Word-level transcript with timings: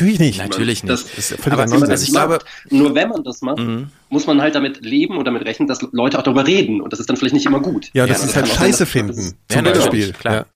Natürlich 0.00 0.18
nicht. 0.20 0.38
Natürlich 0.38 0.82
nicht. 0.84 0.92
Das, 0.92 1.04
Das 1.14 1.30
ist 1.32 1.46
aber 1.46 1.66
Nonsens. 1.66 1.88
das 1.88 2.02
Ich 2.04 2.10
glaube- 2.10 2.38
nur 2.70 2.94
wenn 2.94 3.08
man 3.08 3.24
das 3.24 3.40
macht, 3.42 3.58
Mhm. 3.58 3.90
muss 4.10 4.26
man 4.26 4.40
halt 4.40 4.54
damit 4.54 4.84
leben 4.84 5.16
und 5.18 5.24
damit 5.24 5.44
rechnen, 5.44 5.66
dass 5.68 5.80
Leute 5.92 6.18
auch 6.18 6.22
darüber 6.22 6.46
reden. 6.46 6.80
Und 6.80 6.92
das 6.92 7.00
ist 7.00 7.08
dann 7.08 7.16
vielleicht 7.16 7.34
nicht 7.34 7.46
immer 7.46 7.60
gut. 7.60 7.90
Ja, 7.94 8.06
das 8.06 8.20
Ja, 8.20 8.24
ist 8.26 8.36
halt 8.36 8.46
sein, 8.46 8.56
Scheiße 8.56 8.78
dass- 8.84 8.88
finden, 8.90 9.16
das- 9.16 9.34
zum 9.56 9.66
Ja, 9.66 9.72
Beispiel. 9.72 10.12
klar. 10.12 10.34
Ja. 10.34 10.46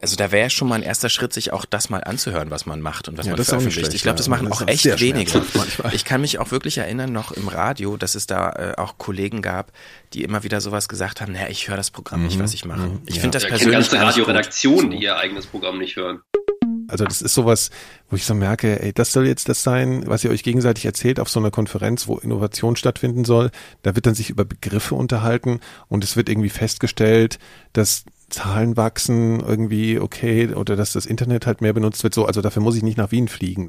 Also 0.00 0.14
da 0.14 0.30
wäre 0.30 0.48
schon 0.48 0.68
mal 0.68 0.76
ein 0.76 0.84
erster 0.84 1.08
Schritt, 1.08 1.32
sich 1.32 1.52
auch 1.52 1.64
das 1.64 1.90
mal 1.90 2.04
anzuhören, 2.04 2.52
was 2.52 2.66
man 2.66 2.80
macht 2.80 3.08
und 3.08 3.18
was 3.18 3.26
Ja, 3.26 3.32
man 3.32 3.40
ist 3.40 3.48
veröffentlicht. 3.48 3.80
schlecht, 3.80 3.94
ich 3.96 4.02
glaube, 4.02 4.16
das 4.16 4.26
ja. 4.26 4.30
machen 4.30 4.48
Das 4.48 4.58
auch 4.58 4.60
ist 4.68 4.86
echt 4.86 5.00
wenige. 5.00 5.42
Ich 5.92 6.04
kann 6.04 6.20
mich 6.20 6.38
auch 6.38 6.52
wirklich 6.52 6.78
erinnern, 6.78 7.10
noch 7.12 7.32
im 7.32 7.48
Radio, 7.48 7.96
dass 7.96 8.14
es 8.14 8.28
da 8.28 8.50
äh, 8.50 8.74
auch 8.76 8.96
Kollegen 8.98 9.42
gab, 9.42 9.72
die 10.14 10.22
immer 10.22 10.44
wieder 10.44 10.60
sowas 10.60 10.88
gesagt 10.88 11.20
haben, 11.20 11.32
naja, 11.32 11.48
ich 11.50 11.66
höre 11.68 11.76
das 11.76 11.90
Programm 11.90 12.22
nicht, 12.22 12.38
was 12.38 12.54
ich 12.54 12.64
mache. 12.64 13.00
Ich 13.06 13.16
Ja. 13.16 13.22
finde 13.22 13.36
das 13.38 13.42
Ja, 13.42 13.48
ich 13.48 13.54
persönlich 13.56 13.88
kenne 13.90 14.02
ganze. 14.02 14.20
Radioredaktionen, 14.20 14.90
die 14.92 14.98
ihr 15.02 15.16
eigenes 15.16 15.46
Programm 15.46 15.78
nicht 15.78 15.96
hören. 15.96 16.20
Also 16.88 17.04
das 17.04 17.22
ist 17.22 17.34
sowas, 17.34 17.70
wo 18.10 18.16
ich 18.16 18.24
so 18.24 18.34
merke, 18.34 18.82
ey, 18.82 18.92
das 18.92 19.12
soll 19.12 19.26
jetzt 19.26 19.48
das 19.48 19.62
sein, 19.62 20.04
was 20.06 20.24
ihr 20.24 20.30
euch 20.30 20.42
gegenseitig 20.42 20.86
erzählt 20.86 21.20
auf 21.20 21.28
so 21.28 21.38
einer 21.38 21.50
Konferenz, 21.50 22.08
wo 22.08 22.16
Innovation 22.16 22.76
stattfinden 22.76 23.24
soll. 23.24 23.50
Da 23.82 23.94
wird 23.94 24.06
dann 24.06 24.14
sich 24.14 24.30
über 24.30 24.44
Begriffe 24.44 24.94
unterhalten 24.94 25.60
und 25.88 26.02
es 26.02 26.16
wird 26.16 26.28
irgendwie 26.28 26.48
festgestellt, 26.48 27.38
dass 27.74 28.04
Zahlen 28.30 28.76
wachsen 28.76 29.40
irgendwie 29.40 29.98
okay 29.98 30.54
oder 30.54 30.76
dass 30.76 30.92
das 30.92 31.06
Internet 31.06 31.46
halt 31.46 31.60
mehr 31.60 31.72
benutzt 31.72 32.02
wird. 32.02 32.14
So, 32.14 32.26
also 32.26 32.40
dafür 32.40 32.62
muss 32.62 32.76
ich 32.76 32.82
nicht 32.82 32.98
nach 32.98 33.10
Wien 33.10 33.28
fliegen. 33.28 33.68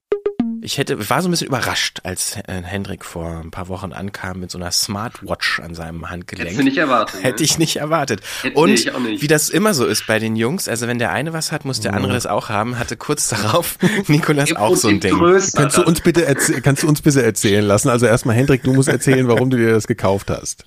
Ich 0.61 0.77
hätte, 0.77 0.95
ich 0.99 1.09
war 1.09 1.21
so 1.21 1.27
ein 1.27 1.31
bisschen 1.31 1.47
überrascht, 1.47 1.99
als 2.03 2.35
Hendrik 2.47 3.05
vor 3.05 3.39
ein 3.43 3.51
paar 3.51 3.67
Wochen 3.69 3.93
ankam 3.93 4.39
mit 4.39 4.51
so 4.51 4.57
einer 4.57 4.71
Smartwatch 4.71 5.59
an 5.59 5.73
seinem 5.75 6.09
Handgelenk. 6.09 6.47
Hättest 6.49 6.59
du 6.59 6.63
nicht 6.65 6.77
erwartet. 6.77 7.15
ne? 7.15 7.21
Hätte 7.21 7.43
ich 7.43 7.57
nicht 7.57 7.75
erwartet. 7.77 8.21
Hätte 8.41 8.57
Und 8.57 8.69
ich 8.71 8.91
auch 8.91 8.99
nicht. 8.99 9.21
wie 9.21 9.27
das 9.27 9.49
immer 9.49 9.73
so 9.73 9.85
ist 9.85 10.05
bei 10.07 10.19
den 10.19 10.35
Jungs, 10.35 10.67
also 10.67 10.87
wenn 10.87 10.99
der 10.99 11.11
eine 11.11 11.33
was 11.33 11.51
hat, 11.51 11.65
muss 11.65 11.79
der 11.79 11.93
andere 11.93 12.13
das 12.13 12.25
auch 12.25 12.49
haben, 12.49 12.77
hatte 12.77 12.97
kurz 12.97 13.29
darauf 13.29 13.77
Nikolas 14.07 14.55
auch 14.55 14.75
so 14.75 14.89
ein 14.89 14.99
Ding. 14.99 15.17
Kannst 15.55 15.77
du 15.77 15.83
uns 15.83 16.01
bitte 16.01 16.25
kannst 16.61 16.83
du 16.83 16.87
uns 16.87 17.01
bitte 17.01 17.23
erzählen 17.23 17.63
lassen? 17.65 17.89
Also 17.89 18.05
erstmal 18.05 18.35
Hendrik, 18.35 18.63
du 18.63 18.73
musst 18.73 18.89
erzählen, 18.89 19.27
warum 19.27 19.49
du 19.49 19.57
dir 19.57 19.71
das 19.71 19.87
gekauft 19.87 20.29
hast. 20.29 20.65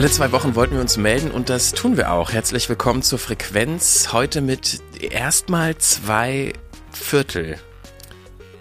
Alle 0.00 0.10
zwei 0.10 0.32
Wochen 0.32 0.54
wollten 0.54 0.76
wir 0.76 0.80
uns 0.80 0.96
melden 0.96 1.30
und 1.30 1.50
das 1.50 1.72
tun 1.72 1.98
wir 1.98 2.10
auch. 2.10 2.32
Herzlich 2.32 2.70
willkommen 2.70 3.02
zur 3.02 3.18
Frequenz. 3.18 4.14
Heute 4.14 4.40
mit 4.40 4.80
erstmal 4.98 5.76
zwei 5.76 6.54
Viertel. 6.90 7.58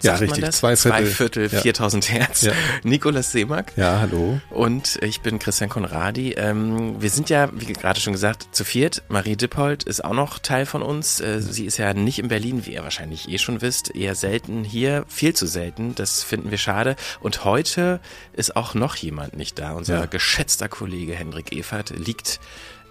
Ja, 0.03 0.15
richtig, 0.15 0.43
das? 0.43 0.57
zwei 0.57 0.75
Viertel. 0.75 0.91
Zwei 0.91 1.05
Viertel, 1.05 1.47
Ja. 1.51 1.61
4000 1.61 2.09
Hertz. 2.11 2.41
Ja. 2.43 2.53
Nikolas 2.83 3.31
Seemack. 3.31 3.73
Ja, 3.75 3.99
hallo. 3.99 4.39
Und 4.49 4.97
ich 5.01 5.21
bin 5.21 5.39
Christian 5.39 5.69
Konradi. 5.69 6.33
Ähm, 6.33 7.01
wir 7.01 7.09
sind 7.09 7.29
ja, 7.29 7.49
wie 7.53 7.73
gerade 7.73 7.99
schon 7.99 8.13
gesagt, 8.13 8.47
zu 8.55 8.63
viert. 8.63 9.03
Marie 9.09 9.35
Dippold 9.35 9.83
ist 9.83 10.03
auch 10.03 10.13
noch 10.13 10.39
Teil 10.39 10.65
von 10.65 10.81
uns. 10.81 11.19
Äh, 11.19 11.41
sie 11.41 11.65
ist 11.65 11.77
ja 11.77 11.93
nicht 11.93 12.19
in 12.19 12.27
Berlin, 12.27 12.65
wie 12.65 12.73
ihr 12.73 12.83
wahrscheinlich 12.83 13.29
eh 13.29 13.37
schon 13.37 13.61
wisst. 13.61 13.95
Eher 13.95 14.15
selten 14.15 14.63
hier, 14.63 15.05
viel 15.07 15.33
zu 15.33 15.47
selten. 15.47 15.95
Das 15.95 16.23
finden 16.23 16.51
wir 16.51 16.57
schade. 16.57 16.95
Und 17.19 17.43
heute 17.45 17.99
ist 18.33 18.55
auch 18.55 18.73
noch 18.73 18.95
jemand 18.95 19.35
nicht 19.35 19.59
da. 19.59 19.71
Unser 19.73 19.99
Ja. 19.99 20.05
geschätzter 20.05 20.69
Kollege 20.69 21.13
Hendrik 21.13 21.51
Evert 21.51 21.89
liegt 21.91 22.39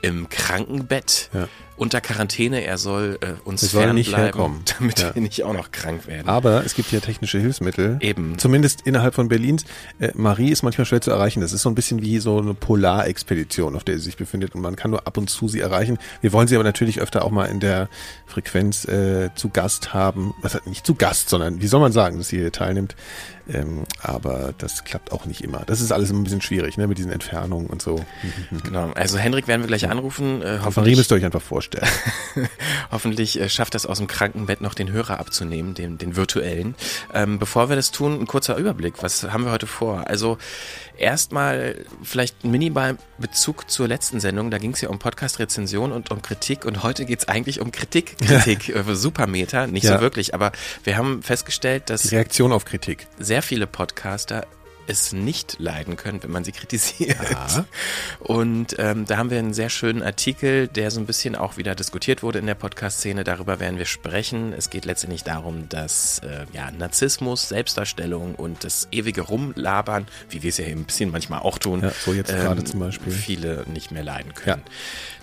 im 0.02 0.28
Krankenbett 0.28 1.30
Ja. 1.32 1.48
Unter 1.78 2.00
Quarantäne. 2.00 2.64
Er 2.64 2.76
soll 2.78 3.18
äh, 3.20 3.34
uns 3.44 3.60
soll 3.62 3.92
nicht 3.92 4.16
herkommen. 4.16 4.62
damit 4.78 4.98
Ja. 5.00 5.14
wir 5.14 5.22
nicht 5.22 5.42
auch 5.44 5.52
noch 5.52 5.70
krank 5.72 6.06
werden. 6.06 6.28
Aber 6.28 6.64
es 6.64 6.74
gibt 6.74 6.92
ja 6.92 7.00
technische 7.00 7.38
Hilfsmittel. 7.38 7.98
Eben. 8.00 8.38
Zumindest 8.38 8.82
innerhalb 8.82 9.14
von 9.14 9.28
Berlins. 9.28 9.64
Äh, 9.98 10.10
Marie 10.14 10.50
ist 10.50 10.62
manchmal 10.62 10.84
schwer 10.84 11.00
zu 11.00 11.10
erreichen. 11.10 11.40
Das 11.40 11.52
ist 11.52 11.62
so 11.62 11.68
ein 11.68 11.74
bisschen 11.74 12.02
wie 12.02 12.18
so 12.18 12.38
eine 12.38 12.54
Polarexpedition, 12.54 13.76
auf 13.76 13.84
der 13.84 13.96
sie 13.98 14.04
sich 14.04 14.16
befindet. 14.16 14.54
Und 14.54 14.60
man 14.60 14.76
kann 14.76 14.90
nur 14.90 15.06
ab 15.06 15.16
und 15.16 15.30
zu 15.30 15.48
sie 15.48 15.60
erreichen. 15.60 15.98
Wir 16.20 16.32
wollen 16.32 16.48
sie 16.48 16.54
aber 16.56 16.64
natürlich 16.64 17.00
öfter 17.00 17.24
auch 17.24 17.30
mal 17.30 17.46
in 17.46 17.60
der 17.60 17.88
Frequenz 18.26 18.84
äh, 18.86 19.30
zu 19.34 19.48
Gast 19.48 19.94
haben. 19.94 20.34
Was 20.42 20.54
heißt 20.54 20.66
nicht 20.66 20.84
zu 20.86 20.94
Gast, 20.94 21.28
sondern 21.30 21.60
wie 21.62 21.66
soll 21.66 21.80
man 21.80 21.92
sagen, 21.92 22.18
dass 22.18 22.28
sie 22.28 22.38
hier 22.38 22.52
teilnimmt. 22.52 22.96
Ähm, 23.50 23.84
aber 24.02 24.52
das 24.58 24.84
klappt 24.84 25.10
auch 25.10 25.24
nicht 25.24 25.42
immer. 25.42 25.62
Das 25.66 25.80
ist 25.80 25.90
alles 25.90 26.10
immer 26.10 26.20
ein 26.20 26.24
bisschen 26.24 26.42
schwierig, 26.42 26.76
ne, 26.76 26.86
mit 26.86 26.98
diesen 26.98 27.10
Entfernungen 27.10 27.68
und 27.68 27.80
so. 27.80 28.04
Genau. 28.62 28.90
Also 28.94 29.16
Hendrik 29.16 29.48
werden 29.48 29.62
wir 29.62 29.68
gleich 29.68 29.88
anrufen. 29.88 30.42
Äh, 30.42 30.58
Marie 30.76 30.96
müsst 30.96 31.10
ihr 31.10 31.14
euch 31.14 31.24
einfach 31.24 31.40
vorstellen. 31.40 31.67
Hoffentlich 32.90 33.40
äh, 33.40 33.48
schafft 33.48 33.74
es 33.74 33.86
aus 33.86 33.98
dem 33.98 34.06
Krankenbett 34.06 34.60
noch 34.60 34.74
den 34.74 34.90
Hörer 34.92 35.18
abzunehmen, 35.20 35.74
den, 35.74 35.98
den 35.98 36.16
virtuellen. 36.16 36.74
Ähm, 37.12 37.38
bevor 37.38 37.68
wir 37.68 37.76
das 37.76 37.90
tun, 37.90 38.20
ein 38.20 38.26
kurzer 38.26 38.56
Überblick. 38.56 39.02
Was 39.02 39.24
haben 39.24 39.44
wir 39.44 39.52
heute 39.52 39.66
vor? 39.66 40.06
Also 40.08 40.38
erstmal 40.96 41.84
vielleicht 42.02 42.44
ein 42.44 42.50
Minimal-Bezug 42.50 43.70
zur 43.70 43.88
letzten 43.88 44.20
Sendung. 44.20 44.50
Da 44.50 44.58
ging 44.58 44.72
es 44.72 44.80
ja 44.80 44.88
um 44.88 44.98
Podcast-Rezension 44.98 45.92
und 45.92 46.10
um 46.10 46.22
Kritik. 46.22 46.64
Und 46.64 46.82
heute 46.82 47.04
geht 47.04 47.20
es 47.20 47.28
eigentlich 47.28 47.60
um 47.60 47.72
Kritik. 47.72 48.16
Kritik, 48.26 48.68
äh, 48.74 48.82
Supermeter, 48.94 49.66
nicht 49.66 49.84
Ja. 49.84 49.96
so 49.96 50.00
wirklich. 50.00 50.34
Aber 50.34 50.52
wir 50.84 50.96
haben 50.96 51.22
festgestellt, 51.22 51.90
dass 51.90 52.02
Die 52.02 52.14
Reaktion 52.14 52.52
auf 52.52 52.64
Kritik. 52.64 53.06
sehr 53.18 53.42
viele 53.42 53.66
Podcaster 53.66 54.46
es 54.88 55.12
nicht 55.12 55.56
leiden 55.58 55.96
können, 55.96 56.22
wenn 56.22 56.30
man 56.30 56.44
sie 56.44 56.52
kritisiert. 56.52 57.16
Ja. 57.30 57.64
Und 58.20 58.76
ähm, 58.78 59.04
da 59.06 59.16
haben 59.16 59.30
wir 59.30 59.38
einen 59.38 59.54
sehr 59.54 59.70
schönen 59.70 60.02
Artikel, 60.02 60.68
der 60.68 60.90
so 60.90 61.00
ein 61.00 61.06
bisschen 61.06 61.36
auch 61.36 61.56
wieder 61.56 61.74
diskutiert 61.74 62.22
wurde 62.22 62.38
in 62.38 62.46
der 62.46 62.54
Podcast-Szene. 62.54 63.24
Darüber 63.24 63.60
werden 63.60 63.78
wir 63.78 63.86
sprechen. 63.86 64.52
Es 64.52 64.70
geht 64.70 64.84
letztendlich 64.84 65.24
darum, 65.24 65.68
dass 65.68 66.20
äh, 66.20 66.46
ja, 66.52 66.70
Narzissmus, 66.70 67.48
Selbstdarstellung 67.48 68.34
und 68.34 68.64
das 68.64 68.88
ewige 68.90 69.22
Rumlabern, 69.22 70.06
wie 70.30 70.42
wir 70.42 70.48
es 70.50 70.58
ja 70.58 70.64
hier 70.64 70.76
ein 70.76 70.84
bisschen 70.84 71.10
manchmal 71.10 71.40
auch 71.40 71.58
tun, 71.58 71.80
Ja, 71.82 71.90
so 72.04 72.12
jetzt 72.12 72.32
gerade 72.32 72.64
zum 72.64 72.80
Beispiel. 72.80 73.12
viele 73.12 73.64
nicht 73.66 73.90
mehr 73.90 74.02
leiden 74.02 74.34
können. 74.34 74.62
Ja. 74.66 74.72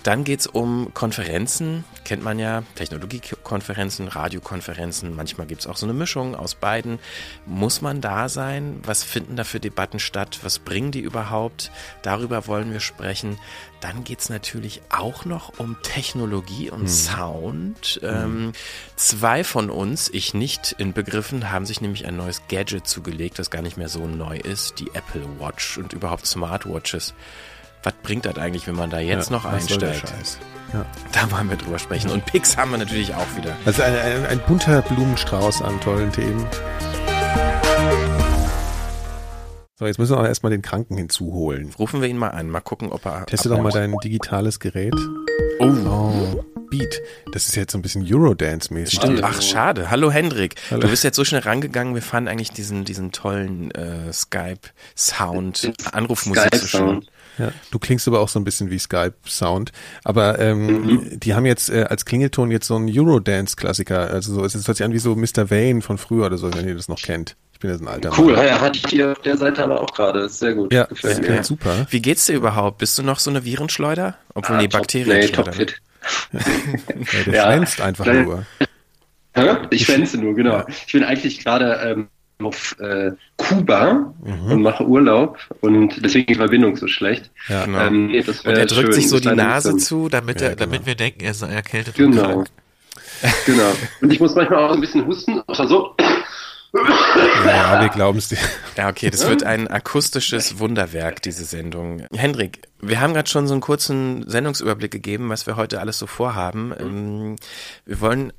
Dann 0.06 0.24
geht's 0.24 0.46
um 0.46 0.94
Konferenzen, 0.94 1.84
kennt 2.04 2.22
man 2.22 2.38
ja, 2.38 2.62
Technologiekonferenzen, 2.76 4.08
Radiokonferenzen, 4.08 5.16
manchmal 5.16 5.48
gibt's 5.48 5.66
auch 5.66 5.78
so 5.78 5.88
eine 5.88 5.96
Mischung 5.96 6.36
aus 6.36 6.54
beiden. 6.54 7.00
Muss 7.48 7.82
man 7.82 8.02
da 8.02 8.30
sein? 8.30 8.82
Was 8.84 9.04
finden 9.04 9.36
da 9.36 9.44
für 9.44 9.60
Debatten 9.60 9.98
statt? 9.98 10.42
Was 10.44 10.60
bringen 10.60 10.92
die 10.92 11.00
überhaupt? 11.00 11.72
Darüber 12.04 12.46
wollen 12.46 12.72
wir 12.72 12.82
sprechen. 12.82 13.40
Dann 13.82 14.04
geht's 14.04 14.30
natürlich 14.30 14.84
auch 14.90 15.26
noch 15.26 15.58
um 15.58 15.76
Technologie 15.82 16.70
und 16.70 16.88
Sound. 16.88 18.00
Ähm, 18.04 18.52
zwei 18.96 19.44
von 19.44 19.72
uns, 19.72 20.10
ich 20.10 20.36
nicht 20.36 20.76
in 20.78 20.94
Begriffen, 20.94 21.52
haben 21.52 21.66
sich 21.66 21.82
nämlich 21.82 22.06
ein 22.06 22.16
neues 22.16 22.44
Gadget 22.48 22.86
zugelegt, 22.86 23.40
das 23.40 23.50
gar 23.50 23.64
nicht 23.64 23.78
mehr 23.78 23.90
so 23.90 24.06
neu 24.06 24.38
ist, 24.38 24.80
die 24.80 24.92
Apple 24.94 25.26
Watch 25.40 25.80
und 25.80 25.94
überhaupt 25.94 26.28
Smartwatches. 26.28 27.16
Was 27.86 27.94
bringt 28.02 28.26
das 28.26 28.38
eigentlich, 28.40 28.66
wenn 28.66 28.76
man 28.76 28.90
da 28.90 29.00
jetzt 29.00 29.30
Ja, 29.30 29.38
noch 29.38 29.44
was 29.46 29.68
soll 29.68 29.78
der 29.78 29.90
einsteigt? 29.92 30.10
Scheiß? 30.18 30.40
Ja. 30.74 30.86
Da 31.12 31.32
wollen 31.32 31.48
wir 31.52 31.56
drüber 31.56 31.78
sprechen. 31.78 32.10
Und 32.10 32.26
Picks 32.26 32.58
haben 32.58 32.72
wir 32.72 32.80
natürlich 32.80 33.14
auch 33.14 33.28
wieder. 33.38 33.56
Also 33.64 33.84
ein, 33.84 33.96
ein, 33.96 34.26
ein 34.26 34.40
bunter 34.48 34.82
Blumenstrauß 34.82 35.62
an 35.62 35.80
tollen 35.82 36.12
Themen. 36.12 36.48
So, 39.78 39.86
jetzt 39.86 40.00
müssen 40.00 40.14
wir 40.14 40.18
aber 40.18 40.30
erstmal 40.30 40.50
den 40.52 40.64
Kranken 40.64 40.98
hinzuholen. 40.98 41.74
Rufen 41.78 42.02
wir 42.02 42.08
ihn 42.08 42.18
mal 42.18 42.30
an, 42.30 42.50
mal 42.50 42.62
gucken, 42.62 42.92
ob 42.92 43.06
er. 43.06 43.28
Teste 43.28 43.50
doch 43.50 43.62
mal 43.62 43.72
dein 43.72 43.94
digitales 44.04 44.60
Gerät. 44.60 44.96
Oh, 45.60 45.66
Oh, 45.86 46.44
Beat. 46.72 47.02
Das 47.34 47.48
ist 47.48 47.56
jetzt 47.56 47.74
so 47.74 47.78
ein 47.78 47.82
bisschen 47.84 48.04
Eurodance-mäßig. 48.04 48.96
stimmt. 48.96 49.24
Ach, 49.24 49.42
schade. 49.44 49.92
Hallo 49.92 50.12
Hendrik. 50.12 50.56
Hallo. 50.72 50.82
Du 50.82 50.88
bist 50.88 51.04
jetzt 51.04 51.16
so 51.18 51.24
schnell 51.24 51.42
rangegangen. 51.42 51.94
Wir 51.94 52.02
fanden 52.02 52.30
eigentlich 52.30 52.50
diesen, 52.52 52.84
diesen 52.84 53.12
tollen 53.12 53.70
äh, 53.72 54.12
Skype-Sound, 54.12 55.72
Anrufmusik 55.92 56.56
so 56.56 56.66
schön. 56.68 57.06
Ja, 57.38 57.52
du 57.72 57.80
klingst 57.80 58.08
aber 58.08 58.20
auch 58.22 58.30
so 58.30 58.40
ein 58.40 58.44
bisschen 58.44 58.70
wie 58.72 58.80
Skype-Sound. 58.80 59.72
Aber 60.04 60.40
ähm, 60.40 61.20
die 61.20 61.34
haben 61.34 61.46
jetzt 61.46 61.70
äh, 61.70 61.84
als 61.90 62.06
Klingelton 62.06 62.52
jetzt 62.52 62.68
so 62.68 62.76
einen 62.76 62.90
Eurodance-Klassiker. 62.90 64.10
Also 64.10 64.34
so, 64.34 64.46
es 64.46 64.54
hört 64.56 64.78
sich 64.78 64.84
an 64.86 64.94
wie 64.94 65.00
so 65.00 65.16
Mr. 65.16 65.50
Vane 65.52 65.82
von 65.82 65.98
früher 65.98 66.26
oder 66.28 66.38
so, 66.38 66.54
wenn 66.54 66.68
ihr 66.68 66.76
das 66.76 66.88
noch 66.88 67.02
kennt. 67.02 67.36
Ich 67.54 67.60
bin 67.60 67.70
jetzt 67.72 67.82
ein 67.82 67.88
alter 67.88 68.12
Cool, 68.18 68.34
Mann. 68.36 68.46
ja, 68.46 68.60
hatte 68.60 68.78
ich 68.80 68.88
hier 68.90 69.12
auf 69.14 69.22
der 69.22 69.38
Seite 69.38 69.64
aber 69.64 69.82
auch 69.82 69.94
gerade. 69.94 70.20
Ist 70.22 70.40
sehr 70.40 70.54
gut. 70.54 70.74
Ja, 70.74 70.86
Gefällt 70.86 71.14
das 71.14 71.22
mir. 71.22 71.28
klingt 71.28 71.46
super. 71.46 71.88
Wie 71.90 72.02
geht's 72.02 72.26
dir 72.26 72.34
überhaupt? 72.36 72.80
Bist 72.80 72.98
du 72.98 73.04
noch 73.04 73.20
so 73.20 73.30
eine 73.30 73.46
Virenschleuder? 73.46 74.16
Obwohl, 74.34 74.56
Ah, 74.58 74.62
nee, 74.62 74.68
top, 74.68 74.82
Bakterienschleuder. 74.82 75.52
Nee, 75.52 75.66
topfit. 75.66 75.82
Ja, 76.34 76.40
der 77.26 77.34
Ja. 77.34 77.46
einfach 77.84 78.06
nur. 78.06 78.46
Ich 79.72 79.86
schwänze 79.86 80.18
nur, 80.18 80.34
genau. 80.36 80.64
Ich 80.68 80.92
bin 80.94 81.04
eigentlich 81.04 81.44
gerade 81.44 81.74
ähm, 81.86 82.08
auf 82.44 82.76
äh, 82.80 83.12
Kuba 83.38 84.14
Mhm. 84.24 84.52
und 84.52 84.62
mache 84.62 84.86
Urlaub 84.86 85.38
und 85.62 86.04
deswegen 86.04 86.28
die 86.28 86.36
Verbindung 86.36 86.76
so 86.76 86.88
schlecht. 86.88 87.32
Ja. 87.48 87.66
Genau. 87.66 87.80
Ähm, 87.80 88.08
nee, 88.08 88.22
das 88.22 88.42
Und 88.42 88.58
er 88.58 88.66
drückt 88.66 88.88
schön. 88.88 88.94
sich 88.94 89.10
so 89.10 89.20
die 89.20 89.30
Nase 89.30 89.70
dann- 89.70 89.80
zu, 89.80 90.10
damit, 90.10 90.42
Ja, 90.42 90.50
er, 90.50 90.56
damit 90.56 90.80
genau. 90.80 90.86
wir 90.88 90.96
denken, 90.96 91.24
er 91.24 91.32
ist 91.32 91.42
erkältet 91.42 91.98
und 92.00 92.12
Genau. 92.12 92.24
krank. 92.24 92.48
Genau. 93.46 93.72
Und 94.02 94.12
ich 94.12 94.20
muss 94.20 94.36
manchmal 94.36 94.60
auch 94.66 94.74
ein 94.74 94.82
bisschen 94.82 95.06
husten. 95.06 95.42
Also 95.48 95.66
so. 95.68 95.96
Ja, 97.46 97.80
wir 97.82 97.88
glauben 97.90 98.18
es 98.18 98.28
dir. 98.28 98.38
Ja, 98.76 98.90
okay, 98.90 99.10
das 99.10 99.28
wird 99.30 99.44
ein 99.44 99.70
akustisches 99.70 100.60
Wunderwerk, 100.60 101.22
diese 101.22 101.46
Sendung. 101.46 102.06
Hendrik, 102.14 102.64
wir 102.82 103.00
haben 103.00 103.14
gerade 103.14 103.30
schon 103.30 103.48
so 103.48 103.54
einen 103.54 103.62
kurzen 103.62 104.28
Sendungsüberblick 104.30 104.92
gegeben, 104.92 105.30
was 105.30 105.48
wir 105.48 105.56
heute 105.56 105.80
alles 105.80 105.98
so 106.00 106.06
vorhaben. 106.08 106.74
Ähm, 106.78 107.36
wir 107.86 108.02
wollen, 108.02 108.34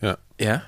Ja. 0.00 0.16
ja? 0.40 0.62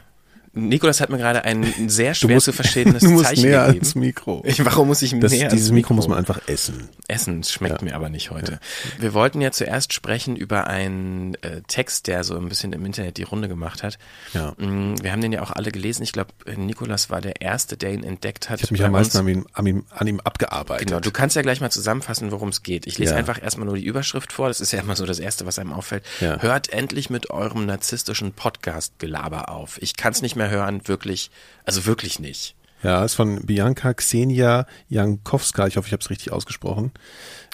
Nikolas 0.52 1.00
hat 1.00 1.11
mir 1.11 1.19
gerade 1.19 1.44
ein 1.44 1.64
sehr 1.88 2.14
schwer 2.14 2.35
musst- 2.35 2.47
zu 2.47 2.52
verstehendes 2.52 3.02
du 3.05 3.11
musst 3.11 3.26
Zeichen 3.26 3.43
näher 3.44 3.67
gegeben. 3.67 3.79
ans 3.85 3.94
Mikro. 3.94 4.43
Ich, 4.44 4.64
warum 4.64 4.88
muss 4.88 5.00
ich 5.02 5.19
Das, 5.20 5.31
näher 5.32 5.49
dieses 5.49 5.70
Mikro 5.70 5.94
muss 5.94 6.08
man 6.08 6.19
einfach 6.19 6.41
essen. 6.49 6.88
Essen 7.08 7.43
schmeckt 7.44 7.82
mir 7.82 7.94
aber 7.94 8.08
nicht 8.08 8.31
heute. 8.31 8.58
Wir 8.99 9.14
wollten 9.14 9.41
ja 9.41 9.52
zuerst 9.52 9.93
sprechen 9.93 10.35
über 10.37 10.67
einen 10.67 11.35
äh, 11.43 11.62
Text, 11.69 12.06
der 12.08 12.25
so 12.25 12.37
ein 12.37 12.49
bisschen 12.49 12.73
im 12.73 12.85
Internet 12.85 13.17
die 13.17 13.23
Runde 13.23 13.49
gemacht 13.49 13.82
hat. 13.82 13.99
Ja. 14.35 14.52
Mm, 14.58 14.94
Wir 15.02 15.12
haben 15.12 15.20
den 15.20 15.32
ja 15.32 15.43
auch 15.43 15.50
alle 15.52 15.70
gelesen. 15.70 16.02
Ich 16.02 16.12
glaube, 16.12 16.31
Nikolas 16.56 17.11
war 17.11 17.20
der 17.20 17.41
Erste, 17.41 17.76
der 17.76 17.93
ihn 17.93 18.02
entdeckt 18.02 18.50
hat. 18.50 18.58
Ich 18.58 18.64
habe 18.64 18.73
mich 18.75 18.85
am 18.85 18.93
meisten 18.93 19.19
an 19.19 19.29
ihm, 19.29 19.47
an, 19.52 19.67
ihm, 19.67 19.85
an 19.91 20.06
ihm 20.06 20.20
abgearbeitet. 20.20 20.88
Genau, 20.88 21.00
du 21.00 21.11
kannst 21.11 21.37
ja 21.37 21.43
gleich 21.43 21.61
mal 21.61 21.70
zusammenfassen, 21.70 22.31
worum 22.32 22.49
es 22.49 22.62
geht. 22.62 22.87
Ich 22.87 22.99
lese 22.99 23.12
Ja. 23.12 23.19
einfach 23.19 23.41
erstmal 23.43 23.67
nur 23.67 23.76
die 23.76 23.85
Überschrift 23.85 24.32
vor. 24.32 24.49
Das 24.49 24.61
ist 24.61 24.73
ja 24.73 24.81
immer 24.81 24.97
so 24.97 25.06
das 25.06 25.19
Erste, 25.20 25.47
was 25.47 25.58
einem 25.58 25.73
auffällt. 25.73 26.02
Ja. 26.20 26.41
Hört 26.43 26.73
endlich 26.73 27.08
mit 27.11 27.31
eurem 27.31 27.67
narzisstischen 27.67 28.32
Podcast-Gelaber 28.32 29.49
auf. 29.49 29.79
Ich 29.82 29.97
kann 29.97 30.12
es 30.12 30.23
nicht 30.23 30.37
mehr 30.37 30.39
hören, 30.48 30.87
wirklich, 30.87 31.31
also 31.64 31.87
wirklich 31.87 32.19
nicht. 32.19 32.54
Ja, 32.82 33.04
ist 33.04 33.14
von 33.14 33.44
Bianca 33.44 33.92
Xenia 33.92 34.66
Jankowska. 34.88 35.66
Ich 35.66 35.76
hoffe, 35.76 35.88
ich 35.88 35.92
habe 35.92 36.02
es 36.02 36.08
richtig 36.08 36.32
ausgesprochen. 36.32 36.92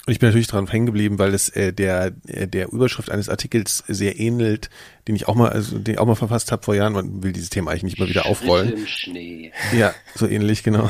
Und 0.07 0.13
ich 0.13 0.19
bin 0.19 0.29
natürlich 0.29 0.47
dran 0.47 0.67
hängen 0.67 0.85
geblieben, 0.85 1.19
weil 1.19 1.33
es 1.33 1.49
äh, 1.49 1.73
der 1.73 2.13
äh, 2.27 2.47
der 2.47 2.71
Überschrift 2.71 3.11
eines 3.11 3.27
Artikels 3.27 3.83
sehr 3.89 4.17
ähnelt, 4.17 4.69
den 5.05 5.17
ich 5.17 5.27
auch 5.27 5.35
mal 5.35 5.49
also 5.49 5.77
den 5.77 5.95
ich 5.95 5.99
auch 5.99 6.05
mal 6.05 6.15
verfasst 6.15 6.53
habe 6.53 6.63
vor 6.63 6.75
Jahren. 6.75 6.93
Man 6.93 7.23
will 7.23 7.33
dieses 7.33 7.49
Thema 7.49 7.71
eigentlich 7.71 7.83
nicht 7.83 7.99
mal 7.99 8.07
wieder 8.07 8.25
aufrollen. 8.25 8.71
Im 8.71 8.87
Schnee. 8.87 9.51
Ja, 9.77 9.93
so 10.15 10.25
ähnlich, 10.25 10.63
genau. 10.63 10.89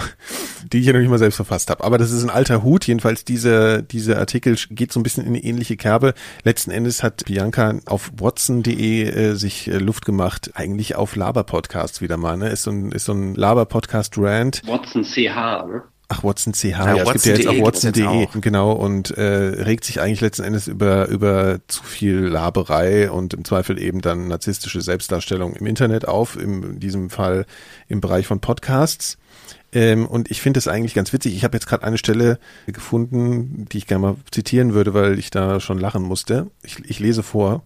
Die 0.72 0.78
ich 0.78 0.86
ja 0.86 0.94
noch 0.94 1.00
nicht 1.00 1.10
mal 1.10 1.18
selbst 1.18 1.38
verfasst 1.38 1.72
habe. 1.72 1.84
Aber 1.84 1.98
das 1.98 2.12
ist 2.12 2.22
ein 2.22 2.30
alter 2.30 2.62
Hut. 2.62 2.86
Jedenfalls 2.86 3.26
diese, 3.26 3.82
diese 3.82 4.20
Artikel 4.20 4.56
geht 4.70 4.94
so 4.94 5.00
ein 5.00 5.04
bisschen 5.04 5.24
in 5.24 5.30
eine 5.30 5.44
ähnliche 5.44 5.78
Kerbe. 5.78 6.14
Letzten 6.44 6.70
Endes 6.70 7.02
hat 7.02 7.26
Bianca 7.26 7.80
auf 7.88 8.12
watson.de 8.16 9.02
äh, 9.02 9.34
sich 9.34 9.68
äh, 9.68 9.80
Luft 9.80 10.06
gemacht, 10.06 10.52
eigentlich 10.54 10.96
auf 10.96 11.16
Laber-Podcasts 11.16 12.02
wieder 12.02 12.18
mal. 12.18 12.38
Ne? 12.38 12.50
Ist 12.50 12.62
so 12.64 12.70
ein, 12.70 12.92
ist 12.92 13.06
so 13.06 13.14
ein 13.14 13.34
Laber-Podcast-Rant. 13.34 14.62
Watson 14.68 15.04
CH, 15.04 15.66
ne? 15.66 15.84
Ach, 16.10 16.24
Watson 16.24 16.54
CH, 16.54 16.64
Ja, 16.64 16.96
ja, 16.96 17.04
es 17.04 17.24
gibt 17.24 17.26
ja 17.26 17.34
jetzt 17.34 17.62
Watson.de 17.62 18.06
auch 18.06 18.14
jetzt 18.14 18.34
Watson.de, 18.34 18.42
genau, 18.42 18.72
und 18.72 19.12
äh, 19.12 19.24
regt 19.24 19.84
sich 19.84 20.00
eigentlich 20.00 20.22
letzten 20.22 20.44
Endes 20.44 20.68
über, 20.68 21.08
über 21.08 21.60
zu 21.68 21.84
viel 21.84 22.20
Laberei 22.20 23.12
und 23.12 23.34
im 23.34 23.44
Zweifel 23.44 23.82
eben 23.82 24.00
dann 24.00 24.30
narzisstische 24.30 24.82
Selbstdarstellung 24.82 25.54
im 25.56 25.66
Internet 25.66 26.08
auf, 26.08 26.38
im, 26.38 26.64
in 26.64 26.80
diesem 26.80 27.10
Fall 27.10 27.46
im 27.90 28.00
Bereich 28.00 28.26
von 28.26 28.40
Podcasts. 28.40 29.18
Ähm, 29.74 30.06
und 30.06 30.32
ich 30.32 30.42
finde 30.42 30.60
das 30.60 30.70
eigentlich 30.70 30.94
ganz 30.94 31.12
witzig. 31.12 31.36
Ich 31.36 31.44
habe 31.44 31.58
jetzt 31.58 31.68
gerade 31.68 31.84
eine 31.84 31.98
Stelle 31.98 32.40
gefunden, 32.68 33.66
die 33.70 33.80
ich 33.80 33.88
gerne 33.88 34.02
mal 34.02 34.16
zitieren 34.32 34.74
würde, 34.74 34.94
weil 34.94 35.20
ich 35.20 35.30
da 35.30 35.60
schon 35.60 35.78
lachen 35.78 36.04
musste. 36.04 36.48
Ich, 36.64 36.80
ich 36.86 37.00
lese 37.00 37.22
vor. 37.22 37.64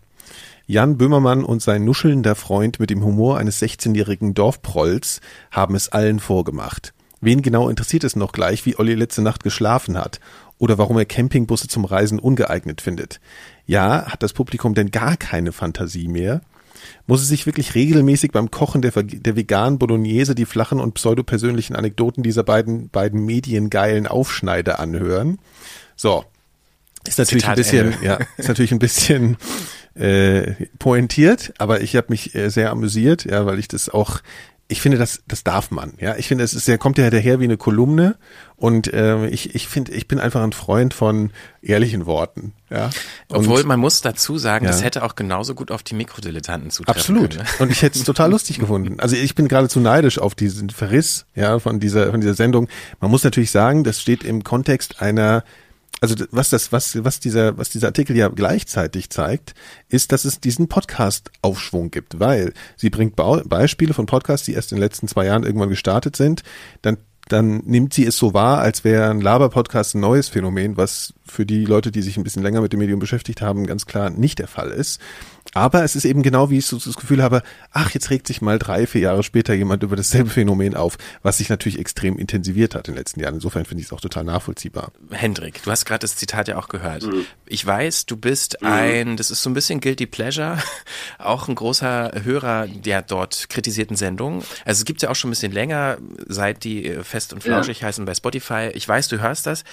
Jan 0.65 0.97
Böhmermann 0.97 1.43
und 1.43 1.61
sein 1.61 1.85
nuschelnder 1.85 2.33
Freund 2.33 2.79
mit 2.79 2.89
dem 2.89 3.03
Humor 3.03 3.37
eines 3.37 3.61
16-jährigen 3.61 4.33
Dorfprolls 4.33 5.21
haben 5.51 5.75
es 5.75 5.89
allen 5.89 6.19
vorgemacht. 6.19 6.93
Wen 7.21 7.43
genau 7.43 7.69
interessiert 7.69 8.03
es 8.03 8.15
noch 8.15 8.31
gleich, 8.31 8.65
wie 8.65 8.77
Olli 8.77 8.95
letzte 8.95 9.21
Nacht 9.21 9.43
geschlafen 9.43 9.97
hat 9.97 10.19
oder 10.57 10.77
warum 10.77 10.97
er 10.97 11.05
Campingbusse 11.05 11.67
zum 11.67 11.85
Reisen 11.85 12.19
ungeeignet 12.19 12.81
findet? 12.81 13.19
Ja, 13.65 14.05
hat 14.07 14.23
das 14.23 14.33
Publikum 14.33 14.73
denn 14.73 14.91
gar 14.91 15.17
keine 15.17 15.51
Fantasie 15.51 16.07
mehr? 16.07 16.41
Muss 17.05 17.21
es 17.21 17.27
sich 17.27 17.45
wirklich 17.45 17.75
regelmäßig 17.75 18.31
beim 18.31 18.49
Kochen 18.49 18.81
der, 18.81 18.91
der 18.91 19.35
veganen 19.35 19.77
Bolognese 19.77 20.33
die 20.33 20.45
flachen 20.45 20.79
und 20.79 20.93
pseudopersönlichen 20.95 21.75
Anekdoten 21.75 22.23
dieser 22.23 22.43
beiden, 22.43 22.89
beiden 22.89 23.23
mediengeilen 23.23 24.07
Aufschneider 24.07 24.79
anhören? 24.79 25.37
So. 25.95 26.25
Ist 27.07 27.17
natürlich 27.17 27.43
Zitat 27.43 27.57
ein 27.57 27.63
bisschen, 27.63 27.93
Ende. 27.93 28.05
ja, 28.05 28.19
ist 28.37 28.47
natürlich 28.47 28.71
ein 28.71 28.79
bisschen 28.79 29.37
äh, 29.95 30.53
pointiert, 30.77 31.53
aber 31.57 31.81
ich 31.81 31.95
habe 31.95 32.07
mich 32.09 32.35
äh, 32.35 32.49
sehr 32.49 32.69
amüsiert, 32.69 33.25
ja, 33.25 33.45
weil 33.45 33.59
ich 33.59 33.67
das 33.67 33.89
auch, 33.89 34.21
ich 34.71 34.81
finde, 34.81 34.97
das, 34.97 35.21
das 35.27 35.43
darf 35.43 35.69
man, 35.69 35.93
ja. 35.99 36.15
Ich 36.15 36.27
finde, 36.27 36.43
es 36.43 36.53
ist, 36.53 36.67
der 36.67 36.77
kommt 36.77 36.97
ja 36.97 37.09
daher 37.09 37.39
wie 37.39 37.43
eine 37.43 37.57
Kolumne 37.57 38.15
und 38.55 38.91
äh, 38.93 39.27
ich, 39.27 39.53
ich 39.53 39.67
finde, 39.67 39.91
ich 39.91 40.07
bin 40.07 40.19
einfach 40.19 40.41
ein 40.41 40.53
Freund 40.53 40.93
von 40.93 41.31
ehrlichen 41.61 42.05
Worten, 42.05 42.53
ja. 42.69 42.89
Und 43.27 43.37
Obwohl 43.39 43.63
man 43.65 43.79
muss 43.79 44.01
dazu 44.01 44.37
sagen, 44.37 44.65
Ja. 44.65 44.71
das 44.71 44.83
hätte 44.83 45.03
auch 45.03 45.15
genauso 45.15 45.55
gut 45.55 45.71
auf 45.71 45.83
die 45.83 45.93
Mikrodilettanten 45.95 46.71
zutreffen 46.71 46.99
Absolut. 46.99 47.31
können. 47.31 47.43
ne? 47.43 47.49
Und 47.59 47.71
ich 47.71 47.81
hätte 47.81 47.99
es 47.99 48.05
total 48.05 48.31
lustig 48.31 48.59
gefunden. 48.63 48.99
Also 48.99 49.15
ich 49.15 49.35
bin 49.35 49.47
geradezu 49.47 49.79
neidisch 49.79 50.19
auf 50.19 50.35
diesen 50.35 50.69
Verriss, 50.69 51.25
ja, 51.35 51.59
von 51.59 51.79
dieser, 51.79 52.11
von 52.11 52.21
dieser 52.21 52.33
Sendung. 52.33 52.67
Man 52.99 53.11
muss 53.11 53.23
natürlich 53.23 53.51
sagen, 53.51 53.83
das 53.83 53.99
steht 53.99 54.23
im 54.23 54.43
Kontext 54.43 55.01
einer, 55.01 55.43
also 56.01 56.15
was 56.31 56.49
das, 56.49 56.71
was, 56.71 57.03
was 57.03 57.19
dieser, 57.19 57.57
was 57.57 57.69
dieser 57.69 57.87
Artikel 57.87 58.17
ja 58.17 58.27
gleichzeitig 58.27 59.11
zeigt, 59.11 59.53
ist, 59.87 60.11
dass 60.11 60.25
es 60.25 60.39
diesen 60.39 60.67
Podcast-Aufschwung 60.67 61.91
gibt, 61.91 62.19
weil 62.19 62.53
sie 62.75 62.89
bringt 62.89 63.15
Bau 63.15 63.39
Beispiele 63.45 63.93
von 63.93 64.07
Podcasts, 64.07 64.45
die 64.45 64.53
erst 64.53 64.71
in 64.71 64.77
den 64.77 64.83
letzten 64.83 65.07
zwei 65.07 65.27
Jahren 65.27 65.43
irgendwann 65.43 65.69
gestartet 65.69 66.15
sind, 66.15 66.43
dann 66.81 66.97
dann 67.27 67.61
nimmt 67.65 67.93
sie 67.93 68.05
es 68.05 68.17
so 68.17 68.33
wahr, 68.33 68.59
als 68.59 68.83
wäre 68.83 69.09
ein 69.09 69.21
Laber-Podcast 69.21 69.95
ein 69.95 70.01
neues 70.01 70.27
Phänomen, 70.27 70.75
was 70.75 71.13
für 71.23 71.45
die 71.45 71.65
Leute, 71.65 71.91
die 71.91 72.01
sich 72.01 72.17
ein 72.17 72.23
bisschen 72.23 72.43
länger 72.43 72.61
mit 72.61 72.73
dem 72.73 72.79
Medium 72.79 72.99
beschäftigt 72.99 73.41
haben, 73.41 73.67
ganz 73.67 73.85
klar 73.85 74.09
nicht 74.09 74.39
der 74.39 74.47
Fall 74.47 74.71
ist. 74.71 74.99
Aber 75.53 75.83
es 75.83 75.95
ist 75.95 76.05
eben 76.05 76.23
genau, 76.23 76.49
wie 76.49 76.59
ich 76.59 76.65
so 76.65 76.77
das 76.77 76.95
Gefühl 76.95 77.21
habe, 77.21 77.43
ach, 77.71 77.91
jetzt 77.91 78.09
regt 78.09 78.27
sich 78.27 78.41
mal 78.41 78.57
drei, 78.57 78.87
vier 78.87 79.01
Jahre 79.01 79.23
später 79.23 79.53
jemand 79.53 79.83
über 79.83 79.95
dasselbe 79.95 80.29
Phänomen 80.29 80.75
auf, 80.75 80.97
was 81.23 81.39
sich 81.39 81.49
natürlich 81.49 81.79
extrem 81.79 82.17
intensiviert 82.17 82.73
hat 82.73 82.87
in 82.87 82.93
den 82.93 82.99
letzten 82.99 83.19
Jahren. 83.19 83.35
Insofern 83.35 83.65
finde 83.65 83.81
ich 83.81 83.87
es 83.87 83.93
auch 83.93 83.99
total 83.99 84.23
nachvollziehbar. 84.23 84.91
Hendrik, 85.09 85.61
du 85.63 85.71
hast 85.71 85.85
gerade 85.85 85.99
das 85.99 86.15
Zitat 86.15 86.47
ja 86.47 86.57
auch 86.57 86.69
gehört. 86.69 87.07
Ich 87.45 87.65
weiß, 87.65 88.05
du 88.05 88.15
bist 88.15 88.63
ein, 88.63 89.17
das 89.17 89.29
ist 89.29 89.41
so 89.41 89.49
ein 89.49 89.53
bisschen 89.53 89.81
Guilty 89.81 90.05
Pleasure, 90.05 90.57
auch 91.19 91.49
ein 91.49 91.55
großer 91.55 92.11
Hörer 92.23 92.67
der 92.67 93.01
dort 93.01 93.49
kritisierten 93.49 93.97
Sendung. 93.97 94.43
Also 94.65 94.79
es 94.79 94.85
gibt 94.85 95.01
ja 95.01 95.09
auch 95.09 95.15
schon 95.15 95.29
ein 95.29 95.31
bisschen 95.33 95.51
länger, 95.51 95.97
seit 96.27 96.63
die 96.63 96.87
äh, 96.87 97.03
fest 97.03 97.33
und 97.33 97.43
flauschig 97.43 97.83
heißen 97.83 98.05
bei 98.05 98.15
Spotify. 98.15 98.69
Ich 98.73 98.87
weiß, 98.87 99.09
du 99.09 99.19
hörst 99.19 99.47
das. 99.47 99.63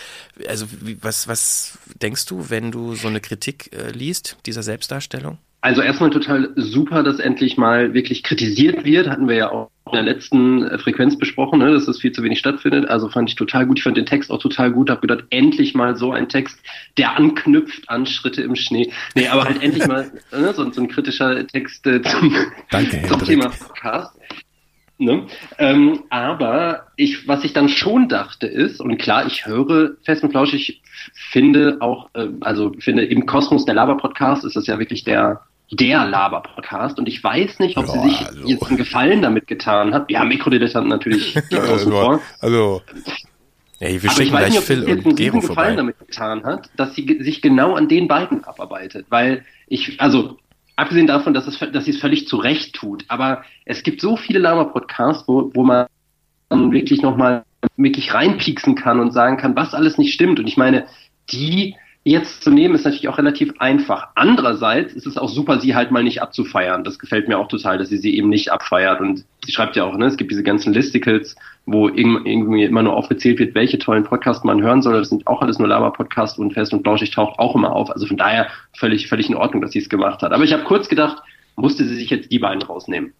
Also 0.49 0.67
was, 1.00 1.29
was 1.29 1.79
denkst 2.03 2.26
du, 2.26 2.50
wenn 2.50 2.73
du 2.73 2.94
so 2.94 3.09
eine 3.09 3.20
Kritik 3.20 3.70
äh, 3.73 3.91
liest, 3.91 4.37
dieser 4.47 4.62
Selbstdarstellung? 4.62 5.38
Also 5.60 5.82
erstmal 5.82 6.10
total 6.10 6.50
super, 6.55 7.02
dass 7.02 7.19
endlich 7.19 7.56
mal 7.56 7.93
wirklich 7.93 8.22
kritisiert 8.22 8.84
wird. 8.84 9.08
Hatten 9.08 9.26
wir 9.26 9.34
ja 9.34 9.50
auch 9.50 9.70
in 9.87 9.93
der 9.93 10.02
letzten 10.02 10.64
äh, 10.64 10.78
Frequenz 10.78 11.19
besprochen, 11.19 11.58
ne, 11.58 11.72
dass 11.72 11.87
das 11.87 11.99
viel 11.99 12.12
zu 12.12 12.22
wenig 12.22 12.38
stattfindet. 12.38 12.88
Also 12.88 13.08
fand 13.08 13.28
ich 13.28 13.34
total 13.34 13.66
gut. 13.66 13.78
Ich 13.78 13.82
fand 13.82 13.96
den 13.96 14.06
Text 14.06 14.31
auch 14.31 14.38
total 14.38 14.70
gut. 14.70 14.88
Hab 14.88 15.00
gedacht, 15.00 15.25
endlich 15.31 15.75
mal 15.75 15.96
so 15.96 16.12
ein 16.12 16.28
Text, 16.28 16.60
der 16.96 17.16
anknüpft 17.16 17.88
an 17.88 18.06
Schritte 18.06 18.43
im 18.43 18.55
Schnee. 18.55 18.93
Nee, 19.16 19.26
aber 19.28 19.44
halt 19.44 19.60
endlich 19.60 19.87
mal 19.88 20.12
ne, 20.32 20.55
so, 20.55 20.70
so 20.70 20.81
ein 20.81 20.88
kritischer 20.88 21.44
Text 21.46 21.87
äh, 21.87 22.02
zum, 22.02 22.37
Danke, 22.70 23.02
zum. 23.08 23.25
Thema 23.25 23.49
Podcast. 23.49 24.14
Ne? 25.00 25.26
Ähm, 25.58 26.05
aber 26.10 26.88
ich, 26.96 27.28
was 27.28 27.44
ich 27.44 27.52
dann 27.52 27.69
schon 27.69 28.08
dachte 28.08 28.49
ist, 28.49 28.81
und 28.81 28.99
klar, 28.99 29.26
ich 29.26 29.46
höre 29.46 29.93
fest 30.02 30.25
und 30.25 30.31
flauschig, 30.31 30.82
finde 31.31 31.76
auch, 31.81 32.10
äh, 32.14 32.26
also 32.40 32.72
finde 32.81 33.05
im 33.05 33.25
Kosmos 33.25 33.64
der 33.64 33.76
Laber-Podcast 33.76 34.44
ist 34.44 34.56
das 34.56 34.66
ja 34.66 34.81
wirklich 34.81 35.05
der, 35.05 35.43
der 35.70 36.06
Laber-Podcast. 36.06 36.98
Und 36.98 37.08
ich 37.08 37.22
weiß 37.22 37.58
nicht, 37.58 37.77
ob 37.77 37.87
Ja, 37.87 37.93
sie 37.93 38.08
sich 38.08 38.27
also. 38.27 38.46
jetzt 38.48 38.67
einen 38.67 38.77
Gefallen 38.79 39.22
damit 39.22 39.46
getan 39.46 39.93
hat. 39.94 40.10
Ja, 40.10 40.25
Mikrodilettanten 40.25 40.89
natürlich 40.89 41.34
vor. 41.84 42.20
also 42.41 42.82
Ja, 43.81 43.89
wir 44.03 44.10
Aber 44.10 44.20
ich 44.22 44.32
weiß 44.32 44.48
nicht, 44.51 44.58
ob 44.58 44.65
sie 44.65 44.75
jetzt 44.75 45.06
einen 45.06 45.17
Gero 45.17 45.41
Gefallen 45.41 45.55
vorbei. 45.56 45.77
damit 45.77 45.98
getan 45.98 46.44
hat, 46.44 46.70
dass 46.77 46.94
sie 46.94 47.19
sich 47.20 47.43
genau 47.43 47.75
an 47.75 47.89
den 47.89 48.08
beiden 48.08 48.44
abarbeitet. 48.44 49.06
Weil 49.10 49.44
ich, 49.69 50.01
also 50.01 50.39
abgesehen 50.77 51.06
davon, 51.06 51.34
dass, 51.34 51.46
es, 51.46 51.58
dass 51.58 51.84
sie 51.84 51.91
es 51.93 52.01
völlig 52.01 52.27
zu 52.29 52.37
Recht 52.37 52.75
tut, 52.75 53.05
aber 53.08 53.43
es 53.65 53.82
gibt 53.82 54.01
so 54.01 54.17
viele 54.17 54.39
Lama-Podcasts, 54.39 55.27
wo, 55.29 55.51
wo 55.55 55.65
man 55.65 55.87
wirklich 56.51 57.03
nochmal 57.03 57.44
wirklich 57.77 58.15
reinpieksen 58.15 58.75
kann 58.75 59.01
und 59.01 59.13
sagen 59.13 59.37
kann, 59.37 59.55
was 59.56 59.75
alles 59.75 59.98
nicht 59.98 60.15
stimmt. 60.15 60.39
Und 60.39 60.46
ich 60.46 60.56
meine, 60.56 60.87
die 61.31 61.75
jetzt 62.08 62.43
zu 62.43 62.50
nehmen, 62.50 62.74
ist 62.74 62.84
natürlich 62.84 63.08
auch 63.08 63.19
relativ 63.19 63.55
einfach. 63.58 64.08
Andererseits 64.15 64.94
ist 64.94 65.06
es 65.06 65.19
auch 65.19 65.29
super, 65.29 65.60
sie 65.60 65.74
halt 65.74 65.91
mal 65.91 66.03
nicht 66.03 66.22
abzufeiern. 66.22 66.84
Das 66.84 66.98
gefällt 66.98 67.29
mir 67.29 67.38
auch 67.38 67.48
total, 67.48 67.79
dass 67.79 67.88
sie 67.88 67.98
sie 67.98 68.17
eben 68.17 68.29
nicht 68.29 68.50
abfeiert. 68.50 69.00
Und 69.00 69.24
sie 69.44 69.53
schreibt 69.53 69.77
ja 69.77 69.84
auch, 69.84 69.96
ne, 69.96 70.06
es 70.06 70.17
gibt 70.17 70.31
diese 70.31 70.43
ganzen 70.43 70.72
Listicles, 70.72 71.36
wo 71.67 71.88
irg- 71.88 72.24
irgendwie 72.24 72.65
immer 72.65 72.82
nur 72.82 72.96
aufgezählt 72.96 73.38
wird, 73.38 73.55
welche 73.55 73.79
tollen 73.79 74.05
Podcasts 74.05 74.44
man 74.44 74.62
hören 74.62 74.82
soll. 74.82 74.98
Das 74.98 75.10
sind 75.10 75.27
auch 75.27 75.43
alles 75.43 75.58
nur 75.58 75.69
Lama-Podcasts 75.69 76.38
und 76.38 76.53
Fest 76.55 76.72
und 76.72 76.82
Flauschig 76.82 77.10
taucht 77.10 77.38
auch 77.38 77.55
immer 77.55 77.72
auf. 77.72 77.91
Also 77.91 78.06
von 78.06 78.17
daher 78.17 78.48
völlig, 78.77 79.08
völlig 79.08 79.29
in 79.29 79.36
Ordnung, 79.36 79.62
dass 79.62 79.72
sie 79.72 79.81
es 79.81 79.88
gemacht 79.88 80.22
hat. 80.22 80.32
Aber 80.32 80.44
ich 80.44 80.53
habe 80.53 80.65
kurz 80.65 80.88
gedacht, 80.88 81.22
musste 81.56 81.84
sie 81.84 81.96
sich 81.96 82.10
jetzt 82.10 82.32
die 82.32 82.38
beiden 82.38 82.62
rausnehmen. 82.62 83.12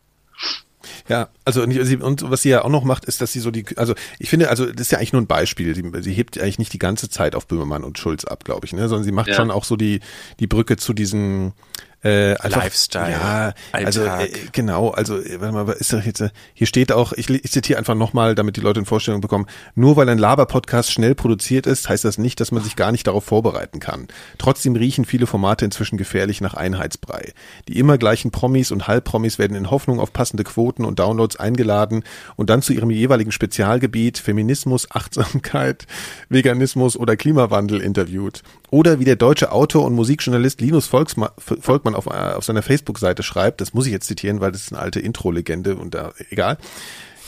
Ja, 1.09 1.29
also 1.45 1.62
und, 1.62 2.03
und 2.03 2.31
was 2.31 2.43
sie 2.43 2.50
ja 2.50 2.65
auch 2.65 2.69
noch 2.69 2.85
macht, 2.85 3.05
ist, 3.07 3.21
dass 3.21 3.33
sie 3.33 3.41
so 3.41 3.50
die, 3.50 3.65
also 3.77 3.95
ich 4.19 4.29
finde, 4.29 4.50
also 4.50 4.67
das 4.67 4.83
ist 4.83 4.93
ja 4.93 4.99
eigentlich 4.99 5.12
nur 5.15 5.23
ein 5.23 5.27
Beispiel. 5.27 5.75
Sie, 5.75 5.83
sie 6.03 6.12
hebt 6.12 6.38
eigentlich 6.38 6.59
nicht 6.59 6.73
die 6.73 6.79
ganze 6.79 7.09
Zeit 7.09 7.35
auf 7.35 7.47
Böhmermann 7.47 7.83
und 7.85 7.99
Schulz 7.99 8.25
ab, 8.25 8.45
glaube 8.45 8.67
ich, 8.67 8.73
ne, 8.73 8.88
sondern 8.88 9.05
sie 9.05 9.12
macht 9.12 9.29
Ja. 9.29 9.35
schon 9.35 9.50
auch 9.50 9.65
so 9.65 9.77
die 9.77 10.00
die 10.38 10.47
Brücke 10.47 10.77
zu 10.77 10.93
diesen 10.93 11.53
äh, 12.02 12.37
einfach, 12.37 12.62
Lifestyle, 12.62 13.11
ja, 13.11 13.52
also 13.73 14.02
Alltag. 14.02 14.28
äh, 14.28 14.33
genau, 14.52 14.90
also 14.90 15.19
äh, 15.19 15.40
warte 15.40 15.52
mal, 15.52 15.73
ist 15.73 15.93
doch 15.93 16.02
jetzt 16.02 16.21
äh, 16.21 16.31
hier 16.55 16.69
steht 16.69 16.93
auch, 16.93 17.12
ich, 17.12 17.28
ich 17.28 17.50
zitiere 17.50 17.76
einfach 17.76 17.97
nochmal, 17.97 18.37
damit 18.37 18.57
die 18.57 18.61
Leute 18.61 18.78
eine 18.78 18.87
Vorstellung 18.87 19.21
bekommen. 19.21 19.47
Nur 19.75 19.97
weil 19.97 20.09
ein 20.09 20.19
Laber-Podcast 20.19 20.93
schnell 20.93 21.17
produziert 21.17 21.67
ist, 21.67 21.88
heißt 21.88 22.05
das 22.05 22.17
nicht, 22.17 22.38
dass 22.38 22.52
man 22.52 22.62
sich 22.62 22.76
gar 22.76 22.93
nicht 22.93 23.07
darauf 23.09 23.25
vorbereiten 23.25 23.81
kann. 23.81 24.07
Trotzdem 24.38 24.76
riechen 24.76 25.07
viele 25.07 25.26
Formate 25.26 25.64
inzwischen 25.64 25.99
gefährlich 25.99 26.40
nach 26.40 26.55
Einheitsbrei. 26.55 27.33
Die 27.67 27.78
immer 27.78 27.99
gleichen 27.99 28.31
Promis 28.31 28.71
und 28.71 28.87
Halbpromis 28.87 29.40
werden 29.40 29.57
in 29.57 29.71
Hoffnung 29.71 29.99
auf 29.99 30.12
passende 30.12 30.45
Quoten 30.45 30.85
und 30.85 31.00
Downloads 31.00 31.37
eingeladen 31.37 32.05
und 32.37 32.49
dann 32.49 32.62
zu 32.62 32.73
ihrem 32.73 32.90
jeweiligen 32.90 33.33
Spezialgebiet 33.33 34.19
Feminismus, 34.19 34.88
Achtsamkeit, 34.93 35.87
Veganismus 36.28 36.97
oder 36.97 37.17
Klimawandel 37.17 37.81
interviewt. 37.81 38.43
Oder 38.70 38.98
wie 38.98 39.04
der 39.04 39.16
deutsche 39.16 39.50
Autor 39.52 39.84
und 39.84 39.94
Musikjournalist 39.94 40.60
Linus 40.60 40.87
Volksma 40.87 41.32
Volkmann 41.38 41.94
auf, 41.94 42.06
äh, 42.06 42.34
auf 42.34 42.44
seiner 42.44 42.62
Facebook-Seite 42.62 43.22
schreibt, 43.22 43.60
das 43.60 43.72
muss 43.72 43.87
ich 43.87 43.92
jetzt 43.92 44.06
zitieren, 44.06 44.40
weil 44.40 44.52
das 44.52 44.62
ist 44.62 44.72
eine 44.72 44.82
alte 44.82 45.00
Intro-Legende 45.00 45.76
und 45.76 45.94
da, 45.94 46.12
egal. 46.30 46.58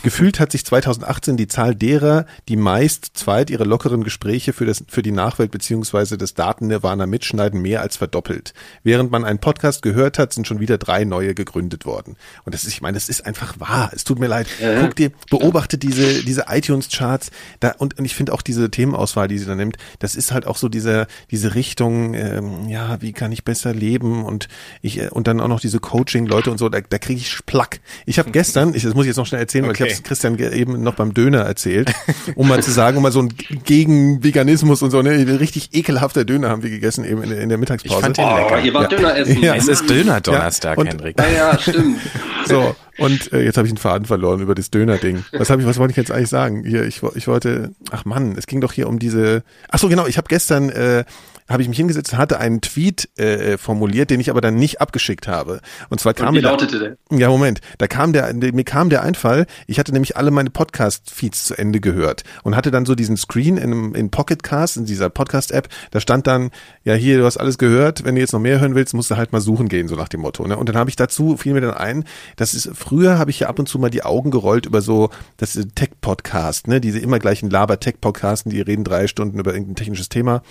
Gefühlt 0.03 0.41
hat 0.41 0.53
sich 0.53 0.65
2018 0.65 1.37
die 1.37 1.47
Zahl 1.47 1.75
derer, 1.75 2.25
die 2.49 2.57
meist 2.57 3.11
zweit 3.15 3.51
ihre 3.51 3.65
lockeren 3.65 4.03
Gespräche 4.03 4.53
für, 4.53 4.65
das, 4.65 4.83
für 4.89 5.03
die 5.03 5.11
Nachwelt 5.13 5.51
beziehungsweise 5.51 6.17
das 6.17 6.35
Daten-Nirvana 6.35 7.07
mitschneiden, 7.07 7.61
mehr 7.61 7.83
als 7.83 7.97
verdoppelt. 7.97 8.55
Während 8.83 9.11
man 9.11 9.25
einen 9.25 9.41
Podcast 9.41 9.83
gehört 9.83 10.19
hat, 10.19 10.33
sind 10.33 10.47
schon 10.47 10.61
wieder 10.61 10.79
drei 10.79 11.05
neue 11.05 11.35
gegründet 11.35 11.85
worden. 11.85 12.17
Und 12.45 12.55
das 12.55 12.65
ist, 12.65 12.71
ich 12.73 12.81
meine, 12.81 12.95
das 12.95 13.09
ist 13.09 13.27
einfach 13.27 13.61
wahr. 13.61 13.91
Es 13.95 14.05
tut 14.05 14.19
mir 14.19 14.27
leid. 14.27 14.47
Ja. 14.61 14.81
Guck 14.81 14.97
dir, 14.97 15.11
beobachte 15.29 15.77
diese, 15.77 16.25
diese 16.25 16.45
iTunes-Charts 16.49 17.31
da, 17.61 17.75
und, 17.79 17.99
und 17.99 18.05
ich 18.07 18.15
finde 18.15 18.33
auch 18.33 18.43
diese 18.43 18.71
Themenauswahl, 18.71 19.29
die 19.29 19.39
sie 19.39 19.47
da 19.47 19.55
nimmt, 19.55 19.77
das 19.99 20.15
ist 20.15 20.33
halt 20.33 20.47
auch 20.47 20.57
so 20.57 20.69
diese, 20.71 21.09
diese 21.31 21.55
Richtung, 21.55 22.15
ähm, 22.15 22.69
ja, 22.69 23.03
wie 23.03 23.13
kann 23.13 23.33
ich 23.33 23.45
besser 23.45 23.75
leben 23.75 24.25
und 24.25 24.49
ich, 24.81 24.99
äh, 24.99 25.09
und 25.11 25.27
dann 25.27 25.41
auch 25.41 25.49
noch 25.49 25.61
diese 25.61 25.79
Coaching-Leute 25.81 26.51
und 26.51 26.59
so, 26.59 26.69
da, 26.71 26.81
da 26.81 26.99
kriege 26.99 27.21
ich 27.21 27.45
Plack. 27.45 27.81
Ich 28.07 28.19
habe 28.19 28.31
gestern, 28.31 28.75
ich, 28.75 28.83
das 28.83 28.95
muss 28.95 29.05
ich 29.05 29.09
jetzt 29.09 29.17
noch 29.17 29.27
schnell 29.27 29.41
erzählen, 29.41 29.65
weil 29.67 29.73
ich 29.73 29.81
Okay. 29.81 29.85
habe 29.85 29.90
es 29.93 30.03
Christian 30.03 30.39
eben 30.39 30.83
noch 30.83 30.95
beim 30.95 31.15
Döner 31.15 31.41
erzählt, 31.41 31.93
um 32.35 32.49
mal 32.49 32.63
zu 32.63 32.71
sagen, 32.71 32.97
um 32.97 33.03
mal 33.03 33.13
so 33.13 33.21
ein 33.23 33.35
gegen 33.65 34.23
Veganismus 34.25 34.83
und 34.83 34.91
so, 34.91 35.03
ne, 35.03 35.39
richtig 35.41 35.71
ekelhafter 35.73 36.25
Döner 36.25 36.49
haben 36.51 36.63
wir 36.63 36.71
gegessen 36.71 37.05
eben 37.05 37.23
in, 37.23 37.31
der- 37.31 37.41
in 37.41 37.49
der 37.49 37.59
Mittagspause. 37.59 37.99
Ich 37.99 38.03
fand 38.05 38.17
den 38.19 38.25
Oh, 38.25 38.37
lecker. 38.37 38.61
ihr 38.61 38.75
wart 38.75 38.93
Ja. 38.93 38.99
Döner 38.99 39.17
essen. 39.17 39.43
Ja. 39.43 39.55
Es 39.55 39.69
ist 39.69 39.89
Döner-Donnerstag, 39.89 40.77
Ja, 40.77 40.81
und- 40.81 40.87
Henrik. 40.89 41.19
Ja, 41.19 41.29
ja, 41.53 41.59
stimmt. 41.59 41.99
So, 42.47 42.75
und 42.99 43.33
äh, 43.33 43.43
jetzt 43.43 43.57
habe 43.59 43.67
ich 43.67 43.73
einen 43.73 43.79
Faden 43.79 44.07
verloren 44.07 44.41
über 44.41 44.55
das 44.55 44.71
Döner-Ding. 44.71 45.25
Was 45.33 45.51
habe 45.51 45.63
ich, 45.63 45.69
was 45.69 45.79
wollte 45.79 45.93
ich 45.93 45.97
jetzt 45.97 46.11
eigentlich 46.11 46.29
sagen? 46.31 46.65
Hier, 46.65 46.85
ich, 46.85 47.03
ich 47.15 47.27
wollte, 47.29 47.71
ach 47.91 48.05
Mann, 48.05 48.35
es 48.37 48.47
ging 48.47 48.61
doch 48.61 48.73
hier 48.73 48.89
um 48.89 48.99
diese. 48.99 49.43
Ach 49.71 49.79
so, 49.79 49.89
genau, 49.89 50.07
ich 50.07 50.17
habe 50.17 50.29
gestern 50.29 50.71
äh, 50.71 51.05
habe 51.51 51.63
ich 51.63 51.69
mich 51.69 51.77
hingesetzt, 51.77 52.17
hatte 52.17 52.39
einen 52.39 52.61
Tweet 52.61 53.09
äh, 53.19 53.59
formuliert, 53.59 54.11
den 54.11 54.21
ich 54.21 54.31
aber 54.31 54.41
dann 54.41 54.55
nicht 54.55 54.81
abgeschickt 54.81 55.29
habe. 55.29 55.61
Und 55.89 56.01
zwar 56.01 56.15
kam 56.15 56.29
Und 56.29 56.35
wie 56.35 56.39
mir 56.39 56.49
lautete 56.49 56.97
der? 57.11 57.19
ja, 57.19 57.29
Moment. 57.29 57.61
Da 57.79 57.89
kam 57.89 58.13
der, 58.13 58.33
mir 58.33 58.65
kam 58.65 58.89
der 58.89 59.03
Einfall, 59.03 59.47
ich 59.67 59.79
hatte 59.79 59.93
nämlich 59.93 60.17
alle 60.17 60.31
meine 60.31 60.51
Podcast-Feeds 60.51 61.45
zu 61.45 61.59
Ende 61.59 61.81
gehört 61.81 62.23
und 62.45 62.57
hatte 62.57 62.71
dann 62.71 62.87
so 62.87 62.95
diesen 62.95 63.17
Screen 63.17 63.57
in, 63.57 63.95
in 63.95 64.11
Pocket 64.11 64.43
Cast, 64.43 64.77
in 64.77 64.87
dieser 64.87 65.11
Podcast-App, 65.11 65.69
da 65.91 66.01
stand 66.01 66.27
dann, 66.27 66.51
ja 66.85 66.95
hier, 66.95 67.19
du 67.19 67.25
hast 67.25 67.37
alles 67.37 67.59
gehört, 67.59 68.05
wenn 68.05 68.15
du 68.15 68.21
jetzt 68.21 68.33
noch 68.33 68.41
mehr 68.41 68.61
hören 68.61 68.75
willst, 68.75 68.95
musst 68.95 69.11
du 69.11 69.17
halt 69.17 69.33
mal 69.33 69.41
suchen 69.41 69.69
gehen, 69.69 69.89
so 69.89 69.97
nach 69.97 70.09
dem 70.09 70.21
Motto. 70.21 70.47
Ne? 70.47 70.57
Und 70.57 70.69
dann 70.69 70.77
habe 70.77 70.89
ich 70.89 70.97
dazu, 70.97 71.37
fiel 71.37 71.53
mir 71.53 71.61
dann 71.61 71.75
ein, 71.75 72.05
das 72.37 72.55
ist, 72.55 72.71
früher 72.75 73.19
habe 73.19 73.31
ich 73.31 73.41
ja 73.41 73.49
ab 73.49 73.59
und 73.59 73.69
zu 73.69 73.79
mal 73.79 73.91
die 73.91 74.05
Augen 74.05 74.31
gerollt 74.31 74.67
über 74.67 74.81
so, 74.81 75.11
das 75.37 75.57
ist 75.57 75.75
Tech-Podcast, 75.75 76.69
ne, 76.69 76.81
diese 76.81 77.01
immer 77.01 77.19
gleichen 77.19 77.51
Laber-Tech-Podcasten, 77.51 78.51
die 78.51 78.61
reden 78.61 78.85
drei 78.85 79.07
Stunden 79.07 79.39
über 79.39 79.53
irgendein 79.53 79.77
technisches 79.77 80.09
Thema. 80.09 80.43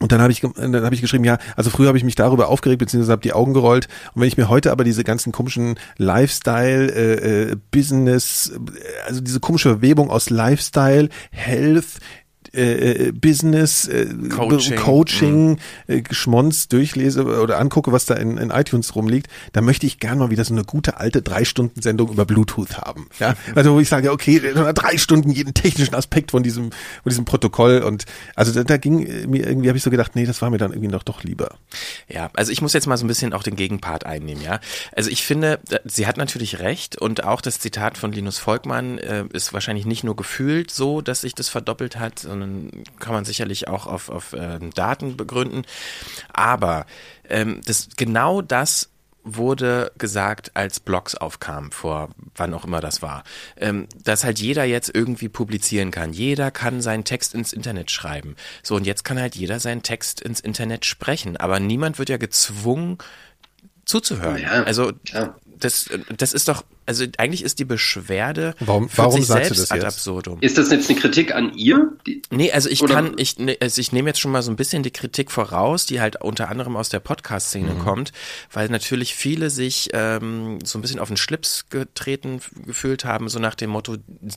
Und 0.00 0.12
dann 0.12 0.20
habe 0.22 0.32
ich, 0.32 0.40
dann 0.40 0.74
habe 0.82 0.94
ich 0.94 1.02
geschrieben, 1.02 1.24
ja, 1.24 1.38
also 1.56 1.68
früher 1.68 1.88
habe 1.88 1.98
ich 1.98 2.04
mich 2.04 2.14
darüber 2.14 2.48
aufgeregt, 2.48 2.78
beziehungsweise 2.78 3.12
habe 3.12 3.22
die 3.22 3.34
Augen 3.34 3.52
gerollt. 3.52 3.86
Und 4.14 4.22
wenn 4.22 4.28
ich 4.28 4.38
mir 4.38 4.48
heute 4.48 4.72
aber 4.72 4.82
diese 4.82 5.04
ganzen 5.04 5.30
komischen 5.30 5.78
Lifestyle, 5.98 6.90
äh, 6.90 7.50
äh, 7.52 7.56
Business, 7.70 8.50
äh, 8.54 9.06
also 9.06 9.20
diese 9.20 9.40
komische 9.40 9.68
Verwebung 9.68 10.10
aus 10.10 10.30
Lifestyle, 10.30 11.10
Health, 11.30 12.00
äh, 12.52 13.08
äh, 13.08 13.12
Business, 13.12 13.86
äh, 13.86 14.06
Coaching. 14.28 14.76
Coaching 14.76 15.58
äh, 15.86 16.00
Geschmonz 16.02 16.68
durchlese 16.68 17.24
oder 17.24 17.58
angucke, 17.58 17.92
was 17.92 18.06
da 18.06 18.14
in, 18.14 18.38
in 18.38 18.50
iTunes 18.50 18.94
rumliegt, 18.96 19.28
da 19.52 19.60
möchte 19.60 19.86
ich 19.86 20.00
gern 20.00 20.18
mal 20.18 20.30
wieder 20.30 20.44
so 20.44 20.54
eine 20.54 20.64
gute 20.64 20.98
alte 20.98 21.22
drei 21.22 21.44
Stunden 21.44 21.80
Sendung 21.80 22.10
über 22.10 22.24
Bluetooth 22.24 22.78
haben. 22.78 23.08
Ja, 23.18 23.34
also 23.54 23.74
wo 23.74 23.80
ich 23.80 23.88
sage, 23.88 24.10
okay, 24.10 24.40
drei 24.74 24.98
Stunden 24.98 25.30
jeden 25.30 25.54
technischen 25.54 25.94
Aspekt 25.94 26.32
von 26.32 26.42
diesem 26.42 26.70
von 26.70 27.10
diesem 27.10 27.24
Protokoll 27.24 27.82
und 27.82 28.04
also 28.34 28.52
da, 28.52 28.64
da 28.64 28.76
ging 28.78 29.06
äh, 29.06 29.26
mir 29.26 29.46
irgendwie 29.46 29.68
habe 29.68 29.78
ich 29.78 29.84
so 29.84 29.90
gedacht, 29.90 30.16
nee, 30.16 30.26
das 30.26 30.42
war 30.42 30.50
mir 30.50 30.58
dann 30.58 30.72
irgendwie 30.72 30.90
noch 30.90 31.04
doch 31.04 31.22
lieber. 31.22 31.56
Ja, 32.08 32.30
also 32.34 32.50
ich 32.50 32.62
muss 32.62 32.72
jetzt 32.72 32.86
mal 32.86 32.96
so 32.96 33.04
ein 33.04 33.08
bisschen 33.08 33.32
auch 33.32 33.44
den 33.44 33.56
Gegenpart 33.56 34.06
einnehmen, 34.06 34.42
ja. 34.42 34.60
Also 34.96 35.10
ich 35.10 35.22
finde, 35.22 35.60
sie 35.84 36.06
hat 36.06 36.16
natürlich 36.16 36.58
recht 36.58 36.96
und 36.96 37.24
auch 37.24 37.40
das 37.40 37.60
Zitat 37.60 37.96
von 37.96 38.12
Linus 38.12 38.38
Volkmann 38.38 38.98
äh, 38.98 39.24
ist 39.32 39.52
wahrscheinlich 39.52 39.86
nicht 39.86 40.02
nur 40.02 40.16
gefühlt 40.16 40.70
so, 40.70 41.00
dass 41.00 41.20
sich 41.20 41.34
das 41.34 41.48
verdoppelt 41.48 41.96
hat, 41.96 42.18
sondern 42.18 42.39
kann 42.98 43.14
man 43.14 43.24
sicherlich 43.24 43.68
auch 43.68 43.86
auf, 43.86 44.08
auf 44.08 44.34
ähm, 44.36 44.70
Daten 44.72 45.16
begründen. 45.16 45.64
Aber 46.32 46.86
ähm, 47.28 47.60
das, 47.64 47.88
genau 47.96 48.42
das 48.42 48.90
wurde 49.22 49.92
gesagt, 49.98 50.52
als 50.54 50.80
Blogs 50.80 51.14
aufkamen, 51.14 51.72
vor 51.72 52.08
wann 52.36 52.54
auch 52.54 52.64
immer 52.64 52.80
das 52.80 53.02
war, 53.02 53.24
ähm, 53.56 53.86
dass 54.02 54.24
halt 54.24 54.38
jeder 54.38 54.64
jetzt 54.64 54.94
irgendwie 54.94 55.28
publizieren 55.28 55.90
kann. 55.90 56.12
Jeder 56.12 56.50
kann 56.50 56.80
seinen 56.80 57.04
Text 57.04 57.34
ins 57.34 57.52
Internet 57.52 57.90
schreiben. 57.90 58.36
So, 58.62 58.76
und 58.76 58.86
jetzt 58.86 59.04
kann 59.04 59.20
halt 59.20 59.36
jeder 59.36 59.60
seinen 59.60 59.82
Text 59.82 60.20
ins 60.20 60.40
Internet 60.40 60.84
sprechen. 60.84 61.36
Aber 61.36 61.60
niemand 61.60 61.98
wird 61.98 62.08
ja 62.08 62.16
gezwungen, 62.16 62.98
zuzuhören. 63.84 64.40
Ja, 64.40 64.62
also, 64.64 64.92
klar. 65.04 65.38
das, 65.58 65.90
das 66.16 66.32
ist 66.32 66.48
doch, 66.48 66.64
also 66.86 67.04
eigentlich 67.18 67.42
ist 67.44 67.58
die 67.58 67.64
Beschwerde 67.64 68.54
Warum- 68.60 68.88
warum 68.96 69.12
sich 69.16 69.26
sagst 69.26 69.50
du 69.50 69.54
selbst 69.54 69.62
das 69.62 69.70
ad 69.70 69.80
jetzt? 69.84 69.94
absurdum. 69.94 70.38
Ist 70.40 70.58
das 70.58 70.70
jetzt 70.70 70.90
eine 70.90 70.98
Kritik 70.98 71.34
an 71.34 71.54
ihr? 71.54 71.92
Die, 72.06 72.22
Nee, 72.30 72.50
also 72.52 72.68
ich 72.68 72.82
Oder- 72.82 72.94
kann, 72.94 73.14
ich, 73.16 73.38
ne- 73.38 73.56
also 73.60 73.80
ich 73.80 73.92
nehme 73.92 74.08
jetzt 74.10 74.20
schon 74.20 74.32
mal 74.32 74.42
so 74.42 74.50
ein 74.50 74.56
bisschen 74.56 74.82
die 74.82 74.90
Kritik 74.90 75.30
voraus, 75.30 75.86
die 75.86 76.00
halt 76.00 76.20
unter 76.20 76.48
anderem 76.48 76.76
aus 76.76 76.88
der 76.88 77.00
Podcast-Szene 77.00 77.74
kommt, 77.84 78.12
weil 78.52 78.68
natürlich 78.68 79.14
viele 79.14 79.50
sich 79.50 79.90
ähm, 79.92 80.58
so 80.64 80.78
ein 80.78 80.82
bisschen 80.82 80.98
auf 81.00 81.08
den 81.08 81.16
Schlips 81.16 81.66
getreten 81.70 82.40
gefühlt 82.66 83.04
haben, 83.04 83.28
so 83.28 83.38
nach 83.38 83.54
dem 83.54 83.70
Motto, 83.70 83.96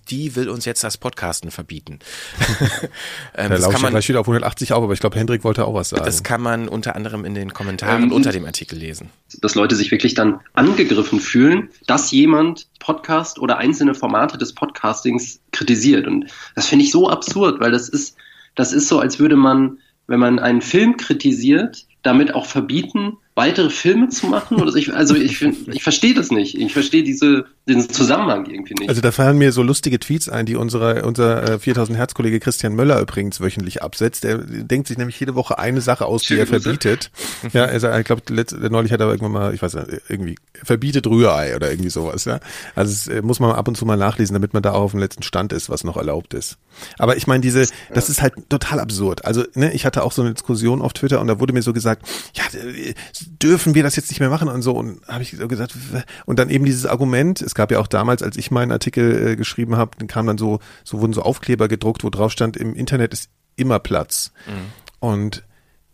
die 0.10 0.36
will 0.36 0.50
uns 0.50 0.66
jetzt 0.66 0.84
das 0.84 0.98
Podcasten 0.98 1.52
verbieten. 1.52 2.00
Da 3.36 3.46
ähm, 3.46 3.50
das, 3.52 3.62
lausche 3.62 3.72
kann 3.72 3.76
ich 3.78 3.82
man, 3.84 3.92
gleich 3.94 4.10
wieder 4.10 4.20
auf 4.20 4.28
180 4.28 4.74
auf, 4.74 4.84
aber 4.84 4.94
ich 4.94 5.00
glaube, 5.00 5.18
Hendrik 5.18 5.44
wollte 5.44 5.66
auch 5.66 5.74
was 5.74 5.90
sagen. 5.90 6.06
das 6.06 6.24
kann 6.24 6.42
man 6.42 6.68
unter 6.68 6.96
anderem 6.96 7.26
in 7.26 7.34
den 7.34 7.54
Kommentaren 7.54 8.04
Ähm, 8.04 8.12
unter 8.12 8.32
dem 8.32 8.46
Artikel 8.46 8.78
lesen. 8.78 9.10
dass 9.42 9.56
Leute 9.56 9.76
sich 9.76 9.90
wirklich 9.92 10.14
dann 10.14 10.40
angegriffen 10.54 11.20
fühlen, 11.20 11.70
dass 11.88 12.12
jemand 12.12 12.33
Podcast 12.80 13.40
oder 13.40 13.58
einzelne 13.58 13.94
Formate 13.94 14.38
des 14.38 14.54
Podcastings 14.54 15.40
kritisiert. 15.52 16.08
Und 16.08 16.25
das 16.56 16.68
finde 16.68 16.86
ich 16.86 16.92
so 16.92 17.10
absurd, 17.10 17.60
weil 17.60 17.72
das 17.72 17.90
ist, 17.90 18.18
das 18.56 18.74
ist 18.74 18.88
so, 18.88 19.00
als 19.00 19.20
würde 19.20 19.36
man, 19.36 19.80
wenn 20.08 20.20
man 20.20 20.40
einen 20.40 20.62
Film 20.62 20.98
kritisiert, 20.98 21.86
damit 22.02 22.34
auch 22.34 22.46
verbieten, 22.46 23.18
weitere 23.36 23.70
Filme 23.70 24.10
zu 24.10 24.28
machen. 24.28 24.62
Oder 24.62 24.75
ich, 24.75 24.94
also 24.94 25.16
ich, 25.16 25.42
ich 25.42 25.84
verstehe 25.84 26.13
das 26.13 26.30
nicht. 26.32 26.56
Ich 26.56 26.74
verstehe 26.74 27.04
diese, 27.04 27.46
diesen 27.68 27.90
Zusammenhang 27.90 28.46
irgendwie 28.46 28.75
nicht. 28.75 28.90
Also 28.90 29.02
da 29.02 29.12
fallen 29.12 29.38
mir 29.38 29.52
so 29.52 29.63
lustige 29.63 30.00
Tweets 30.00 30.30
ein, 30.30 30.46
die 30.46 30.56
unsere, 30.56 31.04
unser 31.04 31.54
äh, 31.56 31.60
4000 31.60 31.98
Hertz 31.98 32.13
Kollege 32.13 32.40
Christian 32.40 32.75
Möller 32.75 33.00
übrigens 33.02 33.42
wöchentlich 33.42 33.82
absetzt. 33.82 34.24
Der 34.24 34.38
denkt 34.38 34.88
sich 34.88 34.98
nämlich 34.98 35.20
jede 35.20 35.36
Woche 35.36 35.58
eine 35.58 35.82
Sache 35.82 36.06
aus, 36.06 36.24
die 36.24 36.36
er 36.36 36.46
Schöne 36.46 36.60
Grüße. 36.60 36.63
verbietet. 36.63 37.12
Ja, 37.54 37.66
also 37.66 37.90
ich 37.92 38.06
glaube, 38.06 38.22
neulich 38.70 38.92
hat 38.92 39.00
er 39.00 39.08
irgendwann 39.08 39.32
mal, 39.32 39.54
ich 39.54 39.62
weiß 39.62 39.74
nicht, 39.75 39.88
irgendwie 40.08 40.36
verbietet 40.63 41.08
Rührei 41.08 41.56
oder 41.56 41.72
irgendwie 41.72 41.90
sowas. 41.90 42.25
Ja, 42.25 42.40
also 42.75 42.92
es 42.92 43.08
äh, 43.08 43.22
muss 43.22 43.40
man 43.40 43.52
ab 43.52 43.68
und 43.68 43.75
zu 43.75 43.86
mal 43.86 43.98
nachlesen, 43.98 44.34
damit 44.34 44.54
man 44.54 44.63
da 44.63 44.72
auch 44.72 44.82
auf 44.82 44.92
dem 44.92 45.00
letzten 45.00 45.24
Stand 45.24 45.54
ist, 45.54 45.70
was 45.70 45.84
noch 45.84 45.98
erlaubt 45.98 46.34
ist. 46.34 46.58
Aber 46.98 47.18
ich 47.18 47.28
meine, 47.28 47.42
diese, 47.42 47.68
das 47.94 48.10
ist 48.10 48.22
halt 48.22 48.34
total 48.50 48.80
absurd. 48.80 49.25
Also 49.25 49.44
ne, 49.56 49.74
ich 49.74 49.86
hatte 49.86 50.04
auch 50.04 50.12
so 50.12 50.22
eine 50.22 50.34
Diskussion 50.34 50.82
auf 50.82 50.94
Twitter 50.94 51.20
und 51.20 51.28
da 51.28 51.40
wurde 51.40 51.54
mir 51.54 51.62
so 51.62 51.74
gesagt, 51.74 52.08
ja, 52.34 52.44
äh, 52.60 52.94
dürfen 53.27 53.75
wir 53.75 53.84
das 53.84 53.96
jetzt 53.96 54.10
nicht 54.10 54.20
mehr 54.20 54.30
machen 54.30 54.48
und 54.48 54.62
so 54.62 54.74
und 54.74 55.06
habe 55.08 55.24
ich 55.24 55.36
so 55.38 55.48
gesagt 55.48 55.75
und 56.25 56.39
dann 56.39 56.50
eben 56.50 56.65
dieses 56.65 56.86
Argument, 56.86 57.42
es 57.42 57.56
gab 57.56 57.72
ja 57.72 57.80
auch 57.80 57.88
damals, 57.88 58.24
als 58.24 58.38
ich 58.38 58.51
meinen 58.51 58.72
Artikel 58.72 59.27
äh, 59.27 59.36
geschrieben 59.36 59.75
habe, 59.75 59.92
dann 59.98 60.08
kam 60.08 60.27
dann 60.27 60.38
so 60.38 60.60
so 60.84 61.01
wurden 61.01 61.13
so 61.13 61.22
Aufkleber 61.22 61.68
gedruckt, 61.68 62.03
wo 62.03 62.10
drauf 62.10 62.32
stand, 62.32 62.58
im 62.58 62.75
Internet 62.75 63.13
ist 63.13 63.30
immer 63.56 63.80
Platz. 63.80 64.32
Und 65.00 65.44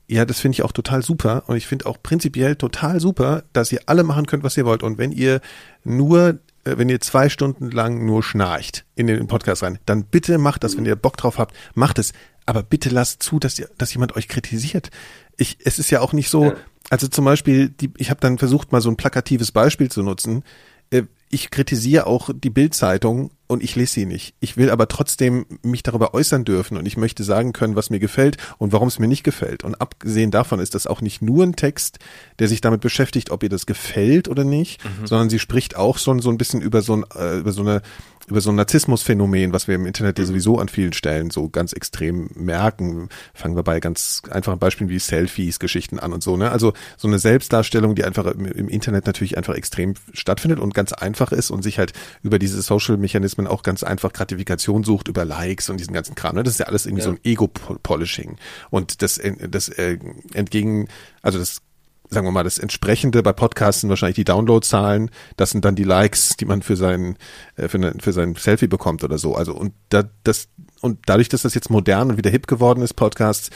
ja, 0.07 0.25
das 0.25 0.39
finde 0.39 0.55
ich 0.55 0.63
auch 0.63 0.71
total 0.71 1.03
super 1.03 1.43
und 1.47 1.55
ich 1.55 1.67
finde 1.67 1.85
auch 1.85 2.01
prinzipiell 2.01 2.55
total 2.55 2.99
super, 2.99 3.43
dass 3.53 3.71
ihr 3.71 3.81
alle 3.85 4.03
machen 4.03 4.25
könnt, 4.25 4.43
was 4.43 4.57
ihr 4.57 4.65
wollt 4.65 4.81
und 4.81 4.97
wenn 4.97 5.11
ihr 5.11 5.39
nur 5.83 6.39
äh, 6.69 6.77
wenn 6.77 6.89
ihr 6.89 6.99
zwei 6.99 7.29
Stunden 7.29 7.71
lang 7.71 8.05
nur 8.05 8.23
schnarcht 8.23 8.85
in 8.95 9.07
den 9.07 9.27
Podcast 9.27 9.63
rein, 9.63 9.79
dann 9.85 10.03
bitte 10.03 10.37
macht 10.37 10.63
das, 10.63 10.77
wenn 10.77 10.85
ihr 10.85 10.95
Bock 10.95 11.17
drauf 11.17 11.37
habt, 11.37 11.55
macht 11.73 11.99
es. 11.99 12.13
Aber 12.45 12.63
bitte 12.63 12.89
lasst 12.89 13.21
zu, 13.21 13.39
dass 13.39 13.59
ihr, 13.59 13.69
dass 13.77 13.93
jemand 13.93 14.15
euch 14.15 14.27
kritisiert. 14.27 14.89
Ich, 15.37 15.57
es 15.63 15.77
ist 15.77 15.91
ja 15.91 16.01
auch 16.01 16.13
nicht 16.13 16.29
so. 16.29 16.53
Also 16.89 17.07
zum 17.07 17.25
Beispiel, 17.25 17.69
die, 17.69 17.91
ich 17.97 18.09
habe 18.09 18.19
dann 18.19 18.37
versucht, 18.37 18.71
mal 18.71 18.81
so 18.81 18.89
ein 18.89 18.97
plakatives 18.97 19.51
Beispiel 19.51 19.89
zu 19.89 20.03
nutzen. 20.03 20.43
Äh, 20.89 21.03
Ich 21.29 21.51
kritisiere 21.51 22.07
auch 22.07 22.29
die 22.33 22.49
Bildzeitung 22.49 23.31
und 23.49 23.63
ich 23.63 23.75
lese 23.75 23.93
sie 23.93 24.05
nicht. 24.05 24.35
Ich 24.39 24.57
will 24.57 24.69
aber 24.69 24.87
trotzdem 24.87 25.45
mich 25.63 25.81
darüber 25.81 26.13
äußern 26.13 26.45
dürfen 26.45 26.77
und 26.77 26.85
ich 26.85 26.97
möchte 26.97 27.23
sagen 27.23 27.51
können, 27.51 27.75
was 27.75 27.89
mir 27.89 27.99
gefällt 27.99 28.37
und 28.59 28.73
warum 28.73 28.87
es 28.87 28.99
mir 28.99 29.07
nicht 29.07 29.23
gefällt. 29.23 29.63
Und 29.63 29.81
abgesehen 29.81 30.29
davon 30.29 30.59
ist 30.59 30.75
das 30.75 30.85
auch 30.85 31.01
nicht 31.01 31.23
nur 31.23 31.43
ein 31.43 31.55
Text, 31.55 31.97
der 32.37 32.47
sich 32.47 32.61
damit 32.61 32.81
beschäftigt, 32.81 33.31
ob 33.31 33.41
ihr 33.41 33.49
das 33.49 33.65
gefällt 33.65 34.27
oder 34.27 34.43
nicht, 34.43 34.85
mhm. 34.85 35.07
sondern 35.07 35.31
sie 35.31 35.39
spricht 35.39 35.75
auch 35.75 35.97
schon 35.97 36.19
so 36.19 36.29
ein 36.29 36.37
bisschen 36.37 36.61
über 36.61 36.83
so, 36.83 36.97
ein, 36.97 37.05
äh, 37.15 37.39
über 37.39 37.51
so 37.51 37.61
eine 37.61 37.81
über 38.29 38.41
so 38.41 38.51
ein 38.51 38.55
Narzissmusphänomen, 38.55 39.53
was 39.53 39.67
wir 39.67 39.75
im 39.75 39.85
Internet 39.85 40.19
ja 40.19 40.25
sowieso 40.25 40.59
an 40.59 40.69
vielen 40.69 40.93
Stellen 40.93 41.31
so 41.31 41.49
ganz 41.49 41.73
extrem 41.73 42.29
merken. 42.35 43.09
Fangen 43.33 43.55
wir 43.55 43.63
bei 43.63 43.79
ganz 43.79 44.21
einfachen 44.29 44.59
Beispielen 44.59 44.89
wie 44.89 44.99
Selfies, 44.99 45.59
Geschichten 45.59 45.99
an 45.99 46.13
und 46.13 46.23
so. 46.23 46.37
Ne? 46.37 46.51
Also 46.51 46.73
so 46.97 47.07
eine 47.07 47.19
Selbstdarstellung, 47.19 47.95
die 47.95 48.03
einfach 48.03 48.25
im, 48.27 48.45
im 48.45 48.69
Internet 48.69 49.07
natürlich 49.07 49.37
einfach 49.37 49.55
extrem 49.55 49.95
stattfindet 50.13 50.59
und 50.59 50.73
ganz 50.73 50.93
einfach 50.93 51.31
ist 51.31 51.49
und 51.49 51.63
sich 51.63 51.79
halt 51.79 51.93
über 52.21 52.39
diese 52.39 52.61
Social-Mechanismen 52.61 53.38
auch 53.47 53.63
ganz 53.63 53.83
einfach 53.83 54.13
Gratifikation 54.13 54.83
sucht 54.83 55.07
über 55.07 55.25
Likes 55.25 55.69
und 55.69 55.79
diesen 55.79 55.93
ganzen 55.93 56.15
Kram. 56.15 56.35
Ne? 56.35 56.43
Das 56.43 56.53
ist 56.53 56.59
ja 56.59 56.67
alles 56.67 56.85
irgendwie 56.85 57.01
ja. 57.01 57.05
so 57.05 57.11
ein 57.11 57.19
Ego-Polishing. 57.23 58.37
Und 58.69 59.01
das, 59.01 59.19
das 59.49 59.69
äh, 59.69 59.97
entgegen, 60.33 60.87
also 61.21 61.39
das 61.39 61.61
sagen 62.09 62.25
wir 62.25 62.31
mal, 62.31 62.43
das 62.43 62.57
entsprechende 62.57 63.21
bei 63.21 63.33
Podcasts 63.33 63.81
sind 63.81 63.89
wahrscheinlich 63.89 64.15
die 64.15 64.23
Downloadzahlen, 64.23 65.11
das 65.37 65.51
sind 65.51 65.63
dann 65.63 65.75
die 65.75 65.83
Likes, 65.83 66.35
die 66.37 66.45
man 66.45 66.61
für 66.61 66.75
sein, 66.75 67.17
äh, 67.55 67.67
für, 67.67 67.77
ne, 67.77 67.93
für 67.99 68.13
sein 68.13 68.35
Selfie 68.35 68.67
bekommt 68.67 69.03
oder 69.03 69.17
so. 69.17 69.35
Also 69.35 69.53
und 69.53 69.73
da, 69.89 70.03
das, 70.23 70.47
und 70.81 70.99
dadurch, 71.05 71.29
dass 71.29 71.43
das 71.43 71.53
jetzt 71.53 71.69
modern 71.69 72.09
und 72.09 72.17
wieder 72.17 72.31
hip 72.31 72.47
geworden 72.47 72.81
ist, 72.81 72.95
Podcasts, 72.95 73.51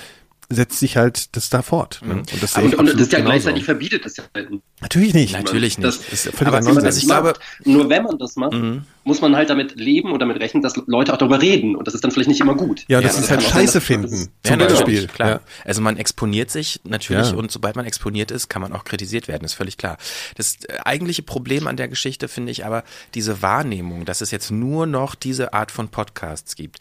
setzt 0.49 0.79
sich 0.79 0.97
halt 0.97 1.35
das 1.35 1.49
da 1.49 1.61
fort. 1.61 2.01
Ne? 2.03 2.13
Mhm. 2.13 2.19
Und 2.19 2.43
das, 2.43 2.57
und, 2.57 2.75
und 2.75 2.85
das 2.87 2.95
ist 2.95 3.11
ja 3.11 3.19
genauso. 3.19 3.31
gleichzeitig 3.31 3.63
verbietet 3.63 4.05
das 4.05 4.17
ja 4.17 4.23
halt 4.33 4.49
Natürlich 4.81 5.13
nicht. 5.13 5.33
Natürlich 5.33 5.77
nicht. 5.77 5.87
Das, 5.87 5.99
das 6.09 6.25
ist 6.25 6.41
aber 6.41 6.57
also 6.57 6.97
ich 6.97 7.05
glaube, 7.05 7.33
nur 7.63 7.89
wenn 7.89 8.03
man 8.03 8.17
das 8.17 8.35
macht, 8.35 8.53
mhm. 8.53 8.83
muss 9.03 9.21
man 9.21 9.35
halt 9.35 9.49
damit 9.49 9.75
leben 9.75 10.11
und 10.11 10.19
damit 10.19 10.39
rechnen, 10.39 10.61
dass 10.61 10.75
Leute 10.87 11.13
auch 11.13 11.17
darüber 11.17 11.41
reden. 11.41 11.75
Und 11.75 11.87
das 11.87 11.93
ist 11.93 12.03
dann 12.03 12.11
vielleicht 12.11 12.29
nicht 12.29 12.41
immer 12.41 12.55
gut. 12.55 12.83
Ja, 12.87 13.01
das 13.01 13.15
ja, 13.15 13.21
ist 13.21 13.31
halt 13.31 13.43
Scheiße 13.43 13.73
sein, 13.73 13.81
finden. 13.81 14.29
Zum 14.43 14.59
ja, 14.59 14.67
Beispiel. 14.67 15.07
Klar. 15.07 15.29
Ja. 15.29 15.39
Also 15.63 15.81
man 15.81 15.97
exponiert 15.97 16.51
sich 16.51 16.81
natürlich 16.83 17.31
ja. 17.31 17.37
und 17.37 17.51
sobald 17.51 17.75
man 17.75 17.85
exponiert 17.85 18.31
ist, 18.31 18.49
kann 18.49 18.61
man 18.61 18.73
auch 18.73 18.83
kritisiert 18.83 19.27
werden. 19.27 19.45
Ist 19.45 19.53
völlig 19.53 19.77
klar. 19.77 19.97
Das 20.35 20.57
äh, 20.67 20.77
eigentliche 20.83 21.23
Problem 21.23 21.67
an 21.67 21.77
der 21.77 21.87
Geschichte 21.87 22.27
finde 22.27 22.51
ich 22.51 22.65
aber 22.65 22.83
diese 23.15 23.41
Wahrnehmung, 23.41 24.05
dass 24.05 24.21
es 24.21 24.31
jetzt 24.31 24.51
nur 24.51 24.85
noch 24.85 25.15
diese 25.15 25.53
Art 25.53 25.71
von 25.71 25.87
Podcasts 25.87 26.55
gibt, 26.55 26.79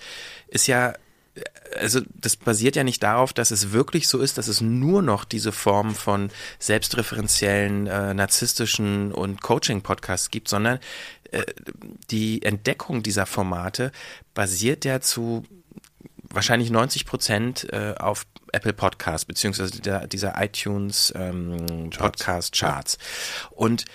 ist 0.48 0.66
ja 0.66 0.94
also 1.78 2.00
das 2.14 2.36
basiert 2.36 2.76
ja 2.76 2.84
nicht 2.84 3.02
darauf, 3.02 3.32
dass 3.32 3.50
es 3.50 3.72
wirklich 3.72 4.08
so 4.08 4.18
ist, 4.18 4.38
dass 4.38 4.48
es 4.48 4.60
nur 4.60 5.02
noch 5.02 5.24
diese 5.24 5.52
Form 5.52 5.94
von 5.94 6.30
selbstreferenziellen, 6.58 7.86
äh, 7.86 8.14
narzisstischen 8.14 9.12
und 9.12 9.40
Coaching-Podcasts 9.40 10.30
gibt, 10.30 10.48
sondern 10.48 10.78
äh, 11.30 11.44
die 12.10 12.42
Entdeckung 12.42 13.02
dieser 13.02 13.26
Formate 13.26 13.92
basiert 14.34 14.84
ja 14.84 15.00
zu 15.00 15.44
wahrscheinlich 16.22 16.70
90 16.70 17.06
Prozent 17.06 17.72
äh, 17.72 17.94
auf 17.98 18.26
Apple 18.52 18.72
Podcasts 18.72 19.24
beziehungsweise 19.24 19.72
dieser, 19.72 20.06
dieser 20.06 20.42
iTunes 20.42 21.12
ähm, 21.16 21.90
Podcast 21.90 22.54
Charts. 22.54 22.98
Und 23.50 23.86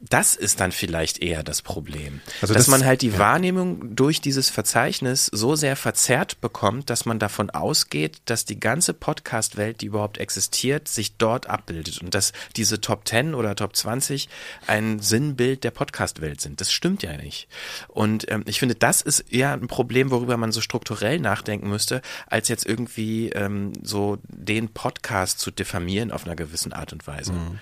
das 0.00 0.36
ist 0.36 0.60
dann 0.60 0.70
vielleicht 0.70 1.18
eher 1.18 1.42
das 1.42 1.60
Problem. 1.60 2.20
Also 2.40 2.54
dass 2.54 2.66
das, 2.66 2.68
man 2.68 2.84
halt 2.84 3.02
die 3.02 3.10
ja. 3.10 3.18
Wahrnehmung 3.18 3.96
durch 3.96 4.20
dieses 4.20 4.48
Verzeichnis 4.48 5.26
so 5.26 5.56
sehr 5.56 5.74
verzerrt 5.74 6.40
bekommt, 6.40 6.88
dass 6.88 7.04
man 7.04 7.18
davon 7.18 7.50
ausgeht, 7.50 8.18
dass 8.26 8.44
die 8.44 8.60
ganze 8.60 8.94
Podcast-Welt, 8.94 9.80
die 9.80 9.86
überhaupt 9.86 10.18
existiert, 10.18 10.86
sich 10.86 11.16
dort 11.16 11.48
abbildet 11.48 12.00
und 12.00 12.14
dass 12.14 12.32
diese 12.54 12.80
Top 12.80 13.08
10 13.08 13.34
oder 13.34 13.56
Top 13.56 13.74
20 13.74 14.28
ein 14.68 15.00
Sinnbild 15.00 15.64
der 15.64 15.72
Podcast-Welt 15.72 16.40
sind. 16.40 16.60
Das 16.60 16.72
stimmt 16.72 17.02
ja 17.02 17.16
nicht. 17.16 17.48
Und 17.88 18.30
ähm, 18.30 18.44
ich 18.46 18.60
finde, 18.60 18.76
das 18.76 19.02
ist 19.02 19.20
eher 19.32 19.52
ein 19.52 19.66
Problem, 19.66 20.12
worüber 20.12 20.36
man 20.36 20.52
so 20.52 20.60
strukturell 20.60 21.18
nachdenken 21.18 21.68
müsste, 21.68 22.02
als 22.28 22.46
jetzt 22.46 22.64
irgendwie 22.64 23.30
ähm, 23.30 23.72
so 23.82 24.18
den 24.28 24.68
Podcast 24.68 25.40
zu 25.40 25.50
diffamieren 25.50 26.12
auf 26.12 26.24
einer 26.24 26.36
gewissen 26.36 26.72
Art 26.72 26.92
und 26.92 27.04
Weise. 27.08 27.32
Mhm. 27.32 27.58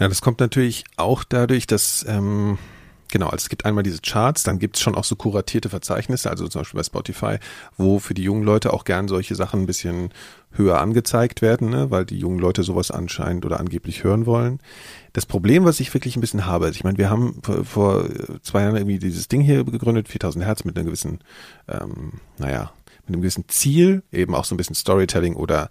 Ja, 0.00 0.08
das 0.08 0.20
kommt 0.20 0.40
natürlich 0.40 0.84
auch 0.96 1.22
dadurch, 1.22 1.67
dass 1.70 2.04
ähm, 2.08 2.58
Genau, 3.10 3.26
also 3.26 3.36
es 3.36 3.48
gibt 3.48 3.64
einmal 3.64 3.82
diese 3.82 4.00
Charts, 4.02 4.42
dann 4.42 4.58
gibt 4.58 4.76
es 4.76 4.82
schon 4.82 4.94
auch 4.94 5.04
so 5.04 5.16
kuratierte 5.16 5.70
Verzeichnisse, 5.70 6.28
also 6.28 6.46
zum 6.46 6.60
Beispiel 6.60 6.78
bei 6.78 6.84
Spotify, 6.84 7.38
wo 7.78 7.98
für 7.98 8.12
die 8.12 8.22
jungen 8.22 8.42
Leute 8.42 8.72
auch 8.72 8.84
gern 8.84 9.08
solche 9.08 9.34
Sachen 9.34 9.60
ein 9.60 9.66
bisschen 9.66 10.10
höher 10.52 10.78
angezeigt 10.78 11.40
werden, 11.40 11.70
ne, 11.70 11.90
weil 11.90 12.04
die 12.04 12.18
jungen 12.18 12.38
Leute 12.38 12.62
sowas 12.62 12.90
anscheinend 12.90 13.46
oder 13.46 13.60
angeblich 13.60 14.04
hören 14.04 14.26
wollen. 14.26 14.60
Das 15.14 15.24
Problem, 15.24 15.64
was 15.64 15.80
ich 15.80 15.92
wirklich 15.94 16.16
ein 16.16 16.20
bisschen 16.20 16.44
habe, 16.44 16.68
ich 16.68 16.84
meine, 16.84 16.98
wir 16.98 17.08
haben 17.08 17.40
vor, 17.64 18.04
zwei 18.42 18.62
Jahren 18.62 18.76
irgendwie 18.76 18.98
dieses 18.98 19.28
Ding 19.28 19.40
hier 19.40 19.64
gegründet, 19.64 20.08
4000 20.08 20.44
Hertz 20.44 20.64
mit 20.64 20.76
einer 20.76 20.84
gewissen, 20.84 21.20
ähm, 21.66 22.20
naja, 22.36 22.72
mit 23.06 23.14
einem 23.14 23.22
gewissen 23.22 23.48
Ziel, 23.48 24.02
eben 24.12 24.34
auch 24.34 24.44
so 24.44 24.54
ein 24.54 24.58
bisschen 24.58 24.74
Storytelling 24.74 25.34
oder 25.34 25.70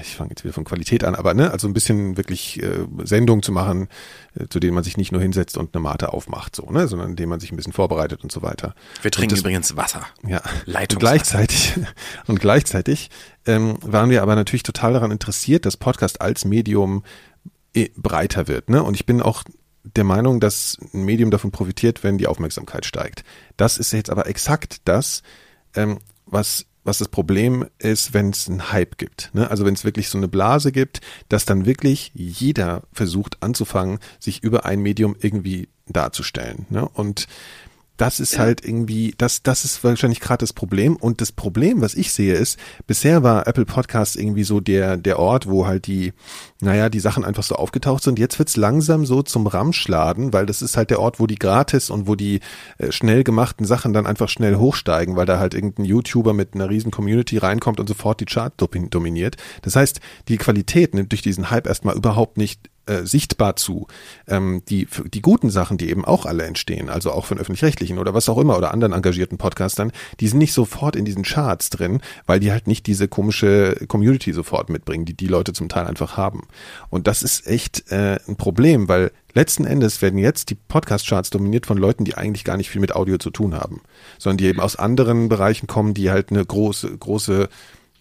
ich 0.00 0.16
fange 0.16 0.30
jetzt 0.30 0.44
wieder 0.44 0.52
von 0.52 0.64
Qualität 0.64 1.04
an, 1.04 1.14
aber 1.14 1.34
ne, 1.34 1.50
also 1.50 1.66
ein 1.66 1.72
bisschen 1.72 2.16
wirklich 2.16 2.62
äh, 2.62 2.86
Sendungen 3.02 3.42
zu 3.42 3.52
machen, 3.52 3.88
äh, 4.38 4.46
zu 4.48 4.60
denen 4.60 4.74
man 4.74 4.84
sich 4.84 4.96
nicht 4.96 5.12
nur 5.12 5.20
hinsetzt 5.20 5.56
und 5.56 5.74
eine 5.74 5.82
Mate 5.82 6.12
aufmacht, 6.12 6.56
so, 6.56 6.70
ne, 6.70 6.86
sondern 6.88 7.10
indem 7.10 7.28
man 7.28 7.40
sich 7.40 7.52
ein 7.52 7.56
bisschen 7.56 7.72
vorbereitet 7.72 8.22
und 8.22 8.30
so 8.30 8.42
weiter. 8.42 8.74
Wir 9.02 9.10
trinken 9.10 9.30
das, 9.30 9.40
übrigens 9.40 9.76
Wasser. 9.76 10.06
Ja. 10.26 10.42
Und 10.66 10.98
gleichzeitig 10.98 11.74
und 12.26 12.40
gleichzeitig 12.40 13.10
ähm, 13.46 13.78
waren 13.80 14.10
wir 14.10 14.22
aber 14.22 14.34
natürlich 14.34 14.62
total 14.62 14.92
daran 14.92 15.10
interessiert, 15.10 15.66
dass 15.66 15.76
Podcast 15.76 16.20
als 16.20 16.44
Medium 16.44 17.02
äh, 17.74 17.88
breiter 17.96 18.48
wird, 18.48 18.68
ne? 18.68 18.82
Und 18.82 18.94
ich 18.94 19.06
bin 19.06 19.22
auch 19.22 19.44
der 19.82 20.04
Meinung, 20.04 20.40
dass 20.40 20.78
ein 20.92 21.04
Medium 21.04 21.30
davon 21.30 21.50
profitiert, 21.50 22.04
wenn 22.04 22.18
die 22.18 22.26
Aufmerksamkeit 22.26 22.84
steigt. 22.84 23.24
Das 23.56 23.78
ist 23.78 23.92
jetzt 23.92 24.10
aber 24.10 24.26
exakt 24.26 24.82
das, 24.84 25.22
ähm, 25.74 25.98
was 26.26 26.66
was 26.84 26.98
das 26.98 27.08
Problem 27.08 27.66
ist, 27.78 28.14
wenn 28.14 28.30
es 28.30 28.48
einen 28.48 28.72
Hype 28.72 28.98
gibt. 28.98 29.30
Ne? 29.34 29.50
Also 29.50 29.64
wenn 29.64 29.74
es 29.74 29.84
wirklich 29.84 30.08
so 30.08 30.18
eine 30.18 30.28
Blase 30.28 30.72
gibt, 30.72 31.00
dass 31.28 31.44
dann 31.44 31.66
wirklich 31.66 32.10
jeder 32.14 32.82
versucht 32.92 33.42
anzufangen, 33.42 33.98
sich 34.18 34.42
über 34.42 34.64
ein 34.64 34.80
Medium 34.80 35.16
irgendwie 35.18 35.68
darzustellen. 35.86 36.66
Ne? 36.70 36.88
Und 36.88 37.26
das 38.00 38.18
ist 38.18 38.38
halt 38.38 38.64
irgendwie, 38.64 39.14
das, 39.18 39.42
das 39.42 39.66
ist 39.66 39.84
wahrscheinlich 39.84 40.20
gerade 40.20 40.38
das 40.38 40.54
Problem. 40.54 40.96
Und 40.96 41.20
das 41.20 41.32
Problem, 41.32 41.82
was 41.82 41.94
ich 41.94 42.14
sehe, 42.14 42.32
ist, 42.32 42.58
bisher 42.86 43.22
war 43.22 43.46
Apple 43.46 43.66
Podcast 43.66 44.16
irgendwie 44.16 44.42
so 44.42 44.60
der, 44.60 44.96
der 44.96 45.18
Ort, 45.18 45.46
wo 45.50 45.66
halt 45.66 45.86
die, 45.86 46.14
naja, 46.62 46.88
die 46.88 46.98
Sachen 47.00 47.26
einfach 47.26 47.42
so 47.42 47.56
aufgetaucht 47.56 48.02
sind. 48.02 48.18
Jetzt 48.18 48.38
wird's 48.38 48.56
langsam 48.56 49.04
so 49.04 49.22
zum 49.22 49.46
Ramschladen, 49.46 50.32
weil 50.32 50.46
das 50.46 50.62
ist 50.62 50.78
halt 50.78 50.88
der 50.88 51.00
Ort, 51.00 51.20
wo 51.20 51.26
die 51.26 51.38
gratis 51.38 51.90
und 51.90 52.08
wo 52.08 52.14
die 52.14 52.40
äh, 52.78 52.90
schnell 52.90 53.22
gemachten 53.22 53.66
Sachen 53.66 53.92
dann 53.92 54.06
einfach 54.06 54.30
schnell 54.30 54.56
hochsteigen, 54.56 55.16
weil 55.16 55.26
da 55.26 55.38
halt 55.38 55.52
irgendein 55.52 55.84
YouTuber 55.84 56.32
mit 56.32 56.54
einer 56.54 56.70
riesen 56.70 56.90
Community 56.90 57.36
reinkommt 57.36 57.80
und 57.80 57.86
sofort 57.86 58.20
die 58.20 58.24
Chart 58.24 58.54
dominiert. 58.56 59.36
Das 59.60 59.76
heißt, 59.76 60.00
die 60.28 60.38
Qualität 60.38 60.94
nimmt 60.94 61.12
durch 61.12 61.20
diesen 61.20 61.50
Hype 61.50 61.66
erstmal 61.66 61.96
überhaupt 61.96 62.38
nicht 62.38 62.69
äh, 62.86 63.04
sichtbar 63.04 63.56
zu. 63.56 63.86
Ähm, 64.26 64.62
die, 64.68 64.88
die 65.12 65.22
guten 65.22 65.50
Sachen, 65.50 65.78
die 65.78 65.90
eben 65.90 66.04
auch 66.04 66.26
alle 66.26 66.44
entstehen, 66.44 66.88
also 66.88 67.12
auch 67.12 67.26
von 67.26 67.38
öffentlich-rechtlichen 67.38 67.98
oder 67.98 68.14
was 68.14 68.28
auch 68.28 68.38
immer 68.38 68.56
oder 68.56 68.72
anderen 68.72 68.92
engagierten 68.92 69.38
Podcastern, 69.38 69.92
die 70.18 70.28
sind 70.28 70.38
nicht 70.38 70.52
sofort 70.52 70.96
in 70.96 71.04
diesen 71.04 71.22
Charts 71.22 71.70
drin, 71.70 72.00
weil 72.26 72.40
die 72.40 72.52
halt 72.52 72.66
nicht 72.66 72.86
diese 72.86 73.08
komische 73.08 73.76
Community 73.86 74.32
sofort 74.32 74.70
mitbringen, 74.70 75.04
die 75.04 75.14
die 75.14 75.28
Leute 75.28 75.52
zum 75.52 75.68
Teil 75.68 75.86
einfach 75.86 76.16
haben. 76.16 76.48
Und 76.88 77.06
das 77.06 77.22
ist 77.22 77.46
echt 77.46 77.90
äh, 77.90 78.18
ein 78.26 78.36
Problem, 78.36 78.88
weil 78.88 79.12
letzten 79.34 79.64
Endes 79.64 80.02
werden 80.02 80.18
jetzt 80.18 80.50
die 80.50 80.56
Podcast-Charts 80.56 81.30
dominiert 81.30 81.66
von 81.66 81.78
Leuten, 81.78 82.04
die 82.04 82.16
eigentlich 82.16 82.44
gar 82.44 82.56
nicht 82.56 82.70
viel 82.70 82.80
mit 82.80 82.94
Audio 82.94 83.18
zu 83.18 83.30
tun 83.30 83.54
haben, 83.54 83.82
sondern 84.18 84.38
die 84.38 84.46
eben 84.46 84.60
aus 84.60 84.76
anderen 84.76 85.28
Bereichen 85.28 85.66
kommen, 85.66 85.94
die 85.94 86.10
halt 86.10 86.30
eine 86.30 86.44
große, 86.44 86.96
große, 86.96 87.48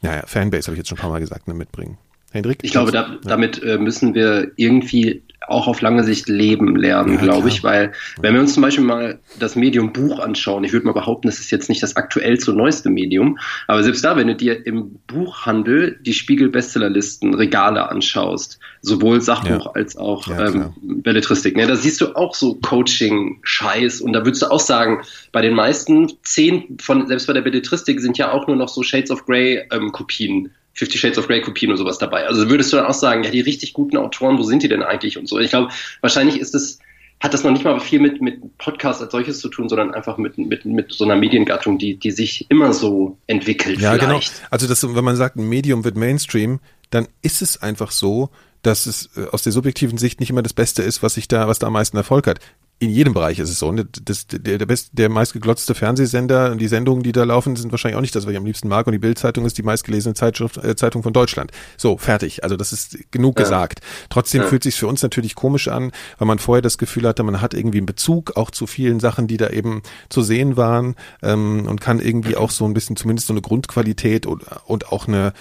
naja, 0.02 0.24
Fanbase, 0.26 0.68
habe 0.68 0.76
ich 0.76 0.80
jetzt 0.80 0.90
schon 0.90 0.98
ein 0.98 1.02
paar 1.02 1.12
Mal 1.12 1.20
gesagt, 1.20 1.48
ne, 1.48 1.54
mitbringen. 1.54 1.98
Hendrik? 2.32 2.60
Ich 2.62 2.72
glaube, 2.72 2.92
da, 2.92 3.18
damit 3.24 3.62
äh, 3.64 3.78
müssen 3.78 4.14
wir 4.14 4.52
irgendwie 4.56 5.24
auch 5.48 5.68
auf 5.68 5.82
lange 5.82 6.04
Sicht 6.04 6.30
leben 6.30 6.76
lernen, 6.76 7.16
ja, 7.16 7.22
glaube 7.22 7.50
ich, 7.50 7.64
weil 7.64 7.92
wenn 8.22 8.34
wir 8.34 8.42
uns 8.42 8.54
zum 8.54 8.62
Beispiel 8.62 8.84
mal 8.84 9.20
das 9.40 9.56
Medium 9.56 9.94
Buch 9.94 10.20
anschauen, 10.20 10.64
ich 10.64 10.74
würde 10.74 10.86
mal 10.86 10.94
behaupten, 10.94 11.28
das 11.28 11.40
ist 11.40 11.50
jetzt 11.50 11.70
nicht 11.70 11.82
das 11.82 11.96
aktuellste 11.96 12.54
neueste 12.54 12.90
Medium, 12.90 13.40
aber 13.68 13.84
selbst 13.84 14.04
da, 14.04 14.16
wenn 14.16 14.28
du 14.28 14.36
dir 14.36 14.66
im 14.68 15.00
Buchhandel 15.08 15.98
die 16.02 16.14
Spiegel-Bestsellerlisten, 16.14 17.34
Regale 17.34 17.90
anschaust, 17.90 18.60
sowohl 18.82 19.22
Sachbuch 19.22 19.66
ja. 19.66 19.72
als 19.72 19.98
auch 19.98 20.28
ja, 20.28 20.48
ähm, 20.48 20.74
Belletristik, 20.82 21.56
ne, 21.56 21.66
da 21.66 21.76
siehst 21.76 22.02
du 22.02 22.16
auch 22.16 22.36
so 22.36 22.56
Coaching-Scheiß 22.56 24.02
und 24.02 24.14
da 24.14 24.26
würdest 24.26 24.44
du 24.44 24.52
auch 24.52 24.60
sagen, 24.60 25.02
bei 25.32 25.42
den 25.42 25.56
meisten 25.56 26.12
zehn 26.22 26.78
von, 26.80 27.08
selbst 27.08 27.28
bei 27.28 27.34
der 27.34 27.42
Belletristik 27.42 28.02
sind 28.02 28.18
ja 28.18 28.32
auch 28.32 28.46
nur 28.48 28.56
noch 28.56 28.70
so 28.70 28.84
Shades 28.84 29.10
of 29.10 29.26
Grey 29.26 29.64
ähm, 29.72 29.92
Kopien 29.92 30.52
Fifty 30.80 30.98
Shades 30.98 31.18
of 31.18 31.28
Grey 31.28 31.42
Kopien 31.42 31.72
und 31.72 31.78
sowas 31.78 31.98
dabei. 31.98 32.26
Also 32.26 32.50
würdest 32.50 32.72
du 32.72 32.78
dann 32.78 32.86
auch 32.86 32.94
sagen, 32.94 33.24
ja, 33.24 33.30
die 33.30 33.42
richtig 33.42 33.74
guten 33.74 33.98
Autoren, 33.98 34.38
wo 34.38 34.44
sind 34.44 34.64
die 34.64 34.70
denn 34.70 34.82
eigentlich 34.82 35.18
und 35.18 35.28
so? 35.28 35.38
Ich 35.38 35.50
glaube, 35.50 35.74
wahrscheinlich 36.00 36.40
ist 36.40 36.56
es, 36.56 36.80
hat 37.20 37.34
das 37.34 37.44
noch 37.44 37.52
nicht 37.52 37.66
mal 37.66 37.78
viel 37.82 38.00
mit, 38.00 38.22
mit 38.22 38.58
Podcast 38.58 39.02
als 39.02 39.12
solches 39.12 39.40
zu 39.40 39.50
tun, 39.50 39.68
sondern 39.68 39.94
einfach 39.94 40.18
mit, 40.18 40.38
mit, 40.38 40.64
mit 40.64 40.94
so 40.94 41.04
einer 41.04 41.18
Mediengattung, 41.18 41.78
die, 41.78 41.98
die 41.98 42.12
sich 42.12 42.46
immer 42.50 42.72
so 42.72 43.18
entwickelt. 43.28 43.82
Ja, 43.82 43.98
genau. 43.98 44.08
vielleicht. 44.08 44.36
genau. 44.36 44.48
Also 44.52 44.68
das, 44.68 44.96
wenn 44.96 45.04
man 45.04 45.18
sagt, 45.18 45.36
ein 45.36 45.50
Medium 45.50 45.84
wird 45.84 45.98
Mainstream, 45.98 46.62
dann 46.92 47.10
ist 47.22 47.42
es 47.42 47.62
einfach 47.62 47.92
so, 47.92 48.30
dass 48.62 48.86
es 48.86 49.10
äh, 49.18 49.26
aus 49.32 49.44
der 49.44 49.52
subjektiven 49.52 49.98
Sicht 49.98 50.22
nicht 50.22 50.30
immer 50.30 50.44
das 50.44 50.54
Beste 50.54 50.82
ist, 50.82 51.04
was 51.04 51.16
sich 51.16 51.28
da, 51.28 51.50
was 51.50 51.60
da 51.60 51.68
am 51.68 51.74
meisten 51.74 51.98
Erfolg 51.98 52.26
hat 52.26 52.40
in 52.82 52.90
jedem 52.90 53.14
Bereich 53.14 53.40
ist 53.40 53.50
es 53.50 53.60
so. 53.60 53.72
Ne? 53.74 53.86
Das, 54.06 54.26
der, 54.28 54.58
der, 54.58 54.66
best, 54.66 54.92
der 54.94 55.10
meistgeglotzte 55.10 55.76
Fernsehsender 55.76 56.52
und 56.52 56.60
die 56.60 56.70
Sendungen, 56.70 57.04
die 57.04 57.12
da 57.12 57.26
laufen, 57.26 57.58
sind 57.58 57.72
wahrscheinlich 57.72 57.98
auch 57.98 58.02
nicht 58.02 58.16
das, 58.16 58.26
was 58.26 58.32
ich 58.32 58.38
am 58.38 58.46
liebsten 58.46 58.70
mag. 58.70 58.88
Und 58.88 58.94
die 58.94 59.00
Bildzeitung 59.00 59.46
ist 59.46 59.58
die 59.58 59.64
meistgelesene 59.64 60.16
Zeitschrift, 60.16 60.58
äh, 60.58 60.78
Zeitung 60.78 61.04
von 61.04 61.12
Deutschland. 61.12 61.52
So, 61.76 61.98
fertig. 61.98 62.44
Also 62.44 62.56
das 62.56 62.72
ist 62.72 63.12
genug 63.12 63.38
ja. 63.38 63.44
gesagt. 63.44 63.82
Trotzdem 64.10 64.44
ja. 64.44 64.48
fühlt 64.48 64.64
sich 64.64 64.76
für 64.76 64.88
uns 64.88 65.04
natürlich 65.04 65.36
komisch 65.36 65.68
an, 65.68 65.92
weil 66.18 66.28
man 66.28 66.40
vorher 66.40 66.62
das 66.62 66.78
Gefühl 66.78 67.06
hatte, 67.06 67.22
man 67.24 67.42
hat 67.42 67.54
irgendwie 67.54 67.80
einen 67.80 67.86
Bezug 67.86 68.38
auch 68.38 68.50
zu 68.50 68.66
vielen 68.66 69.02
Sachen, 69.02 69.28
die 69.28 69.38
da 69.38 69.50
eben 69.50 69.82
zu 70.08 70.22
sehen 70.22 70.56
waren 70.56 70.96
ähm, 71.22 71.66
und 71.68 71.82
kann 71.82 72.00
irgendwie 72.00 72.38
auch 72.38 72.50
so 72.50 72.64
ein 72.64 72.74
bisschen 72.74 72.96
zumindest 72.96 73.28
so 73.28 73.34
eine 73.34 73.42
Grundqualität 73.42 74.26
und, 74.26 74.46
und 74.66 74.90
auch 74.94 75.08
eine 75.08 75.34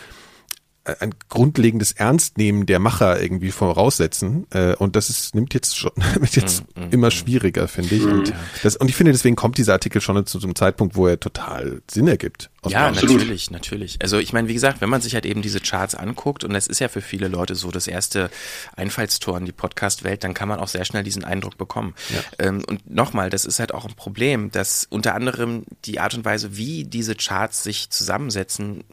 ein 1.00 1.14
grundlegendes 1.28 1.92
Ernstnehmen 1.92 2.66
der 2.66 2.78
Macher 2.78 3.20
irgendwie 3.20 3.50
voraussetzen. 3.50 4.46
Äh, 4.50 4.74
und 4.74 4.96
das 4.96 5.10
ist, 5.10 5.34
nimmt 5.34 5.54
jetzt 5.54 5.76
schon 5.76 5.92
wird 6.18 6.36
jetzt 6.36 6.64
mm, 6.76 6.80
mm, 6.80 6.90
immer 6.90 7.08
mm. 7.08 7.12
schwieriger, 7.12 7.68
finde 7.68 7.94
ich. 7.94 8.04
Und, 8.04 8.32
das, 8.62 8.76
und 8.76 8.88
ich 8.88 8.96
finde, 8.96 9.12
deswegen 9.12 9.36
kommt 9.36 9.58
dieser 9.58 9.74
Artikel 9.74 10.00
schon 10.00 10.24
zu 10.26 10.38
so 10.38 10.46
einem 10.46 10.54
Zeitpunkt, 10.54 10.96
wo 10.96 11.06
er 11.06 11.20
total 11.20 11.82
Sinn 11.90 12.08
ergibt. 12.08 12.50
Ja, 12.66 12.90
natürlich, 12.90 13.50
natürlich. 13.50 13.98
Also 14.02 14.18
ich 14.18 14.32
meine, 14.32 14.48
wie 14.48 14.54
gesagt, 14.54 14.80
wenn 14.80 14.90
man 14.90 15.00
sich 15.00 15.14
halt 15.14 15.24
eben 15.24 15.42
diese 15.42 15.60
Charts 15.60 15.94
anguckt, 15.94 16.44
und 16.44 16.52
das 16.52 16.66
ist 16.66 16.80
ja 16.80 16.88
für 16.88 17.00
viele 17.00 17.28
Leute 17.28 17.54
so 17.54 17.70
das 17.70 17.86
erste 17.86 18.30
Einfallstor 18.76 19.38
in 19.38 19.44
die 19.44 19.52
Podcast-Welt, 19.52 20.24
dann 20.24 20.34
kann 20.34 20.48
man 20.48 20.58
auch 20.58 20.68
sehr 20.68 20.84
schnell 20.84 21.04
diesen 21.04 21.24
Eindruck 21.24 21.56
bekommen. 21.56 21.94
Ja. 22.10 22.46
Ähm, 22.46 22.62
und 22.68 22.90
nochmal, 22.90 23.30
das 23.30 23.44
ist 23.44 23.60
halt 23.60 23.72
auch 23.72 23.86
ein 23.86 23.94
Problem, 23.94 24.50
dass 24.50 24.86
unter 24.90 25.14
anderem 25.14 25.64
die 25.84 26.00
Art 26.00 26.14
und 26.14 26.24
Weise, 26.24 26.56
wie 26.56 26.84
diese 26.84 27.14
Charts 27.14 27.62
sich 27.62 27.90
zusammensetzen, 27.90 28.84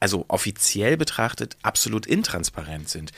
also 0.00 0.24
offiziell 0.28 0.96
betrachtet 0.96 1.56
absolut 1.62 2.06
intransparent 2.06 2.88
sind. 2.88 3.12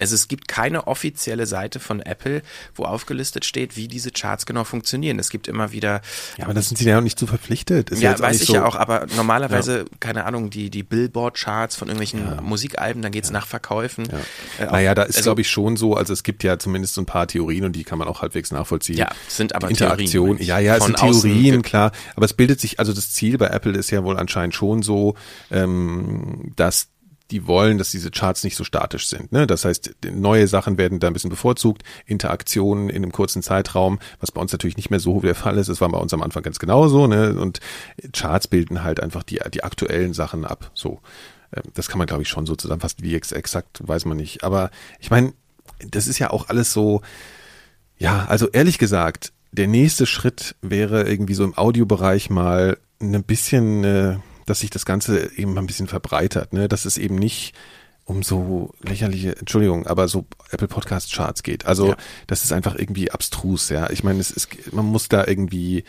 Also 0.00 0.14
es 0.14 0.28
gibt 0.28 0.48
keine 0.48 0.86
offizielle 0.86 1.46
Seite 1.46 1.80
von 1.80 2.00
Apple, 2.00 2.42
wo 2.74 2.84
aufgelistet 2.84 3.44
steht, 3.44 3.76
wie 3.76 3.88
diese 3.88 4.10
Charts 4.10 4.46
genau 4.46 4.64
funktionieren. 4.64 5.18
Es 5.18 5.30
gibt 5.30 5.48
immer 5.48 5.72
wieder. 5.72 6.02
Ja, 6.36 6.44
aber 6.44 6.54
das 6.54 6.68
sind 6.68 6.76
sie 6.76 6.88
ja 6.88 6.98
auch 6.98 7.02
nicht 7.02 7.18
zu 7.18 7.26
verpflichtet. 7.26 7.90
Ist 7.90 8.02
ja, 8.02 8.18
weiß 8.18 8.40
ich 8.40 8.48
so. 8.48 8.54
ja 8.54 8.66
auch, 8.66 8.76
aber 8.76 9.06
normalerweise, 9.16 9.78
ja. 9.78 9.84
keine 10.00 10.24
Ahnung, 10.24 10.50
die, 10.50 10.70
die 10.70 10.82
Billboard-Charts 10.82 11.76
von 11.76 11.88
irgendwelchen 11.88 12.20
ja. 12.20 12.40
Musikalben, 12.40 13.02
dann 13.02 13.12
geht's 13.12 13.28
ja. 13.28 13.34
nach 13.34 13.46
Verkäufen. 13.46 14.06
Ja. 14.58 14.64
Äh, 14.64 14.70
naja, 14.70 14.94
da 14.94 15.02
ist, 15.04 15.16
also, 15.16 15.28
glaube 15.28 15.40
ich, 15.40 15.50
schon 15.50 15.76
so, 15.76 15.94
also 15.94 16.12
es 16.12 16.22
gibt 16.22 16.42
ja 16.42 16.58
zumindest 16.58 16.94
so 16.94 17.00
ein 17.00 17.06
paar 17.06 17.26
Theorien 17.26 17.64
und 17.64 17.72
die 17.72 17.84
kann 17.84 17.98
man 17.98 18.08
auch 18.08 18.22
halbwegs 18.22 18.50
nachvollziehen. 18.50 18.98
Ja, 18.98 19.10
sind 19.28 19.54
aber 19.54 19.70
Interaktion. 19.70 20.36
Theorien. 20.36 20.46
Ja, 20.46 20.58
ja, 20.58 20.76
es 20.76 20.84
sind 20.84 20.96
Theorien, 20.96 21.62
klar. 21.62 21.92
Aber 22.14 22.26
es 22.26 22.34
bildet 22.34 22.60
sich, 22.60 22.78
also 22.78 22.92
das 22.92 23.12
Ziel 23.12 23.38
bei 23.38 23.46
Apple 23.46 23.76
ist 23.76 23.90
ja 23.90 24.04
wohl 24.04 24.18
anscheinend 24.18 24.54
schon 24.54 24.82
so, 24.82 25.14
ähm, 25.94 26.52
dass 26.56 26.88
die 27.30 27.46
wollen, 27.46 27.78
dass 27.78 27.90
diese 27.90 28.10
Charts 28.10 28.44
nicht 28.44 28.56
so 28.56 28.64
statisch 28.64 29.06
sind. 29.06 29.32
Ne? 29.32 29.46
Das 29.46 29.64
heißt, 29.64 29.96
neue 30.12 30.46
Sachen 30.46 30.76
werden 30.76 31.00
da 31.00 31.06
ein 31.06 31.14
bisschen 31.14 31.30
bevorzugt, 31.30 31.82
Interaktionen 32.04 32.90
in 32.90 32.96
einem 32.96 33.12
kurzen 33.12 33.42
Zeitraum, 33.42 33.98
was 34.20 34.30
bei 34.30 34.40
uns 34.40 34.52
natürlich 34.52 34.76
nicht 34.76 34.90
mehr 34.90 35.00
so 35.00 35.20
der 35.20 35.34
Fall 35.34 35.56
ist. 35.56 35.68
Das 35.68 35.80
war 35.80 35.88
bei 35.88 35.98
uns 35.98 36.12
am 36.12 36.22
Anfang 36.22 36.42
ganz 36.42 36.58
genauso. 36.58 37.06
Ne? 37.06 37.34
Und 37.38 37.60
Charts 38.12 38.46
bilden 38.46 38.84
halt 38.84 39.00
einfach 39.00 39.22
die, 39.22 39.40
die 39.52 39.64
aktuellen 39.64 40.12
Sachen 40.12 40.44
ab. 40.44 40.70
So, 40.74 41.00
ähm, 41.56 41.62
das 41.72 41.88
kann 41.88 41.98
man 41.98 42.06
glaube 42.06 42.22
ich 42.22 42.28
schon 42.28 42.46
so 42.46 42.56
zusammenfassen. 42.56 42.98
Wie 43.00 43.14
ex 43.14 43.32
exakt 43.32 43.80
weiß 43.86 44.04
man 44.04 44.18
nicht. 44.18 44.44
Aber 44.44 44.70
ich 45.00 45.10
meine, 45.10 45.32
das 45.78 46.06
ist 46.06 46.18
ja 46.18 46.30
auch 46.30 46.48
alles 46.48 46.72
so. 46.72 47.00
Ja, 47.96 48.26
also 48.28 48.48
ehrlich 48.48 48.78
gesagt, 48.78 49.32
der 49.50 49.68
nächste 49.68 50.04
Schritt 50.04 50.56
wäre 50.60 51.08
irgendwie 51.08 51.34
so 51.34 51.44
im 51.44 51.56
Audiobereich 51.56 52.28
mal 52.28 52.76
ein 53.00 53.22
bisschen 53.22 53.84
äh, 53.84 54.16
dass 54.46 54.60
sich 54.60 54.70
das 54.70 54.84
Ganze 54.84 55.30
eben 55.36 55.56
ein 55.58 55.66
bisschen 55.66 55.86
verbreitert, 55.86 56.52
ne? 56.52 56.68
dass 56.68 56.84
es 56.84 56.98
eben 56.98 57.16
nicht 57.16 57.54
um 58.04 58.22
so 58.22 58.72
lächerliche, 58.82 59.36
Entschuldigung, 59.36 59.86
aber 59.86 60.08
so 60.08 60.26
Apple 60.50 60.68
Podcast 60.68 61.12
Charts 61.12 61.42
geht. 61.42 61.66
Also 61.66 61.88
ja. 61.88 61.96
das 62.26 62.44
ist 62.44 62.52
einfach 62.52 62.76
irgendwie 62.78 63.10
abstrus, 63.10 63.70
ja. 63.70 63.88
Ich 63.90 64.04
meine, 64.04 64.20
es 64.20 64.30
ist, 64.30 64.72
man 64.72 64.84
muss 64.84 65.08
da 65.08 65.26
irgendwie 65.26 65.84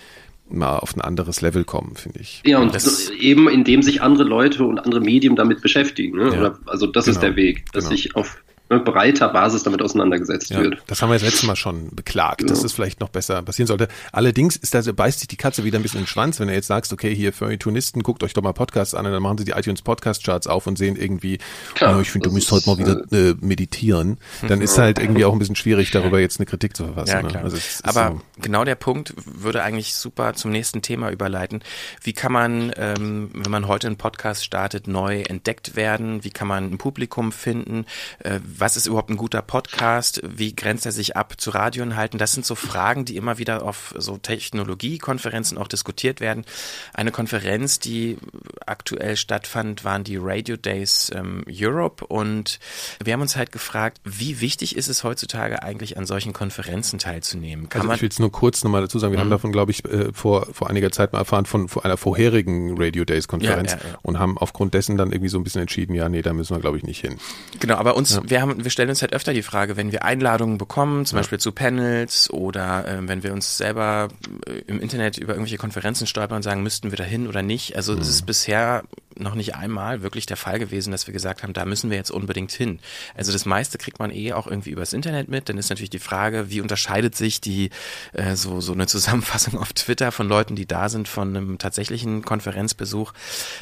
mal 0.48 0.78
auf 0.78 0.96
ein 0.96 1.02
anderes 1.02 1.42
Level 1.42 1.66
kommen, 1.66 1.96
finde 1.96 2.20
ich. 2.20 2.42
Ja, 2.46 2.60
und 2.60 2.74
das, 2.74 3.10
eben 3.10 3.50
indem 3.50 3.82
sich 3.82 4.02
andere 4.02 4.24
Leute 4.24 4.64
und 4.64 4.80
andere 4.80 5.02
Medien 5.02 5.36
damit 5.36 5.62
beschäftigen. 5.62 6.18
Ne? 6.18 6.34
Ja. 6.36 6.58
also 6.68 6.88
das 6.88 7.06
genau. 7.06 7.16
ist 7.16 7.22
der 7.22 7.36
Weg, 7.36 7.66
dass 7.74 7.86
genau. 7.86 7.96
sich 7.96 8.16
auf 8.16 8.44
breiter 8.70 9.30
Basis 9.30 9.64
damit 9.64 9.82
auseinandergesetzt 9.82 10.50
ja, 10.50 10.60
wird. 10.60 10.82
Das 10.88 11.02
haben 11.02 11.10
wir 11.10 11.16
das 11.16 11.24
letzte 11.24 11.46
Mal 11.46 11.56
schon 11.56 11.90
beklagt, 11.92 12.42
ja. 12.42 12.48
dass 12.48 12.64
es 12.64 12.74
vielleicht 12.74 13.00
noch 13.00 13.10
besser 13.10 13.42
passieren 13.44 13.68
sollte. 13.68 13.88
Allerdings 14.12 14.56
ist 14.56 14.74
da, 14.74 14.82
beißt 14.82 15.20
sich 15.20 15.28
die 15.28 15.38
Katze 15.38 15.64
wieder 15.64 15.78
ein 15.80 15.84
bisschen 15.84 16.00
in 16.00 16.04
den 16.04 16.08
Schwanz, 16.08 16.40
wenn 16.40 16.48
du 16.48 16.54
jetzt 16.54 16.68
sagst, 16.68 16.92
okay, 16.92 17.14
hier 17.14 17.32
für 17.32 17.58
Tunisten, 17.60 18.02
guckt 18.02 18.24
euch 18.24 18.34
doch 18.34 18.42
mal 18.42 18.54
Podcasts 18.54 18.96
an 18.96 19.06
und 19.06 19.12
dann 19.12 19.22
machen 19.22 19.38
sie 19.38 19.46
die 19.46 19.52
iTunes 19.52 19.82
Podcast 19.82 20.24
Charts 20.24 20.48
auf 20.48 20.66
und 20.68 20.78
sehen 20.78 20.96
irgendwie, 20.96 21.38
Klar, 21.76 21.98
oh, 21.98 22.02
ich 22.02 22.10
finde, 22.10 22.30
du 22.30 22.34
müsst 22.34 22.52
heute 22.52 22.70
mal 22.70 22.78
wieder 22.78 23.04
äh, 23.12 23.30
äh 23.30 23.36
meditieren. 23.40 24.18
Dann 24.48 24.62
ist 24.62 24.78
halt 24.78 25.00
irgendwie 25.00 25.26
auch 25.26 25.34
ein 25.34 25.40
bisschen 25.40 25.56
schwierig, 25.56 25.92
darüber 25.92 26.20
jetzt 26.20 26.40
eine 26.40 26.46
Kritik 26.46 26.76
zu 26.76 26.86
verfassen. 26.86 27.12
Ja, 27.12 27.22
ne? 27.22 27.42
also 27.42 27.58
Aber 27.84 28.16
so. 28.16 28.42
genau 28.42 28.64
der 28.64 28.76
Punkt 28.76 29.14
würde 29.26 29.64
eigentlich 29.64 29.94
super 29.94 30.34
zum 30.34 30.52
nächsten 30.52 30.82
Thema 30.82 31.12
überleiten. 31.12 31.62
Wie 32.02 32.14
kann 32.14 32.32
man, 32.32 32.72
ähm, 32.78 33.30
wenn 33.34 33.52
man 33.52 33.68
heute 33.68 33.88
einen 33.88 33.98
Podcast 33.98 34.44
startet, 34.44 34.88
neu 34.88 35.22
entdeckt 35.22 35.76
werden? 35.76 36.24
Wie 36.24 36.32
kann 36.32 36.48
man 36.48 36.72
ein 36.72 36.78
Publikum 36.78 37.32
finden? 37.32 37.86
Äh, 38.20 38.40
was 38.58 38.78
ist 38.78 38.88
überhaupt 38.88 39.10
ein 39.10 39.18
guter 39.18 39.42
Podcast? 39.42 40.22
Wie 40.24 40.56
grenzt 40.56 40.86
er 40.86 40.92
sich 40.92 41.16
ab 41.16 41.40
zu 41.40 41.50
Radioinhalten? 41.50 42.20
Das 42.20 42.34
sind 42.34 42.46
so 42.46 42.56
Fragen, 42.56 43.06
die 43.06 43.16
immer 43.16 43.38
wieder 43.38 43.64
auf 43.64 43.94
so 43.98 44.18
Technologiekonferenzen 44.18 45.58
auch 45.58 45.68
diskutiert 45.68 46.20
werden. 46.20 46.46
Eine 46.94 47.12
Konferenz, 47.12 47.80
die 47.80 48.18
aktuell 48.66 49.18
stattfand, 49.18 49.84
waren 49.84 50.04
die 50.04 50.18
Radio 50.18 50.58
Days 50.58 51.12
ähm, 51.14 51.44
Europe 51.50 52.06
und 52.06 52.60
wir 53.04 53.14
haben 53.14 53.22
uns 53.22 53.36
halt 53.36 53.52
gefragt, 53.52 54.00
wie 54.04 54.42
wichtig 54.42 54.76
ist 54.76 54.88
es 54.88 55.04
heutzutage 55.04 55.64
eigentlich 55.64 55.98
an 55.98 56.06
solchen 56.06 56.34
Konferenzen 56.34 57.00
teilzunehmen? 57.00 57.70
Kann 57.70 57.82
also 57.82 57.94
ich 57.94 58.02
will 58.02 58.10
es 58.10 58.20
nur 58.20 58.32
kurz 58.32 58.64
nochmal 58.64 58.82
dazu 58.82 59.00
sagen, 59.00 59.14
wir 59.14 59.18
mhm. 59.18 59.24
haben 59.24 59.30
davon, 59.30 59.52
glaube 59.52 59.72
ich, 59.72 59.84
äh, 59.86 60.14
vor, 60.14 60.48
vor 60.52 60.70
einiger 60.70 60.92
Zeit 60.92 61.14
mal 61.14 61.20
erfahren 61.20 61.46
von, 61.46 61.68
von 61.68 61.84
einer 61.84 61.98
vorherigen 61.98 62.76
Radio 62.78 63.06
Days 63.06 63.28
Konferenz 63.28 63.72
ja, 63.72 63.78
ja, 63.78 63.90
ja. 63.92 64.00
und 64.02 64.20
haben 64.20 64.38
aufgrund 64.38 64.74
dessen 64.74 64.98
dann 64.98 65.12
irgendwie 65.12 65.30
so 65.30 65.38
ein 65.38 65.44
bisschen 65.44 65.62
entschieden, 65.62 65.96
ja, 65.96 66.10
nee, 66.10 66.22
da 66.22 66.34
müssen 66.34 66.56
wir, 66.56 66.62
glaube 66.62 66.78
ich, 66.78 66.84
nicht 66.84 67.02
hin. 67.02 67.18
Genau, 67.60 67.76
aber 67.76 67.96
uns, 67.96 68.20
wir 68.24 68.42
haben, 68.42 68.45
wir 68.48 68.72
stellen 68.72 68.90
uns 68.90 69.02
halt 69.02 69.14
öfter 69.14 69.34
die 69.34 69.42
Frage, 69.42 69.78
wenn 69.78 69.92
wir 69.92 70.04
Einladungen 70.04 70.58
bekommen, 70.58 71.06
zum 71.06 71.18
ja. 71.18 71.22
Beispiel 71.22 71.40
zu 71.40 71.52
Panels 71.52 72.30
oder 72.30 72.88
äh, 72.88 73.08
wenn 73.08 73.24
wir 73.24 73.34
uns 73.34 73.58
selber 73.58 74.10
äh, 74.48 74.60
im 74.68 74.80
Internet 74.80 75.18
über 75.18 75.34
irgendwelche 75.34 75.58
Konferenzen 75.58 76.08
stolpern 76.08 76.38
und 76.38 76.44
sagen, 76.44 76.64
müssten 76.64 76.92
wir 76.92 76.98
da 76.98 77.04
hin 77.04 77.28
oder 77.28 77.42
nicht. 77.42 77.76
Also 77.76 77.94
es 77.94 78.08
ist 78.08 78.22
mhm. 78.22 78.26
bisher 78.26 78.84
noch 79.18 79.36
nicht 79.36 79.56
einmal 79.56 80.02
wirklich 80.02 80.26
der 80.26 80.38
Fall 80.38 80.60
gewesen, 80.60 80.92
dass 80.92 81.08
wir 81.08 81.14
gesagt 81.14 81.44
haben, 81.44 81.54
da 81.54 81.66
müssen 81.66 81.90
wir 81.90 81.98
jetzt 81.98 82.12
unbedingt 82.12 82.52
hin. 82.52 82.80
Also 83.16 83.32
das 83.32 83.46
meiste 83.46 83.78
kriegt 83.78 84.00
man 84.00 84.12
eh 84.12 84.34
auch 84.34 84.48
irgendwie 84.48 84.72
übers 84.72 84.94
Internet 84.94 85.30
mit. 85.30 85.50
Dann 85.50 85.58
ist 85.58 85.70
natürlich 85.70 85.90
die 85.90 86.00
Frage, 86.00 86.50
wie 86.50 86.62
unterscheidet 86.62 87.16
sich 87.16 87.42
die 87.42 87.70
äh, 88.14 88.36
so 88.36 88.62
so 88.62 88.74
eine 88.74 88.88
Zusammenfassung 88.88 89.58
auf 89.60 89.74
Twitter 89.74 90.12
von 90.12 90.28
Leuten, 90.28 90.56
die 90.56 90.66
da 90.66 90.90
sind, 90.90 91.08
von 91.08 91.36
einem 91.36 91.58
tatsächlichen 91.58 92.24
Konferenzbesuch. 92.24 93.14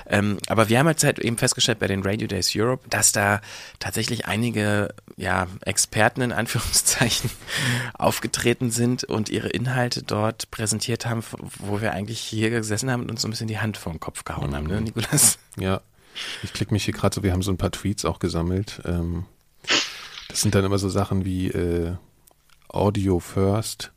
Ähm, 0.07 0.37
aber 0.47 0.69
wir 0.69 0.79
haben 0.79 0.87
jetzt 0.87 1.03
halt 1.03 1.19
eben 1.19 1.37
festgestellt 1.37 1.79
bei 1.79 1.87
den 1.87 2.03
Radio 2.03 2.27
Days 2.27 2.51
Europe, 2.55 2.87
dass 2.89 3.11
da 3.11 3.41
tatsächlich 3.79 4.25
einige 4.25 4.93
ja 5.17 5.47
Experten 5.61 6.21
in 6.21 6.31
Anführungszeichen 6.31 7.29
aufgetreten 7.93 8.71
sind 8.71 9.03
und 9.03 9.29
ihre 9.29 9.49
Inhalte 9.49 10.03
dort 10.03 10.49
präsentiert 10.51 11.05
haben, 11.05 11.23
wo 11.59 11.81
wir 11.81 11.93
eigentlich 11.93 12.19
hier 12.19 12.49
gesessen 12.49 12.91
haben 12.91 13.03
und 13.03 13.11
uns 13.11 13.21
so 13.21 13.27
ein 13.27 13.31
bisschen 13.31 13.47
die 13.47 13.59
Hand 13.59 13.77
vor 13.77 13.91
den 13.93 13.99
Kopf 13.99 14.23
gehauen 14.23 14.55
haben, 14.55 14.67
ne, 14.67 14.81
Nikolas? 14.81 15.37
Ja, 15.57 15.81
ich 16.43 16.53
klicke 16.53 16.73
mich 16.73 16.85
hier 16.85 16.93
gerade 16.93 17.15
so, 17.15 17.23
wir 17.23 17.31
haben 17.31 17.41
so 17.41 17.51
ein 17.51 17.57
paar 17.57 17.71
Tweets 17.71 18.05
auch 18.05 18.19
gesammelt. 18.19 18.81
Ähm, 18.85 19.25
das 20.29 20.41
sind 20.41 20.55
dann 20.55 20.65
immer 20.65 20.77
so 20.77 20.89
Sachen 20.89 21.25
wie 21.25 21.47
äh, 21.49 21.93
Audio 22.69 23.19
first 23.19 23.91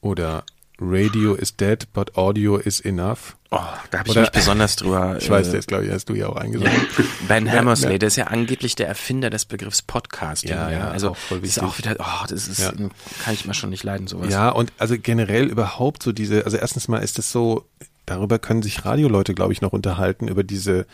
oder 0.00 0.44
Radio 0.80 1.34
is 1.34 1.56
dead, 1.56 1.92
but 1.92 2.16
audio 2.16 2.56
is 2.56 2.80
enough. 2.80 3.36
Oh, 3.50 3.60
da 3.90 3.98
habe 4.00 4.08
ich 4.08 4.16
mich 4.16 4.30
besonders 4.30 4.74
drüber. 4.74 5.16
Ich 5.20 5.30
weiß, 5.30 5.48
äh, 5.48 5.52
das 5.52 5.66
glaube 5.66 5.86
ich, 5.86 5.92
hast 5.92 6.08
du 6.08 6.14
ja 6.14 6.28
auch 6.28 6.36
eingesagt. 6.36 6.74
Ja. 6.98 7.04
Ben 7.28 7.50
Hammersley, 7.50 7.92
ja. 7.92 7.98
der 7.98 8.08
ist 8.08 8.16
ja 8.16 8.26
angeblich 8.26 8.74
der 8.74 8.88
Erfinder 8.88 9.30
des 9.30 9.44
Begriffs 9.46 9.82
Podcast. 9.82 10.44
Ja, 10.44 10.70
ja, 10.70 10.90
also 10.90 11.10
auch 11.10 11.16
voll 11.16 11.42
wichtig. 11.42 11.56
ist 11.56 11.62
auch 11.62 11.78
wieder, 11.78 11.96
oh, 11.98 12.26
das 12.28 12.48
ist, 12.48 12.58
ja. 12.58 12.72
kann 12.72 13.34
ich 13.34 13.46
mal 13.46 13.54
schon 13.54 13.70
nicht 13.70 13.82
leiden, 13.82 14.08
sowas. 14.08 14.30
Ja, 14.30 14.50
und 14.50 14.72
also 14.78 14.96
generell 14.98 15.46
überhaupt 15.46 16.02
so 16.02 16.12
diese, 16.12 16.44
also 16.44 16.56
erstens 16.56 16.88
mal 16.88 16.98
ist 16.98 17.16
das 17.18 17.30
so, 17.30 17.66
darüber 18.06 18.38
können 18.38 18.62
sich 18.62 18.84
Radioleute, 18.84 19.34
glaube 19.34 19.52
ich, 19.52 19.60
noch 19.60 19.72
unterhalten, 19.72 20.28
über 20.28 20.44
diese, 20.44 20.86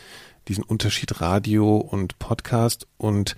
diesen 0.48 0.64
Unterschied 0.64 1.20
Radio 1.20 1.76
und 1.76 2.18
Podcast 2.18 2.86
und 2.96 3.36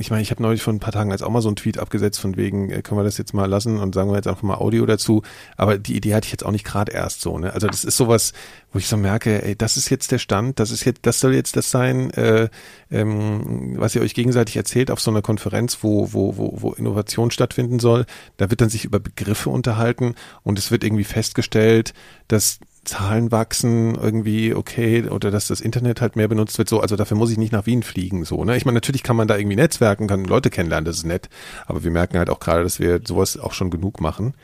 ich 0.00 0.10
meine, 0.10 0.22
ich 0.22 0.30
habe 0.30 0.40
neulich 0.40 0.62
vor 0.62 0.72
ein 0.72 0.78
paar 0.78 0.92
Tagen 0.92 1.10
als 1.10 1.22
auch 1.22 1.30
mal 1.30 1.42
so 1.42 1.48
einen 1.48 1.56
Tweet 1.56 1.78
abgesetzt 1.78 2.20
von 2.20 2.36
wegen, 2.36 2.70
äh, 2.70 2.82
können 2.82 3.00
wir 3.00 3.04
das 3.04 3.18
jetzt 3.18 3.34
mal 3.34 3.46
lassen 3.46 3.78
und 3.78 3.96
sagen 3.96 4.10
wir 4.10 4.16
jetzt 4.16 4.28
einfach 4.28 4.44
mal 4.44 4.54
Audio 4.54 4.86
dazu. 4.86 5.22
Aber 5.56 5.76
die 5.76 5.96
Idee 5.96 6.14
hatte 6.14 6.26
ich 6.26 6.30
jetzt 6.30 6.46
auch 6.46 6.52
nicht 6.52 6.64
gerade 6.64 6.92
erst 6.92 7.20
so. 7.20 7.36
Ne? 7.36 7.52
Also 7.52 7.66
das 7.66 7.84
ist 7.84 7.96
sowas, 7.96 8.32
wo 8.72 8.78
ich 8.78 8.86
so 8.86 8.96
merke, 8.96 9.42
ey, 9.42 9.56
das 9.56 9.76
ist 9.76 9.88
jetzt 9.88 10.12
der 10.12 10.18
Stand, 10.18 10.60
das 10.60 10.70
ist 10.70 10.84
jetzt, 10.84 11.00
das 11.02 11.18
soll 11.18 11.34
jetzt 11.34 11.56
das 11.56 11.72
sein, 11.72 12.10
äh, 12.12 12.48
ähm, 12.92 13.74
was 13.76 13.96
ihr 13.96 14.00
euch 14.00 14.14
gegenseitig 14.14 14.56
erzählt 14.56 14.92
auf 14.92 15.00
so 15.00 15.10
einer 15.10 15.20
Konferenz, 15.20 15.78
wo, 15.82 16.12
wo, 16.12 16.36
wo, 16.36 16.52
wo 16.60 16.72
Innovation 16.74 17.32
stattfinden 17.32 17.80
soll. 17.80 18.06
Da 18.36 18.50
wird 18.50 18.60
dann 18.60 18.68
sich 18.68 18.84
über 18.84 19.00
Begriffe 19.00 19.50
unterhalten 19.50 20.14
und 20.44 20.60
es 20.60 20.70
wird 20.70 20.84
irgendwie 20.84 21.04
festgestellt, 21.04 21.92
dass 22.28 22.60
Zahlen 22.84 23.30
wachsen 23.30 23.94
irgendwie 23.94 24.54
okay 24.54 25.08
oder 25.08 25.30
dass 25.30 25.48
das 25.48 25.60
Internet 25.60 26.00
halt 26.00 26.16
mehr 26.16 26.28
benutzt 26.28 26.58
wird 26.58 26.68
so 26.68 26.80
also 26.80 26.96
dafür 26.96 27.16
muss 27.16 27.30
ich 27.30 27.38
nicht 27.38 27.52
nach 27.52 27.66
Wien 27.66 27.82
fliegen 27.82 28.24
so 28.24 28.44
ne 28.44 28.56
ich 28.56 28.64
meine 28.64 28.76
natürlich 28.76 29.02
kann 29.02 29.16
man 29.16 29.28
da 29.28 29.36
irgendwie 29.36 29.56
netzwerken 29.56 30.06
kann 30.06 30.24
Leute 30.24 30.50
kennenlernen 30.50 30.84
das 30.84 30.98
ist 30.98 31.06
nett 31.06 31.28
aber 31.66 31.84
wir 31.84 31.90
merken 31.90 32.18
halt 32.18 32.30
auch 32.30 32.40
gerade 32.40 32.62
dass 32.62 32.80
wir 32.80 33.00
sowas 33.06 33.38
auch 33.38 33.52
schon 33.52 33.70
genug 33.70 34.00
machen 34.00 34.34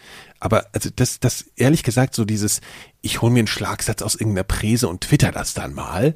aber 0.41 0.67
also 0.73 0.91
das 0.95 1.21
das 1.21 1.47
ehrlich 1.57 1.83
gesagt 1.83 2.15
so 2.15 2.25
dieses 2.25 2.61
ich 3.01 3.23
hole 3.23 3.33
mir 3.33 3.41
einen 3.41 3.47
Schlagsatz 3.47 4.03
aus 4.03 4.15
irgendeiner 4.15 4.45
Präse 4.45 4.89
und 4.89 5.01
twitter 5.01 5.33
das 5.33 5.55
dann 5.55 5.75
mal 5.75 6.15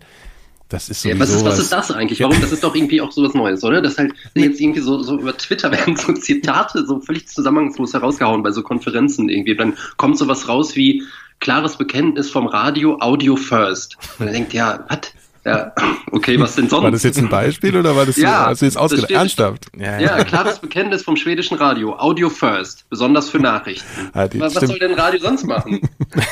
das 0.69 0.91
ist 0.91 1.03
ja, 1.05 1.19
was, 1.19 1.31
ist, 1.31 1.45
was 1.45 1.59
ist 1.59 1.73
das 1.73 1.91
eigentlich? 1.91 2.21
Warum? 2.21 2.39
Das 2.43 2.53
ist 2.53 2.63
doch 2.63 2.75
irgendwie 2.75 3.01
auch 3.01 3.11
sowas 3.11 3.33
Neues, 3.33 3.65
oder? 3.65 3.81
Das 3.81 3.97
halt 3.97 4.13
jetzt 4.35 4.61
irgendwie 4.61 4.81
so, 4.81 5.03
so 5.03 5.19
über 5.19 5.35
Twitter 5.35 5.73
werden 5.73 5.97
so 5.97 6.13
Zitate 6.13 6.85
so 6.87 7.01
völlig 7.01 7.27
zusammenhangslos 7.27 7.95
herausgehauen 7.95 8.43
bei 8.43 8.51
so 8.51 8.63
Konferenzen 8.63 9.31
irgendwie. 9.31 9.57
Dann 9.57 9.79
kommt 9.97 10.19
sowas 10.19 10.47
raus 10.47 10.77
wie 10.77 11.05
klares 11.41 11.77
Bekenntnis 11.77 12.31
vom 12.31 12.47
Radio, 12.47 12.99
Audio 13.01 13.37
first. 13.37 13.97
Und 14.19 14.27
dann 14.27 14.35
denkt, 14.35 14.53
ja, 14.53 14.85
was? 14.89 15.13
Ja, 15.49 15.73
okay, 16.13 16.39
was 16.39 16.57
denn 16.57 16.69
sonst? 16.69 16.83
War 16.83 16.91
das 16.91 17.03
jetzt 17.03 17.19
ein 17.19 17.29
Beispiel 17.29 17.77
oder 17.77 17.97
war 17.97 18.05
das 18.05 18.17
ja, 18.17 18.47
hast 18.47 18.61
du 18.61 18.67
jetzt 18.67 18.77
ausgedacht? 18.77 19.11
Ernsthaft? 19.11 19.67
Ja, 19.77 19.99
ja, 19.99 20.25
klares 20.25 20.59
Bekenntnis 20.59 21.03
vom 21.03 21.17
schwedischen 21.17 21.57
Radio, 21.57 21.97
Audio 21.99 22.29
first, 22.29 22.85
besonders 22.91 23.31
für 23.31 23.39
Nachrichten. 23.39 23.87
Ah, 24.15 24.27
was, 24.35 24.57
was 24.57 24.69
soll 24.69 24.79
denn 24.79 24.95
Radio 24.95 25.21
sonst 25.21 25.45
machen? 25.45 25.81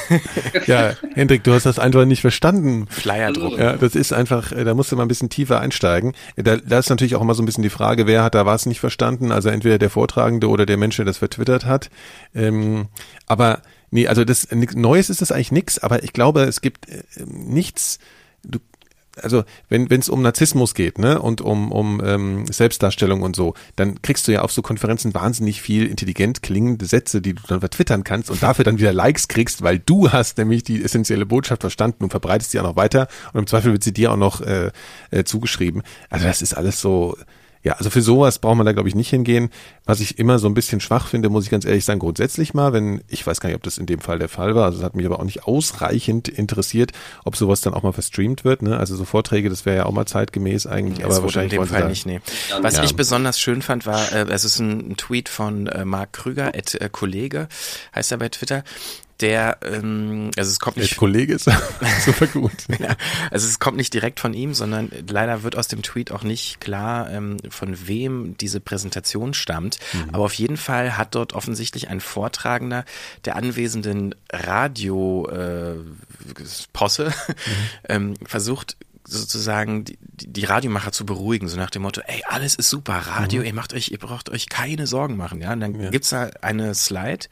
ja, 0.66 0.94
Hendrik, 1.14 1.44
du 1.44 1.52
hast 1.52 1.66
das 1.66 1.78
einfach 1.78 2.04
nicht 2.04 2.20
verstanden. 2.20 2.86
Flyerdruck. 2.88 3.58
Ja, 3.58 3.74
das 3.76 3.94
ist 3.94 4.12
einfach, 4.12 4.50
äh, 4.50 4.64
da 4.64 4.74
musst 4.74 4.90
du 4.90 4.96
mal 4.96 5.02
ein 5.02 5.08
bisschen 5.08 5.28
tiefer 5.28 5.60
einsteigen. 5.60 6.14
Da, 6.36 6.56
da 6.56 6.78
ist 6.78 6.90
natürlich 6.90 7.14
auch 7.14 7.20
immer 7.20 7.34
so 7.34 7.42
ein 7.42 7.46
bisschen 7.46 7.62
die 7.62 7.70
Frage, 7.70 8.06
wer 8.06 8.24
hat 8.24 8.34
da 8.34 8.46
was 8.46 8.66
nicht 8.66 8.80
verstanden? 8.80 9.30
Also 9.30 9.50
entweder 9.50 9.78
der 9.78 9.90
Vortragende 9.90 10.48
oder 10.48 10.66
der 10.66 10.78
Mensch, 10.78 10.96
der 10.96 11.04
das 11.04 11.18
vertwittert 11.18 11.64
hat. 11.64 11.90
Ähm, 12.34 12.86
aber 13.26 13.60
Nee, 13.90 14.08
also 14.08 14.24
das 14.24 14.48
Neues 14.50 15.10
ist 15.10 15.20
das 15.20 15.32
eigentlich 15.32 15.52
nix, 15.52 15.78
aber 15.78 16.02
ich 16.02 16.12
glaube, 16.12 16.42
es 16.42 16.60
gibt 16.60 16.88
äh, 16.88 17.02
nichts, 17.24 17.98
du, 18.42 18.58
also 19.22 19.44
wenn 19.68 19.90
es 19.90 20.08
um 20.08 20.22
Narzissmus 20.22 20.74
geht, 20.74 20.98
ne, 20.98 21.20
und 21.20 21.40
um, 21.40 21.72
um 21.72 22.02
ähm, 22.04 22.46
Selbstdarstellung 22.46 23.22
und 23.22 23.34
so, 23.34 23.54
dann 23.74 24.02
kriegst 24.02 24.28
du 24.28 24.32
ja 24.32 24.42
auf 24.42 24.52
so 24.52 24.62
Konferenzen 24.62 25.14
wahnsinnig 25.14 25.62
viel 25.62 25.86
intelligent 25.86 26.42
klingende 26.42 26.86
Sätze, 26.86 27.22
die 27.22 27.34
du 27.34 27.42
dann 27.46 27.60
vertwittern 27.60 28.04
kannst 28.04 28.30
und 28.30 28.42
dafür 28.42 28.64
dann 28.64 28.78
wieder 28.78 28.92
Likes 28.92 29.28
kriegst, 29.28 29.62
weil 29.62 29.78
du 29.78 30.12
hast 30.12 30.38
nämlich 30.38 30.64
die 30.64 30.82
essentielle 30.82 31.26
Botschaft 31.26 31.62
verstanden 31.62 32.04
und 32.04 32.10
verbreitest 32.10 32.50
sie 32.50 32.60
auch 32.60 32.64
noch 32.64 32.76
weiter 32.76 33.08
und 33.32 33.40
im 33.40 33.46
Zweifel 33.46 33.72
wird 33.72 33.84
sie 33.84 33.92
dir 33.92 34.12
auch 34.12 34.16
noch 34.16 34.40
äh, 34.40 34.70
äh, 35.10 35.24
zugeschrieben. 35.24 35.82
Also 36.10 36.26
das 36.26 36.42
ist 36.42 36.54
alles 36.54 36.80
so, 36.80 37.16
ja, 37.66 37.72
also 37.72 37.90
für 37.90 38.00
sowas 38.00 38.38
braucht 38.38 38.56
man 38.58 38.64
da, 38.64 38.70
glaube 38.70 38.88
ich, 38.88 38.94
nicht 38.94 39.10
hingehen. 39.10 39.50
Was 39.86 39.98
ich 39.98 40.20
immer 40.20 40.38
so 40.38 40.46
ein 40.46 40.54
bisschen 40.54 40.80
schwach 40.80 41.08
finde, 41.08 41.30
muss 41.30 41.42
ich 41.42 41.50
ganz 41.50 41.64
ehrlich 41.64 41.84
sagen, 41.84 41.98
grundsätzlich 41.98 42.54
mal, 42.54 42.72
wenn, 42.72 43.02
ich 43.08 43.26
weiß 43.26 43.40
gar 43.40 43.48
nicht, 43.48 43.56
ob 43.56 43.64
das 43.64 43.76
in 43.76 43.86
dem 43.86 43.98
Fall 43.98 44.20
der 44.20 44.28
Fall 44.28 44.54
war, 44.54 44.66
also 44.66 44.78
es 44.78 44.84
hat 44.84 44.94
mich 44.94 45.04
aber 45.04 45.18
auch 45.18 45.24
nicht 45.24 45.48
ausreichend 45.48 46.28
interessiert, 46.28 46.92
ob 47.24 47.34
sowas 47.34 47.62
dann 47.62 47.74
auch 47.74 47.82
mal 47.82 47.90
verstreamt 47.90 48.44
wird, 48.44 48.62
ne? 48.62 48.78
Also 48.78 48.94
so 48.94 49.04
Vorträge, 49.04 49.50
das 49.50 49.66
wäre 49.66 49.78
ja 49.78 49.86
auch 49.86 49.90
mal 49.90 50.06
zeitgemäß 50.06 50.68
eigentlich, 50.68 51.00
ja, 51.00 51.06
aber 51.06 51.20
wahrscheinlich 51.20 51.54
in 51.54 51.62
dem 51.62 51.66
Fall 51.66 51.88
nicht, 51.88 52.06
nee. 52.06 52.20
Was 52.62 52.76
ja. 52.76 52.84
ich 52.84 52.94
besonders 52.94 53.40
schön 53.40 53.62
fand, 53.62 53.84
war, 53.84 54.12
äh, 54.12 54.26
es 54.30 54.44
ist 54.44 54.60
ein, 54.60 54.92
ein 54.92 54.96
Tweet 54.96 55.28
von 55.28 55.66
äh, 55.66 55.84
Marc 55.84 56.12
Krüger, 56.12 56.52
at, 56.54 56.76
äh, 56.76 56.88
Kollege, 56.88 57.48
heißt 57.96 58.12
er 58.12 58.18
bei 58.18 58.28
Twitter, 58.28 58.62
der, 59.20 59.58
ähm, 59.62 60.30
also 60.36 60.50
es 60.50 60.60
kommt 60.60 60.76
nicht. 60.76 60.90
Der 60.92 60.98
Kollege 60.98 61.34
ist 61.34 61.44
super 62.04 62.26
gut. 62.26 62.52
ja, 62.78 62.96
also 63.30 63.46
es 63.48 63.58
kommt 63.58 63.76
nicht 63.76 63.94
direkt 63.94 64.20
von 64.20 64.34
ihm, 64.34 64.54
sondern 64.54 64.90
leider 65.08 65.42
wird 65.42 65.56
aus 65.56 65.68
dem 65.68 65.82
Tweet 65.82 66.12
auch 66.12 66.22
nicht 66.22 66.60
klar, 66.60 67.10
ähm, 67.10 67.38
von 67.48 67.88
wem 67.88 68.36
diese 68.38 68.60
Präsentation 68.60 69.34
stammt. 69.34 69.78
Mhm. 69.92 70.10
Aber 70.12 70.24
auf 70.24 70.34
jeden 70.34 70.56
Fall 70.56 70.96
hat 70.96 71.14
dort 71.14 71.32
offensichtlich 71.32 71.88
ein 71.88 72.00
Vortragender 72.00 72.84
der 73.24 73.36
anwesenden 73.36 74.14
Radio-Posse 74.32 75.74
äh, 77.06 77.08
mhm. 77.08 77.14
ähm, 77.88 78.14
versucht, 78.24 78.76
sozusagen 79.08 79.84
die, 79.84 79.98
die 80.02 80.44
Radiomacher 80.44 80.92
zu 80.92 81.06
beruhigen, 81.06 81.48
so 81.48 81.56
nach 81.56 81.70
dem 81.70 81.82
Motto, 81.82 82.00
ey, 82.06 82.22
alles 82.26 82.54
ist 82.54 82.70
super, 82.70 82.94
Radio, 82.94 83.40
mhm. 83.40 83.46
ihr 83.46 83.54
macht 83.54 83.72
euch, 83.74 83.90
ihr 83.90 83.98
braucht 83.98 84.30
euch 84.30 84.48
keine 84.48 84.86
Sorgen 84.86 85.16
machen, 85.16 85.40
ja. 85.40 85.52
Und 85.52 85.60
dann 85.60 85.80
ja. 85.80 85.90
gibt's 85.90 86.10
da 86.10 86.30
eine 86.42 86.74
Slide, 86.74 87.26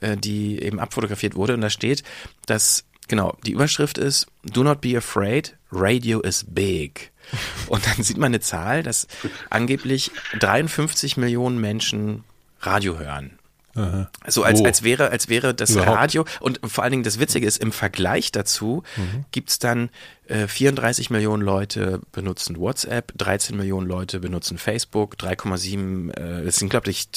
äh, 0.00 0.16
die 0.16 0.60
eben 0.62 0.80
abfotografiert 0.80 1.34
wurde. 1.34 1.54
Und 1.54 1.60
da 1.60 1.70
steht, 1.70 2.02
dass, 2.46 2.84
genau, 3.08 3.36
die 3.44 3.52
Überschrift 3.52 3.98
ist, 3.98 4.26
Do 4.42 4.62
not 4.62 4.80
be 4.80 4.96
afraid, 4.96 5.56
radio 5.70 6.20
is 6.20 6.44
big. 6.48 7.12
Und 7.68 7.86
dann 7.86 8.02
sieht 8.02 8.18
man 8.18 8.26
eine 8.26 8.40
Zahl, 8.40 8.82
dass 8.82 9.06
angeblich 9.50 10.10
53 10.38 11.16
Millionen 11.16 11.58
Menschen 11.60 12.24
Radio 12.60 12.98
hören. 12.98 13.38
Aha. 13.76 14.08
So 14.26 14.44
als, 14.44 14.60
oh. 14.60 14.64
als 14.64 14.82
wäre, 14.82 15.10
als 15.10 15.28
wäre 15.28 15.54
das 15.54 15.70
Überhaupt. 15.70 15.96
Radio 15.96 16.24
und 16.40 16.60
vor 16.64 16.84
allen 16.84 16.92
Dingen 16.92 17.02
das 17.02 17.18
Witzige 17.18 17.46
ist, 17.46 17.56
im 17.56 17.72
Vergleich 17.72 18.30
dazu 18.30 18.84
mhm. 18.96 19.24
gibt's 19.32 19.58
dann 19.58 19.90
34 20.28 21.10
äh, 21.10 21.12
Millionen 21.12 21.42
Leute 21.42 22.00
benutzen 22.12 22.58
WhatsApp, 22.58 23.12
13 23.18 23.56
Millionen 23.56 23.86
Leute 23.86 24.20
benutzen 24.20 24.56
Facebook, 24.56 25.16
3,7, 25.16 26.10
äh, 26.12 26.44
das 26.44 26.56
sind 26.56 26.70
glaube 26.70 26.90
ich 26.90 27.08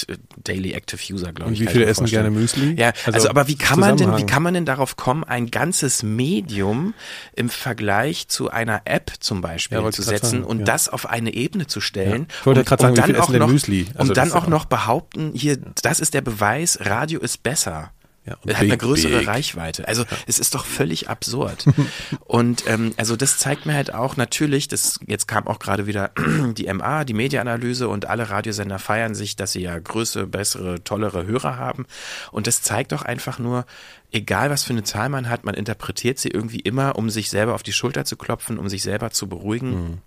Daily 0.43 0.73
Active 0.73 0.99
User, 1.13 1.31
glaube 1.31 1.53
ich. 1.53 1.61
Und 1.61 1.67
wie 1.67 1.71
viele 1.71 1.85
essen 1.85 2.05
gerne 2.05 2.31
Müsli? 2.31 2.75
Ja, 2.77 2.87
also, 3.05 3.11
also 3.13 3.29
aber 3.29 3.47
wie 3.47 3.55
kann 3.55 3.79
man 3.79 3.95
denn, 3.95 4.17
wie 4.17 4.25
kann 4.25 4.43
man 4.43 4.53
denn 4.53 4.65
darauf 4.65 4.97
kommen, 4.97 5.23
ein 5.23 5.49
ganzes 5.51 6.03
Medium 6.03 6.93
im 7.33 7.49
Vergleich 7.49 8.27
zu 8.27 8.49
einer 8.49 8.81
App 8.85 9.11
zum 9.19 9.41
Beispiel 9.41 9.79
ja, 9.79 9.91
zu 9.91 10.01
setzen 10.01 10.41
sagen, 10.41 10.43
und 10.43 10.59
ja. 10.59 10.65
das 10.65 10.89
auf 10.89 11.09
eine 11.09 11.33
Ebene 11.33 11.67
zu 11.67 11.79
stellen? 11.79 12.27
Ja. 12.29 12.35
Ich 12.41 12.45
wollte 12.45 12.63
gerade 12.65 12.81
sagen, 12.81 12.97
wie 12.97 13.01
viele 13.03 13.19
essen 13.19 13.33
denn 13.33 13.49
Müsli? 13.49 13.87
Also 13.95 14.11
und 14.11 14.17
dann 14.17 14.33
auch 14.33 14.47
noch 14.47 14.65
behaupten, 14.65 15.31
hier, 15.33 15.57
das 15.81 16.01
ist 16.01 16.13
der 16.13 16.21
Beweis, 16.21 16.79
Radio 16.81 17.21
ist 17.21 17.41
besser. 17.43 17.91
Ja, 18.27 18.35
und 18.43 18.53
hat 18.53 18.59
big, 18.59 18.71
eine 18.71 18.77
größere 18.77 19.19
big. 19.19 19.27
Reichweite. 19.27 19.87
Also 19.87 20.03
ja. 20.03 20.09
es 20.27 20.37
ist 20.37 20.53
doch 20.53 20.65
völlig 20.65 21.09
absurd. 21.09 21.65
und 22.25 22.67
ähm, 22.67 22.93
also 22.97 23.15
das 23.15 23.37
zeigt 23.37 23.65
mir 23.65 23.73
halt 23.73 23.93
auch 23.93 24.17
natürlich, 24.17 24.67
das 24.67 24.99
jetzt 25.07 25.27
kam 25.27 25.47
auch 25.47 25.59
gerade 25.59 25.87
wieder 25.87 26.11
die 26.57 26.71
MA, 26.73 27.05
die 27.05 27.13
Mediaanalyse 27.13 27.87
und 27.87 28.05
alle 28.07 28.29
Radiosender 28.29 28.79
feiern 28.79 29.15
sich, 29.15 29.37
dass 29.37 29.53
sie 29.53 29.61
ja 29.61 29.79
größere, 29.79 30.27
bessere, 30.27 30.83
tollere 30.83 31.25
Hörer 31.25 31.57
haben. 31.57 31.85
Und 32.31 32.47
das 32.47 32.61
zeigt 32.61 32.91
doch 32.91 33.03
einfach 33.03 33.39
nur, 33.39 33.65
egal 34.11 34.49
was 34.49 34.65
für 34.65 34.73
eine 34.73 34.83
Zahl 34.83 35.07
man 35.07 35.29
hat, 35.29 35.45
man 35.45 35.55
interpretiert 35.55 36.19
sie 36.19 36.29
irgendwie 36.29 36.59
immer, 36.59 36.97
um 36.97 37.09
sich 37.09 37.29
selber 37.29 37.55
auf 37.55 37.63
die 37.63 37.73
Schulter 37.73 38.03
zu 38.03 38.17
klopfen, 38.17 38.57
um 38.57 38.67
sich 38.67 38.83
selber 38.83 39.11
zu 39.11 39.27
beruhigen. 39.29 39.69
Mhm. 39.71 39.97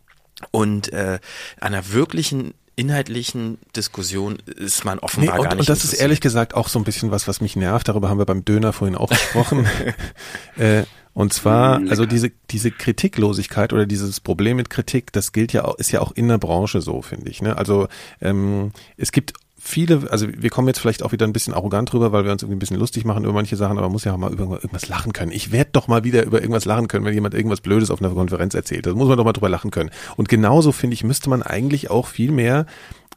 Und 0.50 0.92
äh, 0.92 1.20
einer 1.58 1.92
wirklichen 1.92 2.52
inhaltlichen 2.80 3.58
Diskussion 3.76 4.38
ist 4.56 4.84
man 4.84 4.98
offenbar 4.98 5.34
nee, 5.34 5.40
und, 5.40 5.44
gar 5.44 5.54
nicht. 5.54 5.60
Und 5.60 5.68
das 5.68 5.84
ist 5.84 5.92
ehrlich 5.92 6.20
gesagt 6.20 6.54
auch 6.54 6.68
so 6.68 6.78
ein 6.78 6.84
bisschen 6.84 7.10
was, 7.10 7.28
was 7.28 7.40
mich 7.40 7.54
nervt. 7.54 7.88
Darüber 7.88 8.08
haben 8.08 8.18
wir 8.18 8.26
beim 8.26 8.44
Döner 8.44 8.72
vorhin 8.72 8.96
auch 8.96 9.10
gesprochen. 9.10 9.66
äh, 10.56 10.84
und 11.12 11.32
zwar, 11.32 11.80
also 11.90 12.06
diese, 12.06 12.30
diese 12.50 12.70
Kritiklosigkeit 12.70 13.72
oder 13.72 13.84
dieses 13.84 14.20
Problem 14.20 14.56
mit 14.56 14.70
Kritik, 14.70 15.12
das 15.12 15.32
gilt 15.32 15.52
ja 15.52 15.64
auch, 15.64 15.74
ist 15.74 15.90
ja 15.90 16.00
auch 16.00 16.12
in 16.12 16.28
der 16.28 16.38
Branche 16.38 16.80
so, 16.80 17.02
finde 17.02 17.30
ich. 17.30 17.42
Ne? 17.42 17.58
Also 17.58 17.88
ähm, 18.20 18.72
es 18.96 19.12
gibt 19.12 19.34
viele, 19.60 20.10
also 20.10 20.26
wir 20.28 20.50
kommen 20.50 20.68
jetzt 20.68 20.80
vielleicht 20.80 21.02
auch 21.02 21.12
wieder 21.12 21.26
ein 21.26 21.32
bisschen 21.32 21.52
arrogant 21.52 21.92
drüber, 21.92 22.12
weil 22.12 22.24
wir 22.24 22.32
uns 22.32 22.42
irgendwie 22.42 22.56
ein 22.56 22.58
bisschen 22.58 22.78
lustig 22.78 23.04
machen 23.04 23.24
über 23.24 23.34
manche 23.34 23.56
Sachen, 23.56 23.76
aber 23.76 23.86
man 23.86 23.92
muss 23.92 24.04
ja 24.04 24.14
auch 24.14 24.16
mal 24.16 24.32
über 24.32 24.44
irgendwas 24.44 24.88
lachen 24.88 25.12
können. 25.12 25.32
Ich 25.32 25.52
werde 25.52 25.70
doch 25.72 25.86
mal 25.86 26.02
wieder 26.02 26.24
über 26.24 26.40
irgendwas 26.40 26.64
lachen 26.64 26.88
können, 26.88 27.04
wenn 27.04 27.12
jemand 27.12 27.34
irgendwas 27.34 27.60
Blödes 27.60 27.90
auf 27.90 28.00
einer 28.00 28.12
Konferenz 28.14 28.54
erzählt. 28.54 28.86
Da 28.86 28.94
muss 28.94 29.08
man 29.08 29.18
doch 29.18 29.24
mal 29.24 29.32
drüber 29.32 29.50
lachen 29.50 29.70
können. 29.70 29.90
Und 30.16 30.28
genauso 30.28 30.72
finde 30.72 30.94
ich, 30.94 31.04
müsste 31.04 31.28
man 31.28 31.42
eigentlich 31.42 31.90
auch 31.90 32.06
viel 32.06 32.32
mehr 32.32 32.64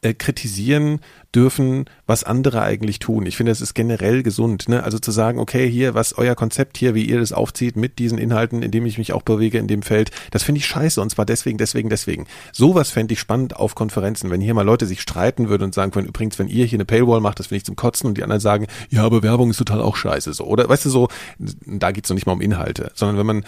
äh, 0.04 0.12
kritisieren 0.12 1.00
dürfen, 1.34 1.86
was 2.06 2.24
andere 2.24 2.62
eigentlich 2.62 2.98
tun. 2.98 3.26
Ich 3.26 3.36
finde, 3.36 3.50
es 3.50 3.60
ist 3.60 3.74
generell 3.74 4.22
gesund. 4.22 4.68
Ne? 4.68 4.84
Also 4.84 4.98
zu 4.98 5.10
sagen, 5.10 5.38
okay, 5.38 5.68
hier, 5.68 5.94
was 5.94 6.16
euer 6.16 6.34
Konzept 6.34 6.76
hier, 6.76 6.94
wie 6.94 7.04
ihr 7.04 7.18
das 7.18 7.32
aufzieht 7.32 7.74
mit 7.76 7.98
diesen 7.98 8.18
Inhalten, 8.18 8.62
in 8.62 8.70
dem 8.70 8.86
ich 8.86 8.98
mich 8.98 9.12
auch 9.14 9.22
bewege 9.22 9.58
in 9.58 9.66
dem 9.66 9.82
Feld, 9.82 10.10
das 10.30 10.42
finde 10.42 10.58
ich 10.60 10.66
scheiße 10.66 11.00
und 11.00 11.10
zwar 11.10 11.24
deswegen, 11.24 11.56
deswegen, 11.58 11.88
deswegen. 11.88 12.26
Sowas 12.52 12.90
fände 12.90 13.14
ich 13.14 13.20
spannend 13.20 13.56
auf 13.56 13.74
Konferenzen, 13.74 14.30
wenn 14.30 14.42
hier 14.42 14.54
mal 14.54 14.62
Leute 14.62 14.86
sich 14.86 15.00
streiten 15.00 15.48
würden 15.48 15.64
und 15.64 15.74
sagen 15.74 15.90
können, 15.90 16.06
übrigens, 16.06 16.38
wenn 16.38 16.48
ihr 16.48 16.66
hier 16.66 16.76
eine 16.76 16.84
Paywall 16.84 17.20
macht, 17.20 17.38
das 17.38 17.46
finde 17.46 17.58
ich 17.58 17.64
zum 17.64 17.76
Kotzen 17.76 18.06
und 18.06 18.18
die 18.18 18.22
anderen 18.22 18.40
sagen, 18.40 18.66
ja, 18.90 19.02
aber 19.04 19.22
Werbung 19.22 19.50
ist 19.50 19.56
total 19.56 19.80
auch 19.80 19.96
scheiße. 19.96 20.34
So. 20.34 20.44
Oder 20.44 20.68
weißt 20.68 20.84
du 20.84 20.90
so, 20.90 21.08
da 21.38 21.90
geht's 21.90 22.10
noch 22.10 22.14
nicht 22.14 22.26
mal 22.26 22.32
um 22.32 22.42
Inhalte, 22.42 22.92
sondern 22.94 23.16
wenn 23.16 23.26
man 23.26 23.44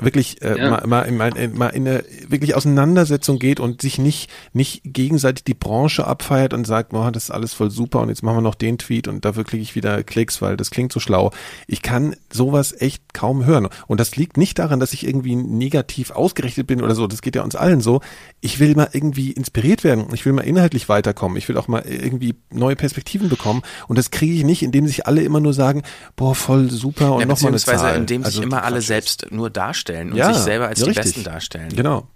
wirklich 0.00 0.42
äh, 0.42 0.58
ja. 0.58 0.70
mal, 0.70 0.86
mal, 0.86 1.12
mal, 1.12 1.48
mal 1.48 1.68
in 1.68 1.86
eine 1.86 2.04
wirklich 2.26 2.56
Auseinandersetzung 2.56 3.38
geht 3.38 3.60
und 3.60 3.80
sich 3.80 3.98
nicht 3.98 4.28
nicht 4.52 4.80
gegenseitig 4.84 5.44
die 5.44 5.54
Branche 5.54 6.06
abfeiert 6.06 6.52
und 6.52 6.66
sagt, 6.66 6.90
boah, 6.90 7.12
das 7.12 7.24
ist 7.24 7.30
alles 7.30 7.54
voll 7.54 7.70
super 7.70 8.00
und 8.00 8.08
jetzt 8.08 8.22
machen 8.22 8.38
wir 8.38 8.42
noch 8.42 8.56
den 8.56 8.78
Tweet 8.78 9.06
und 9.06 9.24
dafür 9.24 9.44
kriege 9.44 9.62
ich 9.62 9.76
wieder 9.76 10.02
Klicks, 10.02 10.42
weil 10.42 10.56
das 10.56 10.70
klingt 10.70 10.92
so 10.92 10.98
schlau. 10.98 11.30
Ich 11.68 11.82
kann 11.82 12.16
sowas 12.32 12.74
echt 12.76 13.14
kaum 13.14 13.44
hören 13.44 13.68
und 13.86 14.00
das 14.00 14.16
liegt 14.16 14.36
nicht 14.36 14.58
daran, 14.58 14.80
dass 14.80 14.92
ich 14.92 15.06
irgendwie 15.06 15.36
negativ 15.36 16.10
ausgerichtet 16.10 16.66
bin 16.66 16.82
oder 16.82 16.96
so. 16.96 17.06
Das 17.06 17.22
geht 17.22 17.36
ja 17.36 17.42
uns 17.42 17.54
allen 17.54 17.80
so. 17.80 18.00
Ich 18.40 18.58
will 18.58 18.74
mal 18.74 18.88
irgendwie 18.92 19.30
inspiriert 19.30 19.84
werden. 19.84 20.06
Ich 20.12 20.26
will 20.26 20.32
mal 20.32 20.42
inhaltlich 20.42 20.88
weiterkommen. 20.88 21.38
Ich 21.38 21.48
will 21.48 21.56
auch 21.56 21.68
mal 21.68 21.84
irgendwie 21.86 22.34
neue 22.50 22.74
Perspektiven 22.74 23.28
bekommen 23.28 23.62
und 23.86 23.96
das 23.96 24.10
kriege 24.10 24.34
ich 24.34 24.44
nicht, 24.44 24.62
indem 24.62 24.88
sich 24.88 25.06
alle 25.06 25.22
immer 25.22 25.38
nur 25.38 25.54
sagen, 25.54 25.82
boah, 26.16 26.34
voll 26.34 26.68
super 26.70 27.14
und 27.14 27.20
ja, 27.20 27.26
nochmal 27.26 27.52
eine 27.52 27.58
Zahl. 27.58 27.96
indem 27.96 28.24
sich 28.24 28.34
also, 28.34 28.42
immer 28.42 28.64
alle 28.64 28.80
selbst 28.80 29.28
nur 29.30 29.50
darstellen 29.50 29.83
darstellen 29.84 30.12
und 30.12 30.16
ja, 30.16 30.32
sich 30.32 30.42
selber 30.42 30.68
als 30.68 30.80
ja, 30.80 30.84
die 30.84 30.90
richtig. 30.90 31.04
Besten 31.04 31.24
darstellen. 31.24 31.68
Genau. 31.74 32.08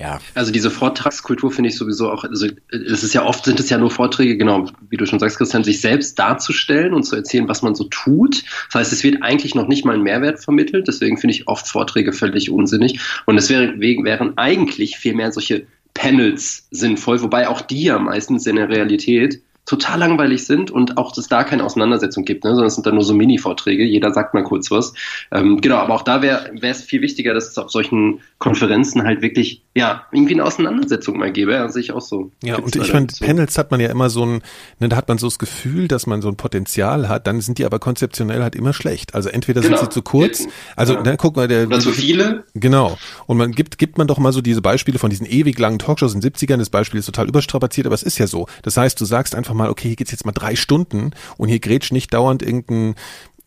Ja. 0.00 0.20
Also 0.34 0.52
diese 0.52 0.70
Vortragskultur 0.70 1.50
finde 1.50 1.70
ich 1.70 1.76
sowieso 1.76 2.12
auch, 2.12 2.22
also 2.22 2.46
es 2.70 3.02
ist 3.02 3.14
ja 3.14 3.24
oft 3.24 3.44
sind 3.44 3.58
es 3.58 3.68
ja 3.68 3.78
nur 3.78 3.90
Vorträge, 3.90 4.36
genau, 4.36 4.70
wie 4.90 4.96
du 4.96 5.04
schon 5.06 5.18
sagst, 5.18 5.38
Christian, 5.38 5.64
sich 5.64 5.80
selbst 5.80 6.16
darzustellen 6.16 6.94
und 6.94 7.02
zu 7.02 7.16
erzählen, 7.16 7.48
was 7.48 7.62
man 7.62 7.74
so 7.74 7.82
tut. 7.84 8.44
Das 8.66 8.76
heißt, 8.76 8.92
es 8.92 9.02
wird 9.02 9.24
eigentlich 9.24 9.56
noch 9.56 9.66
nicht 9.66 9.84
mal 9.84 9.96
ein 9.96 10.04
Mehrwert 10.04 10.38
vermittelt, 10.38 10.86
deswegen 10.86 11.18
finde 11.18 11.34
ich 11.34 11.48
oft 11.48 11.66
Vorträge 11.66 12.12
völlig 12.12 12.48
unsinnig. 12.48 13.00
Und 13.26 13.38
es 13.38 13.50
wäre, 13.50 13.80
wären 13.80 14.38
eigentlich 14.38 14.98
viel 14.98 15.14
mehr 15.14 15.32
solche 15.32 15.66
Panels 15.94 16.68
sinnvoll, 16.70 17.20
wobei 17.20 17.48
auch 17.48 17.60
die 17.60 17.82
ja 17.82 17.98
meistens 17.98 18.46
in 18.46 18.54
der 18.54 18.68
Realität 18.68 19.42
total 19.68 19.98
langweilig 19.98 20.46
sind 20.46 20.70
und 20.70 20.96
auch 20.96 21.12
dass 21.12 21.28
da 21.28 21.44
keine 21.44 21.62
Auseinandersetzung 21.62 22.24
gibt, 22.24 22.44
ne? 22.44 22.50
sondern 22.50 22.66
es 22.66 22.74
sind 22.74 22.86
dann 22.86 22.94
nur 22.94 23.04
so 23.04 23.12
Mini-Vorträge, 23.14 23.84
jeder 23.84 24.12
sagt 24.12 24.32
mal 24.32 24.42
kurz 24.42 24.70
was. 24.70 24.94
Ähm, 25.30 25.60
genau, 25.60 25.76
aber 25.76 25.94
auch 25.94 26.02
da 26.02 26.22
wäre 26.22 26.50
es 26.62 26.82
viel 26.82 27.02
wichtiger, 27.02 27.34
dass 27.34 27.48
es 27.48 27.58
auf 27.58 27.70
solchen 27.70 28.20
Konferenzen 28.38 29.04
halt 29.04 29.20
wirklich, 29.20 29.62
ja, 29.74 30.06
irgendwie 30.10 30.34
eine 30.34 30.44
Auseinandersetzung 30.44 31.18
mal 31.18 31.30
gäbe, 31.30 31.52
ja, 31.52 31.68
sehe 31.68 31.82
ich 31.82 31.92
auch 31.92 32.00
so. 32.00 32.32
Ja, 32.42 32.56
und 32.56 32.74
ich 32.74 32.90
finde, 32.90 33.14
so. 33.14 33.24
Panels 33.24 33.58
hat 33.58 33.70
man 33.70 33.80
ja 33.80 33.90
immer 33.90 34.08
so 34.08 34.24
ein, 34.24 34.42
ne, 34.78 34.88
da 34.88 34.96
hat 34.96 35.08
man 35.08 35.18
so 35.18 35.26
das 35.26 35.38
Gefühl, 35.38 35.86
dass 35.86 36.06
man 36.06 36.22
so 36.22 36.28
ein 36.28 36.36
Potenzial 36.36 37.08
hat, 37.10 37.26
dann 37.26 37.42
sind 37.42 37.58
die 37.58 37.66
aber 37.66 37.78
konzeptionell 37.78 38.42
halt 38.42 38.56
immer 38.56 38.72
schlecht. 38.72 39.14
Also 39.14 39.28
entweder 39.28 39.60
genau. 39.60 39.76
sind 39.76 39.86
sie 39.86 39.94
zu 39.94 40.02
kurz, 40.02 40.46
also 40.76 40.94
ja. 40.94 41.02
ne, 41.02 41.16
guck 41.18 41.36
mal, 41.36 41.46
der. 41.46 41.66
Oder 41.66 41.80
zu 41.80 41.92
viele. 41.92 42.44
Genau. 42.54 42.96
Und 43.26 43.36
man 43.36 43.52
gibt, 43.52 43.76
gibt 43.76 43.98
man 43.98 44.06
doch 44.06 44.18
mal 44.18 44.32
so 44.32 44.40
diese 44.40 44.62
Beispiele 44.62 44.98
von 44.98 45.10
diesen 45.10 45.26
ewig 45.26 45.58
langen 45.58 45.78
Talkshows 45.78 46.14
in 46.14 46.20
den 46.20 46.32
70ern, 46.32 46.56
das 46.56 46.70
Beispiel 46.70 47.00
ist 47.00 47.06
total 47.06 47.28
überstrapaziert, 47.28 47.86
aber 47.86 47.94
es 47.94 48.02
ist 48.02 48.18
ja 48.18 48.26
so. 48.26 48.46
Das 48.62 48.78
heißt, 48.78 48.98
du 48.98 49.04
sagst 49.04 49.34
einfach 49.34 49.54
mal, 49.58 49.70
okay, 49.70 49.88
hier 49.88 49.96
geht's 49.96 50.10
jetzt 50.10 50.24
mal 50.24 50.32
drei 50.32 50.56
Stunden 50.56 51.10
und 51.36 51.48
hier 51.48 51.60
grätscht 51.60 51.92
nicht 51.92 52.14
dauernd 52.14 52.42
irgendein 52.42 52.94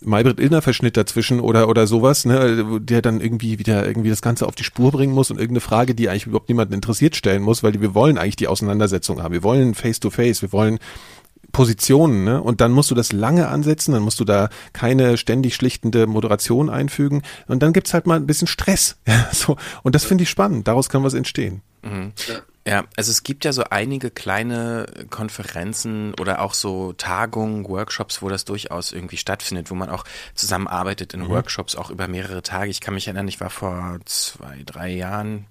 Maybrit 0.04 0.40
Illner 0.40 0.62
Verschnitt 0.62 0.98
dazwischen 0.98 1.40
oder 1.40 1.70
oder 1.70 1.86
sowas, 1.86 2.26
ne, 2.26 2.80
der 2.82 3.02
dann 3.02 3.22
irgendwie 3.22 3.60
wieder 3.60 3.86
irgendwie 3.86 4.10
das 4.10 4.22
Ganze 4.22 4.48
auf 4.48 4.56
die 4.56 4.64
Spur 4.64 4.92
bringen 4.92 5.14
muss 5.14 5.30
und 5.30 5.38
irgendeine 5.38 5.62
Frage, 5.62 5.94
die 5.94 6.10
eigentlich 6.10 6.26
überhaupt 6.26 6.50
niemanden 6.50 6.74
interessiert 6.74 7.16
stellen 7.16 7.44
muss, 7.44 7.62
weil 7.62 7.80
wir 7.80 7.94
wollen 7.94 8.18
eigentlich 8.18 8.36
die 8.36 8.48
Auseinandersetzung 8.48 9.22
haben. 9.22 9.34
Wir 9.34 9.44
wollen 9.44 9.76
Face 9.76 10.00
to 10.00 10.10
Face, 10.10 10.42
wir 10.42 10.52
wollen 10.52 10.80
Positionen, 11.52 12.24
ne? 12.24 12.42
Und 12.42 12.62
dann 12.62 12.72
musst 12.72 12.90
du 12.92 12.96
das 12.96 13.12
lange 13.12 13.48
ansetzen, 13.50 13.92
dann 13.92 14.04
musst 14.04 14.20
du 14.20 14.26
da 14.26 14.50
keine 14.74 15.18
ständig 15.18 15.54
schlichtende 15.54 16.08
Moderation 16.08 16.70
einfügen 16.70 17.22
und 17.48 17.62
dann 17.62 17.74
gibt's 17.74 17.94
halt 17.94 18.08
mal 18.08 18.16
ein 18.16 18.28
bisschen 18.28 18.48
Stress. 18.48 18.98
So. 19.34 19.56
Und 19.84 19.96
das 19.96 20.04
finde 20.04 20.24
ich 20.24 20.30
spannend, 20.30 20.68
daraus 20.68 20.90
kann 20.90 21.04
was 21.04 21.14
entstehen. 21.14 21.62
Mhm. 21.84 22.14
Ja, 22.28 22.42
also 22.64 23.10
es 23.10 23.24
gibt 23.24 23.44
ja 23.44 23.54
so 23.54 23.64
einige 23.70 24.12
kleine 24.12 24.86
Konferenzen 25.10 26.14
oder 26.20 26.42
auch 26.42 26.54
so 26.54 26.94
Tagungen, 26.94 27.68
Workshops, 27.68 28.22
wo 28.22 28.30
das 28.30 28.46
durchaus 28.46 28.92
irgendwie 28.92 29.18
stattfindet, 29.18 29.72
wo 29.72 29.76
man 29.76 29.90
auch 29.90 30.04
zusammenarbeitet 30.36 31.16
in 31.16 31.22
mhm. 31.22 31.30
Workshops 31.30 31.76
auch 31.76 31.90
über 31.90 32.08
mehrere 32.08 32.44
Tage. 32.44 32.70
Ich 32.70 32.80
kann 32.80 32.94
mich 32.94 33.08
erinnern, 33.08 33.28
ich 33.28 33.42
war 33.42 33.50
vor 33.50 33.98
zwei, 34.06 34.62
drei 34.64 34.90
Jahren, 34.90 35.48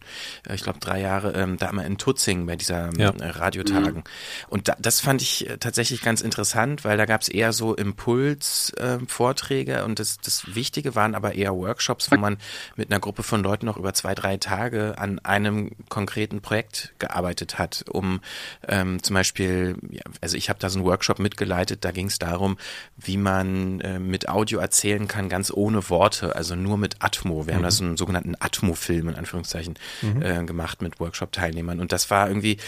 äh, 0.49 0.55
ich 0.55 0.63
glaube 0.63 0.79
drei 0.79 1.01
Jahre, 1.01 1.33
ähm, 1.33 1.57
da 1.57 1.71
immer 1.71 1.85
in 1.85 1.99
Tutzing 1.99 2.47
bei 2.47 2.55
dieser 2.55 2.91
ja. 2.97 3.11
Äh, 3.11 3.31
Radiotagen. 3.31 3.97
Mhm. 3.97 4.03
Und 4.49 4.69
da, 4.69 4.77
das 4.79 5.01
fand 5.01 5.21
ich 5.21 5.51
äh, 5.51 5.59
tatsächlich 5.59 6.03
ganz 6.03 6.21
interessant, 6.21 6.85
weil 6.85 6.97
da 6.97 7.07
gab 7.07 7.23
es 7.23 7.29
eher 7.29 7.53
so 7.53 7.75
Impulsvorträge 7.75 9.79
äh, 9.79 9.83
und 9.83 9.99
das, 9.99 10.19
das 10.19 10.55
Wichtige 10.55 10.95
waren 10.95 11.17
aber 11.17 11.35
eher 11.35 11.57
Workshops, 11.57 12.09
wo 12.13 12.17
man 12.17 12.39
mit 12.77 12.93
einer 12.93 13.01
Gruppe 13.01 13.25
von 13.25 13.43
Leuten 13.43 13.67
noch 13.67 13.77
über 13.77 13.95
zwei, 13.95 14.15
drei 14.15 14.37
Tage 14.37 14.95
an 14.97 15.19
einem 15.21 15.73
konkreten 15.89 16.41
Projekt 16.41 16.95
gearbeitet 17.01 17.59
hat, 17.59 17.85
um 17.89 18.21
ähm, 18.69 19.03
zum 19.03 19.15
Beispiel, 19.15 19.77
ja, 19.91 20.03
also 20.21 20.37
ich 20.37 20.49
habe 20.49 20.59
da 20.59 20.71
so 20.71 20.79
einen 20.79 20.87
Workshop 20.87 21.19
mitgeleitet, 21.19 21.85
da 21.85 21.91
ging 21.91 22.07
es 22.07 22.19
darum, 22.19 22.59
wie 22.97 23.17
man 23.17 23.81
äh, 23.81 23.99
mit 23.99 24.29
Audio 24.29 24.61
erzählen 24.61 25.09
kann, 25.09 25.29
ganz 25.29 25.51
ohne 25.53 25.89
Worte, 25.91 26.37
also 26.37 26.55
nur 26.55 26.79
mit 26.79 26.97
Atmo. 27.01 27.47
Wir 27.47 27.55
mhm. 27.55 27.57
haben 27.57 27.63
da 27.65 27.71
so 27.71 27.85
einen 27.85 27.97
sogenannten 27.97 28.35
Atmo-Film 28.39 29.09
in 29.09 29.15
Anführungszeichen 29.17 29.75
mhm. 30.03 30.23
äh, 30.23 30.45
gemacht 30.45 30.83
mit 30.83 31.01
Workshop-Teilnehmern 31.01 31.81
und 31.81 31.93
das 31.93 32.11
war 32.11 32.29
irgendwie 32.29 32.59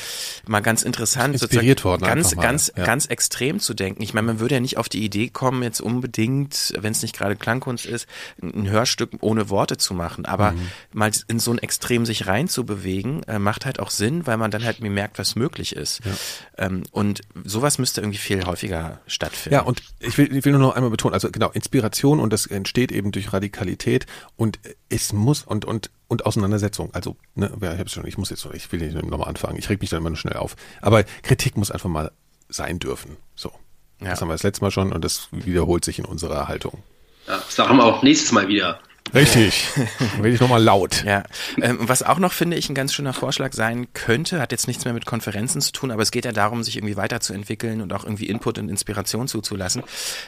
mal 0.46 0.60
ganz 0.60 0.82
interessant, 0.82 1.34
inspiriert 1.34 1.84
worden, 1.84 2.02
ganz, 2.02 2.36
ganz, 2.36 2.72
ja. 2.76 2.84
ganz 2.84 3.06
extrem 3.06 3.60
zu 3.60 3.74
denken. 3.74 4.02
Ich 4.02 4.14
meine, 4.14 4.26
man 4.26 4.40
würde 4.40 4.56
ja 4.56 4.60
nicht 4.60 4.78
auf 4.78 4.88
die 4.88 5.04
Idee 5.04 5.28
kommen, 5.28 5.62
jetzt 5.62 5.80
unbedingt, 5.80 6.74
wenn 6.78 6.92
es 6.92 7.02
nicht 7.02 7.16
gerade 7.16 7.36
Klangkunst 7.36 7.86
ist, 7.86 8.06
ein 8.42 8.68
Hörstück 8.68 9.10
ohne 9.20 9.50
Worte 9.50 9.76
zu 9.76 9.94
machen, 9.94 10.24
aber 10.24 10.52
mhm. 10.52 10.68
mal 10.92 11.10
in 11.28 11.38
so 11.38 11.52
ein 11.52 11.58
Extrem 11.58 12.06
sich 12.06 12.26
reinzubewegen, 12.26 13.22
äh, 13.24 13.38
macht 13.38 13.66
halt 13.66 13.78
auch 13.80 13.90
Sinn, 13.90 14.21
weil 14.26 14.36
man 14.36 14.50
dann 14.50 14.64
halt 14.64 14.80
mir 14.80 14.90
merkt, 14.90 15.18
was 15.18 15.36
möglich 15.36 15.76
ist. 15.76 16.00
Ja. 16.04 16.66
Ähm, 16.66 16.84
und 16.90 17.20
sowas 17.44 17.78
müsste 17.78 18.00
irgendwie 18.00 18.18
viel 18.18 18.44
häufiger 18.44 19.00
stattfinden. 19.06 19.54
Ja, 19.54 19.62
und 19.62 19.82
ich 20.00 20.16
will, 20.18 20.34
ich 20.34 20.44
will 20.44 20.52
nur 20.52 20.60
noch 20.60 20.74
einmal 20.74 20.90
betonen, 20.90 21.14
also 21.14 21.30
genau, 21.30 21.50
Inspiration 21.50 22.20
und 22.20 22.32
das 22.32 22.46
entsteht 22.46 22.92
eben 22.92 23.12
durch 23.12 23.32
Radikalität 23.32 24.06
und 24.36 24.58
es 24.88 25.12
muss 25.12 25.42
und, 25.42 25.64
und, 25.64 25.90
und 26.08 26.26
Auseinandersetzung. 26.26 26.92
Also, 26.94 27.16
ne, 27.34 27.50
ich 27.60 27.78
hab's 27.78 27.92
schon, 27.92 28.06
ich 28.06 28.18
muss 28.18 28.30
jetzt, 28.30 28.46
ich 28.52 28.70
will 28.72 28.80
nicht 28.80 28.94
nochmal 28.94 29.28
anfangen, 29.28 29.58
ich 29.58 29.68
reg 29.68 29.80
mich 29.80 29.90
dann 29.90 30.00
immer 30.00 30.10
nur 30.10 30.18
schnell 30.18 30.36
auf. 30.36 30.56
Aber 30.80 31.04
Kritik 31.22 31.56
muss 31.56 31.70
einfach 31.70 31.88
mal 31.88 32.12
sein 32.48 32.78
dürfen. 32.78 33.16
So. 33.34 33.52
Ja. 34.00 34.10
Das 34.10 34.20
haben 34.20 34.28
wir 34.28 34.34
das 34.34 34.42
letzte 34.42 34.64
Mal 34.64 34.70
schon 34.70 34.92
und 34.92 35.04
das 35.04 35.28
wiederholt 35.30 35.84
sich 35.84 35.98
in 35.98 36.04
unserer 36.04 36.48
Haltung. 36.48 36.82
Ja, 37.26 37.36
das 37.36 37.54
sagen 37.54 37.76
wir 37.76 37.84
auch 37.84 38.02
nächstes 38.02 38.32
Mal 38.32 38.48
wieder. 38.48 38.80
Richtig. 39.14 39.68
Rede 40.18 40.34
ich 40.34 40.40
nochmal 40.40 40.62
laut. 40.62 41.04
Ja. 41.04 41.24
Ähm, 41.60 41.78
was 41.80 42.02
auch 42.02 42.18
noch, 42.18 42.32
finde 42.32 42.56
ich, 42.56 42.70
ein 42.70 42.74
ganz 42.74 42.94
schöner 42.94 43.12
Vorschlag 43.12 43.52
sein 43.52 43.88
könnte, 43.92 44.40
hat 44.40 44.52
jetzt 44.52 44.66
nichts 44.66 44.84
mehr 44.84 44.94
mit 44.94 45.04
Konferenzen 45.04 45.60
zu 45.60 45.72
tun, 45.72 45.90
aber 45.90 46.02
es 46.02 46.10
geht 46.10 46.24
ja 46.24 46.32
darum, 46.32 46.62
sich 46.62 46.76
irgendwie 46.76 46.96
weiterzuentwickeln 46.96 47.82
und 47.82 47.92
auch 47.92 48.04
irgendwie 48.04 48.28
Input 48.28 48.58
und 48.58 48.70
Inspiration 48.70 49.28
zuzulassen. 49.28 49.82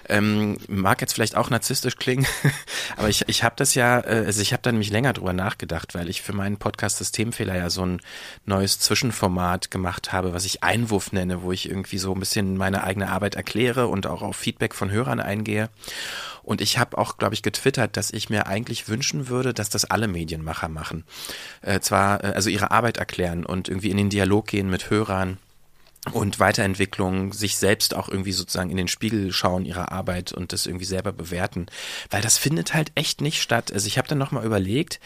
Ähm, 0.09 0.59
mag 0.69 1.01
jetzt 1.01 1.15
vielleicht 1.15 1.35
auch 1.37 1.49
narzisstisch 1.49 1.97
klingen, 1.97 2.27
aber 2.97 3.09
ich, 3.09 3.25
ich 3.27 3.43
habe 3.43 3.55
das 3.57 3.75
ja, 3.75 4.01
äh, 4.01 4.25
also 4.27 4.43
ich 4.43 4.53
habe 4.53 4.63
da 4.63 4.71
nämlich 4.71 4.91
länger 4.91 5.15
drüber 5.15 5.33
nachgedacht, 5.33 5.95
weil 5.95 6.11
ich 6.11 6.21
für 6.21 6.35
meinen 6.35 6.59
Podcast 6.59 6.99
Systemfehler 6.99 7.57
ja 7.57 7.71
so 7.71 7.87
ein 7.87 8.03
neues 8.45 8.81
Zwischenformat 8.81 9.71
gemacht 9.71 10.13
habe, 10.13 10.35
was 10.35 10.45
ich 10.45 10.63
Einwurf 10.63 11.13
nenne, 11.13 11.43
wo 11.43 11.53
ich 11.53 11.69
irgendwie 11.71 11.99
so 11.99 12.13
ein 12.13 12.21
bisschen 12.21 12.59
meine 12.59 12.85
eigene 12.85 13.09
Arbeit 13.09 13.35
erkläre 13.35 13.87
und 13.87 14.07
auch 14.07 14.21
auf 14.21 14.37
Feedback 14.37 14.75
von 14.75 14.91
Hörern 14.91 15.21
eingehe. 15.21 15.71
Und 16.45 16.61
ich 16.61 16.79
habe 16.79 16.99
auch, 16.99 17.17
glaube 17.17 17.35
ich, 17.35 17.43
getwittert, 17.43 17.97
dass 17.97 18.13
ich 18.13 18.29
mir 18.29 18.47
eigentlich 18.47 18.64
wünschen 18.89 19.29
würde, 19.29 19.55
dass 19.55 19.71
das 19.71 19.85
alle 19.85 20.09
Medienmacher 20.09 20.69
machen. 20.69 21.05
Äh, 21.63 21.81
zwar, 21.81 22.23
äh, 22.23 22.29
also 22.29 22.51
ihre 22.51 22.71
Arbeit 22.71 22.97
erklären 22.97 23.45
und 23.45 23.69
irgendwie 23.69 23.91
in 23.91 23.97
den 23.97 24.11
Dialog 24.11 24.47
gehen 24.47 24.71
mit 24.71 24.91
Hörern 24.91 25.39
und 26.13 26.39
Weiterentwicklung, 26.39 27.33
sich 27.33 27.57
selbst 27.57 27.95
auch 27.95 28.09
irgendwie 28.09 28.33
sozusagen 28.33 28.71
in 28.71 28.77
den 28.77 28.89
Spiegel 28.89 29.33
schauen 29.33 29.65
ihrer 29.65 29.91
Arbeit 29.91 30.33
und 30.33 30.53
das 30.53 30.67
irgendwie 30.67 30.85
selber 30.85 31.13
bewerten, 31.13 31.67
weil 32.11 32.21
das 32.21 32.37
findet 32.37 32.75
halt 32.75 32.93
echt 32.95 33.21
nicht 33.21 33.41
statt. 33.41 33.73
Also 33.73 33.87
ich 33.87 33.97
habe 33.97 34.09
dann 34.09 34.19
nochmal 34.19 34.45
überlegt, 34.45 35.01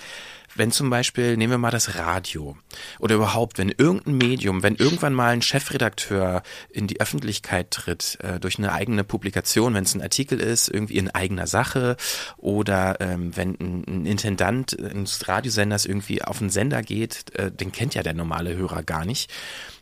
wenn 0.58 0.72
zum 0.72 0.90
Beispiel, 0.90 1.36
nehmen 1.36 1.52
wir 1.52 1.58
mal 1.58 1.70
das 1.70 1.94
Radio 1.94 2.56
oder 2.98 3.14
überhaupt, 3.14 3.58
wenn 3.58 3.70
irgendein 3.70 4.18
Medium, 4.18 4.62
wenn 4.62 4.74
irgendwann 4.74 5.14
mal 5.14 5.30
ein 5.30 5.42
Chefredakteur 5.42 6.42
in 6.70 6.86
die 6.86 7.00
Öffentlichkeit 7.00 7.70
tritt, 7.70 8.18
äh, 8.22 8.40
durch 8.40 8.58
eine 8.58 8.72
eigene 8.72 9.04
Publikation, 9.04 9.74
wenn 9.74 9.84
es 9.84 9.94
ein 9.94 10.02
Artikel 10.02 10.40
ist, 10.40 10.68
irgendwie 10.68 10.98
in 10.98 11.10
eigener 11.10 11.46
Sache 11.46 11.96
oder 12.36 13.00
ähm, 13.00 13.36
wenn 13.36 13.54
ein, 13.60 13.84
ein 13.86 14.06
Intendant 14.06 14.72
ins 14.72 15.28
Radiosenders 15.28 15.86
irgendwie 15.86 16.22
auf 16.22 16.40
einen 16.40 16.50
Sender 16.50 16.82
geht, 16.82 17.34
äh, 17.36 17.50
den 17.50 17.72
kennt 17.72 17.94
ja 17.94 18.02
der 18.02 18.14
normale 18.14 18.56
Hörer 18.56 18.82
gar 18.82 19.04
nicht 19.04 19.30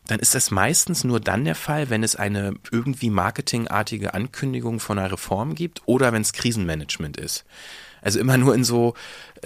dann 0.08 0.20
ist 0.20 0.36
das 0.36 0.52
meistens 0.52 1.02
nur 1.02 1.18
dann 1.18 1.44
der 1.44 1.56
Fall, 1.56 1.90
wenn 1.90 2.04
es 2.04 2.14
eine 2.14 2.54
irgendwie 2.70 3.10
marketingartige 3.10 4.14
Ankündigung 4.14 4.78
von 4.78 5.00
einer 5.00 5.10
Reform 5.10 5.56
gibt 5.56 5.82
oder 5.86 6.12
wenn 6.12 6.22
es 6.22 6.32
Krisenmanagement 6.32 7.16
ist. 7.16 7.44
Also 8.02 8.20
immer 8.20 8.36
nur 8.36 8.54
in 8.54 8.62
so 8.62 8.94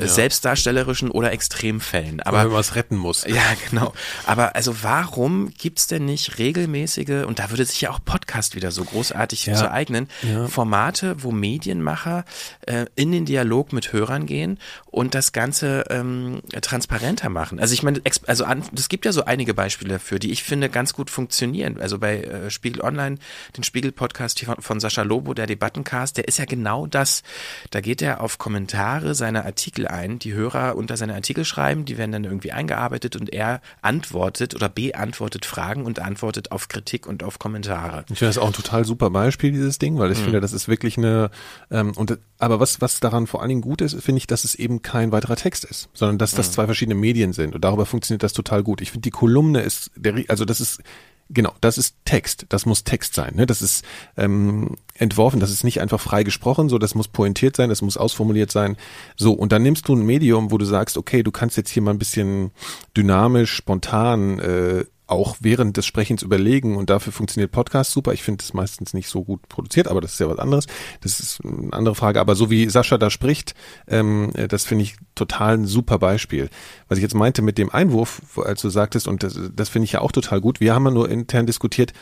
ja. 0.02 0.08
selbstdarstellerischen 0.08 1.10
oder 1.10 1.32
Extremfällen. 1.32 2.20
Aber 2.20 2.38
wenn 2.38 2.48
man 2.48 2.56
was 2.56 2.74
retten 2.74 2.96
muss. 2.96 3.26
Ja, 3.30 3.54
genau. 3.70 3.94
Aber 4.26 4.56
also 4.56 4.82
warum 4.82 5.52
gibt's 5.56 5.86
denn 5.86 6.04
nicht 6.04 6.38
regelmäßige, 6.38 7.24
und 7.26 7.38
da 7.38 7.50
würde 7.50 7.64
sich 7.64 7.80
ja 7.80 7.90
auch 7.90 8.00
Podcast 8.04 8.56
wieder 8.56 8.72
so 8.72 8.84
großartig 8.84 9.46
ja. 9.46 9.54
zu 9.54 9.70
eignen, 9.70 10.08
ja. 10.22 10.48
Formate, 10.48 11.22
wo 11.22 11.30
Medienmacher 11.30 12.24
äh, 12.66 12.86
in 12.96 13.12
den 13.12 13.24
Dialog 13.24 13.72
mit 13.72 13.92
Hörern 13.92 14.26
gehen 14.26 14.58
und 14.86 15.14
das 15.14 15.32
Ganze 15.32 15.84
ähm, 15.90 16.40
transparenter 16.60 17.28
machen. 17.28 17.60
Also 17.60 17.72
ich 17.74 17.82
meine, 17.82 18.00
also 18.26 18.44
es 18.74 18.88
gibt 18.88 19.04
ja 19.04 19.12
so 19.12 19.24
einige 19.24 19.54
Beispiele 19.54 19.94
dafür, 19.94 20.18
die 20.18 20.32
ich 20.32 20.42
finde 20.42 20.68
ganz 20.68 20.92
gut 20.92 21.10
funktionieren. 21.10 21.80
Also 21.80 21.98
bei 21.98 22.22
äh, 22.22 22.50
Spiegel 22.50 22.80
Online, 22.82 23.18
den 23.56 23.64
Spiegel-Podcast 23.64 24.44
von, 24.44 24.56
von 24.60 24.80
Sascha 24.80 25.02
Lobo, 25.02 25.34
der 25.34 25.46
Debattencast, 25.46 26.16
der 26.16 26.26
ist 26.26 26.38
ja 26.38 26.44
genau 26.44 26.86
das. 26.86 27.22
Da 27.70 27.80
geht 27.80 28.02
er 28.02 28.20
auf 28.20 28.38
Kommentare 28.38 29.14
seiner 29.14 29.44
Artikel 29.44 29.86
ein, 29.92 30.18
die 30.18 30.32
Hörer 30.32 30.76
unter 30.76 30.96
seine 30.96 31.14
Artikel 31.14 31.44
schreiben, 31.44 31.84
die 31.84 31.98
werden 31.98 32.12
dann 32.12 32.24
irgendwie 32.24 32.52
eingearbeitet 32.52 33.16
und 33.16 33.32
er 33.32 33.60
antwortet 33.82 34.54
oder 34.54 34.68
beantwortet 34.68 35.44
Fragen 35.44 35.84
und 35.84 35.98
antwortet 36.00 36.52
auf 36.52 36.68
Kritik 36.68 37.06
und 37.06 37.22
auf 37.22 37.38
Kommentare. 37.38 38.04
Ich 38.10 38.18
finde 38.18 38.30
das 38.30 38.38
auch 38.38 38.46
ein 38.46 38.52
total 38.52 38.84
super 38.84 39.10
Beispiel, 39.10 39.52
dieses 39.52 39.78
Ding, 39.78 39.98
weil 39.98 40.12
ich 40.12 40.18
mhm. 40.18 40.24
finde, 40.24 40.40
das 40.40 40.52
ist 40.52 40.68
wirklich 40.68 40.98
eine, 40.98 41.30
ähm, 41.70 41.92
und 41.96 42.18
aber 42.38 42.60
was, 42.60 42.80
was 42.80 43.00
daran 43.00 43.26
vor 43.26 43.40
allen 43.40 43.50
Dingen 43.50 43.60
gut 43.60 43.80
ist, 43.82 44.00
finde 44.02 44.18
ich, 44.18 44.26
dass 44.26 44.44
es 44.44 44.54
eben 44.54 44.82
kein 44.82 45.12
weiterer 45.12 45.36
Text 45.36 45.64
ist, 45.64 45.88
sondern 45.92 46.18
dass 46.18 46.32
das 46.32 46.48
mhm. 46.48 46.52
zwei 46.52 46.64
verschiedene 46.66 46.94
Medien 46.94 47.32
sind 47.32 47.54
und 47.54 47.64
darüber 47.64 47.86
funktioniert 47.86 48.22
das 48.22 48.32
total 48.32 48.62
gut. 48.62 48.80
Ich 48.80 48.90
finde, 48.90 49.02
die 49.02 49.10
Kolumne 49.10 49.60
ist, 49.60 49.90
der, 49.96 50.14
also 50.28 50.44
das 50.44 50.60
ist 50.60 50.82
Genau, 51.32 51.52
das 51.60 51.78
ist 51.78 51.94
Text. 52.04 52.46
Das 52.48 52.66
muss 52.66 52.82
Text 52.82 53.14
sein. 53.14 53.34
Ne? 53.36 53.46
Das 53.46 53.62
ist 53.62 53.84
ähm, 54.16 54.76
entworfen. 54.94 55.38
Das 55.38 55.52
ist 55.52 55.62
nicht 55.62 55.80
einfach 55.80 56.00
frei 56.00 56.24
gesprochen. 56.24 56.68
So, 56.68 56.78
das 56.78 56.96
muss 56.96 57.06
pointiert 57.06 57.54
sein. 57.54 57.68
Das 57.68 57.82
muss 57.82 57.96
ausformuliert 57.96 58.50
sein. 58.50 58.76
So, 59.16 59.32
und 59.32 59.52
dann 59.52 59.62
nimmst 59.62 59.86
du 59.86 59.94
ein 59.94 60.04
Medium, 60.04 60.50
wo 60.50 60.58
du 60.58 60.64
sagst, 60.64 60.98
okay, 60.98 61.22
du 61.22 61.30
kannst 61.30 61.56
jetzt 61.56 61.70
hier 61.70 61.82
mal 61.82 61.92
ein 61.92 61.98
bisschen 61.98 62.50
dynamisch, 62.96 63.54
spontan 63.54 64.40
äh, 64.40 64.84
auch 65.10 65.36
während 65.40 65.76
des 65.76 65.86
Sprechens 65.86 66.22
überlegen 66.22 66.76
und 66.76 66.90
dafür 66.90 67.12
funktioniert 67.12 67.52
Podcast 67.52 67.92
super. 67.92 68.12
Ich 68.12 68.22
finde 68.22 68.42
es 68.42 68.54
meistens 68.54 68.94
nicht 68.94 69.08
so 69.08 69.24
gut 69.24 69.48
produziert, 69.48 69.88
aber 69.88 70.00
das 70.00 70.12
ist 70.12 70.20
ja 70.20 70.28
was 70.28 70.38
anderes. 70.38 70.66
Das 71.00 71.20
ist 71.20 71.44
eine 71.44 71.72
andere 71.72 71.94
Frage. 71.94 72.20
Aber 72.20 72.34
so 72.34 72.50
wie 72.50 72.68
Sascha 72.68 72.98
da 72.98 73.10
spricht, 73.10 73.54
ähm, 73.88 74.32
das 74.48 74.64
finde 74.64 74.84
ich 74.84 74.96
total 75.14 75.58
ein 75.58 75.66
super 75.66 75.98
Beispiel. 75.98 76.50
Was 76.88 76.98
ich 76.98 77.02
jetzt 77.02 77.14
meinte 77.14 77.42
mit 77.42 77.58
dem 77.58 77.70
Einwurf, 77.70 78.22
als 78.44 78.62
du 78.62 78.70
sagtest, 78.70 79.08
und 79.08 79.22
das, 79.22 79.38
das 79.54 79.68
finde 79.68 79.84
ich 79.84 79.92
ja 79.92 80.00
auch 80.00 80.12
total 80.12 80.40
gut. 80.40 80.60
Wir 80.60 80.74
haben 80.74 80.84
ja 80.84 80.90
nur 80.90 81.08
intern 81.08 81.46
diskutiert, 81.46 81.92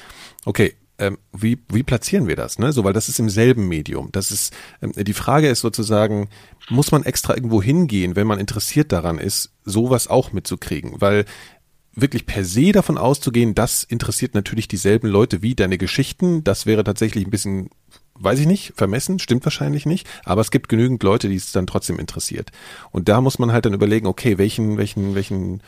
okay, 0.45 0.75
ähm, 0.99 1.19
wie, 1.33 1.59
wie 1.71 1.85
platzieren 1.85 2.27
wir 2.27 2.37
das? 2.37 2.59
Ne? 2.59 2.73
So, 2.73 2.83
weil 2.85 2.93
das 2.93 3.09
ist 3.09 3.21
im 3.21 3.31
selben 3.31 3.69
Medium. 3.69 4.11
Das 4.13 4.31
ist, 4.31 4.53
ähm, 4.83 4.93
die 4.97 5.13
Frage 5.13 5.49
ist 5.49 5.61
sozusagen, 5.61 6.29
muss 6.69 6.91
man 6.91 7.05
extra 7.05 7.35
irgendwo 7.35 7.63
hingehen, 7.63 8.17
wenn 8.17 8.27
man 8.27 8.41
interessiert 8.41 8.91
daran 8.91 9.19
ist, 9.19 9.53
sowas 9.65 10.09
auch 10.09 10.33
mitzukriegen? 10.33 11.01
Weil 11.01 11.25
wirklich 12.01 12.27
per 12.27 12.45
se 12.45 12.73
davon 12.73 12.99
auszugehen, 12.99 13.55
das 13.55 13.85
interessiert 13.85 14.35
natürlich 14.35 14.69
dieselben 14.69 15.09
Leute 15.09 15.43
wie 15.43 15.55
deine 15.55 15.79
Geschichten. 15.79 16.45
Das 16.45 16.67
wäre 16.67 16.85
tatsächlich 16.85 17.27
ein 17.27 17.31
bisschen, 17.31 17.71
weiß 18.15 18.41
ich 18.41 18.47
nicht, 18.47 18.73
vermessen, 18.77 19.19
stimmt 19.19 19.45
wahrscheinlich 19.45 19.87
nicht, 19.87 20.07
aber 20.25 20.41
es 20.41 20.51
gibt 20.51 20.69
genügend 20.69 21.03
Leute, 21.03 21.29
die 21.29 21.37
es 21.37 21.53
dann 21.53 21.67
trotzdem 21.67 21.99
interessiert. 21.99 22.51
Und 22.91 23.09
da 23.09 23.21
muss 23.21 23.39
man 23.39 23.53
halt 23.53 23.67
dann 23.67 23.75
überlegen, 23.75 24.07
okay, 24.07 24.39
welchen, 24.39 24.79
welchen, 24.79 25.15
welchen 25.15 25.63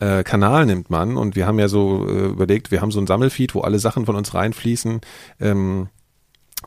äh, 0.00 0.22
Kanal 0.24 0.66
nimmt 0.66 0.90
man? 0.90 1.16
Und 1.16 1.36
wir 1.36 1.46
haben 1.46 1.58
ja 1.58 1.68
so 1.68 2.06
äh, 2.08 2.26
überlegt, 2.26 2.70
wir 2.70 2.80
haben 2.80 2.90
so 2.90 3.00
ein 3.00 3.06
Sammelfeed, 3.06 3.54
wo 3.54 3.60
alle 3.60 3.78
Sachen 3.78 4.06
von 4.06 4.16
uns 4.16 4.34
reinfließen. 4.34 5.00
Ähm, 5.40 5.88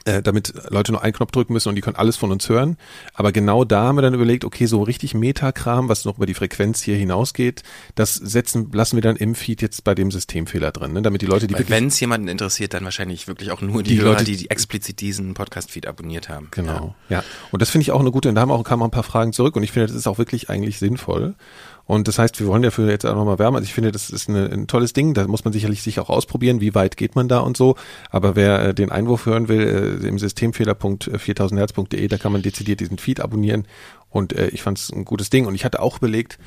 äh, 0.04 0.22
damit 0.22 0.54
Leute 0.70 0.92
nur 0.92 1.02
einen 1.02 1.14
Knopf 1.14 1.32
drücken 1.32 1.54
müssen 1.54 1.70
und 1.70 1.76
die 1.76 1.82
können 1.82 1.96
alles 1.96 2.18
von 2.18 2.32
uns 2.32 2.50
hören. 2.50 2.78
Aber 3.14 3.32
genau 3.32 3.64
da 3.64 3.84
haben 3.84 3.98
wir 3.98 4.02
dann 4.02 4.14
überlegt, 4.14 4.46
okay, 4.46 4.66
so 4.66 4.84
richtig 4.84 5.14
Metakram, 5.14 5.90
was 5.90 6.06
noch 6.06 6.18
über 6.18 6.26
die 6.26 6.34
Frequenz 6.34 6.82
hier 6.82 6.96
hinausgeht, 6.96 7.64
das 7.96 8.16
setzen, 8.16 8.72
lassen 8.74 8.98
wir 8.98 9.02
dann 9.02 9.16
im 9.16 9.36
Feed 9.36 9.62
jetzt 9.62 9.84
bei 9.84 9.96
dem 9.96 10.12
Systemfehler 10.12 10.72
drin, 10.72 10.94
ne? 10.94 11.02
damit 11.02 11.22
die 11.22 11.26
Leute, 11.26 11.48
die 11.48 11.56
Wenn 11.70 11.88
es 11.88 12.00
jemanden 12.00 12.28
interessiert, 12.28 12.74
dann 12.74 12.84
wahrscheinlich 12.84 13.28
wirklich 13.28 13.52
auch 13.52 13.62
nur 13.62 13.84
die, 13.84 13.92
die 13.92 14.02
Hörer, 14.02 14.12
Leute, 14.12 14.26
die, 14.26 14.38
die 14.38 14.50
explizit 14.50 15.00
diesen 15.02 15.34
Podcast-Feed 15.34 15.88
abonniert 15.88 16.30
haben. 16.30 16.50
Genau, 16.52 16.96
ja. 17.10 17.18
ja. 17.18 17.24
Und 17.52 17.62
das 17.62 17.70
finde 17.70 17.84
ich 17.84 17.92
auch 17.92 18.00
eine 18.00 18.12
gute, 18.12 18.30
und 18.30 18.36
da 18.36 18.42
haben 18.42 18.52
auch, 18.52 18.64
kamen 18.64 18.82
auch 18.82 18.88
ein 18.88 18.92
paar 18.92 19.04
Fragen 19.04 19.34
zurück 19.34 19.56
und 19.56 19.64
ich 19.64 19.72
finde, 19.72 19.88
das 19.88 19.96
ist 19.96 20.08
auch 20.08 20.18
wirklich 20.18 20.50
eigentlich 20.50 20.80
sinnvoll. 20.80 21.36
Und 21.88 22.08
das 22.08 22.18
heißt, 22.18 22.40
wir 22.40 22.48
wollen 22.48 22.64
dafür 22.64 22.90
jetzt 22.90 23.06
auch 23.06 23.16
nochmal 23.16 23.38
wärmen. 23.38 23.58
Also 23.58 23.66
ich 23.66 23.74
finde, 23.74 23.92
das 23.92 24.10
ist 24.10 24.28
eine, 24.28 24.50
ein 24.52 24.68
tolles 24.68 24.94
Ding. 24.94 25.14
Da 25.14 25.28
muss 25.28 25.46
man 25.46 25.54
sicherlich 25.54 25.84
sich 25.84 26.00
auch 26.00 26.10
ausprobieren, 26.10 26.60
wie 26.62 26.74
weit 26.74 26.98
geht 26.98 27.16
man 27.16 27.28
da 27.28 27.40
und 27.40 27.56
so. 27.56 27.76
Aber 28.10 28.36
wer 28.36 28.70
äh, 28.70 28.74
den 28.74 28.92
Einwurf 28.92 29.26
hören 29.28 29.48
will, 29.48 30.00
äh, 30.04 30.08
im 30.08 30.18
Systemfehler.4000herz.de, 30.18 32.04
äh, 32.04 32.08
da 32.08 32.18
kann 32.18 32.32
man 32.32 32.42
dezidiert 32.42 32.80
diesen 32.80 32.98
Feed 32.98 33.20
abonnieren. 33.20 33.68
Und 34.10 34.34
äh, 34.34 34.48
ich 34.48 34.64
fand 34.64 34.80
es 34.80 34.92
ein 34.92 35.06
gutes 35.06 35.30
Ding. 35.30 35.46
Und 35.46 35.54
ich 35.54 35.64
hatte 35.64 35.80
auch 35.80 35.98
überlegt, 35.98 36.40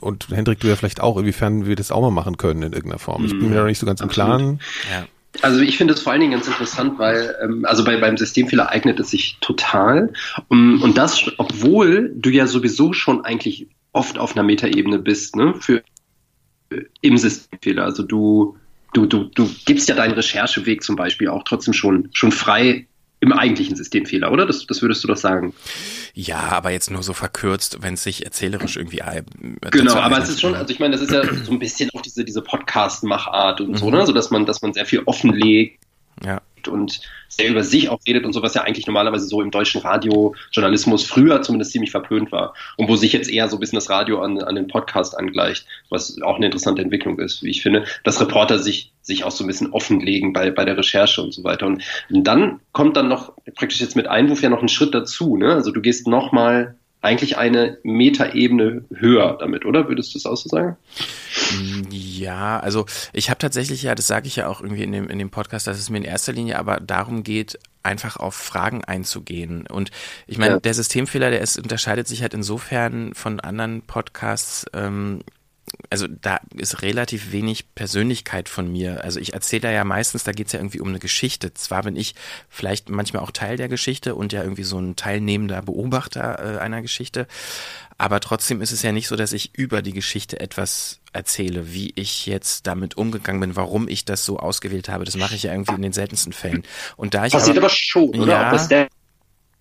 und 0.00 0.28
Hendrik, 0.30 0.60
du 0.60 0.68
ja 0.68 0.76
vielleicht 0.76 1.00
auch, 1.00 1.18
inwiefern 1.18 1.66
wir 1.66 1.76
das 1.76 1.92
auch 1.92 2.00
mal 2.00 2.10
machen 2.10 2.38
können 2.38 2.62
in 2.62 2.72
irgendeiner 2.72 2.98
Form. 2.98 3.26
Ich 3.26 3.32
bin 3.32 3.50
mir 3.50 3.56
da 3.56 3.64
nicht 3.64 3.78
so 3.78 3.86
ganz 3.86 4.00
Absolut. 4.00 4.30
im 4.30 4.36
Klaren. 4.38 4.60
Ja. 4.90 5.06
Also 5.42 5.60
ich 5.60 5.76
finde 5.76 5.94
es 5.94 6.00
vor 6.00 6.12
allen 6.12 6.20
Dingen 6.20 6.32
ganz 6.32 6.46
interessant, 6.46 6.98
weil 6.98 7.34
ähm, 7.42 7.64
also 7.64 7.84
bei, 7.84 7.96
beim 7.96 8.16
Systemfehler 8.16 8.70
eignet 8.70 9.00
es 9.00 9.10
sich 9.10 9.38
total. 9.40 10.12
Um, 10.48 10.80
und 10.80 10.96
das, 10.96 11.24
obwohl 11.38 12.12
du 12.14 12.30
ja 12.30 12.46
sowieso 12.46 12.92
schon 12.92 13.24
eigentlich 13.24 13.66
oft 13.94 14.18
auf 14.18 14.36
einer 14.36 14.42
Metaebene 14.42 14.98
bist, 14.98 15.36
ne, 15.36 15.54
für 15.58 15.82
im 17.00 17.16
Systemfehler. 17.16 17.84
Also 17.84 18.02
du, 18.02 18.56
du, 18.92 19.06
du, 19.06 19.24
du 19.24 19.48
gibst 19.64 19.88
ja 19.88 19.94
deinen 19.94 20.12
Rechercheweg 20.12 20.82
zum 20.82 20.96
Beispiel 20.96 21.28
auch 21.28 21.44
trotzdem 21.44 21.72
schon, 21.72 22.10
schon 22.12 22.32
frei 22.32 22.86
im 23.20 23.32
eigentlichen 23.32 23.76
Systemfehler, 23.76 24.30
oder? 24.30 24.44
Das, 24.44 24.66
das 24.66 24.82
würdest 24.82 25.02
du 25.02 25.08
doch 25.08 25.16
sagen. 25.16 25.54
Ja, 26.12 26.40
aber 26.50 26.70
jetzt 26.70 26.90
nur 26.90 27.02
so 27.02 27.14
verkürzt, 27.14 27.78
wenn 27.80 27.94
es 27.94 28.02
sich 28.02 28.24
erzählerisch 28.24 28.76
irgendwie. 28.76 28.98
Äh, 28.98 29.22
genau, 29.70 29.94
aber 29.94 30.18
es 30.18 30.28
ist 30.28 30.40
schon, 30.40 30.54
also 30.54 30.72
ich 30.72 30.78
meine, 30.78 30.92
das 30.92 31.02
ist 31.02 31.12
ja 31.12 31.22
so 31.44 31.52
ein 31.52 31.58
bisschen 31.58 31.88
auch 31.94 32.02
diese, 32.02 32.24
diese 32.24 32.42
Podcast-Machart 32.42 33.60
und 33.60 33.70
mhm. 33.70 33.76
so, 33.76 33.90
ne? 33.90 34.04
So 34.04 34.12
dass 34.12 34.30
man, 34.30 34.44
dass 34.44 34.60
man 34.60 34.74
sehr 34.74 34.84
viel 34.84 35.02
offenlegt. 35.06 35.80
Ja 36.24 36.42
und 36.68 37.00
sehr 37.28 37.50
über 37.50 37.64
sich 37.64 37.88
auch 37.88 38.00
redet 38.06 38.24
und 38.24 38.32
so, 38.32 38.42
was 38.42 38.54
ja 38.54 38.62
eigentlich 38.62 38.86
normalerweise 38.86 39.26
so 39.26 39.40
im 39.42 39.50
deutschen 39.50 39.80
Radiojournalismus 39.80 41.04
früher 41.04 41.42
zumindest 41.42 41.72
ziemlich 41.72 41.90
verpönt 41.90 42.32
war 42.32 42.54
und 42.76 42.88
wo 42.88 42.96
sich 42.96 43.12
jetzt 43.12 43.30
eher 43.30 43.48
so 43.48 43.56
ein 43.56 43.60
bisschen 43.60 43.76
das 43.76 43.90
Radio 43.90 44.20
an, 44.20 44.40
an 44.40 44.54
den 44.54 44.68
Podcast 44.68 45.16
angleicht, 45.18 45.66
was 45.90 46.20
auch 46.22 46.36
eine 46.36 46.46
interessante 46.46 46.82
Entwicklung 46.82 47.18
ist, 47.18 47.42
wie 47.42 47.50
ich 47.50 47.62
finde, 47.62 47.84
dass 48.04 48.20
Reporter 48.20 48.58
sich, 48.58 48.92
sich 49.02 49.24
auch 49.24 49.30
so 49.30 49.44
ein 49.44 49.48
bisschen 49.48 49.72
offenlegen 49.72 50.32
bei, 50.32 50.50
bei 50.50 50.64
der 50.64 50.76
Recherche 50.76 51.22
und 51.22 51.32
so 51.32 51.44
weiter. 51.44 51.66
Und, 51.66 51.82
und 52.10 52.24
dann 52.24 52.60
kommt 52.72 52.96
dann 52.96 53.08
noch 53.08 53.32
praktisch 53.54 53.80
jetzt 53.80 53.96
mit 53.96 54.06
Einwurf 54.06 54.42
ja 54.42 54.48
noch 54.48 54.62
ein 54.62 54.68
Schritt 54.68 54.94
dazu, 54.94 55.36
ne? 55.36 55.54
Also 55.54 55.70
du 55.70 55.80
gehst 55.80 56.06
nochmal 56.06 56.76
eigentlich 57.04 57.36
eine 57.36 57.78
Metaebene 57.82 58.84
höher 58.94 59.36
damit, 59.38 59.64
oder? 59.66 59.88
Würdest 59.88 60.14
du 60.14 60.18
das 60.18 60.26
auch 60.26 60.36
so 60.36 60.48
sagen? 60.48 60.76
Ja, 61.90 62.58
also 62.58 62.86
ich 63.12 63.30
habe 63.30 63.38
tatsächlich 63.38 63.82
ja, 63.82 63.94
das 63.94 64.06
sage 64.06 64.26
ich 64.26 64.36
ja 64.36 64.48
auch 64.48 64.60
irgendwie 64.60 64.82
in 64.82 64.92
dem, 64.92 65.08
in 65.08 65.18
dem 65.18 65.30
Podcast, 65.30 65.66
dass 65.66 65.78
es 65.78 65.90
mir 65.90 65.98
in 65.98 66.04
erster 66.04 66.32
Linie 66.32 66.58
aber 66.58 66.80
darum 66.80 67.22
geht, 67.22 67.58
einfach 67.82 68.16
auf 68.16 68.34
Fragen 68.34 68.82
einzugehen. 68.84 69.66
Und 69.66 69.90
ich 70.26 70.38
meine, 70.38 70.54
ja. 70.54 70.60
der 70.60 70.74
Systemfehler, 70.74 71.30
der 71.30 71.42
ist, 71.42 71.58
unterscheidet 71.58 72.08
sich 72.08 72.22
halt 72.22 72.32
insofern 72.32 73.14
von 73.14 73.40
anderen 73.40 73.82
Podcasts, 73.82 74.64
ähm, 74.72 75.20
also 75.90 76.06
da 76.08 76.40
ist 76.56 76.82
relativ 76.82 77.32
wenig 77.32 77.74
Persönlichkeit 77.74 78.48
von 78.48 78.70
mir. 78.70 79.04
Also 79.04 79.20
ich 79.20 79.34
erzähle 79.34 79.62
da 79.62 79.70
ja 79.70 79.84
meistens, 79.84 80.24
da 80.24 80.32
geht 80.32 80.48
es 80.48 80.52
ja 80.52 80.60
irgendwie 80.60 80.80
um 80.80 80.88
eine 80.88 80.98
Geschichte. 80.98 81.54
Zwar 81.54 81.82
bin 81.82 81.96
ich 81.96 82.14
vielleicht 82.48 82.88
manchmal 82.88 83.22
auch 83.22 83.30
Teil 83.30 83.56
der 83.56 83.68
Geschichte 83.68 84.14
und 84.14 84.32
ja 84.32 84.42
irgendwie 84.42 84.64
so 84.64 84.78
ein 84.78 84.96
teilnehmender 84.96 85.62
Beobachter 85.62 86.56
äh, 86.56 86.58
einer 86.58 86.82
Geschichte, 86.82 87.26
aber 87.96 88.20
trotzdem 88.20 88.60
ist 88.60 88.72
es 88.72 88.82
ja 88.82 88.92
nicht 88.92 89.06
so, 89.06 89.16
dass 89.16 89.32
ich 89.32 89.54
über 89.54 89.80
die 89.80 89.92
Geschichte 89.92 90.40
etwas 90.40 91.00
erzähle, 91.12 91.72
wie 91.72 91.92
ich 91.94 92.26
jetzt 92.26 92.66
damit 92.66 92.96
umgegangen 92.96 93.40
bin, 93.40 93.56
warum 93.56 93.88
ich 93.88 94.04
das 94.04 94.24
so 94.24 94.38
ausgewählt 94.38 94.88
habe. 94.88 95.04
Das 95.04 95.16
mache 95.16 95.36
ich 95.36 95.44
ja 95.44 95.52
irgendwie 95.52 95.74
in 95.74 95.82
den 95.82 95.92
seltensten 95.92 96.32
Fällen. 96.32 96.64
Und 96.96 97.14
da 97.14 97.26
ich 97.26 97.32
Passiert 97.32 97.56
aber, 97.56 97.66
aber 97.66 97.74
schon, 97.74 98.20
oder? 98.20 98.32
Ja, 98.32 98.88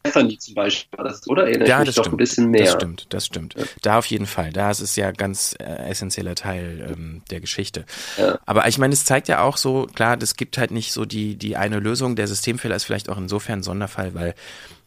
Stephanie 0.06 0.38
zum 0.38 0.56
Beispiel 0.56 0.97
war 0.97 1.06
das, 1.06 1.26
oder? 1.28 1.47
Erinnert 1.47 1.70
ja, 1.70 1.84
das 1.84 1.95
stimmt. 1.95 2.20
Das 2.20 2.72
stimmt, 2.72 3.06
das 3.10 3.26
stimmt. 3.26 3.56
Ja. 3.58 3.64
Da 3.82 3.97
auf 3.99 4.06
jeden 4.08 4.26
Fall. 4.26 4.51
Da 4.51 4.70
ist 4.70 4.82
es 4.82 4.97
ja 4.97 5.12
ganz 5.12 5.56
äh, 5.60 5.64
essentieller 5.64 6.36
Teil 6.36 6.89
ähm, 6.91 7.22
der 7.32 7.39
Geschichte. 7.39 7.86
Ja. 8.18 8.38
Aber 8.45 8.68
ich 8.68 8.78
meine, 8.78 8.93
es 8.93 9.06
zeigt 9.06 9.30
ja 9.30 9.41
auch 9.41 9.56
so, 9.56 9.88
klar, 9.93 10.18
es 10.22 10.36
gibt 10.36 10.58
halt 10.58 10.72
nicht 10.72 10.91
so 10.91 11.06
die, 11.06 11.36
die 11.36 11.56
eine 11.56 11.80
Lösung. 11.80 12.18
Der 12.18 12.28
Systemfehler 12.28 12.76
ist 12.76 12.84
vielleicht 12.84 13.10
auch 13.10 13.18
insofern 13.18 13.60
ein 13.60 13.64
Sonderfall, 13.64 14.14
weil 14.14 14.36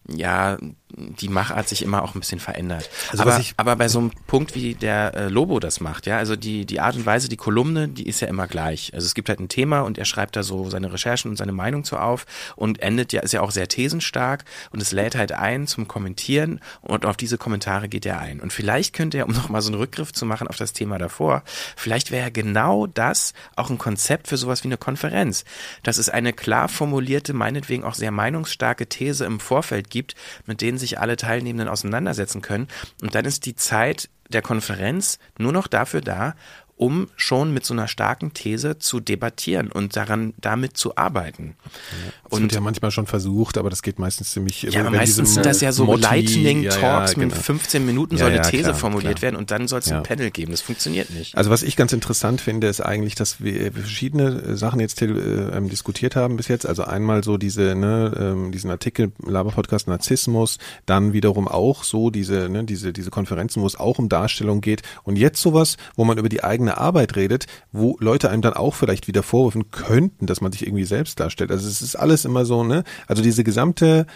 ja, 0.08 0.58
die 0.88 1.28
Machart 1.28 1.68
sich 1.68 1.82
immer 1.82 2.02
auch 2.02 2.14
ein 2.14 2.20
bisschen 2.20 2.38
verändert. 2.38 2.88
Also 3.10 3.22
aber, 3.24 3.40
aber 3.56 3.76
bei 3.76 3.88
so 3.88 3.98
einem 3.98 4.12
Punkt, 4.28 4.54
wie 4.54 4.74
der 4.74 5.14
äh, 5.14 5.28
Lobo 5.28 5.58
das 5.58 5.80
macht, 5.80 6.06
ja, 6.06 6.16
also 6.16 6.36
die, 6.36 6.64
die 6.64 6.78
Art 6.78 6.94
und 6.94 7.04
Weise, 7.04 7.28
die 7.28 7.36
Kolumne, 7.36 7.88
die 7.88 8.06
ist 8.06 8.20
ja 8.20 8.28
immer 8.28 8.46
gleich. 8.46 8.92
Also 8.94 9.04
es 9.04 9.14
gibt 9.14 9.28
halt 9.28 9.40
ein 9.40 9.48
Thema 9.48 9.80
und 9.80 9.98
er 9.98 10.04
schreibt 10.04 10.36
da 10.36 10.44
so 10.44 10.70
seine 10.70 10.92
Recherchen 10.92 11.30
und 11.30 11.36
seine 11.36 11.52
Meinung 11.52 11.82
zu 11.82 11.96
auf 11.96 12.24
und 12.54 12.80
endet 12.80 13.12
ja, 13.12 13.22
ist 13.22 13.32
ja 13.32 13.40
auch 13.40 13.50
sehr 13.50 13.66
thesenstark 13.66 14.44
und 14.70 14.80
es 14.80 14.92
lädt 14.92 15.16
halt 15.16 15.32
ein 15.32 15.66
zum 15.66 15.88
Kommentieren 15.88 16.60
und 16.82 17.04
auf 17.04 17.16
diese 17.16 17.36
Kommentare 17.36 17.88
geht 17.88 18.06
er 18.06 18.20
ein. 18.20 18.40
Und 18.40 18.52
vielleicht 18.52 18.94
könnte 18.94 19.18
er, 19.18 19.26
um 19.26 19.32
nochmal 19.34 19.62
so 19.62 19.70
einen 19.70 19.80
Rückgriff 19.80 20.12
zu 20.12 20.24
machen 20.24 20.46
auf 20.46 20.56
das 20.56 20.72
Thema 20.72 20.98
davor, 20.98 21.42
vielleicht 21.76 22.12
wäre 22.12 22.30
genau 22.30 22.86
das 22.86 23.34
auch 23.56 23.70
ein 23.70 23.78
Konzept 23.78 24.28
für 24.28 24.36
sowas 24.36 24.62
wie 24.62 24.68
eine 24.68 24.78
Konferenz. 24.78 25.44
Dass 25.82 25.98
es 25.98 26.08
eine 26.08 26.32
klar 26.32 26.68
formulierte, 26.68 27.32
meinetwegen 27.32 27.82
auch 27.82 27.94
sehr 27.94 28.12
meinungsstarke 28.12 28.86
These 28.86 29.24
im 29.24 29.40
Vorfeld 29.40 29.90
gibt, 29.90 30.14
mit 30.46 30.60
denen 30.60 30.75
sich 30.78 30.98
alle 30.98 31.16
Teilnehmenden 31.16 31.68
auseinandersetzen 31.68 32.42
können. 32.42 32.68
Und 33.02 33.14
dann 33.14 33.24
ist 33.24 33.46
die 33.46 33.56
Zeit 33.56 34.08
der 34.28 34.42
Konferenz 34.42 35.18
nur 35.38 35.52
noch 35.52 35.66
dafür 35.66 36.00
da, 36.00 36.34
um 36.76 37.08
schon 37.16 37.54
mit 37.54 37.64
so 37.64 37.72
einer 37.72 37.88
starken 37.88 38.34
These 38.34 38.78
zu 38.78 39.00
debattieren 39.00 39.72
und 39.72 39.96
daran 39.96 40.34
damit 40.36 40.76
zu 40.76 40.96
arbeiten. 40.96 41.56
Ja, 41.64 42.12
das 42.24 42.32
und 42.32 42.42
wird 42.42 42.52
ja 42.52 42.60
manchmal 42.60 42.90
schon 42.90 43.06
versucht, 43.06 43.56
aber 43.56 43.70
das 43.70 43.82
geht 43.82 43.98
meistens 43.98 44.32
ziemlich. 44.32 44.62
Ja, 44.62 44.80
aber 44.80 44.90
meistens 44.90 45.34
sind 45.34 45.46
das 45.46 45.62
ja 45.62 45.72
so 45.72 45.86
Motti, 45.86 46.02
Lightning 46.02 46.64
Talks 46.64 46.82
ja, 46.82 47.06
ja, 47.06 47.12
genau. 47.14 47.26
mit 47.26 47.34
15 47.34 47.86
Minuten 47.86 48.18
soll 48.18 48.30
eine 48.30 48.42
These 48.42 48.64
klar, 48.64 48.74
formuliert 48.74 49.16
klar. 49.16 49.22
werden 49.22 49.36
und 49.36 49.50
dann 49.50 49.68
soll 49.68 49.78
es 49.78 49.90
ein 49.90 50.02
Panel 50.02 50.30
geben. 50.30 50.50
Das 50.50 50.60
funktioniert 50.60 51.10
nicht. 51.10 51.36
Also 51.36 51.50
was 51.50 51.62
ich 51.62 51.76
ganz 51.76 51.92
interessant 51.92 52.40
finde, 52.42 52.66
ist 52.66 52.80
eigentlich, 52.80 53.14
dass 53.14 53.42
wir 53.42 53.72
verschiedene 53.72 54.56
Sachen 54.56 54.80
jetzt 54.80 55.00
äh, 55.00 55.06
ähm, 55.06 55.70
diskutiert 55.70 56.14
haben 56.14 56.36
bis 56.36 56.48
jetzt. 56.48 56.66
Also 56.66 56.84
einmal 56.84 57.24
so 57.24 57.38
diese, 57.38 57.74
ne, 57.74 58.12
ähm, 58.18 58.52
diesen 58.52 58.70
Artikel 58.70 59.12
Laber-Podcast 59.24 59.88
Narzissmus, 59.88 60.58
dann 60.84 61.14
wiederum 61.14 61.48
auch 61.48 61.84
so 61.84 62.10
diese, 62.10 62.50
ne, 62.50 62.64
diese, 62.64 62.92
diese 62.92 63.10
Konferenzen, 63.10 63.62
wo 63.62 63.66
es 63.66 63.76
auch 63.76 63.98
um 63.98 64.10
Darstellung 64.10 64.60
geht 64.60 64.82
und 65.04 65.16
jetzt 65.16 65.40
sowas, 65.40 65.76
wo 65.94 66.04
man 66.04 66.18
über 66.18 66.28
die 66.28 66.44
eigene 66.44 66.65
eigene 66.66 66.78
Arbeit 66.78 67.16
redet, 67.16 67.46
wo 67.72 67.96
Leute 68.00 68.30
einem 68.30 68.42
dann 68.42 68.54
auch 68.54 68.74
vielleicht 68.74 69.08
wieder 69.08 69.22
vorwerfen 69.22 69.70
könnten, 69.70 70.26
dass 70.26 70.40
man 70.40 70.52
sich 70.52 70.66
irgendwie 70.66 70.84
selbst 70.84 71.20
darstellt. 71.20 71.50
Also 71.50 71.68
es 71.68 71.82
ist 71.82 71.96
alles 71.96 72.24
immer 72.24 72.44
so, 72.44 72.64
ne? 72.64 72.84
Also 73.06 73.22
diese 73.22 73.44
gesamte, 73.44 74.06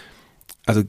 also 0.65 0.83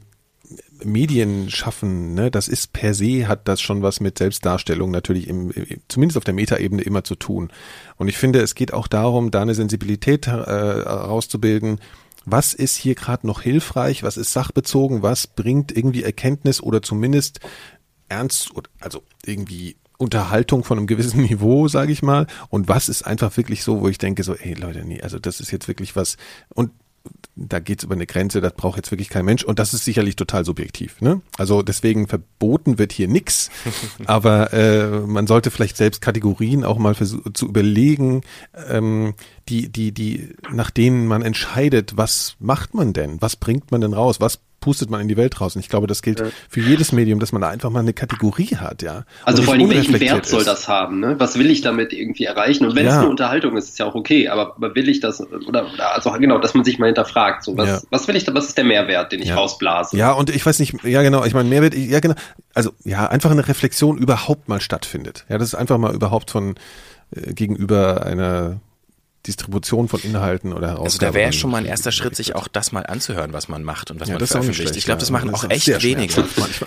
Medien 0.84 1.48
schaffen, 1.48 2.14
ne, 2.14 2.30
das 2.30 2.48
ist 2.48 2.72
per 2.72 2.92
se, 2.92 3.28
hat 3.28 3.46
das 3.46 3.60
schon 3.60 3.82
was 3.82 4.00
mit 4.00 4.18
Selbstdarstellung 4.18 4.90
natürlich 4.90 5.28
im, 5.28 5.52
zumindest 5.88 6.18
auf 6.18 6.24
der 6.24 6.34
Metaebene 6.34 6.82
immer 6.82 7.04
zu 7.04 7.14
tun. 7.14 7.50
Und 7.96 8.08
ich 8.08 8.18
finde, 8.18 8.40
es 8.40 8.54
geht 8.54 8.74
auch 8.74 8.88
darum, 8.88 9.30
da 9.30 9.42
eine 9.42 9.54
Sensibilität 9.54 10.26
äh, 10.26 10.32
was 12.24 12.54
ist 12.54 12.76
hier 12.76 12.94
gerade 12.94 13.26
noch 13.26 13.42
hilfreich, 13.42 14.02
was 14.02 14.16
ist 14.16 14.32
sachbezogen, 14.32 15.02
was 15.02 15.26
bringt 15.26 15.76
irgendwie 15.76 16.02
Erkenntnis 16.02 16.60
oder 16.60 16.82
zumindest 16.82 17.40
ernst, 18.08 18.50
also 18.80 19.02
irgendwie 19.24 19.76
Unterhaltung 20.02 20.64
von 20.64 20.78
einem 20.78 20.86
gewissen 20.86 21.22
Niveau, 21.28 21.68
sage 21.68 21.92
ich 21.92 22.02
mal, 22.02 22.26
und 22.50 22.68
was 22.68 22.88
ist 22.88 23.06
einfach 23.06 23.36
wirklich 23.36 23.62
so, 23.62 23.80
wo 23.80 23.88
ich 23.88 23.98
denke 23.98 24.22
so, 24.22 24.34
ey 24.34 24.54
Leute, 24.54 24.84
nee, 24.84 25.00
also 25.00 25.18
das 25.18 25.40
ist 25.40 25.50
jetzt 25.50 25.68
wirklich 25.68 25.96
was 25.96 26.16
und 26.54 26.70
da 27.34 27.60
geht's 27.60 27.84
über 27.84 27.94
eine 27.94 28.06
Grenze, 28.06 28.40
das 28.40 28.52
braucht 28.52 28.76
jetzt 28.76 28.90
wirklich 28.90 29.08
kein 29.08 29.24
Mensch 29.24 29.42
und 29.42 29.58
das 29.58 29.72
ist 29.72 29.84
sicherlich 29.84 30.16
total 30.16 30.44
subjektiv. 30.44 31.00
Ne? 31.00 31.22
Also 31.38 31.62
deswegen 31.62 32.06
verboten 32.06 32.78
wird 32.78 32.92
hier 32.92 33.08
nix, 33.08 33.50
aber 34.04 34.52
äh, 34.52 35.00
man 35.00 35.26
sollte 35.26 35.50
vielleicht 35.50 35.76
selbst 35.76 36.02
Kategorien 36.02 36.64
auch 36.64 36.78
mal 36.78 36.94
zu 36.94 37.46
überlegen, 37.46 38.22
ähm, 38.68 39.14
die, 39.48 39.70
die, 39.70 39.92
die, 39.92 40.34
nach 40.52 40.70
denen 40.70 41.06
man 41.06 41.22
entscheidet, 41.22 41.96
was 41.96 42.36
macht 42.38 42.74
man 42.74 42.92
denn, 42.92 43.20
was 43.20 43.36
bringt 43.36 43.70
man 43.72 43.80
denn 43.80 43.94
raus, 43.94 44.20
was 44.20 44.40
pustet 44.62 44.88
man 44.88 45.02
in 45.02 45.08
die 45.08 45.18
Welt 45.18 45.38
raus. 45.42 45.54
Und 45.54 45.60
ich 45.60 45.68
glaube, 45.68 45.86
das 45.86 46.00
gilt 46.00 46.22
für 46.48 46.60
jedes 46.60 46.92
Medium, 46.92 47.20
dass 47.20 47.32
man 47.32 47.42
da 47.42 47.50
einfach 47.50 47.68
mal 47.68 47.80
eine 47.80 47.92
Kategorie 47.92 48.56
hat, 48.56 48.80
ja. 48.80 49.04
Also 49.24 49.42
vor 49.42 49.52
allem, 49.52 49.68
welchen 49.68 50.00
Wert 50.00 50.24
soll 50.24 50.44
das 50.44 50.68
haben? 50.68 51.00
Ne? 51.00 51.16
Was 51.18 51.38
will 51.38 51.50
ich 51.50 51.60
damit 51.60 51.92
irgendwie 51.92 52.24
erreichen? 52.24 52.64
Und 52.64 52.74
wenn 52.74 52.86
ja. 52.86 52.92
es 52.92 52.98
eine 52.98 53.10
Unterhaltung 53.10 53.56
ist, 53.58 53.68
ist 53.68 53.78
ja 53.78 53.86
auch 53.86 53.94
okay, 53.94 54.28
aber 54.28 54.54
will 54.74 54.88
ich 54.88 55.00
das, 55.00 55.20
oder, 55.20 55.66
oder 55.66 55.94
also 55.94 56.10
genau, 56.12 56.38
dass 56.38 56.54
man 56.54 56.64
sich 56.64 56.78
mal 56.78 56.86
hinterfragt, 56.86 57.44
so 57.44 57.56
was, 57.58 57.68
ja. 57.68 57.80
was 57.90 58.08
will 58.08 58.16
ich 58.16 58.24
da, 58.24 58.32
was 58.32 58.46
ist 58.46 58.56
der 58.56 58.64
Mehrwert, 58.64 59.12
den 59.12 59.20
ich 59.20 59.28
ja. 59.28 59.34
rausblase? 59.34 59.96
Ja, 59.96 60.12
und 60.12 60.30
ich 60.30 60.46
weiß 60.46 60.58
nicht, 60.60 60.82
ja 60.84 61.02
genau, 61.02 61.24
ich 61.24 61.34
meine, 61.34 61.48
Mehrwert, 61.48 61.74
ja 61.74 62.00
genau, 62.00 62.14
also 62.54 62.70
ja, 62.84 63.08
einfach 63.08 63.30
eine 63.30 63.46
Reflexion 63.46 63.98
überhaupt 63.98 64.48
mal 64.48 64.60
stattfindet. 64.60 65.26
Ja, 65.28 65.38
das 65.38 65.48
ist 65.48 65.54
einfach 65.54 65.78
mal 65.78 65.94
überhaupt 65.94 66.30
von 66.30 66.54
äh, 67.14 67.34
gegenüber 67.34 68.06
einer 68.06 68.60
Distribution 69.26 69.88
von 69.88 70.00
Inhalten 70.00 70.52
oder 70.52 70.68
Herausgaben. 70.68 70.84
Also 70.84 70.98
da 70.98 71.14
wäre 71.14 71.32
schon 71.32 71.50
mal 71.50 71.58
ein 71.58 71.64
erster 71.64 71.92
Schritt, 71.92 72.16
sich 72.16 72.34
auch 72.34 72.48
das 72.48 72.72
mal 72.72 72.84
anzuhören, 72.86 73.32
was 73.32 73.48
man 73.48 73.62
macht 73.62 73.90
und 73.90 74.00
was 74.00 74.08
ja, 74.08 74.18
man 74.18 74.26
veröffentlicht. 74.26 74.76
Ich 74.76 74.84
glaube, 74.84 74.98
das 75.00 75.10
machen 75.10 75.30
das 75.30 75.44
auch 75.44 75.50
echt 75.50 75.82
wenige. 75.82 76.24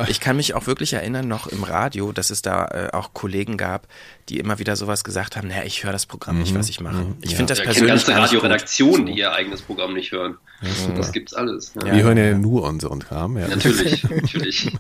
Ich 0.08 0.20
kann 0.22 0.38
mich 0.38 0.54
auch 0.54 0.66
wirklich 0.66 0.94
erinnern, 0.94 1.28
noch 1.28 1.48
im 1.48 1.64
Radio, 1.64 2.14
dass 2.14 2.30
es 2.30 2.42
da 2.42 2.66
äh, 2.68 2.90
auch 2.94 3.14
Kollegen 3.14 3.58
gab, 3.58 3.88
die 4.30 4.40
immer 4.40 4.58
wieder 4.58 4.76
sowas 4.76 5.04
gesagt 5.04 5.38
haben, 5.38 5.48
naja, 5.48 5.64
ich 5.66 5.84
höre 5.84 5.92
das 5.92 6.06
Programm 6.06 6.36
mhm. 6.36 6.42
nicht, 6.42 6.56
was 6.56 6.70
ich 6.70 6.80
mache. 6.80 6.96
Mhm. 6.96 7.16
Ich 7.22 7.32
ja. 7.32 7.38
finde 7.38 7.52
das 7.52 7.60
ja, 7.60 7.66
persönlich. 7.66 7.96
Ich 7.96 8.06
ganze 8.08 8.22
Radioredaktionen, 8.22 9.06
die 9.06 9.14
ihr 9.14 9.32
eigenes 9.32 9.62
Programm 9.62 9.94
nicht 9.94 10.12
hören. 10.12 10.38
Ja, 10.62 10.94
das 10.96 11.12
gibt's 11.12 11.34
alles. 11.34 11.74
Ja. 11.76 11.94
Wir 11.94 12.04
hören 12.04 12.18
ja 12.18 12.34
nur 12.36 12.64
unseren 12.64 13.00
Kram. 13.00 13.38
Ja. 13.38 13.48
Natürlich, 13.48 14.04
natürlich. 14.10 14.72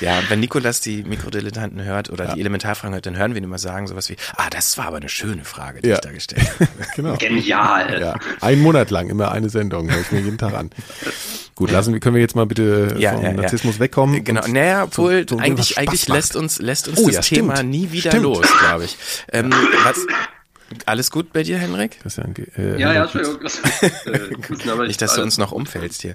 ja, 0.00 0.20
wenn 0.28 0.40
Nikolas 0.40 0.80
die 0.80 1.04
Mikrodilettanten 1.04 1.84
hört 1.84 2.10
oder 2.10 2.34
die 2.34 2.40
Elementarfragen 2.40 2.94
hört, 2.94 3.06
dann 3.06 3.16
hören 3.16 3.34
wir 3.34 3.40
ihn 3.40 3.44
immer 3.44 3.58
sagen 3.58 3.86
sowas 3.86 4.08
wie, 4.08 4.16
ah, 4.36 4.50
das 4.50 4.76
war 4.78 4.86
aber 4.86 4.96
eine 4.96 5.08
schöne 5.08 5.44
Frage, 5.44 5.80
die 5.80 5.90
ich 5.90 5.98
da 5.98 6.10
gestellt 6.10 6.48
habe. 6.58 6.68
genau. 6.96 7.16
Genial. 7.16 8.00
Ja. 8.00 8.18
Ein 8.40 8.60
Monat 8.60 8.90
lang 8.90 9.10
immer 9.10 9.30
eine 9.30 9.48
Sendung, 9.48 9.90
höre 9.90 10.00
ich 10.00 10.10
mir 10.10 10.20
jeden 10.20 10.38
Tag 10.38 10.54
an. 10.54 10.70
Gut, 11.54 11.70
lassen 11.70 11.98
können 12.00 12.16
wir 12.16 12.22
jetzt 12.22 12.34
mal 12.34 12.46
bitte 12.46 12.96
ja, 12.98 13.12
vom 13.12 13.22
ja, 13.22 13.32
Narzissmus 13.32 13.78
wegkommen. 13.78 14.24
Genau, 14.24 14.44
naja, 14.48 14.84
obwohl 14.84 15.24
eigentlich, 15.38 15.78
eigentlich 15.78 16.08
lässt 16.08 16.34
uns, 16.34 16.58
lässt 16.58 16.88
uns 16.88 16.98
oh, 16.98 17.08
das 17.08 17.28
Thema 17.28 17.62
nie 17.62 17.92
wieder 17.92 18.10
stimmt. 18.10 18.23
Los, 18.24 18.46
glaube 18.58 18.84
ich. 18.84 18.96
Ähm, 19.32 19.52
was, 19.84 20.06
alles 20.86 21.10
gut 21.10 21.32
bei 21.32 21.42
dir, 21.42 21.58
Henrik? 21.58 21.98
Das 22.02 22.16
ja, 22.16 22.24
äh, 22.56 22.80
ja, 22.80 22.92
ja, 22.92 23.02
Entschuldigung. 23.04 23.40
äh, 24.80 24.86
Nicht, 24.86 25.02
dass 25.02 25.14
du 25.14 25.22
uns 25.22 25.38
noch 25.38 25.52
umfällst 25.52 26.02
hier. 26.02 26.14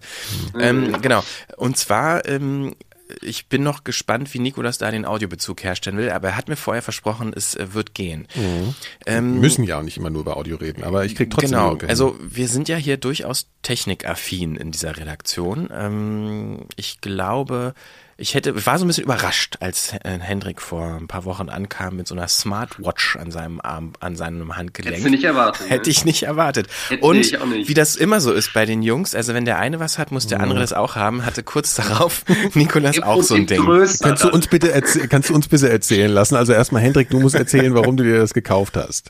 Mhm. 0.53 0.59
Ähm, 0.59 1.01
genau. 1.01 1.23
Und 1.57 1.77
zwar 1.77 2.25
ähm, 2.27 2.75
ich 3.21 3.47
bin 3.47 3.63
noch 3.63 3.83
gespannt, 3.83 4.33
wie 4.33 4.39
Nikolas 4.39 4.77
da 4.77 4.91
den 4.91 5.05
Audiobezug 5.05 5.63
herstellen 5.63 5.97
will, 5.97 6.11
aber 6.11 6.29
er 6.29 6.37
hat 6.37 6.47
mir 6.47 6.55
vorher 6.55 6.83
versprochen, 6.83 7.33
es 7.35 7.55
äh, 7.55 7.73
wird 7.73 7.95
gehen. 7.95 8.27
Mhm. 8.35 8.75
Ähm, 9.05 9.33
wir 9.33 9.41
müssen 9.41 9.63
ja 9.63 9.79
auch 9.79 9.83
nicht 9.83 9.97
immer 9.97 10.09
nur 10.09 10.21
über 10.21 10.37
Audio 10.37 10.57
reden, 10.57 10.83
aber 10.83 11.05
ich 11.05 11.15
krieg 11.15 11.31
trotzdem 11.31 11.51
Genau, 11.51 11.77
also 11.87 12.17
wir 12.21 12.47
sind 12.47 12.69
ja 12.69 12.75
hier 12.75 12.97
durchaus 12.97 13.47
technikaffin 13.63 14.55
in 14.55 14.71
dieser 14.71 14.97
Redaktion. 14.97 15.69
Ähm, 15.73 16.67
ich 16.75 17.01
glaube, 17.01 17.73
ich 18.19 18.33
hätte, 18.33 18.65
war 18.65 18.77
so 18.77 18.85
ein 18.85 18.87
bisschen 18.87 19.05
überrascht, 19.05 19.57
als 19.61 19.93
Hendrik 20.03 20.61
vor 20.61 20.97
ein 20.99 21.07
paar 21.07 21.25
Wochen 21.25 21.49
ankam 21.49 21.95
mit 21.95 22.07
so 22.07 22.15
einer 22.15 22.27
Smartwatch 22.27 23.15
an 23.15 23.31
seinem 23.31 23.61
Arm, 23.61 23.93
an 23.99 24.15
seinem 24.15 24.55
Handgelenk. 24.55 24.95
Hättest 24.95 25.07
du 25.07 25.11
nicht 25.11 25.23
erwartet. 25.23 25.61
Ne? 25.61 25.69
Hätte 25.69 25.89
ich 25.89 26.05
nicht 26.05 26.23
erwartet. 26.23 26.67
Hätte 26.89 27.05
und 27.05 27.17
ich 27.17 27.37
wie 27.67 27.73
das 27.73 27.95
immer 27.95 28.19
so 28.19 28.33
ist 28.33 28.53
bei 28.53 28.65
den 28.65 28.83
Jungs, 28.83 29.15
also 29.15 29.33
wenn 29.33 29.45
der 29.45 29.57
eine 29.57 29.79
was 29.79 29.97
hat, 29.97 30.11
muss 30.11 30.27
der 30.27 30.41
andere 30.41 30.59
das 30.59 30.73
auch 30.73 30.95
haben, 30.95 31.25
hatte 31.25 31.43
kurz 31.43 31.75
darauf 31.75 32.23
Nikolas 32.53 33.01
auch 33.01 33.23
so 33.23 33.35
ein 33.35 33.47
Ding. 33.47 33.65
Kannst 34.01 34.23
du 34.23 34.29
uns 34.29 34.47
bitte 34.47 34.69
kannst 35.09 35.29
du 35.29 35.35
uns 35.35 35.47
bitte 35.47 35.69
erzählen 35.69 36.11
lassen? 36.11 36.35
Also 36.35 36.53
erstmal 36.53 36.81
Hendrik, 36.81 37.09
du 37.09 37.19
musst 37.19 37.35
erzählen, 37.35 37.73
warum 37.73 37.95
du 37.97 38.03
dir 38.03 38.19
das 38.19 38.33
gekauft 38.33 38.75
hast. 38.75 39.09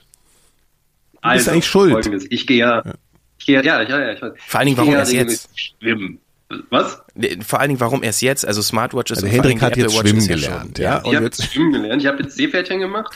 Du 1.14 1.18
also, 1.22 1.38
bist 1.38 1.50
eigentlich 1.50 1.68
schuld. 1.68 1.92
Folgendes. 1.92 2.26
Ich 2.30 2.48
gehe 2.48 2.60
ja, 2.60 2.84
ich 3.40 3.46
gehe 3.46 3.56
ja, 3.56 3.82
ja, 3.82 4.00
ja, 4.00 4.14
ich 4.14 4.22
weiß. 4.22 4.34
Vor 4.48 4.60
allen 4.60 4.68
Dingen, 4.68 4.78
warum 4.78 4.94
erst 4.94 5.12
jetzt? 5.12 5.50
Schwimmen. 5.56 6.20
Was? 6.70 7.04
Vor 7.46 7.60
allen 7.60 7.70
Dingen, 7.70 7.80
warum 7.80 8.02
erst 8.02 8.22
jetzt? 8.24 8.46
Also 8.46 8.62
Smartwatches 8.62 9.20
also 9.20 9.28
und 9.28 9.34
Hendrik 9.34 9.62
hat 9.62 9.78
jetzt 9.78 9.96
schwimmen 9.96 10.28
gelernt, 10.28 10.80
ja. 10.80 11.02
Ich 11.06 11.16
habe 11.16 11.30
schwimmen 11.32 11.74
gelernt. 11.74 12.02
Ich 12.02 12.08
habe 12.08 12.24
jetzt 12.24 12.36
Seepferdchen 12.36 12.80
gemacht. 12.80 13.16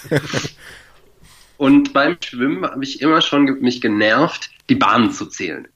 und 1.58 1.94
beim 1.94 2.18
Schwimmen 2.24 2.64
habe 2.64 2.84
ich 2.84 3.02
immer 3.02 3.22
schon 3.22 3.46
mich 3.60 3.82
genervt, 3.82 4.52
die 4.70 4.76
Bahnen 4.76 5.12
zu 5.12 5.26
zählen. 5.26 5.68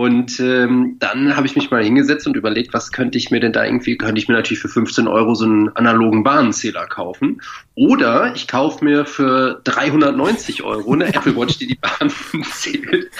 Und 0.00 0.40
ähm, 0.40 0.96
dann 0.98 1.36
habe 1.36 1.46
ich 1.46 1.56
mich 1.56 1.70
mal 1.70 1.84
hingesetzt 1.84 2.26
und 2.26 2.34
überlegt, 2.34 2.72
was 2.72 2.90
könnte 2.90 3.18
ich 3.18 3.30
mir 3.30 3.38
denn 3.38 3.52
da 3.52 3.66
irgendwie, 3.66 3.98
könnte 3.98 4.18
ich 4.18 4.28
mir 4.28 4.34
natürlich 4.34 4.60
für 4.60 4.70
15 4.70 5.06
Euro 5.06 5.34
so 5.34 5.44
einen 5.44 5.68
analogen 5.76 6.24
Bahnenzähler 6.24 6.86
kaufen. 6.86 7.42
Oder 7.74 8.34
ich 8.34 8.48
kaufe 8.48 8.82
mir 8.82 9.04
für 9.04 9.60
390 9.64 10.62
Euro 10.62 10.94
eine 10.94 11.08
Apple 11.14 11.36
Watch, 11.36 11.58
die 11.58 11.66
die 11.66 11.74
Bahn 11.74 12.10
zählt. 12.50 13.10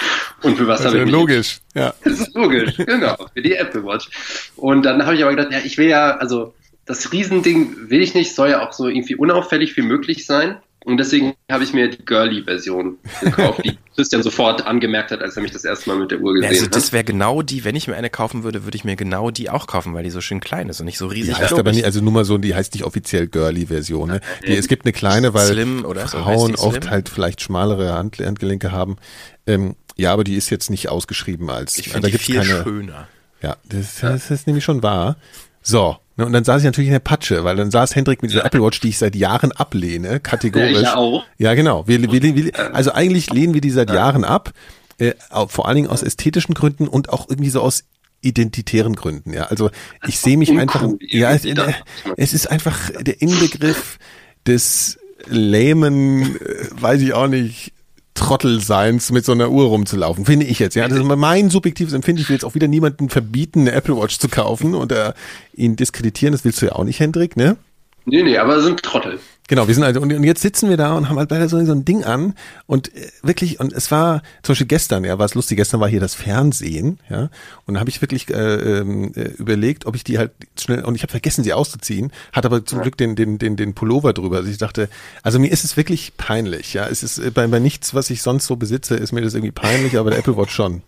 Und 0.40 0.56
für 0.56 0.66
was 0.66 0.82
habe 0.86 0.96
ich 0.96 1.04
mich 1.04 1.12
Logisch, 1.12 1.58
ja. 1.74 1.92
Das 2.02 2.18
ist 2.18 2.34
logisch, 2.34 2.74
genau, 2.78 3.28
für 3.34 3.42
die 3.42 3.56
Apple 3.56 3.84
Watch. 3.84 4.08
Und 4.56 4.86
dann 4.86 5.04
habe 5.04 5.16
ich 5.16 5.22
aber 5.22 5.36
gedacht, 5.36 5.52
ja, 5.52 5.58
ich 5.62 5.76
will 5.76 5.88
ja, 5.88 6.16
also 6.16 6.54
das 6.86 7.12
Riesending 7.12 7.90
will 7.90 8.00
ich 8.00 8.14
nicht, 8.14 8.34
soll 8.34 8.48
ja 8.48 8.66
auch 8.66 8.72
so 8.72 8.88
irgendwie 8.88 9.16
unauffällig 9.16 9.76
wie 9.76 9.82
möglich 9.82 10.24
sein. 10.24 10.56
Und 10.84 10.96
deswegen 10.96 11.34
habe 11.50 11.62
ich 11.62 11.74
mir 11.74 11.90
die 11.90 12.02
Girly-Version 12.04 12.98
gekauft, 13.20 13.60
die 13.64 13.76
Christian 13.94 14.22
sofort 14.22 14.66
angemerkt 14.66 15.10
hat, 15.10 15.20
als 15.20 15.36
er 15.36 15.42
mich 15.42 15.50
das 15.50 15.64
erste 15.64 15.90
Mal 15.90 15.98
mit 15.98 16.10
der 16.10 16.20
Uhr 16.20 16.32
gesehen 16.32 16.48
also, 16.48 16.62
hat. 16.64 16.68
Also 16.68 16.80
das 16.80 16.92
wäre 16.92 17.04
genau 17.04 17.42
die, 17.42 17.64
wenn 17.64 17.76
ich 17.76 17.86
mir 17.86 17.96
eine 17.96 18.08
kaufen 18.08 18.44
würde, 18.44 18.64
würde 18.64 18.76
ich 18.76 18.84
mir 18.84 18.96
genau 18.96 19.30
die 19.30 19.50
auch 19.50 19.66
kaufen, 19.66 19.92
weil 19.92 20.04
die 20.04 20.10
so 20.10 20.22
schön 20.22 20.40
klein 20.40 20.70
ist 20.70 20.80
und 20.80 20.86
nicht 20.86 20.96
so 20.96 21.06
riesig. 21.06 21.34
Die 21.34 21.42
heißt 21.42 21.52
aber 21.52 21.72
nicht, 21.72 21.84
also 21.84 22.00
nur 22.00 22.12
mal 22.12 22.24
so, 22.24 22.38
die 22.38 22.54
heißt 22.54 22.72
nicht 22.72 22.84
offiziell 22.84 23.26
Girly-Version. 23.26 24.08
Ne? 24.08 24.20
Die, 24.46 24.56
es 24.56 24.68
gibt 24.68 24.86
eine 24.86 24.92
kleine, 24.92 25.34
weil 25.34 25.48
Slim, 25.48 25.84
oder? 25.84 26.08
Frauen 26.08 26.56
so 26.56 26.64
oft 26.64 26.88
halt 26.88 27.10
vielleicht 27.10 27.42
schmalere 27.42 27.92
Hand, 27.92 28.18
Handgelenke 28.18 28.72
haben. 28.72 28.96
Ähm, 29.46 29.76
ja, 29.96 30.14
aber 30.14 30.24
die 30.24 30.36
ist 30.36 30.48
jetzt 30.48 30.70
nicht 30.70 30.88
ausgeschrieben 30.88 31.50
als. 31.50 31.76
Ich 31.76 31.90
finde 31.90 32.10
die 32.10 32.16
viel 32.16 32.36
keine, 32.36 32.62
schöner. 32.62 33.08
Ja, 33.42 33.56
das, 33.68 34.00
das 34.00 34.30
ist 34.30 34.46
nämlich 34.46 34.64
schon 34.64 34.82
wahr. 34.82 35.16
So, 35.62 35.98
und 36.24 36.32
dann 36.32 36.44
saß 36.44 36.62
ich 36.62 36.66
natürlich 36.66 36.88
in 36.88 36.92
der 36.92 37.00
Patsche, 37.00 37.44
weil 37.44 37.56
dann 37.56 37.70
saß 37.70 37.94
Hendrik 37.94 38.22
mit 38.22 38.30
dieser 38.30 38.44
Apple 38.44 38.62
Watch, 38.62 38.80
die 38.80 38.88
ich 38.88 38.98
seit 38.98 39.14
Jahren 39.14 39.52
ablehne, 39.52 40.20
kategorisch. 40.20 40.82
Ja, 40.82 40.96
auch. 40.96 41.24
ja 41.38 41.54
genau. 41.54 41.86
Wir, 41.86 42.00
wir, 42.00 42.22
wir, 42.22 42.74
also 42.74 42.92
eigentlich 42.92 43.30
lehnen 43.30 43.54
wir 43.54 43.60
die 43.60 43.70
seit 43.70 43.90
Jahren 43.90 44.24
ab, 44.24 44.52
äh, 44.98 45.12
vor 45.48 45.66
allen 45.66 45.76
Dingen 45.76 45.88
aus 45.88 46.02
ästhetischen 46.02 46.54
Gründen 46.54 46.88
und 46.88 47.10
auch 47.10 47.28
irgendwie 47.28 47.50
so 47.50 47.60
aus 47.60 47.84
identitären 48.22 48.96
Gründen. 48.96 49.32
Ja, 49.32 49.44
also 49.44 49.70
ich 50.06 50.18
sehe 50.18 50.36
mich 50.36 50.50
einfach. 50.58 50.86
Ja, 51.00 51.32
es, 51.32 51.44
es 52.16 52.32
ist 52.34 52.50
einfach 52.50 52.90
der 53.00 53.22
Inbegriff 53.22 53.98
des 54.46 54.98
lähmen, 55.26 56.36
äh, 56.36 56.66
weiß 56.72 57.00
ich 57.02 57.12
auch 57.12 57.28
nicht, 57.28 57.72
Trottelseins 58.20 59.10
mit 59.12 59.24
so 59.24 59.32
einer 59.32 59.50
Uhr 59.50 59.64
rumzulaufen, 59.64 60.26
finde 60.26 60.44
ich 60.44 60.58
jetzt. 60.58 60.74
Ja, 60.76 60.86
das 60.86 60.98
ist 60.98 61.04
mein 61.04 61.48
subjektives 61.48 61.94
Empfinden. 61.94 62.20
Ich 62.20 62.28
will 62.28 62.34
jetzt 62.36 62.44
auch 62.44 62.54
wieder 62.54 62.68
niemanden 62.68 63.08
verbieten, 63.08 63.60
eine 63.60 63.72
Apple 63.72 63.96
Watch 63.96 64.18
zu 64.18 64.28
kaufen 64.28 64.74
oder 64.74 65.14
ihn 65.54 65.74
diskreditieren. 65.74 66.32
Das 66.32 66.44
willst 66.44 66.60
du 66.60 66.66
ja 66.66 66.72
auch 66.72 66.84
nicht, 66.84 67.00
Hendrik, 67.00 67.34
ne? 67.34 67.56
Nee, 68.04 68.22
nee, 68.22 68.38
aber 68.38 68.60
sind 68.62 68.82
Trottel. 68.82 69.20
Genau, 69.50 69.66
wir 69.66 69.74
sind 69.74 69.82
also, 69.82 70.00
und 70.00 70.10
jetzt 70.22 70.42
sitzen 70.42 70.70
wir 70.70 70.76
da 70.76 70.92
und 70.94 71.08
haben 71.08 71.18
halt 71.18 71.28
leider 71.32 71.48
so, 71.48 71.64
so 71.64 71.72
ein 71.72 71.84
Ding 71.84 72.04
an 72.04 72.34
und 72.66 72.94
äh, 72.94 73.08
wirklich, 73.24 73.58
und 73.58 73.72
es 73.72 73.90
war 73.90 74.22
zum 74.44 74.52
Beispiel 74.52 74.68
gestern, 74.68 75.02
ja, 75.02 75.18
war 75.18 75.26
es 75.26 75.34
lustig, 75.34 75.56
gestern 75.56 75.80
war 75.80 75.88
hier 75.88 75.98
das 75.98 76.14
Fernsehen, 76.14 77.00
ja, 77.08 77.30
und 77.66 77.74
da 77.74 77.80
habe 77.80 77.90
ich 77.90 78.00
wirklich 78.00 78.30
äh, 78.30 78.34
ähm, 78.78 79.12
äh, 79.16 79.22
überlegt, 79.38 79.86
ob 79.86 79.96
ich 79.96 80.04
die 80.04 80.18
halt 80.18 80.30
schnell, 80.56 80.84
und 80.84 80.94
ich 80.94 81.02
habe 81.02 81.10
vergessen, 81.10 81.42
sie 81.42 81.52
auszuziehen, 81.52 82.12
hat 82.32 82.46
aber 82.46 82.64
zum 82.64 82.78
ja. 82.78 82.82
Glück 82.82 82.96
den, 82.96 83.16
den, 83.16 83.38
den, 83.38 83.56
den 83.56 83.74
Pullover 83.74 84.12
drüber. 84.12 84.36
Also 84.36 84.50
ich 84.50 84.58
dachte, 84.58 84.88
also 85.24 85.40
mir 85.40 85.50
ist 85.50 85.64
es 85.64 85.76
wirklich 85.76 86.16
peinlich, 86.16 86.72
ja, 86.74 86.86
es 86.86 87.02
ist 87.02 87.18
äh, 87.18 87.32
bei, 87.32 87.48
bei 87.48 87.58
nichts, 87.58 87.92
was 87.92 88.08
ich 88.10 88.22
sonst 88.22 88.46
so 88.46 88.54
besitze, 88.54 88.94
ist 88.94 89.10
mir 89.10 89.20
das 89.20 89.34
irgendwie 89.34 89.50
peinlich, 89.50 89.98
aber 89.98 90.10
der 90.10 90.20
Apple 90.20 90.36
Watch 90.36 90.54
schon 90.54 90.82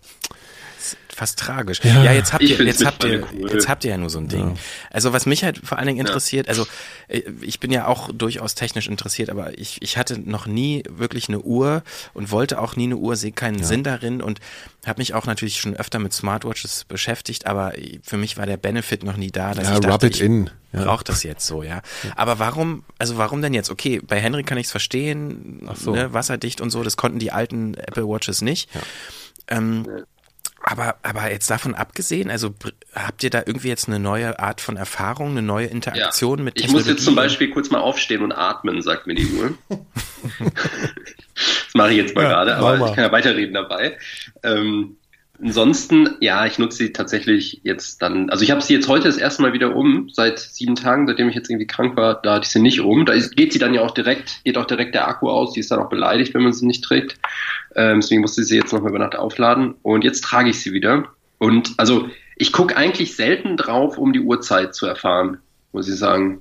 fast 1.14 1.39
tragisch. 1.39 1.80
Ja, 1.83 2.03
ja 2.05 2.12
jetzt 2.12 2.33
habt 2.33 2.43
ihr, 2.43 2.62
jetzt 2.64 2.85
habt 2.85 3.05
ihr, 3.05 3.26
cool. 3.33 3.51
jetzt 3.53 3.68
habt 3.68 3.85
ihr 3.85 3.91
ja 3.91 3.97
nur 3.99 4.11
so 4.11 4.18
ein 4.18 4.28
Ding. 4.28 4.57
Also 4.91 5.12
was 5.12 5.26
mich 5.26 5.45
halt 5.45 5.59
vor 5.62 5.78
allen 5.78 5.87
Dingen 5.87 6.01
interessiert, 6.01 6.49
also 6.49 6.66
äh, 7.09 7.22
ich 7.43 7.61
bin 7.61 7.70
ja 7.70 7.87
auch 7.87 8.11
durchaus 8.12 8.55
technisch 8.55 8.89
interessiert, 8.89 9.30
aber 9.30 9.59
ich, 9.59 9.80
ich 9.83 9.97
hatte 9.97 10.18
noch 10.18 10.47
nie 10.47 10.83
wirklich 10.89 11.28
eine 11.28 11.41
Uhr 11.41 11.83
und 12.14 12.30
wollte 12.30 12.61
auch 12.61 12.76
nie 12.76 12.85
eine 12.85 12.97
Uhr, 12.97 13.16
sehe 13.16 13.33
keinen 13.33 13.62
Sinn 13.62 13.85
darin 13.85 14.22
und 14.22 14.41
habe 14.87 15.01
mich 15.01 15.14
auch 15.14 15.26
natürlich 15.26 15.61
schon 15.61 15.76
öfter 15.76 15.99
mit 15.99 16.12
Smartwatches 16.12 16.85
beschäftigt, 16.85 17.47
aber 17.47 17.72
für 18.03 18.16
mich 18.16 18.37
war 18.37 18.47
der 18.47 18.57
Benefit 18.57 19.05
noch 19.05 19.16
nie 19.16 19.30
da, 19.30 19.55
dass 19.55 19.68
Ja, 19.68 19.74
ich 19.74 19.80
dachte, 19.80 19.93
rub 19.93 20.03
it 20.05 20.16
ich 20.16 20.22
in. 20.22 20.51
Ja. 20.72 20.85
brauche 20.85 21.05
das 21.05 21.22
jetzt 21.22 21.47
so, 21.47 21.62
ja. 21.62 21.83
Aber 22.16 22.39
warum, 22.39 22.85
also 22.99 23.18
warum 23.18 23.43
denn 23.43 23.53
jetzt? 23.53 23.70
Okay, 23.70 24.01
bei 24.03 24.18
Henry 24.18 24.43
kann 24.43 24.57
ich 24.57 24.66
es 24.66 24.70
verstehen, 24.70 25.61
Ach 25.68 25.76
so. 25.76 25.95
ne, 25.95 26.14
wasserdicht 26.14 26.62
und 26.62 26.70
so, 26.70 26.83
das 26.83 26.97
konnten 26.97 27.18
die 27.18 27.30
alten 27.30 27.74
Apple 27.74 28.09
Watches 28.09 28.41
nicht. 28.41 28.70
Ähm, 29.49 29.87
aber, 30.65 30.97
aber 31.03 31.31
jetzt 31.31 31.51
davon 31.51 31.75
abgesehen, 31.75 32.31
also 32.31 32.51
br- 32.51 32.71
habt 32.95 33.23
ihr 33.25 33.31
da 33.31 33.43
irgendwie 33.45 33.69
jetzt 33.69 33.89
eine 33.89 33.99
neue 33.99 34.39
Art 34.39 34.61
von 34.61 34.77
Erfahrung, 34.77 35.31
eine 35.31 35.43
neue 35.43 35.67
Interaktion 35.67 36.45
mit 36.45 36.55
Ich 36.59 36.63
muss 36.67 36.73
Technologie? 36.85 36.91
jetzt 36.91 37.05
zum 37.05 37.15
Beispiel 37.15 37.51
kurz 37.51 37.71
mal 37.71 37.81
aufstehen 37.81 38.23
und 38.23 38.33
atmen, 38.33 38.81
sagt 38.83 39.07
mir 39.07 39.15
die 39.15 39.27
Uhr. 39.27 39.55
das 40.45 41.75
mache 41.75 41.91
ich 41.91 41.97
jetzt 41.97 42.15
mal 42.15 42.23
Ja, 42.23 42.29
gerade, 42.31 42.57
aber 42.57 42.77
mal. 42.77 42.89
ich 42.91 42.95
kann 42.95 43.05
ja 43.05 43.13
weiterreden 43.13 43.55
dabei. 43.55 43.99
Ähm, 44.43 44.97
ansonsten, 45.43 46.16
ja, 46.20 46.47
ich 46.47 46.59
nutze 46.59 46.78
sie 46.78 46.93
tatsächlich 46.93 47.61
jetzt 47.64 48.01
dann, 48.01 48.30
also 48.30 48.45
ich 48.45 48.51
habe 48.51 48.61
sie 48.61 48.74
jetzt 48.74 48.88
heute 48.88 49.05
das 49.05 49.16
erste 49.16 49.43
Mal 49.43 49.53
wieder 49.53 49.74
um, 49.74 50.09
seit 50.12 50.38
sieben 50.38 50.76
Tagen, 50.76 51.07
seitdem 51.07 51.28
ich 51.28 51.34
jetzt 51.34 51.51
irgendwie 51.51 51.66
krank 51.66 51.97
war, 51.97 52.20
da 52.22 52.34
hatte 52.34 52.45
ich 52.45 52.53
sie 52.53 52.61
nicht 52.61 52.80
um. 52.80 53.05
Da 53.05 53.12
ist, 53.12 53.36
geht 53.36 53.53
sie 53.53 53.59
dann 53.59 53.74
ja 53.74 53.82
auch 53.82 53.90
direkt, 53.90 54.45
geht 54.45 54.57
auch 54.57 54.66
direkt 54.66 54.95
der 54.95 55.09
Akku 55.09 55.28
aus, 55.28 55.53
die 55.53 55.61
ist 55.61 55.70
dann 55.70 55.80
auch 55.80 55.88
beleidigt, 55.88 56.34
wenn 56.34 56.43
man 56.43 56.53
sie 56.53 56.66
nicht 56.66 56.84
trägt. 56.84 57.18
Ähm, 57.74 58.01
deswegen 58.01 58.20
musste 58.20 58.43
ich 58.43 58.49
sie 58.49 58.57
jetzt 58.57 58.72
nochmal 58.72 58.90
über 58.90 59.01
Nacht 59.01 59.16
aufladen. 59.16 59.74
Und 59.82 60.05
jetzt 60.05 60.22
trage 60.22 60.51
ich 60.51 60.61
sie 60.61 60.72
wieder. 60.72 61.09
Und 61.38 61.74
also 61.76 62.09
ich 62.36 62.53
gucke 62.53 62.76
eigentlich 62.76 63.16
selten 63.16 63.57
drauf, 63.57 63.99
um 63.99 64.12
die 64.12 64.20
Uhrzeit 64.20 64.74
zu 64.74 64.86
erfahren, 64.86 65.38
muss 65.72 65.88
ich 65.88 65.97
sagen. 65.97 66.40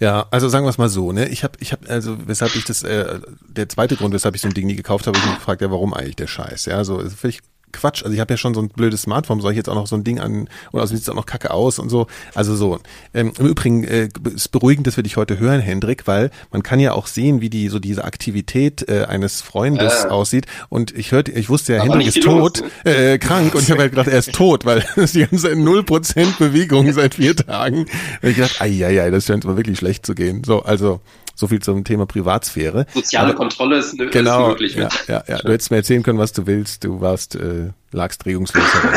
Ja, 0.00 0.28
also 0.30 0.48
sagen 0.48 0.64
wir 0.64 0.70
es 0.70 0.78
mal 0.78 0.88
so, 0.88 1.10
ne? 1.10 1.28
Ich 1.28 1.42
habe, 1.42 1.54
ich 1.58 1.72
habe, 1.72 1.88
also 1.88 2.16
weshalb 2.28 2.54
ich 2.54 2.64
das, 2.64 2.84
äh, 2.84 3.20
der 3.48 3.68
zweite 3.68 3.96
Grund, 3.96 4.14
weshalb 4.14 4.36
ich 4.36 4.40
so 4.40 4.48
ein 4.48 4.54
Ding 4.54 4.66
nie 4.66 4.76
gekauft 4.76 5.06
habe, 5.08 5.18
ich 5.18 5.24
mich 5.26 5.34
gefragt, 5.36 5.60
ja, 5.60 5.70
warum 5.70 5.92
eigentlich 5.92 6.16
der 6.16 6.28
Scheiß? 6.28 6.66
Ja, 6.66 6.84
so 6.84 7.00
ist 7.00 7.18
völlig 7.18 7.40
Quatsch. 7.72 8.02
Also 8.02 8.14
ich 8.14 8.20
habe 8.20 8.32
ja 8.32 8.36
schon 8.38 8.54
so 8.54 8.60
ein 8.60 8.68
blödes 8.68 9.02
Smartphone, 9.02 9.40
soll 9.40 9.52
ich 9.52 9.56
jetzt 9.56 9.68
auch 9.68 9.74
noch 9.74 9.86
so 9.86 9.96
ein 9.96 10.04
Ding 10.04 10.18
an, 10.20 10.48
oder 10.72 10.82
also 10.82 10.94
sieht 10.94 11.02
es 11.02 11.08
auch 11.08 11.14
noch 11.14 11.26
kacke 11.26 11.50
aus 11.50 11.78
und 11.78 11.88
so. 11.88 12.06
Also 12.34 12.56
so. 12.56 12.78
Ähm, 13.14 13.32
Im 13.38 13.46
Übrigen 13.46 13.84
äh, 13.84 14.08
ist 14.34 14.50
beruhigend, 14.52 14.86
dass 14.86 14.96
wir 14.96 15.02
dich 15.04 15.16
heute 15.16 15.38
hören, 15.38 15.60
Hendrik, 15.60 16.06
weil 16.06 16.30
man 16.52 16.62
kann 16.62 16.80
ja 16.80 16.92
auch 16.92 17.06
sehen, 17.06 17.40
wie 17.40 17.50
die 17.50 17.68
so 17.68 17.78
diese 17.78 18.04
Aktivität 18.04 18.88
äh, 18.88 19.04
eines 19.04 19.40
Freundes 19.42 20.04
Äh. 20.04 20.08
aussieht. 20.08 20.46
Und 20.68 20.96
ich 20.96 21.12
hörte, 21.12 21.32
ich 21.32 21.48
wusste 21.48 21.74
ja, 21.74 21.82
Aber 21.82 21.92
Hendrik 21.92 22.08
ist 22.08 22.24
los, 22.24 22.54
tot, 22.54 22.64
äh, 22.84 23.18
krank, 23.18 23.54
und 23.54 23.62
ich 23.62 23.70
habe 23.70 23.82
halt 23.82 23.92
gedacht, 23.92 24.08
er 24.08 24.18
ist 24.18 24.32
tot, 24.32 24.64
weil 24.64 24.84
das 24.96 25.12
die 25.12 25.20
ganze 25.20 25.48
Zeit 25.48 25.56
0% 25.56 26.38
Bewegung 26.38 26.92
seit 26.92 27.14
vier 27.14 27.36
Tagen. 27.36 27.86
Und 28.22 28.28
ich 28.28 28.60
ai, 28.60 28.86
ai, 28.86 29.10
das 29.10 29.26
scheint 29.26 29.44
aber 29.44 29.56
wirklich 29.56 29.78
schlecht 29.78 30.06
zu 30.06 30.14
gehen. 30.14 30.42
So, 30.44 30.62
also 30.62 31.00
so 31.38 31.46
viel 31.46 31.60
zum 31.62 31.84
Thema 31.84 32.04
Privatsphäre. 32.06 32.86
Soziale 32.92 33.28
Aber- 33.28 33.36
Kontrolle 33.36 33.78
ist, 33.78 33.94
ist 33.94 34.10
Genau, 34.12 34.48
möglich. 34.48 34.74
ja, 34.74 34.88
ja, 35.06 35.22
ja. 35.28 35.38
Du 35.42 35.52
hättest 35.52 35.70
mir 35.70 35.76
erzählen 35.78 36.02
können, 36.02 36.18
was 36.18 36.32
du 36.32 36.46
willst. 36.46 36.82
Du 36.84 37.00
warst, 37.00 37.36
äh, 37.36 37.70
lagst 37.92 38.26
regungslos 38.26 38.74
herum. 38.74 38.90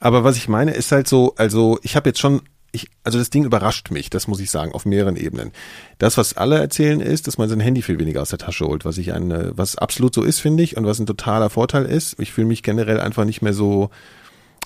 Aber 0.00 0.24
was 0.24 0.36
ich 0.36 0.48
meine, 0.48 0.72
ist 0.72 0.90
halt 0.92 1.06
so, 1.08 1.34
also 1.36 1.78
ich 1.82 1.94
habe 1.96 2.08
jetzt 2.08 2.20
schon, 2.20 2.40
ich, 2.72 2.88
also 3.04 3.18
das 3.18 3.28
Ding 3.30 3.44
überrascht 3.44 3.90
mich, 3.90 4.08
das 4.10 4.26
muss 4.28 4.40
ich 4.40 4.50
sagen, 4.50 4.72
auf 4.72 4.84
mehreren 4.86 5.16
Ebenen. 5.16 5.52
Das, 5.98 6.16
was 6.16 6.36
alle 6.36 6.58
erzählen, 6.58 7.00
ist, 7.00 7.26
dass 7.26 7.38
man 7.38 7.48
sein 7.48 7.60
Handy 7.60 7.82
viel 7.82 7.98
weniger 7.98 8.22
aus 8.22 8.30
der 8.30 8.38
Tasche 8.38 8.64
holt, 8.66 8.84
was 8.84 8.96
ich 8.98 9.12
eine, 9.12 9.52
was 9.54 9.76
absolut 9.76 10.14
so 10.14 10.22
ist, 10.22 10.40
finde 10.40 10.62
ich, 10.62 10.76
und 10.76 10.84
was 10.86 10.98
ein 10.98 11.06
totaler 11.06 11.50
Vorteil 11.50 11.84
ist. 11.84 12.16
Ich 12.18 12.32
fühle 12.32 12.46
mich 12.48 12.62
generell 12.62 12.98
einfach 12.98 13.24
nicht 13.26 13.42
mehr 13.42 13.52
so 13.54 13.90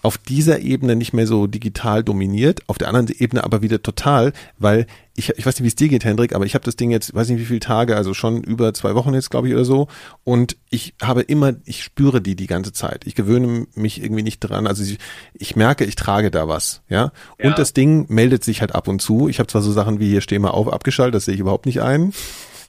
auf 0.03 0.19
dieser 0.19 0.61
Ebene 0.61 0.97
nicht 0.97 1.13
mehr 1.13 1.27
so 1.27 1.47
digital 1.47 2.05
dominiert, 2.05 2.63
auf 2.69 2.79
der 2.79 2.89
anderen 2.89 3.09
Ebene 3.09 3.45
aber 3.45 3.63
wieder 3.63 3.83
total, 3.83 4.33
weil 4.59 4.87
ich, 5.15 5.31
ich 5.31 5.45
weiß 5.45 5.57
nicht, 5.57 5.65
wie 5.65 5.69
es 5.69 5.75
dir 5.75 5.89
geht, 5.89 6.05
Hendrik, 6.05 6.33
aber 6.33 6.47
ich 6.47 6.55
habe 6.55 6.65
das 6.65 6.77
Ding 6.77 6.93
jetzt, 6.93 7.13
weiß 7.13 7.29
nicht 7.29 7.41
wie 7.41 7.45
viele 7.45 7.61
Tage, 7.61 7.97
also 7.97 8.15
schon 8.15 8.45
über 8.45 8.73
zwei 8.73 8.95
Wochen 8.95 9.15
jetzt, 9.15 9.31
glaube 9.31 9.49
ich, 9.49 9.55
oder 9.55 9.65
so. 9.65 9.89
Und 10.23 10.57
ich 10.71 10.95
habe 11.03 11.23
immer, 11.23 11.55
ich 11.65 11.83
spüre 11.83 12.21
die 12.21 12.37
die 12.37 12.47
ganze 12.47 12.73
Zeit. 12.73 13.05
Ich 13.05 13.17
gewöhne 13.17 13.67
mich 13.75 14.01
irgendwie 14.01 14.23
nicht 14.23 14.39
dran. 14.39 14.69
Also 14.69 14.85
ich, 14.85 14.99
ich 15.35 15.57
merke, 15.57 15.85
ich 15.85 15.97
trage 15.97 16.31
da 16.31 16.47
was, 16.47 16.83
ja. 16.89 17.11
Ja. 17.39 17.51
Und 17.51 17.59
das 17.59 17.73
Ding 17.73 18.07
meldet 18.09 18.45
sich 18.45 18.61
halt 18.61 18.75
ab 18.75 18.89
und 18.89 19.01
zu. 19.03 19.29
Ich 19.29 19.39
habe 19.39 19.49
zwar 19.49 19.63
so 19.63 19.73
Sachen 19.73 19.99
wie 19.99 20.09
hier 20.09 20.21
steh 20.21 20.39
mal 20.39 20.51
auf 20.51 20.73
abgeschaltet, 20.73 21.17
das 21.17 21.25
sehe 21.25 21.35
ich 21.35 21.41
überhaupt 21.41 21.67
nicht 21.67 21.83
ein. 21.83 22.13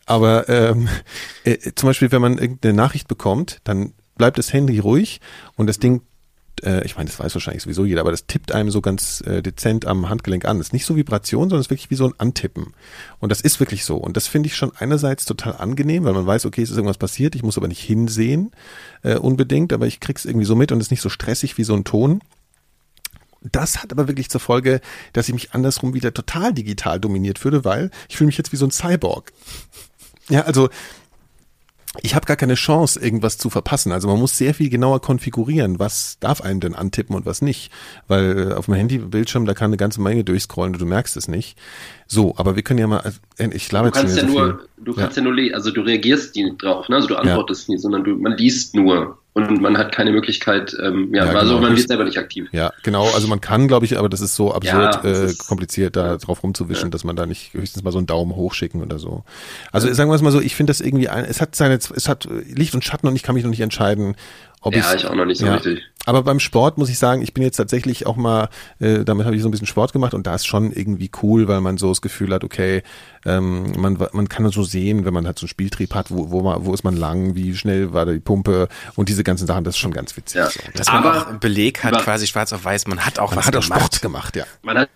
Aber 0.06 0.50
ähm, 0.50 0.88
äh, 1.44 1.58
zum 1.76 1.88
Beispiel, 1.90 2.12
wenn 2.12 2.22
man 2.22 2.40
irgendeine 2.40 2.74
Nachricht 2.74 3.08
bekommt, 3.08 3.60
dann 3.64 3.94
bleibt 4.18 4.38
das 4.38 4.54
Handy 4.54 4.80
ruhig 4.80 5.22
und 5.56 5.68
das 5.68 5.80
Ding 5.80 6.02
äh, 6.64 6.84
ich 6.86 6.96
meine, 6.96 7.10
das 7.10 7.20
weiß 7.20 7.34
wahrscheinlich 7.36 7.64
sowieso 7.64 7.86
jeder, 7.86 8.02
aber 8.02 8.12
das 8.12 8.26
tippt 8.26 8.52
einem 8.52 8.72
so 8.72 8.82
ganz 8.82 9.22
äh, 9.22 9.42
dezent 9.42 9.86
am 9.86 10.10
Handgelenk 10.10 10.46
an. 10.46 10.58
Das 10.58 10.68
ist 10.68 10.74
nicht 10.74 10.86
so 10.86 10.96
Vibration, 10.96 11.44
sondern 11.44 11.60
es 11.60 11.68
ist 11.68 11.72
wirklich 11.72 11.90
wie 11.90 11.96
so 11.96 12.06
ein 12.06 12.14
Antippen. 12.18 12.74
Und 13.20 13.32
das 13.32 13.42
ist 13.42 13.60
wirklich 13.60 13.86
so. 13.86 13.98
Und 13.98 14.18
das 14.18 14.28
finde 14.28 14.48
ich 14.48 14.56
schon 14.56 14.72
einerseits 14.76 15.26
total 15.26 15.56
angenehm, 15.58 16.04
weil 16.04 16.14
man 16.14 16.26
weiß, 16.26 16.46
okay, 16.46 16.62
es 16.62 16.70
ist 16.70 16.78
irgendwas 16.78 16.98
passiert, 16.98 17.36
ich 17.36 17.44
muss 17.44 17.58
aber 17.58 17.68
nicht 17.68 17.82
hinsehen 17.82 18.52
äh, 19.04 19.16
unbedingt, 19.16 19.74
aber 19.74 19.88
ich 19.88 20.00
krieg's 20.00 20.26
irgendwie 20.26 20.46
so 20.46 20.56
mit 20.56 20.72
und 20.72 20.80
es 20.80 20.88
ist 20.88 20.92
nicht 20.92 21.02
so 21.02 21.10
stressig 21.10 21.58
wie 21.58 21.64
so 21.64 21.74
ein 21.74 21.84
Ton. 21.84 22.22
Das 23.42 23.82
hat 23.82 23.92
aber 23.92 24.08
wirklich 24.08 24.30
zur 24.30 24.42
Folge, 24.42 24.82
dass 25.14 25.30
ich 25.30 25.34
mich 25.34 25.54
andersrum 25.54 25.94
wieder 25.94 26.14
total 26.14 26.54
digital 26.54 27.00
dominiert 27.00 27.40
fühle, 27.40 27.64
weil 27.64 27.90
ich 28.10 28.18
fühle 28.18 28.28
mich 28.28 28.38
jetzt 28.38 28.52
wie 28.52 28.58
so 28.58 28.66
ein 28.66 28.72
Cyborg. 28.72 29.32
Ja, 30.30 30.42
also 30.42 30.70
ich 32.02 32.14
habe 32.16 32.26
gar 32.28 32.38
keine 32.38 32.54
Chance, 32.56 33.00
irgendwas 33.00 33.38
zu 33.38 33.50
verpassen. 33.50 33.92
Also 33.92 34.08
man 34.08 34.20
muss 34.20 34.38
sehr 34.38 34.54
viel 34.54 34.70
genauer 34.70 35.02
konfigurieren, 35.02 35.80
was 35.80 36.18
darf 36.20 36.42
einem 36.42 36.60
denn 36.60 36.76
antippen 36.76 37.16
und 37.16 37.26
was 37.26 37.42
nicht. 37.42 37.72
Weil 38.08 38.52
äh, 38.52 38.54
auf 38.54 38.66
dem 38.66 38.76
Handybildschirm, 38.76 39.46
da 39.46 39.54
kann 39.54 39.68
eine 39.72 39.78
ganze 39.78 40.02
Menge 40.02 40.24
durchscrollen 40.24 40.74
und 40.74 40.82
du 40.82 40.86
merkst 40.86 41.18
es 41.18 41.28
nicht. 41.28 41.58
So, 42.08 42.36
aber 42.38 42.56
wir 42.56 42.64
können 42.64 42.80
ja 42.80 42.88
mal, 42.88 43.14
äh, 43.38 43.50
ich 43.54 43.70
glaube 43.70 43.88
Du 43.92 43.94
kannst 44.00 44.16
ja 44.18 44.22
so 44.28 44.28
nur, 44.34 44.46
viel. 44.60 44.86
du 44.86 44.94
kannst 44.94 45.18
ja, 45.18 45.24
nur, 45.24 45.34
le- 45.34 45.54
also 45.54 45.72
du 45.72 45.82
reagierst 45.82 46.36
nie 46.36 46.54
drauf, 46.58 46.90
ne? 46.90 46.96
Also 46.96 47.08
du 47.08 47.16
antwortest 47.16 47.70
nie, 47.70 47.78
sondern 47.78 48.04
du, 48.04 48.16
man 48.16 48.34
liest 48.38 48.76
nur 48.76 49.19
und 49.48 49.62
man 49.62 49.78
hat 49.78 49.92
keine 49.92 50.12
Möglichkeit, 50.12 50.76
ähm, 50.82 51.14
ja, 51.14 51.26
Ja, 51.26 51.32
also 51.34 51.56
genau. 51.56 51.68
man 51.68 51.76
wird 51.78 51.88
selber 51.88 52.04
nicht 52.04 52.18
aktiv. 52.18 52.48
Ja, 52.52 52.72
genau. 52.84 53.08
Also 53.14 53.28
man 53.28 53.42
kann, 53.42 53.68
glaube 53.68 53.86
ich, 53.86 53.98
aber 53.98 54.10
das 54.10 54.22
ist 54.22 54.36
so 54.36 54.54
absurd 54.54 54.96
Ja, 54.96 55.02
äh, 55.04 55.26
ist- 55.26 55.48
kompliziert, 55.48 55.96
da 55.96 56.18
drauf 56.18 56.44
rumzuwischen, 56.44 56.92
dass 56.92 57.04
man 57.04 57.16
da 57.16 57.26
nicht 57.26 57.54
höchstens 57.54 57.84
mal 57.84 57.92
so 57.92 57.98
einen 57.98 58.08
Daumen 58.08 58.36
hochschicken 58.36 58.82
oder 58.82 59.00
so. 59.00 59.24
Also 59.72 59.92
sagen 59.94 60.10
wir 60.10 60.16
es 60.16 60.22
mal 60.22 60.32
so, 60.32 60.42
ich 60.42 60.56
finde 60.56 60.72
das 60.72 60.82
irgendwie 60.82 61.10
ein, 61.10 61.26
es 61.26 61.42
hat 61.42 61.56
seine, 61.56 61.76
es 61.76 62.08
hat 62.10 62.28
Licht 62.48 62.74
und 62.76 62.84
Schatten 62.84 63.08
und 63.08 63.16
ich 63.16 63.24
kann 63.24 63.36
mich 63.36 63.44
noch 63.44 63.52
nicht 63.52 63.62
entscheiden, 63.62 64.16
ob 64.62 64.76
Ja, 64.76 64.94
ich 64.94 65.06
auch 65.06 65.16
noch 65.16 65.26
nicht 65.26 65.40
so 65.40 65.46
ja. 65.46 65.56
richtig. 65.56 65.82
Aber 66.06 66.24
beim 66.24 66.40
Sport 66.40 66.78
muss 66.78 66.90
ich 66.90 66.98
sagen, 66.98 67.22
ich 67.22 67.34
bin 67.34 67.44
jetzt 67.44 67.58
tatsächlich 67.58 68.08
auch 68.08 68.16
mal, 68.16 68.50
äh, 68.80 69.04
damit 69.06 69.26
habe 69.26 69.36
ich 69.36 69.42
so 69.42 69.48
ein 69.48 69.52
bisschen 69.52 69.68
Sport 69.68 69.94
gemacht 69.94 70.14
und 70.14 70.26
da 70.28 70.36
ist 70.36 70.46
schon 70.48 70.72
irgendwie 70.72 71.12
cool, 71.22 71.48
weil 71.48 71.62
man 71.62 71.78
so 71.78 71.90
das 71.90 72.02
Gefühl 72.02 72.34
hat, 72.34 72.44
okay, 72.44 72.84
ähm, 73.26 73.74
man, 73.80 73.98
man 74.14 74.28
kann 74.28 74.50
so 74.50 74.64
sehen, 74.64 75.06
wenn 75.06 75.14
man 75.14 75.26
halt 75.28 75.38
so 75.38 75.44
einen 75.44 75.50
Spieltrieb 75.50 75.94
hat, 75.94 76.10
wo, 76.10 76.32
wo, 76.32 76.42
man, 76.42 76.66
wo 76.66 76.74
ist 76.74 76.84
man 76.84 76.96
lang, 76.98 77.36
wie 77.36 77.56
schnell 77.56 77.94
war 77.94 78.06
da 78.06 78.12
die 78.14 78.20
Pumpe 78.20 78.70
und 78.96 79.08
diese 79.10 79.24
ganzen 79.24 79.46
Sachen, 79.46 79.64
das 79.64 79.76
ist 79.76 79.80
schon 79.80 79.92
ganz 79.94 80.16
witzig. 80.18 80.38
Ja. 80.40 80.50
So. 80.50 80.60
Dass 80.74 80.88
man 80.88 81.04
Aber- 81.04 81.18
auch 81.18 81.32
Beleg 81.40 81.84
hat, 81.84 82.02
quasi 82.02 82.26
schwarz 82.28 82.52
auf 82.54 82.66
weiß, 82.66 82.88
man 82.88 83.06
hat 83.06 83.20
auch 83.20 83.32
Man 83.32 83.40
was 83.40 83.48
hat 83.48 83.56
auch 83.56 83.62
gemacht. 83.64 83.80
Sport 83.82 84.02
gemacht, 84.02 84.36
ja. 84.36 84.46
Man 84.64 84.78
hat 84.80 84.90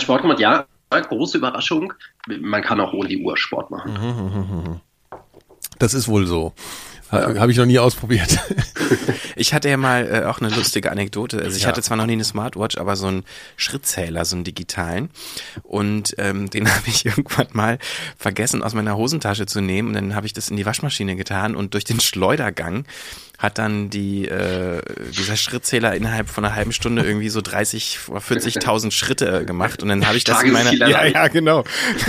Sport 0.00 0.22
gemacht, 0.22 0.40
ja, 0.40 0.66
große 0.90 1.38
Überraschung. 1.38 1.92
Man 2.40 2.62
kann 2.62 2.80
auch 2.80 2.92
ohne 2.92 3.08
die 3.08 3.22
Uhr 3.22 3.36
Sport 3.36 3.70
machen. 3.70 4.80
Das 5.78 5.92
ist 5.94 6.06
wohl 6.08 6.26
so. 6.26 6.52
Ha, 7.14 7.34
Habe 7.40 7.52
ich 7.52 7.58
noch 7.58 7.66
nie 7.66 7.78
ausprobiert. 7.78 8.38
Ich 9.36 9.52
hatte 9.52 9.68
ja 9.68 9.76
mal 9.76 10.06
äh, 10.22 10.26
auch 10.26 10.40
eine 10.40 10.54
lustige 10.54 10.92
Anekdote. 10.92 11.38
Also 11.42 11.56
ich 11.56 11.62
Ja. 11.64 11.68
hatte 11.68 11.82
zwar 11.82 11.96
noch 11.96 12.06
nie 12.06 12.12
eine 12.12 12.22
Smartwatch, 12.22 12.78
aber 12.78 12.94
so 12.94 13.08
einen 13.08 13.24
Schrittzähler, 13.56 14.24
so 14.24 14.36
einen 14.36 14.44
digitalen. 14.44 15.10
Und 15.64 16.14
ähm, 16.18 16.50
den 16.50 16.68
habe 16.72 16.84
ich 16.86 17.04
irgendwann 17.04 17.48
mal 17.52 17.78
vergessen 18.16 18.62
aus 18.62 18.74
meiner 18.74 18.96
Hosentasche 18.96 19.46
zu 19.46 19.60
nehmen. 19.60 19.88
Und 19.88 19.94
dann 19.94 20.14
habe 20.14 20.26
ich 20.26 20.34
das 20.34 20.50
in 20.50 20.56
die 20.56 20.64
Waschmaschine 20.64 21.16
getan 21.16 21.56
und 21.56 21.74
durch 21.74 21.82
den 21.84 21.98
Schleudergang 21.98 22.84
hat 23.38 23.58
dann 23.58 23.90
die 23.90 24.28
äh, 24.28 24.80
dieser 25.10 25.36
Schrittzähler 25.36 25.94
innerhalb 25.94 26.28
von 26.28 26.44
einer 26.44 26.54
halben 26.54 26.72
Stunde 26.72 27.02
irgendwie 27.02 27.28
so 27.28 27.40
30 27.40 27.98
oder 28.08 28.20
40.000 28.20 28.90
Schritte 28.92 29.44
gemacht 29.44 29.82
und 29.82 29.88
dann 29.88 30.06
habe 30.06 30.16
ich 30.16 30.24
das 30.24 30.42
in 30.42 30.52
meiner 30.52 30.70
erreicht. 30.80 31.14
ja, 31.14 31.28
genau. 31.28 31.64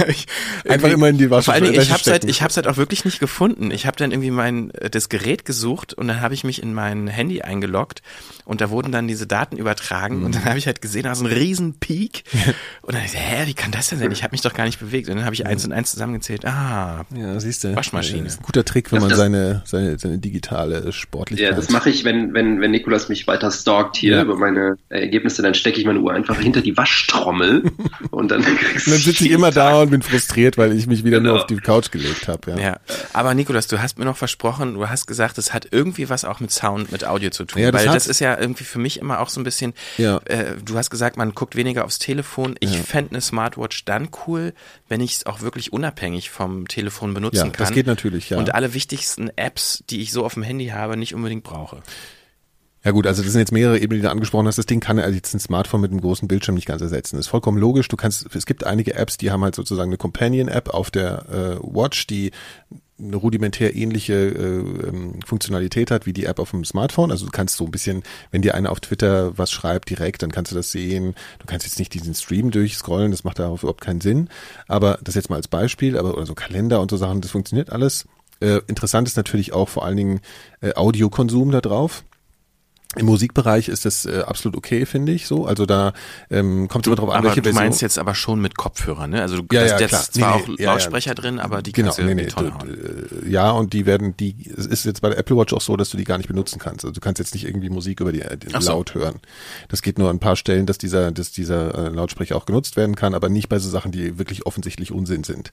ich, 0.08 0.28
Einfach 0.68 0.90
immer 0.90 1.10
in 1.10 1.18
die 1.18 1.28
Vor 1.28 1.50
allen 1.50 1.64
Dingen, 1.64 1.82
ich 1.82 1.92
habe 1.92 2.04
halt, 2.12 2.26
ich 2.26 2.42
hab's 2.42 2.56
halt 2.58 2.68
auch 2.68 2.78
wirklich 2.78 3.06
nicht 3.06 3.20
gefunden. 3.20 3.72
Ich 3.72 3.86
habe 3.86 3.98
dann 3.98 4.12
irgendwie 4.12 4.32
mein 4.32 4.72
äh, 4.76 4.90
das 4.90 5.10
Gerät 5.10 5.46
gesucht 5.46 5.94
und 5.94 6.08
dann 6.08 6.22
habe 6.22 6.34
ich 6.34 6.44
mich 6.44 6.62
in 6.62 6.74
mein 6.74 7.08
Handy 7.08 7.42
eingeloggt 7.42 8.02
und 8.46 8.62
da 8.62 8.70
wurden 8.70 8.92
dann 8.92 9.08
diese 9.08 9.26
Daten 9.28 9.58
übertragen 9.58 10.24
und 10.24 10.30
Mhm. 10.30 10.32
dann 10.34 10.46
habe 10.46 10.58
ich 10.60 10.68
halt 10.68 10.82
gesehen, 10.82 11.04
da 11.04 11.12
ist 11.12 11.22
ein 11.22 11.26
riesen 11.26 11.80
Peak 11.80 12.24
und 12.84 12.94
dann 12.94 13.02
dachte 13.04 13.18
ich, 13.18 13.20
hä, 13.20 13.44
wie 13.48 13.54
kann 13.54 13.72
das 13.72 13.90
denn 13.90 14.00
sein? 14.00 14.12
Ich 14.12 14.24
habe 14.24 14.32
mich 14.32 14.42
doch 14.42 14.54
gar 14.54 14.66
nicht 14.66 14.80
bewegt 14.80 15.10
und 15.10 15.16
dann 15.18 15.26
habe 15.26 15.34
ich 15.34 15.46
eins 15.46 15.66
und 15.66 15.72
eins 15.74 15.92
zusammengezählt. 15.92 16.46
Ah, 16.46 17.04
Ja, 17.16 17.40
siehst 17.40 17.64
du. 17.64 17.76
Waschmaschine. 17.76 18.24
Das 18.24 18.34
ist 18.34 18.42
ein 18.42 18.44
guter 18.46 18.64
Trick, 18.64 18.92
wenn 18.92 18.98
Das- 18.98 19.02
man 19.04 19.10
das- 19.10 19.18
seine, 19.20 19.62
seine, 19.66 19.98
seine 19.98 20.18
digitale 20.20 20.84
Sportlichkeit. 21.16 21.50
Ja, 21.52 21.56
das 21.56 21.70
mache 21.70 21.90
ich, 21.90 22.04
wenn, 22.04 22.34
wenn, 22.34 22.62
wenn 22.62 22.72
Nikolas 22.72 23.10
mich 23.10 23.26
weiter 23.28 23.52
stalkt 23.52 23.98
hier 23.98 24.16
Ja. 24.18 24.22
über 24.24 24.36
meine 24.36 24.78
Ergebnisse, 24.90 25.42
dann 25.42 25.54
stecke 25.54 25.80
ich 25.80 25.86
meine 25.86 26.00
Uhr 26.00 26.14
einfach 26.14 26.40
hinter 26.40 26.62
die 26.62 26.76
Waschtrommel 26.78 27.64
und 28.12 28.32
dann 28.32 28.42
kriegst 28.44 28.88
Und 28.88 28.94
dann 28.94 29.02
sitze 29.02 29.26
ich 29.26 29.32
immer 29.32 29.52
da 29.52 29.82
und 29.82 29.90
bin 29.92 30.02
frustriert, 30.02 30.58
weil 30.58 30.74
ich 30.74 30.88
mich 30.88 31.04
wieder 31.04 31.20
nur 31.20 31.32
Genau. 31.34 31.42
auf 31.42 31.48
die 31.48 31.56
Couch 31.58 31.92
gelegt 31.92 32.28
habe. 32.28 32.52
Ja. 32.52 32.58
Ja, 32.58 32.78
aber 33.14 33.34
Nikolas, 33.34 33.68
du 33.68 33.82
hast 33.82 33.98
mir 33.98 34.06
noch 34.06 34.18
versprochen, 34.18 34.74
du 34.76 34.88
hast 34.90 35.06
gesagt, 35.08 35.38
es 35.38 35.54
hat 35.54 35.68
irgendwie 35.72 36.10
was 36.10 36.26
auch 36.26 36.40
mit 36.40 36.52
Sound, 36.52 36.92
mit 36.92 37.06
Audio 37.06 37.30
zu 37.30 37.46
tun. 37.46 37.62
Ja, 37.62 37.72
das 37.72 37.86
weil 37.86 37.94
das 37.94 38.08
ist 38.08 38.20
ja 38.20 38.38
irgendwie 38.40 38.64
für 38.66 38.80
mich 38.80 39.00
immer 39.00 39.20
auch 39.20 39.30
so 39.30 39.40
ein 39.40 39.44
bisschen, 39.44 39.74
Ja. 39.98 40.18
äh, 40.26 40.46
du 40.64 40.78
hast 40.78 40.90
gesagt, 40.90 41.18
man 41.18 41.34
guckt 41.34 41.56
weniger 41.56 41.86
aufs 41.86 42.00
Telefon. 42.00 42.56
Ich 42.60 42.74
Ja. 42.76 42.82
fände 42.84 43.12
eine 43.12 43.22
Smartwatch 43.22 43.86
dann 43.86 44.10
cool, 44.28 44.54
wenn 44.88 45.02
ich 45.02 45.14
es 45.14 45.26
auch 45.26 45.42
wirklich 45.42 45.74
unabhängig 45.74 46.30
vom 46.30 46.68
Telefon 46.68 47.14
benutzen 47.14 47.38
Ja, 47.38 47.44
kann. 47.44 47.54
das 47.58 47.72
geht 47.72 47.88
natürlich, 47.88 48.30
ja. 48.30 48.38
Und 48.38 48.54
alle 48.54 48.74
wichtigsten 48.74 49.30
Apps, 49.36 49.84
die 49.90 50.02
ich 50.02 50.12
so 50.12 50.26
auf 50.26 50.36
dem 50.36 50.44
Handy 50.44 50.68
habe, 50.68 50.96
nicht 50.98 51.16
unbedingt 51.16 51.44
brauche. 51.44 51.82
Ja 52.84 52.92
gut, 52.92 53.08
also 53.08 53.24
das 53.24 53.32
sind 53.32 53.40
jetzt 53.40 53.52
mehrere 53.52 53.80
Ebenen, 53.80 54.02
die 54.02 54.06
du 54.06 54.12
angesprochen 54.12 54.46
hast. 54.46 54.60
Das 54.60 54.68
Ding 54.68 54.80
kann 54.80 55.00
jetzt 55.12 55.34
ein 55.34 55.40
Smartphone 55.40 55.82
mit 55.82 55.90
einem 55.90 56.02
großen 56.02 56.28
Bildschirm 56.28 56.54
nicht 56.54 56.68
ganz 56.68 56.84
ersetzen. 56.84 57.16
Das 57.16 57.26
ist 57.26 57.30
vollkommen 57.32 57.58
logisch. 57.58 57.88
Du 57.88 57.98
kannst, 57.98 58.28
es 58.36 58.46
gibt 58.46 58.64
einige 58.64 58.94
Apps, 58.94 59.18
die 59.18 59.32
haben 59.32 59.44
halt 59.44 59.56
sozusagen 59.56 59.90
eine 59.90 59.98
Companion-App 59.98 60.70
auf 60.70 60.92
der 60.92 61.26
äh, 61.30 61.58
Watch, 61.64 62.06
die 62.06 62.30
eine 62.98 63.18
rudimentär 63.18 63.76
ähnliche 63.76 64.14
äh, 64.14 64.88
ähm, 64.88 65.20
Funktionalität 65.26 65.92
hat 65.92 66.06
wie 66.06 66.14
die 66.14 66.26
App 66.26 66.40
auf 66.40 66.52
dem 66.52 66.64
Smartphone. 66.64 67.12
Also 67.12 67.26
du 67.26 67.32
kannst 67.32 67.58
so 67.58 67.66
ein 67.66 67.72
bisschen, 67.72 68.04
wenn 68.32 68.42
dir 68.42 68.56
einer 68.56 68.72
auf 68.72 68.80
Twitter 68.80 69.38
was 69.38 69.52
schreibt 69.52 69.90
direkt, 69.90 70.24
dann 70.24 70.32
kannst 70.32 70.52
du 70.52 70.56
das 70.56 70.72
sehen. 70.72 71.14
Du 71.40 71.46
kannst 71.46 71.66
jetzt 71.66 71.78
nicht 71.78 71.94
diesen 71.94 72.14
Stream 72.14 72.52
durchscrollen, 72.52 73.12
das 73.12 73.24
macht 73.24 73.40
darauf 73.40 73.64
überhaupt 73.64 73.82
keinen 73.82 74.02
Sinn. 74.02 74.30
Aber 74.68 74.98
das 75.04 75.16
jetzt 75.16 75.30
mal 75.30 75.36
als 75.36 75.50
Beispiel, 75.50 75.98
aber 75.98 76.14
oder 76.14 76.26
so 76.26 76.36
Kalender 76.36 76.80
und 76.80 76.90
so 76.90 76.98
Sachen, 76.98 77.22
das 77.22 77.32
funktioniert 77.32 77.72
alles. 77.72 78.06
Äh, 78.40 78.62
interessant 78.68 79.08
ist 79.08 79.18
natürlich 79.18 79.54
auch 79.54 79.70
vor 79.70 79.86
allen 79.86 79.98
Dingen 79.98 80.22
äh, 80.62 80.74
Audiokonsum 80.74 81.52
da 81.52 81.62
drauf. 81.62 82.04
Im 82.98 83.06
Musikbereich 83.06 83.68
ist 83.70 83.86
das 83.86 84.06
äh, 84.06 84.24
absolut 84.26 84.58
okay, 84.58 84.86
finde 84.86 85.12
ich 85.12 85.28
so. 85.28 85.46
Also 85.46 85.66
da 85.66 85.94
ähm, 86.30 86.68
kommt 86.68 86.86
es 86.86 86.88
immer 86.88 86.96
drauf 86.96 87.10
an, 87.10 87.18
aber 87.18 87.28
welche 87.30 87.42
du 87.42 87.50
Version. 87.50 87.64
meinst 87.64 87.82
jetzt 87.82 88.00
aber 88.00 88.16
schon 88.16 88.40
mit 88.42 88.58
Kopfhörern, 88.58 89.10
ne? 89.10 89.22
Also 89.22 89.42
du 89.42 89.56
Ja, 89.56 89.62
hast 89.62 89.72
ja, 89.72 89.80
jetzt 89.80 90.14
zwar 90.14 90.38
Nee, 90.38 90.44
auch 90.44 90.48
nee, 90.48 90.56
ja, 90.58 90.64
ja. 90.66 90.72
Lautsprecher 90.74 91.16
drin, 91.16 91.40
aber 91.40 91.62
die 91.62 91.72
Genau, 91.72 91.88
kannst 91.88 92.00
du 92.00 92.04
nee, 92.06 92.16
nee, 92.16 92.28
Tonne 92.28 92.54
du, 92.60 93.30
ja, 93.30 93.52
und 93.52 93.74
die 93.74 93.86
werden, 93.86 94.16
die, 94.18 94.36
es 94.56 94.66
ist 94.66 94.86
jetzt 94.86 95.02
bei 95.02 95.10
der 95.10 95.18
Apple 95.18 95.36
Watch 95.38 95.54
auch 95.54 95.62
so, 95.62 95.76
dass 95.78 95.90
du 95.90 95.98
die 95.98 96.04
gar 96.04 96.18
nicht 96.18 96.28
benutzen 96.28 96.60
kannst. 96.60 96.86
Also 96.86 96.94
du 96.94 97.02
kannst 97.02 97.20
jetzt 97.20 97.34
nicht 97.34 97.46
irgendwie 97.46 97.70
Musik 97.70 98.00
über 98.00 98.12
die, 98.12 98.22
äh, 98.22 98.38
den 98.38 98.60
so. 98.62 98.72
Laut 98.72 98.94
hören. 98.96 99.20
Das 99.70 99.82
geht 99.82 99.98
nur 100.00 100.10
an 100.10 100.18
ein 100.18 100.20
paar 100.20 100.36
Stellen, 100.36 100.66
dass 100.66 100.78
dieser, 100.78 101.12
dass 101.12 101.32
dieser 101.32 101.88
äh, 101.88 101.90
Lautsprecher 101.90 102.36
auch 102.36 102.46
genutzt 102.46 102.76
werden 102.78 102.96
kann, 102.96 103.14
aber 103.14 103.30
nicht 103.30 103.50
bei 103.50 103.60
so 103.60 103.70
Sachen, 103.70 103.92
die 103.92 104.18
wirklich 104.18 104.46
offensichtlich 104.46 104.92
Unsinn 104.92 105.24
sind. 105.24 105.52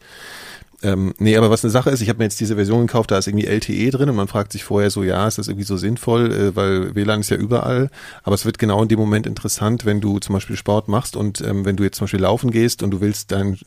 Ähm, 0.83 1.14
nee, 1.18 1.37
aber 1.37 1.51
was 1.51 1.64
eine 1.64 1.70
Sache 1.70 1.91
ist, 1.91 2.01
ich 2.01 2.09
habe 2.09 2.18
mir 2.18 2.24
jetzt 2.24 2.41
diese 2.41 2.57
Version 2.57 2.87
gekauft, 2.87 3.11
da 3.11 3.18
ist 3.18 3.26
irgendwie 3.28 3.47
LTE 3.47 3.91
drin 3.91 4.09
und 4.11 4.16
man 4.16 4.28
fragt 4.28 4.53
sich 4.53 4.64
vorher 4.64 4.91
so, 4.91 5.03
ja, 5.03 5.28
ist 5.28 5.39
das 5.39 5.49
irgendwie 5.49 5.64
so 5.64 5.76
sinnvoll, 5.76 6.33
äh, 6.33 6.57
weil 6.57 6.95
WLAN 6.95 7.20
ist 7.20 7.30
ja 7.30 7.37
überall, 7.37 7.89
aber 8.24 8.35
es 8.35 8.45
wird 8.45 8.59
genau 8.59 8.83
in 8.83 8.89
dem 8.89 8.99
Moment 8.99 9.26
interessant, 9.26 9.85
wenn 9.85 10.01
du 10.01 10.18
zum 10.18 10.33
Beispiel 10.35 10.57
Sport 10.57 10.89
machst 10.89 11.14
und 11.16 11.41
ähm, 11.41 11.64
wenn 11.64 11.76
du 11.76 11.85
jetzt 11.85 11.99
zum 11.99 12.05
Beispiel 12.07 12.20
laufen 12.20 12.51
gehst 12.51 12.83
und 12.83 12.91
du 12.91 13.01
willst 13.01 13.30
dein 13.33 13.59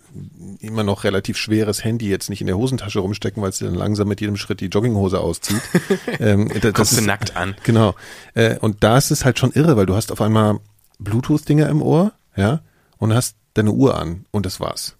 immer 0.59 0.83
noch 0.83 1.03
relativ 1.03 1.37
schweres 1.37 1.83
Handy 1.83 2.09
jetzt 2.09 2.29
nicht 2.29 2.41
in 2.41 2.47
der 2.47 2.57
Hosentasche 2.57 2.99
rumstecken, 2.99 3.41
weil 3.41 3.49
es 3.49 3.59
dir 3.59 3.65
dann 3.65 3.75
langsam 3.75 4.07
mit 4.07 4.19
jedem 4.21 4.35
Schritt 4.37 4.59
die 4.59 4.65
Jogginghose 4.67 5.19
auszieht. 5.19 5.61
ähm, 6.19 6.49
da- 6.61 6.71
das 6.71 6.89
du 6.91 6.97
ist- 6.97 7.05
nackt 7.05 7.35
an. 7.37 7.55
Genau. 7.63 7.95
Äh, 8.33 8.57
und 8.59 8.83
da 8.83 8.97
ist 8.97 9.11
es 9.11 9.23
halt 9.25 9.39
schon 9.39 9.51
irre, 9.51 9.77
weil 9.77 9.85
du 9.85 9.95
hast 9.95 10.11
auf 10.11 10.21
einmal 10.21 10.59
Bluetooth-Dinger 10.99 11.69
im 11.69 11.81
Ohr, 11.81 12.11
ja, 12.35 12.61
und 12.97 13.13
hast 13.13 13.35
deine 13.53 13.71
Uhr 13.71 13.97
an 13.97 14.25
und 14.31 14.45
das 14.45 14.59
war's. 14.59 14.95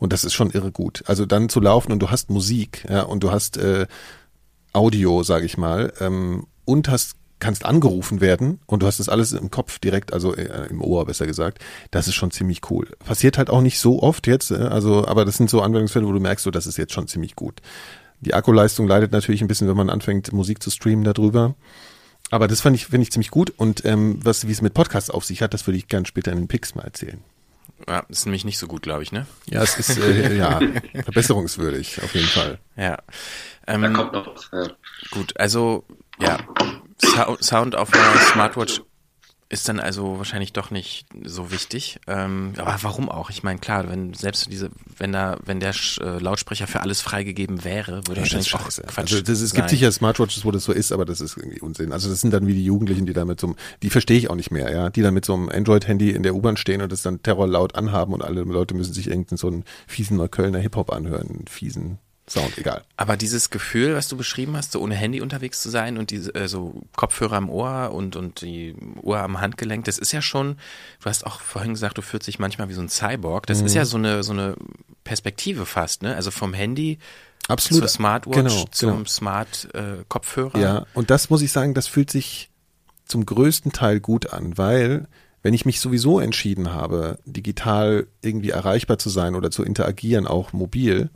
Und 0.00 0.12
das 0.12 0.24
ist 0.24 0.34
schon 0.34 0.50
irre 0.50 0.72
gut. 0.72 1.04
Also 1.06 1.26
dann 1.26 1.48
zu 1.48 1.60
laufen 1.60 1.92
und 1.92 2.00
du 2.00 2.10
hast 2.10 2.30
Musik, 2.30 2.84
ja, 2.88 3.02
und 3.02 3.22
du 3.22 3.30
hast 3.30 3.58
äh, 3.58 3.86
Audio, 4.72 5.22
sage 5.22 5.46
ich 5.46 5.56
mal, 5.56 5.92
ähm, 6.00 6.46
und 6.64 6.88
hast 6.88 7.16
kannst 7.38 7.64
angerufen 7.64 8.20
werden 8.20 8.60
und 8.66 8.82
du 8.82 8.86
hast 8.86 9.00
das 9.00 9.08
alles 9.08 9.32
im 9.32 9.50
Kopf 9.50 9.78
direkt, 9.78 10.12
also 10.12 10.34
äh, 10.34 10.68
im 10.68 10.82
Ohr 10.82 11.06
besser 11.06 11.26
gesagt. 11.26 11.58
Das 11.90 12.06
ist 12.06 12.14
schon 12.14 12.30
ziemlich 12.30 12.70
cool. 12.70 12.86
Passiert 13.04 13.38
halt 13.38 13.50
auch 13.50 13.62
nicht 13.62 13.78
so 13.78 14.02
oft 14.02 14.26
jetzt, 14.26 14.50
äh, 14.50 14.56
also 14.56 15.06
aber 15.08 15.24
das 15.24 15.38
sind 15.38 15.50
so 15.50 15.62
Anwendungsfälle, 15.62 16.06
wo 16.06 16.12
du 16.12 16.20
merkst, 16.20 16.44
so 16.44 16.50
das 16.50 16.66
ist 16.66 16.76
jetzt 16.76 16.92
schon 16.92 17.08
ziemlich 17.08 17.34
gut. 17.34 17.60
Die 18.20 18.34
Akkuleistung 18.34 18.86
leidet 18.86 19.12
natürlich 19.12 19.40
ein 19.40 19.48
bisschen, 19.48 19.68
wenn 19.68 19.76
man 19.76 19.88
anfängt 19.90 20.32
Musik 20.32 20.62
zu 20.62 20.70
streamen 20.70 21.04
darüber. 21.04 21.54
Aber 22.30 22.46
das 22.46 22.60
fand 22.60 22.76
ich 22.76 22.86
finde 22.86 23.02
ich 23.02 23.10
ziemlich 23.10 23.30
gut 23.30 23.50
und 23.56 23.84
ähm, 23.84 24.20
was 24.22 24.46
wie 24.46 24.52
es 24.52 24.62
mit 24.62 24.74
Podcasts 24.74 25.10
auf 25.10 25.24
sich 25.24 25.42
hat, 25.42 25.54
das 25.54 25.66
würde 25.66 25.78
ich 25.78 25.88
gern 25.88 26.04
später 26.04 26.30
in 26.30 26.38
den 26.38 26.48
Picks 26.48 26.74
mal 26.74 26.84
erzählen. 26.84 27.24
Ja, 27.88 28.00
ist 28.08 28.26
nämlich 28.26 28.44
nicht 28.44 28.58
so 28.58 28.66
gut, 28.66 28.82
glaube 28.82 29.02
ich, 29.02 29.12
ne? 29.12 29.26
Ja, 29.46 29.62
es 29.62 29.78
ist 29.78 29.98
äh, 29.98 30.36
ja 30.38 30.60
verbesserungswürdig 31.04 32.02
auf 32.02 32.14
jeden 32.14 32.26
Fall. 32.28 32.58
Ja. 32.76 32.98
Da 33.66 33.74
Ähm, 33.74 33.92
kommt 33.92 34.12
noch 34.12 34.26
was. 34.34 34.50
Ja. 34.52 34.74
Gut, 35.10 35.38
also 35.38 35.84
ja, 36.18 36.38
Sou- 37.02 37.36
Sound 37.40 37.76
auf 37.76 37.92
einer 37.92 38.20
Smartwatch 38.32 38.82
ist 39.52 39.68
dann 39.68 39.80
also 39.80 40.16
wahrscheinlich 40.18 40.52
doch 40.52 40.70
nicht 40.70 41.06
so 41.24 41.50
wichtig. 41.50 41.98
Ähm, 42.06 42.52
aber 42.56 42.78
warum 42.82 43.08
auch? 43.08 43.30
Ich 43.30 43.42
meine, 43.42 43.58
klar, 43.58 43.88
wenn 43.90 44.14
selbst 44.14 44.46
diese, 44.50 44.70
wenn 44.96 45.12
da, 45.12 45.38
wenn 45.44 45.58
der 45.58 45.74
Sch- 45.74 46.00
äh, 46.00 46.20
Lautsprecher 46.20 46.68
für 46.68 46.80
alles 46.80 47.00
freigegeben 47.00 47.64
wäre, 47.64 48.06
würde 48.06 48.20
das 48.20 48.32
wahrscheinlich 48.32 48.54
auch. 48.54 48.68
Quatsch 48.86 49.12
Also 49.12 49.20
das, 49.20 49.40
es 49.40 49.52
gibt 49.52 49.68
sein. 49.68 49.76
sicher 49.76 49.90
Smartwatches, 49.90 50.44
wo 50.44 50.52
das 50.52 50.62
so 50.62 50.72
ist, 50.72 50.92
aber 50.92 51.04
das 51.04 51.20
ist 51.20 51.36
irgendwie 51.36 51.60
Unsinn. 51.60 51.92
Also 51.92 52.08
das 52.08 52.20
sind 52.20 52.32
dann 52.32 52.46
wie 52.46 52.54
die 52.54 52.64
Jugendlichen, 52.64 53.06
die 53.06 53.12
da 53.12 53.24
mit 53.24 53.40
so 53.40 53.56
die 53.82 53.90
verstehe 53.90 54.18
ich 54.18 54.30
auch 54.30 54.36
nicht 54.36 54.52
mehr, 54.52 54.70
ja, 54.72 54.88
die 54.88 55.02
dann 55.02 55.14
mit 55.14 55.24
so 55.24 55.34
einem 55.34 55.48
Android-Handy 55.48 56.10
in 56.10 56.22
der 56.22 56.36
U-Bahn 56.36 56.56
stehen 56.56 56.80
und 56.80 56.92
das 56.92 57.02
dann 57.02 57.20
terrorlaut 57.20 57.74
anhaben 57.74 58.14
und 58.14 58.22
alle 58.22 58.42
Leute 58.42 58.74
müssen 58.74 58.92
sich 58.94 59.08
irgendeinen 59.08 59.36
so 59.38 59.48
einen 59.48 59.64
fiesen 59.88 60.16
Neuköllner 60.16 60.60
Hip-Hop 60.60 60.92
anhören, 60.92 61.28
einen 61.28 61.44
fiesen 61.48 61.98
Sound, 62.30 62.56
egal. 62.58 62.84
Aber 62.96 63.16
dieses 63.16 63.50
Gefühl, 63.50 63.94
was 63.96 64.06
du 64.06 64.16
beschrieben 64.16 64.56
hast, 64.56 64.70
so 64.72 64.80
ohne 64.80 64.94
Handy 64.94 65.20
unterwegs 65.20 65.60
zu 65.60 65.68
sein 65.68 65.98
und 65.98 66.10
diese 66.12 66.32
äh, 66.36 66.46
so 66.46 66.80
Kopfhörer 66.94 67.36
im 67.38 67.50
Ohr 67.50 67.90
und 67.92 68.14
und 68.14 68.40
die 68.42 68.76
Uhr 69.02 69.18
am 69.18 69.40
Handgelenk, 69.40 69.84
das 69.86 69.98
ist 69.98 70.12
ja 70.12 70.22
schon. 70.22 70.56
Du 71.02 71.06
hast 71.10 71.26
auch 71.26 71.40
vorhin 71.40 71.72
gesagt, 71.72 71.98
du 71.98 72.02
fühlst 72.02 72.28
dich 72.28 72.38
manchmal 72.38 72.68
wie 72.68 72.74
so 72.74 72.82
ein 72.82 72.88
Cyborg. 72.88 73.46
Das 73.46 73.60
Mhm. 73.60 73.66
ist 73.66 73.74
ja 73.74 73.84
so 73.84 73.96
eine 73.96 74.22
so 74.22 74.32
eine 74.32 74.54
Perspektive 75.02 75.66
fast, 75.66 76.02
ne? 76.02 76.14
Also 76.14 76.30
vom 76.30 76.54
Handy 76.54 76.98
Absolut. 77.48 77.82
zur 77.82 77.88
Smartwatch 77.88 78.36
Genau, 78.36 78.64
zum 78.70 78.90
genau. 78.98 79.04
Smart 79.08 79.68
äh, 79.74 80.04
Kopfhörer. 80.08 80.56
Ja, 80.58 80.86
und 80.94 81.10
das 81.10 81.30
muss 81.30 81.42
ich 81.42 81.50
sagen, 81.50 81.74
das 81.74 81.88
fühlt 81.88 82.10
sich 82.12 82.48
zum 83.06 83.26
größten 83.26 83.72
Teil 83.72 83.98
gut 83.98 84.32
an, 84.32 84.56
weil 84.56 85.08
wenn 85.42 85.52
ich 85.54 85.64
mich 85.64 85.80
sowieso 85.80 86.20
entschieden 86.20 86.72
habe, 86.74 87.18
digital 87.24 88.06
irgendwie 88.22 88.50
erreichbar 88.50 88.98
zu 88.98 89.08
sein 89.08 89.34
oder 89.34 89.50
zu 89.50 89.64
interagieren, 89.64 90.28
auch 90.28 90.52
mobil, 90.52 91.10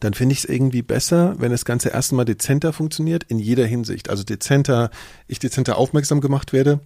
dann 0.00 0.14
finde 0.14 0.32
ich 0.32 0.40
es 0.40 0.44
irgendwie 0.44 0.82
besser, 0.82 1.34
wenn 1.38 1.50
das 1.50 1.64
Ganze 1.64 1.90
erstmal 1.90 2.24
dezenter 2.24 2.72
funktioniert 2.72 3.24
in 3.24 3.38
jeder 3.38 3.66
Hinsicht. 3.66 4.10
Also 4.10 4.24
dezenter, 4.24 4.90
ich 5.28 5.38
dezenter 5.38 5.76
aufmerksam 5.76 6.20
gemacht 6.20 6.52
werde 6.52 6.80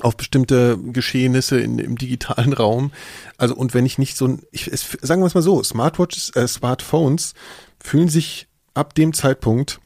auf 0.00 0.16
bestimmte 0.16 0.76
Geschehnisse 0.78 1.60
in, 1.60 1.78
im 1.78 1.96
digitalen 1.96 2.52
Raum. 2.54 2.92
Also 3.38 3.54
und 3.54 3.74
wenn 3.74 3.86
ich 3.86 3.98
nicht 3.98 4.16
so 4.16 4.26
ein, 4.26 4.42
ich, 4.50 4.68
es, 4.68 4.98
sagen 5.02 5.22
wir 5.22 5.26
es 5.26 5.34
mal 5.34 5.42
so, 5.42 5.62
Smartwatches, 5.62 6.34
äh, 6.34 6.48
Smartphones 6.48 7.34
fühlen 7.78 8.08
sich 8.08 8.48
ab 8.74 8.94
dem 8.94 9.12
Zeitpunkt 9.12 9.80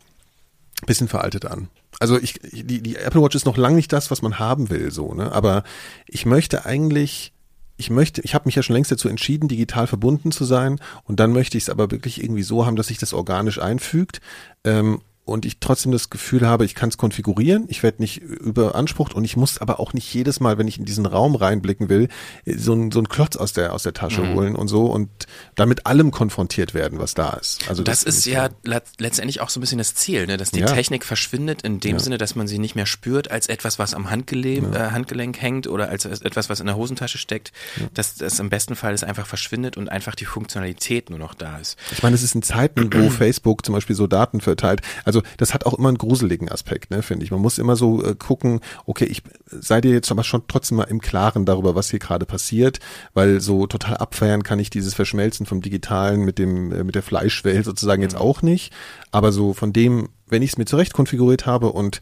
ein 0.81 0.87
bisschen 0.87 1.09
veraltet 1.09 1.45
an. 1.45 1.69
Also 2.01 2.19
ich, 2.19 2.35
die, 2.43 2.81
die 2.83 2.97
Apple 2.97 3.23
Watch 3.23 3.35
ist 3.35 3.47
noch 3.47 3.57
lange 3.57 3.77
nicht 3.77 3.93
das, 3.93 4.11
was 4.11 4.23
man 4.23 4.39
haben 4.39 4.71
will, 4.71 4.93
so, 4.93 5.15
ne? 5.15 5.33
Aber 5.33 5.65
ich 6.07 6.27
möchte 6.27 6.65
eigentlich, 6.65 7.33
ich 7.79 7.91
möchte, 7.91 8.21
ich 8.23 8.35
habe 8.35 8.47
mich 8.47 8.57
ja 8.57 8.63
schon 8.63 8.75
längst 8.75 8.91
dazu 8.91 9.09
entschieden, 9.09 9.49
digital 9.49 9.87
verbunden 9.87 10.33
zu 10.33 10.45
sein 10.45 10.81
und 11.05 11.21
dann 11.21 11.33
möchte 11.33 11.57
ich 11.57 11.65
es 11.65 11.71
aber 11.71 11.91
wirklich 11.91 12.23
irgendwie 12.23 12.43
so 12.43 12.67
haben, 12.67 12.77
dass 12.77 12.89
sich 12.89 12.99
das 12.99 13.15
organisch 13.15 13.61
einfügt. 13.61 14.21
Ähm, 14.65 15.01
und 15.29 15.45
ich 15.45 15.59
trotzdem 15.61 15.93
das 15.93 16.11
Gefühl 16.11 16.47
habe, 16.47 16.65
ich 16.65 16.75
kann 16.75 16.89
es 16.89 16.97
konfigurieren, 16.97 17.65
ich 17.69 17.83
werde 17.83 18.01
nicht 18.03 18.19
überansprucht 18.23 19.15
und 19.15 19.25
ich 19.25 19.37
muss 19.37 19.59
aber 19.59 19.79
auch 19.81 19.93
nicht 19.93 20.13
jedes 20.13 20.41
Mal, 20.41 20.59
wenn 20.59 20.67
ich 20.69 20.79
in 20.79 20.85
diesen 20.85 21.07
Raum 21.07 21.35
reinblicken 21.35 21.89
will, 21.89 22.09
so 22.47 22.73
ein, 22.73 22.91
so 22.91 22.99
ein 23.01 23.09
Klotz 23.09 23.37
aus 23.37 23.53
der, 23.53 23.73
aus 23.75 23.83
der 23.83 23.93
Tasche 23.93 24.23
Mhm. 24.23 24.35
holen 24.35 24.57
und 24.57 24.69
so 24.69 24.87
und 24.87 25.09
dann 25.55 25.69
mit 25.69 25.87
allem 25.87 26.11
konfrontiert 26.11 26.75
werden, 26.75 26.99
was 26.99 27.15
da 27.15 27.31
ist. 27.31 27.69
Also 27.69 27.83
Das, 27.83 28.01
finde 28.05 28.17
ist 28.17 28.27
ja 28.27 28.49
le- 28.65 28.83
letztendlich 28.99 29.41
auch 29.41 29.51
so 29.51 29.59
ein 29.59 29.63
bisschen 29.63 29.79
das 29.79 29.95
Ziel, 29.95 30.27
ne? 30.27 30.37
dass 30.37 30.51
die 30.51 30.61
Ja. 30.61 30.67
Technik 30.67 31.05
verschwindet 31.05 31.63
in 31.63 31.81
dem 31.81 31.93
Ja. 31.97 31.99
Sinne, 32.01 32.19
dass 32.19 32.35
man 32.35 32.49
sie 32.49 32.59
nicht 32.59 32.75
mehr 32.75 32.87
spürt 32.87 33.31
als 33.31 33.49
etwas, 33.49 33.79
was 33.79 33.95
am 33.95 34.11
Handgele 34.11 34.49
äh, 34.59 34.91
Handgelenk 34.93 35.41
hängt 35.41 35.67
oder 35.67 35.89
als 35.89 36.05
etwas, 36.05 36.49
was 36.49 36.61
in 36.61 36.67
der 36.67 36.77
Hosentasche 36.77 37.19
steckt, 37.19 37.53
dass 37.95 38.17
das 38.17 38.39
im 38.41 38.49
besten 38.51 38.77
Fall 38.77 38.95
es 38.95 39.05
einfach 39.05 39.27
verschwindet 39.27 39.77
und 39.77 39.89
einfach 39.91 40.15
die 40.15 40.25
Funktionalität 40.25 41.11
nur 41.11 41.19
noch 41.19 41.35
da 41.35 41.59
ist. 41.59 41.77
Ich 41.93 42.03
meine, 42.03 42.15
es 42.15 42.23
ist 42.23 42.35
in 42.35 42.43
Zeiten, 42.43 42.91
wo 42.93 43.11
Facebook 43.11 43.65
zum 43.65 43.75
Beispiel 43.75 43.95
so 43.97 44.07
Daten 44.07 44.41
verteilt. 44.41 44.81
Also 45.05 45.18
das 45.37 45.55
hat 45.55 45.67
auch 45.67 45.75
immer 45.75 45.89
einen 45.89 45.99
gruseligen 45.99 46.49
Aspekt, 46.49 46.91
ne, 46.91 47.03
finde 47.03 47.25
ich. 47.25 47.31
Man 47.31 47.41
muss 47.41 47.59
immer 47.59 47.77
so 47.77 48.05
äh, 48.05 48.15
gucken, 48.15 48.61
okay, 48.87 49.05
ich 49.05 49.23
sei 49.47 49.81
dir 49.81 49.93
jetzt 49.93 50.11
aber 50.11 50.25
schon 50.25 50.43
trotzdem 50.49 50.79
mal 50.79 50.85
im 50.85 51.01
Klaren 51.01 51.45
darüber, 51.45 51.75
was 51.75 51.91
hier 51.91 51.99
gerade 51.99 52.27
passiert, 52.27 52.81
weil 53.15 53.41
so 53.41 53.67
total 53.67 53.97
abfeiern 53.97 54.43
kann 54.43 54.59
ich 54.59 54.71
dieses 54.71 54.95
Verschmelzen 54.95 55.47
vom 55.47 55.61
Digitalen 55.61 56.21
mit 56.21 56.39
dem 56.39 56.73
äh, 56.73 56.85
mit 56.85 56.95
der 56.95 57.03
Fleischwelt 57.03 57.65
sozusagen 57.65 58.03
jetzt 58.03 58.17
auch 58.17 58.43
nicht. 58.43 58.73
Aber 59.11 59.33
so 59.33 59.55
von 59.55 59.73
dem, 59.73 60.09
wenn 60.27 60.43
ich 60.43 60.51
es 60.51 60.59
mir 60.59 60.65
zurecht 60.65 60.93
konfiguriert 60.93 61.47
habe 61.47 61.73
und 61.73 62.01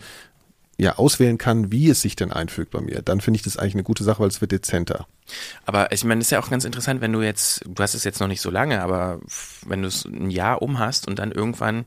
ja 0.78 0.96
auswählen 0.96 1.38
kann, 1.38 1.72
wie 1.72 1.88
es 1.88 2.02
sich 2.02 2.16
denn 2.16 2.32
einfügt 2.32 2.70
bei 2.70 2.80
mir, 2.80 3.02
dann 3.02 3.20
finde 3.20 3.36
ich 3.36 3.42
das 3.42 3.56
eigentlich 3.56 3.74
eine 3.74 3.82
gute 3.82 4.04
Sache, 4.04 4.20
weil 4.20 4.28
es 4.28 4.40
wird 4.40 4.52
dezenter. 4.52 5.06
Aber 5.64 5.90
ich 5.92 6.04
meine, 6.04 6.18
das 6.20 6.28
ist 6.28 6.32
ja 6.32 6.40
auch 6.40 6.50
ganz 6.50 6.64
interessant, 6.64 7.00
wenn 7.00 7.12
du 7.12 7.22
jetzt, 7.22 7.64
du 7.66 7.82
hast 7.82 7.94
es 7.94 8.04
jetzt 8.04 8.20
noch 8.20 8.28
nicht 8.28 8.42
so 8.42 8.50
lange, 8.50 8.82
aber 8.82 9.20
wenn 9.64 9.82
du 9.82 9.88
es 9.88 10.04
ein 10.04 10.30
Jahr 10.30 10.62
um 10.62 10.78
hast 10.78 11.08
und 11.08 11.18
dann 11.18 11.32
irgendwann 11.32 11.86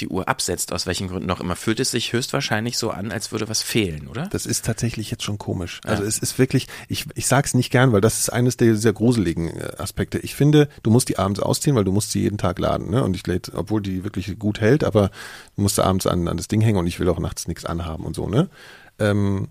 die 0.00 0.08
Uhr 0.08 0.28
absetzt, 0.28 0.72
aus 0.72 0.86
welchen 0.86 1.08
Gründen 1.08 1.30
auch 1.30 1.40
immer, 1.40 1.56
fühlt 1.56 1.80
es 1.80 1.90
sich 1.90 2.12
höchstwahrscheinlich 2.12 2.78
so 2.78 2.90
an, 2.90 3.12
als 3.12 3.32
würde 3.32 3.48
was 3.48 3.62
fehlen, 3.62 4.08
oder? 4.08 4.26
Das 4.28 4.46
ist 4.46 4.64
tatsächlich 4.64 5.10
jetzt 5.10 5.22
schon 5.22 5.38
komisch. 5.38 5.80
Also 5.84 6.02
ja. 6.02 6.08
es 6.08 6.18
ist 6.18 6.38
wirklich, 6.38 6.66
ich, 6.88 7.06
ich 7.14 7.26
sag's 7.26 7.54
nicht 7.54 7.70
gern, 7.70 7.92
weil 7.92 8.00
das 8.00 8.18
ist 8.18 8.30
eines 8.30 8.56
der 8.56 8.76
sehr 8.76 8.92
gruseligen 8.92 9.48
äh, 9.48 9.72
Aspekte. 9.78 10.18
Ich 10.18 10.34
finde, 10.34 10.68
du 10.82 10.90
musst 10.90 11.08
die 11.08 11.18
abends 11.18 11.40
ausziehen, 11.40 11.76
weil 11.76 11.84
du 11.84 11.92
musst 11.92 12.12
sie 12.12 12.20
jeden 12.20 12.38
Tag 12.38 12.58
laden. 12.58 12.90
Ne? 12.90 13.02
Und 13.02 13.14
ich 13.14 13.26
lädt, 13.26 13.52
obwohl 13.54 13.82
die 13.82 14.04
wirklich 14.04 14.38
gut 14.38 14.60
hält, 14.60 14.84
aber 14.84 15.10
du 15.56 15.62
musst 15.62 15.78
abends 15.80 16.06
an, 16.06 16.28
an 16.28 16.36
das 16.36 16.48
Ding 16.48 16.60
hängen 16.60 16.78
und 16.78 16.86
ich 16.86 17.00
will 17.00 17.08
auch 17.08 17.20
nachts 17.20 17.48
nichts 17.48 17.64
anhaben 17.64 18.04
und 18.04 18.14
so, 18.14 18.28
ne? 18.28 18.48
Ähm, 18.98 19.48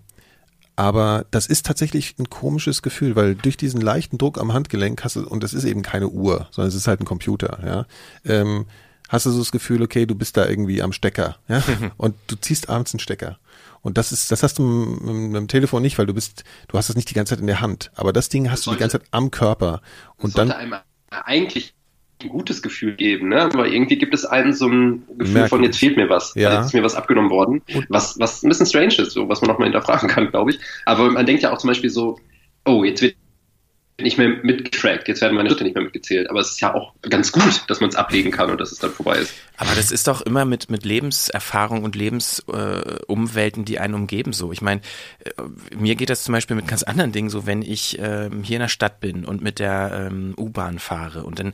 aber 0.78 1.26
das 1.32 1.48
ist 1.48 1.66
tatsächlich 1.66 2.14
ein 2.20 2.30
komisches 2.30 2.82
Gefühl, 2.82 3.16
weil 3.16 3.34
durch 3.34 3.56
diesen 3.56 3.80
leichten 3.80 4.16
Druck 4.16 4.38
am 4.38 4.52
Handgelenk 4.52 5.02
hast 5.02 5.16
du, 5.16 5.26
und 5.26 5.42
das 5.42 5.52
ist 5.52 5.64
eben 5.64 5.82
keine 5.82 6.06
Uhr, 6.06 6.46
sondern 6.52 6.68
es 6.68 6.76
ist 6.76 6.86
halt 6.86 7.00
ein 7.00 7.04
Computer, 7.04 7.58
ja, 7.66 7.86
ähm, 8.24 8.66
hast 9.08 9.26
du 9.26 9.30
so 9.30 9.38
das 9.38 9.52
Gefühl, 9.52 9.82
okay, 9.82 10.06
du 10.06 10.14
bist 10.14 10.36
da 10.36 10.46
irgendwie 10.46 10.82
am 10.82 10.92
Stecker, 10.92 11.36
ja, 11.48 11.62
und 11.96 12.14
du 12.26 12.36
ziehst 12.36 12.68
abends 12.68 12.94
einen 12.94 13.00
Stecker. 13.00 13.38
Und 13.80 13.96
das 13.96 14.12
ist, 14.12 14.30
das 14.30 14.42
hast 14.42 14.58
du 14.58 14.62
mit, 14.62 15.02
mit 15.02 15.36
dem 15.36 15.48
Telefon 15.48 15.82
nicht, 15.82 15.98
weil 15.98 16.06
du 16.06 16.14
bist, 16.14 16.44
du 16.68 16.76
hast 16.76 16.88
das 16.88 16.96
nicht 16.96 17.10
die 17.10 17.14
ganze 17.14 17.34
Zeit 17.34 17.40
in 17.40 17.46
der 17.46 17.60
Hand. 17.60 17.90
Aber 17.94 18.12
das 18.12 18.28
Ding 18.28 18.50
hast 18.50 18.60
das 18.60 18.64
du 18.64 18.70
die 18.72 18.78
ganze 18.78 18.98
Zeit 18.98 19.08
am 19.12 19.30
Körper. 19.30 19.82
Und 20.16 20.36
dann. 20.36 20.50
Einem 20.50 20.74
eigentlich 21.10 21.74
ein 22.22 22.28
gutes 22.28 22.62
Gefühl 22.62 22.96
geben, 22.96 23.28
ne? 23.28 23.42
Aber 23.42 23.68
irgendwie 23.68 23.96
gibt 23.96 24.12
es 24.12 24.24
einen 24.24 24.52
so 24.52 24.66
ein 24.66 25.04
Gefühl 25.06 25.34
Merkwürdig. 25.34 25.48
von 25.50 25.62
jetzt 25.62 25.78
fehlt 25.78 25.96
mir 25.96 26.08
was, 26.08 26.34
ja. 26.34 26.56
jetzt 26.56 26.66
ist 26.66 26.74
mir 26.74 26.82
was 26.82 26.96
abgenommen 26.96 27.30
worden, 27.30 27.62
was 27.88 28.18
was 28.18 28.42
ein 28.42 28.48
bisschen 28.48 28.66
strange 28.66 28.94
ist, 28.98 29.12
so 29.12 29.28
was 29.28 29.40
man 29.40 29.48
nochmal 29.48 29.66
hinterfragen 29.66 30.08
kann, 30.08 30.30
glaube 30.30 30.50
ich. 30.50 30.58
Aber 30.84 31.10
man 31.10 31.26
denkt 31.26 31.42
ja 31.42 31.52
auch 31.52 31.58
zum 31.58 31.68
Beispiel 31.68 31.90
so, 31.90 32.18
oh, 32.64 32.82
jetzt 32.82 33.02
wird 33.02 33.14
nicht 34.00 34.16
mehr 34.16 34.28
mitgetrackt, 34.28 35.08
jetzt 35.08 35.20
werden 35.20 35.36
meine 35.36 35.48
Schritte 35.48 35.64
nicht 35.64 35.74
mehr 35.74 35.82
mitgezählt. 35.82 36.30
Aber 36.30 36.40
es 36.40 36.50
ist 36.50 36.60
ja 36.60 36.72
auch 36.72 36.94
ganz 37.02 37.32
gut, 37.32 37.64
dass 37.66 37.80
man 37.80 37.90
es 37.90 37.96
ablegen 37.96 38.30
kann 38.30 38.50
und 38.50 38.60
dass 38.60 38.70
es 38.70 38.78
dann 38.78 38.92
vorbei 38.92 39.18
ist. 39.18 39.34
Aber 39.56 39.74
das 39.74 39.90
ist 39.90 40.06
doch 40.06 40.20
immer 40.22 40.44
mit, 40.44 40.70
mit 40.70 40.84
Lebenserfahrung 40.84 41.82
und 41.82 41.96
Lebensumwelten, 41.96 43.62
äh, 43.62 43.66
die 43.66 43.80
einen 43.80 43.94
umgeben 43.94 44.32
so. 44.32 44.52
Ich 44.52 44.62
meine, 44.62 44.82
äh, 45.24 45.32
mir 45.76 45.96
geht 45.96 46.10
das 46.10 46.22
zum 46.22 46.32
Beispiel 46.32 46.54
mit 46.54 46.68
ganz 46.68 46.84
anderen 46.84 47.10
Dingen 47.10 47.28
so, 47.28 47.44
wenn 47.44 47.62
ich 47.62 47.98
äh, 47.98 48.30
hier 48.44 48.56
in 48.56 48.62
der 48.62 48.68
Stadt 48.68 49.00
bin 49.00 49.24
und 49.24 49.42
mit 49.42 49.58
der 49.58 50.06
ähm, 50.06 50.34
U-Bahn 50.38 50.78
fahre 50.78 51.24
und 51.24 51.40
dann 51.40 51.52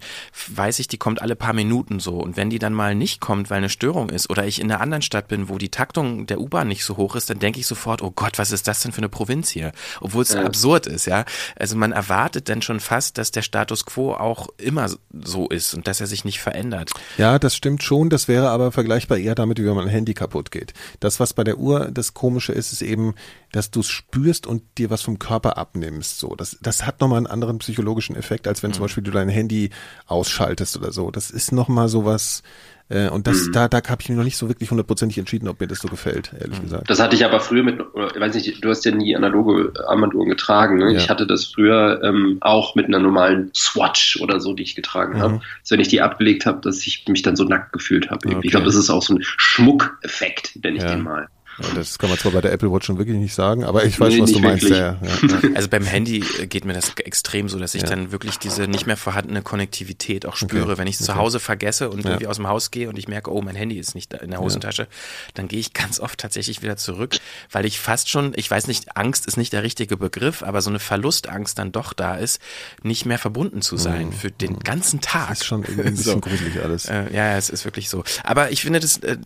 weiß 0.54 0.80
ich, 0.80 0.88
die 0.88 0.98
kommt 0.98 1.22
alle 1.22 1.36
paar 1.36 1.54
Minuten 1.54 1.98
so. 1.98 2.18
Und 2.18 2.36
wenn 2.36 2.50
die 2.50 2.58
dann 2.58 2.74
mal 2.74 2.94
nicht 2.94 3.22
kommt, 3.22 3.48
weil 3.48 3.58
eine 3.58 3.70
Störung 3.70 4.10
ist 4.10 4.28
oder 4.28 4.46
ich 4.46 4.60
in 4.60 4.70
einer 4.70 4.82
anderen 4.82 5.02
Stadt 5.02 5.28
bin, 5.28 5.48
wo 5.48 5.56
die 5.56 5.70
Taktung 5.70 6.26
der 6.26 6.40
U-Bahn 6.40 6.68
nicht 6.68 6.84
so 6.84 6.98
hoch 6.98 7.16
ist, 7.16 7.30
dann 7.30 7.38
denke 7.38 7.58
ich 7.58 7.66
sofort, 7.66 8.02
oh 8.02 8.10
Gott, 8.10 8.38
was 8.38 8.52
ist 8.52 8.68
das 8.68 8.82
denn 8.82 8.92
für 8.92 8.98
eine 8.98 9.08
Provinz 9.08 9.48
hier? 9.48 9.72
Obwohl 10.02 10.22
es 10.22 10.34
ja. 10.34 10.44
absurd 10.44 10.86
ist, 10.86 11.06
ja. 11.06 11.24
Also 11.56 11.74
man 11.76 11.92
erwartet 11.92 12.33
erwartet 12.34 12.48
denn 12.48 12.62
schon 12.62 12.80
fast, 12.80 13.18
dass 13.18 13.30
der 13.30 13.42
Status 13.42 13.84
quo 13.86 14.12
auch 14.12 14.48
immer 14.58 14.88
so 15.12 15.48
ist 15.48 15.74
und 15.74 15.86
dass 15.86 16.00
er 16.00 16.06
sich 16.06 16.24
nicht 16.24 16.40
verändert. 16.40 16.90
Ja, 17.16 17.38
das 17.38 17.54
stimmt 17.54 17.82
schon. 17.82 18.10
Das 18.10 18.28
wäre 18.28 18.50
aber 18.50 18.72
vergleichbar 18.72 19.18
eher 19.18 19.34
damit, 19.34 19.58
wie 19.58 19.66
wenn 19.66 19.74
mein 19.74 19.88
Handy 19.88 20.14
kaputt 20.14 20.50
geht. 20.50 20.74
Das, 21.00 21.20
was 21.20 21.32
bei 21.32 21.44
der 21.44 21.58
Uhr 21.58 21.90
das 21.92 22.14
Komische 22.14 22.52
ist, 22.52 22.72
ist 22.72 22.82
eben, 22.82 23.14
dass 23.52 23.70
du 23.70 23.80
es 23.80 23.88
spürst 23.88 24.46
und 24.46 24.62
dir 24.78 24.90
was 24.90 25.02
vom 25.02 25.18
Körper 25.18 25.56
abnimmst. 25.56 26.18
So, 26.18 26.34
das, 26.34 26.58
das 26.60 26.84
hat 26.86 27.00
nochmal 27.00 27.18
einen 27.18 27.26
anderen 27.26 27.58
psychologischen 27.58 28.16
Effekt, 28.16 28.48
als 28.48 28.62
wenn 28.62 28.70
mhm. 28.70 28.74
zum 28.74 28.82
Beispiel 28.82 29.04
du 29.04 29.10
dein 29.10 29.28
Handy 29.28 29.70
ausschaltest 30.06 30.76
oder 30.76 30.92
so. 30.92 31.10
Das 31.10 31.30
ist 31.30 31.52
nochmal 31.52 31.88
sowas, 31.88 32.42
äh, 32.90 33.08
und 33.08 33.26
das, 33.26 33.46
mhm. 33.46 33.52
da, 33.52 33.68
da 33.68 33.80
habe 33.88 34.02
ich 34.02 34.08
mir 34.08 34.16
noch 34.16 34.24
nicht 34.24 34.36
so 34.36 34.48
wirklich 34.48 34.70
hundertprozentig 34.70 35.16
entschieden, 35.16 35.48
ob 35.48 35.60
mir 35.60 35.66
das 35.66 35.80
so 35.80 35.88
gefällt, 35.88 36.32
ehrlich 36.38 36.58
mhm. 36.58 36.64
gesagt. 36.64 36.90
Das 36.90 37.00
hatte 37.00 37.16
ich 37.16 37.24
aber 37.24 37.40
früher 37.40 37.62
mit, 37.62 37.80
ich 37.80 38.20
weiß 38.20 38.34
nicht, 38.34 38.62
du 38.62 38.68
hast 38.68 38.84
ja 38.84 38.92
nie 38.92 39.16
analoge 39.16 39.72
Armbanduhren 39.86 40.28
getragen. 40.28 40.76
Ne? 40.76 40.92
Ja. 40.92 40.98
Ich 40.98 41.08
hatte 41.08 41.26
das 41.26 41.46
früher 41.46 42.02
ähm, 42.02 42.38
auch 42.42 42.74
mit 42.74 42.86
einer 42.86 42.98
normalen 42.98 43.50
Swatch 43.54 44.20
oder 44.20 44.38
so, 44.38 44.52
die 44.52 44.62
ich 44.62 44.74
getragen 44.74 45.14
mhm. 45.14 45.22
habe. 45.22 45.40
Dass 45.62 45.70
wenn 45.70 45.80
ich 45.80 45.88
die 45.88 46.02
abgelegt 46.02 46.44
habe, 46.44 46.60
dass 46.60 46.86
ich 46.86 47.04
mich 47.08 47.22
dann 47.22 47.36
so 47.36 47.44
nackt 47.44 47.72
gefühlt 47.72 48.10
habe. 48.10 48.28
Okay. 48.28 48.38
Ich 48.42 48.50
glaube, 48.50 48.66
das 48.66 48.74
ist 48.74 48.90
auch 48.90 49.02
so 49.02 49.14
ein 49.14 49.22
Schmuckeffekt, 49.22 50.62
nenne 50.62 50.76
ich 50.76 50.82
ja. 50.82 50.90
den 50.90 51.02
mal. 51.02 51.28
Das 51.74 51.98
kann 51.98 52.10
man 52.10 52.18
zwar 52.18 52.32
bei 52.32 52.40
der 52.40 52.52
Apple 52.52 52.72
Watch 52.72 52.86
schon 52.86 52.98
wirklich 52.98 53.16
nicht 53.16 53.34
sagen, 53.34 53.64
aber 53.64 53.84
ich 53.84 53.98
weiß, 54.00 54.12
nee, 54.14 54.22
was 54.22 54.32
du 54.32 54.40
meinst. 54.40 54.68
Ja, 54.68 54.76
ja, 54.76 54.98
Also 55.54 55.68
beim 55.68 55.84
Handy 55.84 56.20
geht 56.48 56.64
mir 56.64 56.72
das 56.72 56.92
extrem 56.96 57.48
so, 57.48 57.58
dass 57.58 57.74
ich 57.74 57.84
dann 57.84 58.10
wirklich 58.10 58.38
diese 58.38 58.66
nicht 58.66 58.86
mehr 58.86 58.96
vorhandene 58.96 59.42
Konnektivität 59.42 60.26
auch 60.26 60.36
spüre. 60.36 60.64
Okay. 60.64 60.78
Wenn 60.78 60.86
ich 60.88 60.96
es 60.96 61.02
okay. 61.02 61.12
zu 61.12 61.16
Hause 61.16 61.40
vergesse 61.40 61.90
und 61.90 62.04
irgendwie 62.04 62.26
aus 62.26 62.36
dem 62.36 62.48
Haus 62.48 62.70
gehe 62.70 62.88
und 62.88 62.98
ich 62.98 63.06
merke, 63.06 63.32
oh, 63.32 63.40
mein 63.40 63.54
Handy 63.54 63.78
ist 63.78 63.94
nicht 63.94 64.12
in 64.14 64.30
der 64.30 64.40
Hosentasche, 64.40 64.88
dann 65.34 65.46
gehe 65.46 65.60
ich 65.60 65.72
ganz 65.72 66.00
oft 66.00 66.18
tatsächlich 66.18 66.62
wieder 66.62 66.76
zurück, 66.76 67.16
weil 67.52 67.64
ich 67.66 67.78
fast 67.78 68.10
schon, 68.10 68.32
ich 68.34 68.50
weiß 68.50 68.66
nicht, 68.66 68.96
Angst 68.96 69.26
ist 69.26 69.36
nicht 69.36 69.52
der 69.52 69.62
richtige 69.62 69.96
Begriff, 69.96 70.42
aber 70.42 70.60
so 70.60 70.70
eine 70.70 70.80
Verlustangst 70.80 71.58
dann 71.58 71.70
doch 71.70 71.92
da 71.92 72.16
ist, 72.16 72.40
nicht 72.82 73.06
mehr 73.06 73.18
verbunden 73.18 73.62
zu 73.62 73.76
sein 73.76 74.06
mhm. 74.06 74.12
für 74.12 74.30
den 74.30 74.58
ganzen 74.58 75.00
Tag. 75.00 75.28
Das 75.28 75.40
ist 75.40 75.46
schon 75.46 75.62
irgendwie 75.62 75.82
ein 75.82 75.94
bisschen 75.96 76.12
so. 76.14 76.20
gruselig 76.20 76.60
alles. 76.62 76.86
Äh, 76.86 77.14
ja, 77.14 77.36
es 77.36 77.48
ist 77.48 77.64
wirklich 77.64 77.88
so. 77.88 78.02
Aber 78.24 78.50
ich 78.50 78.62
finde, 78.62 78.80
das 78.80 78.98
äh, 78.98 79.18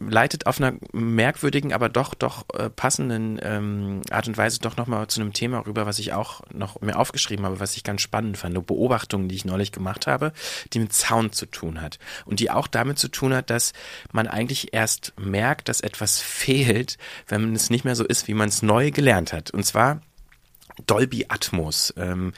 leitet 0.00 0.46
auf 0.46 0.60
einer 0.60 0.74
merkwürdigen 0.92 1.59
merkwürdigen, 1.60 1.72
aber 1.72 1.88
doch, 1.88 2.14
doch 2.14 2.44
äh, 2.54 2.70
passenden 2.70 3.38
ähm, 3.42 4.02
Art 4.10 4.28
und 4.28 4.36
Weise 4.36 4.60
doch 4.60 4.76
nochmal 4.76 5.06
zu 5.08 5.20
einem 5.20 5.32
Thema 5.32 5.66
rüber, 5.66 5.86
was 5.86 5.98
ich 5.98 6.12
auch 6.12 6.42
noch 6.52 6.80
mir 6.80 6.96
aufgeschrieben 6.96 7.44
habe, 7.44 7.60
was 7.60 7.76
ich 7.76 7.84
ganz 7.84 8.00
spannend 8.00 8.38
fand. 8.38 8.54
Eine 8.54 8.62
Beobachtung, 8.62 9.28
die 9.28 9.34
ich 9.34 9.44
neulich 9.44 9.72
gemacht 9.72 10.06
habe, 10.06 10.32
die 10.72 10.80
mit 10.80 10.92
Sound 10.92 11.34
zu 11.34 11.46
tun 11.46 11.80
hat. 11.80 11.98
Und 12.24 12.40
die 12.40 12.50
auch 12.50 12.66
damit 12.66 12.98
zu 12.98 13.08
tun 13.08 13.34
hat, 13.34 13.50
dass 13.50 13.72
man 14.12 14.26
eigentlich 14.26 14.72
erst 14.72 15.12
merkt, 15.18 15.68
dass 15.68 15.80
etwas 15.80 16.20
fehlt, 16.20 16.98
wenn 17.28 17.54
es 17.54 17.70
nicht 17.70 17.84
mehr 17.84 17.96
so 17.96 18.04
ist, 18.04 18.28
wie 18.28 18.34
man 18.34 18.48
es 18.48 18.62
neu 18.62 18.90
gelernt 18.90 19.32
hat. 19.32 19.50
Und 19.50 19.64
zwar 19.64 20.00
Dolby 20.86 21.26
Atmos. 21.28 21.92
Ähm, 21.96 22.32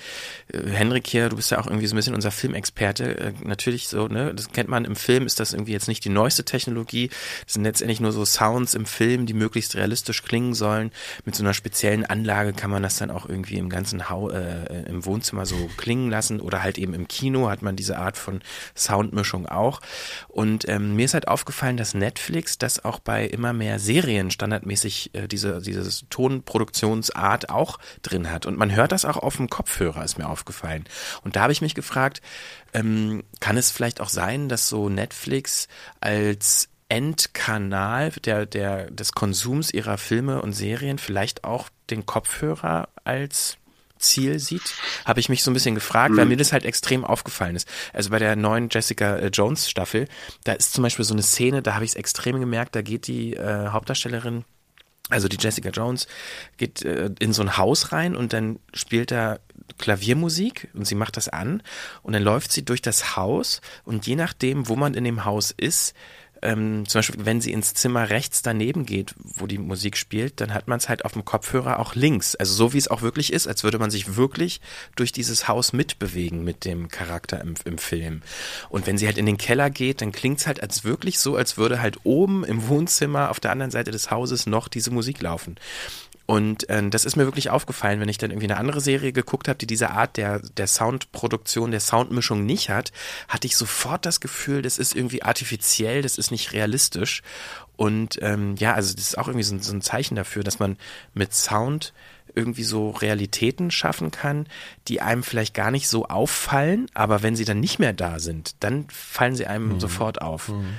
äh, 0.53 0.71
Henrik 0.71 1.07
hier, 1.07 1.29
du 1.29 1.37
bist 1.37 1.51
ja 1.51 1.61
auch 1.61 1.67
irgendwie 1.67 1.87
so 1.87 1.95
ein 1.95 1.97
bisschen 1.97 2.15
unser 2.15 2.31
Filmexperte. 2.31 3.19
Äh, 3.19 3.33
natürlich 3.43 3.89
so, 3.89 4.09
ne, 4.09 4.35
das 4.35 4.51
kennt 4.51 4.69
man 4.69 4.85
im 4.85 4.97
Film, 4.97 5.27
ist 5.27 5.41
das 5.41 5.53
irgendwie 5.53 5.73
jetzt 5.73 5.89
nicht 5.89 6.05
die 6.05 6.09
neueste 6.09 6.45
Technologie. 6.45 7.11
Das 7.45 7.55
sind 7.55 7.65
letztendlich 7.65 8.01
nur 8.01 8.13
so 8.13 8.25
Sounds 8.25 8.75
im 8.75 8.87
Film, 8.87 9.27
die 9.27 9.35
möglichst 9.35 9.77
realistisch 9.77 10.23
klingen 10.23 10.55
sollen. 10.55 10.91
Mit 11.25 11.35
so 11.35 11.43
einer 11.43 11.55
speziellen 11.55 12.05
Anlage 12.05 12.53
kann 12.53 12.71
man 12.71 12.83
das 12.83 12.97
dann 12.97 13.11
auch 13.11 13.29
irgendwie 13.29 13.59
im 13.59 13.69
ganzen 13.69 14.11
Hau 14.11 14.31
äh, 14.31 14.83
im 14.89 15.05
Wohnzimmer 15.05 15.47
so 15.47 15.71
klingen 15.77 16.11
lassen 16.11 16.41
oder 16.41 16.63
halt 16.63 16.79
eben 16.79 16.95
im 16.95 17.09
Kino 17.09 17.49
hat 17.49 17.63
man 17.63 17.77
diese 17.77 17.99
Art 17.99 18.17
von 18.17 18.41
Soundmischung 18.77 19.47
auch. 19.47 19.81
Und 20.29 20.69
ähm, 20.69 20.97
mir 20.97 21.05
ist 21.05 21.15
halt 21.15 21.29
aufgefallen, 21.29 21.77
dass 21.77 21.95
Netflix 21.95 22.59
das 22.59 22.85
auch 22.85 22.99
bei 22.99 23.27
immer 23.27 23.53
mehr 23.53 23.79
Serien 23.79 24.31
standardmäßig 24.31 25.15
äh, 25.15 25.29
diese, 25.29 25.61
diese 25.61 26.07
Tonproduktionsart 26.09 27.51
auch 27.51 27.79
drin 28.03 28.31
hat. 28.31 28.32
Und 28.47 28.59
man 28.59 28.75
hört 28.75 28.93
das 28.93 29.05
auch 29.05 29.17
auf 29.17 29.37
dem 29.37 29.49
Kopfhörer, 29.49 30.05
ist 30.05 30.19
mir 30.19 30.29
aufgefallen. 30.29 30.85
Und 31.23 31.37
da 31.37 31.43
habe 31.43 31.53
ich 31.53 31.63
mich 31.63 31.75
gefragt, 31.75 32.21
ähm, 32.73 33.23
kann 33.41 33.57
es 33.57 33.71
vielleicht 33.71 34.01
auch 34.01 34.09
sein, 34.09 34.49
dass 34.49 34.69
so 34.69 34.89
Netflix 34.89 35.69
als 36.01 36.69
Endkanal 36.89 38.11
der, 38.25 38.45
der, 38.45 38.91
des 38.91 39.13
Konsums 39.13 39.73
ihrer 39.73 39.97
Filme 39.97 40.43
und 40.43 40.53
Serien 40.53 40.99
vielleicht 40.99 41.45
auch 41.45 41.71
den 41.89 42.05
Kopfhörer 42.05 42.89
als 43.05 43.57
Ziel 44.03 44.39
sieht, 44.39 44.75
habe 45.05 45.21
ich 45.21 45.29
mich 45.29 45.43
so 45.43 45.51
ein 45.51 45.55
bisschen 45.55 45.75
gefragt, 45.75 46.13
mhm. 46.13 46.17
weil 46.19 46.27
mir 46.27 46.37
das 46.37 46.53
halt 46.53 46.65
extrem 46.65 47.05
aufgefallen 47.05 47.57
ist. 47.57 47.69
Also 47.93 48.11
bei 48.11 48.19
der 48.19 48.37
neuen 48.37 48.69
Jessica 48.71 49.17
äh, 49.17 49.29
Jones 49.29 49.71
Staffel, 49.71 50.09
da 50.45 50.53
ist 50.53 50.75
zum 50.75 50.83
Beispiel 50.83 51.05
so 51.05 51.15
eine 51.15 51.23
Szene, 51.23 51.63
da 51.63 51.75
habe 51.75 51.85
ich 51.85 51.93
es 51.93 51.97
extrem 51.97 52.39
gemerkt, 52.41 52.77
da 52.77 52.83
geht 52.83 53.07
die 53.07 53.35
äh, 53.35 53.69
Hauptdarstellerin 53.69 54.45
also 55.09 55.29
die 55.29 55.37
Jessica 55.39 55.71
Jones 55.71 56.07
geht 56.57 56.83
äh, 56.83 57.11
in 57.19 57.33
so 57.33 57.43
ein 57.43 57.57
Haus 57.57 57.93
rein 57.93 58.17
und 58.17 58.33
dann 58.33 58.59
spielt 58.73 59.11
da 59.11 59.39
Klaviermusik 59.79 60.69
und 60.75 60.87
sie 60.87 60.95
macht 60.95 61.17
das 61.17 61.29
an 61.29 61.63
und 62.03 62.13
dann 62.13 62.23
läuft 62.23 62.53
sie 62.53 62.65
durch 62.65 62.83
das 62.83 63.17
Haus 63.17 63.61
und 63.85 64.07
je 64.07 64.17
nachdem, 64.17 64.69
wo 64.69 64.77
man 64.77 64.95
in 64.95 65.05
dem 65.05 65.25
Haus 65.25 65.53
ist, 65.57 65.95
ähm, 66.43 66.87
zum 66.87 66.99
Beispiel, 66.99 67.25
wenn 67.25 67.41
sie 67.41 67.53
ins 67.53 67.75
Zimmer 67.75 68.11
rechts 68.11 68.43
daneben 68.43 68.85
geht, 68.85 69.15
wo 69.19 69.47
die 69.47 69.59
Musik 69.59 69.97
spielt, 69.97 70.41
dann 70.41 70.53
hat 70.53 70.69
man 70.69 70.79
es 70.79 70.89
halt 70.89 71.05
auf 71.05 71.13
dem 71.13 71.25
Kopfhörer 71.25 71.79
auch 71.79 71.95
links. 71.95 72.35
Also 72.35 72.53
so 72.55 72.73
wie 72.73 72.79
es 72.79 72.89
auch 72.89 73.03
wirklich 73.03 73.33
ist, 73.33 73.47
als 73.47 73.65
würde 73.65 73.79
man 73.79 73.91
sich 73.91 74.17
wirklich 74.17 74.61
durch 74.97 75.13
dieses 75.13 75.49
Haus 75.49 75.73
mitbewegen 75.73 76.45
mit 76.45 76.65
dem 76.65 76.89
Charakter 76.89 77.41
im, 77.41 77.55
im 77.65 77.79
Film. 77.79 78.23
Und 78.69 78.87
wenn 78.87 78.99
sie 78.99 79.07
halt 79.07 79.19
in 79.19 79.27
den 79.27 79.39
Keller 79.39 79.71
geht, 79.71 80.03
dann 80.03 80.13
klingt 80.13 80.41
es 80.41 80.47
halt 80.47 80.63
als 80.63 80.85
wirklich 80.85 81.19
so, 81.19 81.37
als 81.37 81.57
würde 81.57 81.81
halt 81.81 81.99
oben 82.05 82.45
im 82.45 82.69
Wohnzimmer 82.69 83.31
auf 83.31 83.41
der 83.41 83.53
anderen 83.53 83.71
Seite 83.71 83.91
des 83.91 84.11
Hauses 84.11 84.47
noch 84.47 84.69
diese 84.69 84.91
Musik 84.91 85.23
laufen. 85.23 85.57
Und 86.27 86.69
äh, 86.69 86.89
das 86.89 87.05
ist 87.05 87.17
mir 87.17 87.25
wirklich 87.25 87.51
aufgefallen, 87.51 88.01
wenn 88.01 88.09
ich 88.09 88.19
dann 88.19 88.31
irgendwie 88.31 88.47
eine 88.47 88.59
andere 88.59 88.81
Serie 88.81 89.13
geguckt 89.13 89.49
habe, 89.49 89.59
die 89.59 89.67
diese 89.67 89.91
Art 89.91 90.17
der, 90.17 90.41
der 90.41 90.67
Soundproduktion, 90.67 91.71
der 91.71 91.81
Soundmischung 91.81 92.47
nicht 92.47 92.71
hat, 92.71 92.93
hatte 93.29 93.47
ich 93.47 93.57
sofort 93.57 94.07
das 94.07 94.21
Gefühl, 94.21 94.63
das 94.63 94.79
ist 94.79 94.95
irgendwie 94.95 95.23
artifiziell, 95.23 96.03
das 96.03 96.19
ist 96.19 96.31
nicht 96.31 96.53
realistisch. 96.53 97.23
Und 97.77 98.19
ähm, 98.23 98.55
ja, 98.57 98.75
also 98.75 98.95
das 98.95 99.05
ist 99.05 99.19
auch 99.19 99.29
irgendwie 99.29 99.45
so, 99.45 99.59
so 99.59 99.73
ein 99.73 99.83
Zeichen 99.83 100.15
dafür, 100.15 100.45
dass 100.45 100.59
man 100.59 100.77
mit 101.15 101.35
Sound 101.35 101.93
irgendwie 102.35 102.63
so 102.63 102.91
Realitäten 102.91 103.71
schaffen 103.71 104.11
kann, 104.11 104.47
die 104.89 105.01
einem 105.01 105.23
vielleicht 105.23 105.55
gar 105.55 105.71
nicht 105.71 105.89
so 105.89 106.07
auffallen, 106.07 106.87
aber 106.95 107.23
wenn 107.23 107.37
sie 107.37 107.45
dann 107.45 107.61
nicht 107.61 107.79
mehr 107.79 107.93
da 107.93 108.19
sind, 108.19 108.55
dann 108.61 108.87
fallen 108.89 109.37
sie 109.37 109.47
einem 109.47 109.75
mhm. 109.75 109.81
sofort 109.81 110.23
auf. 110.23 110.49
Mhm. 110.49 110.75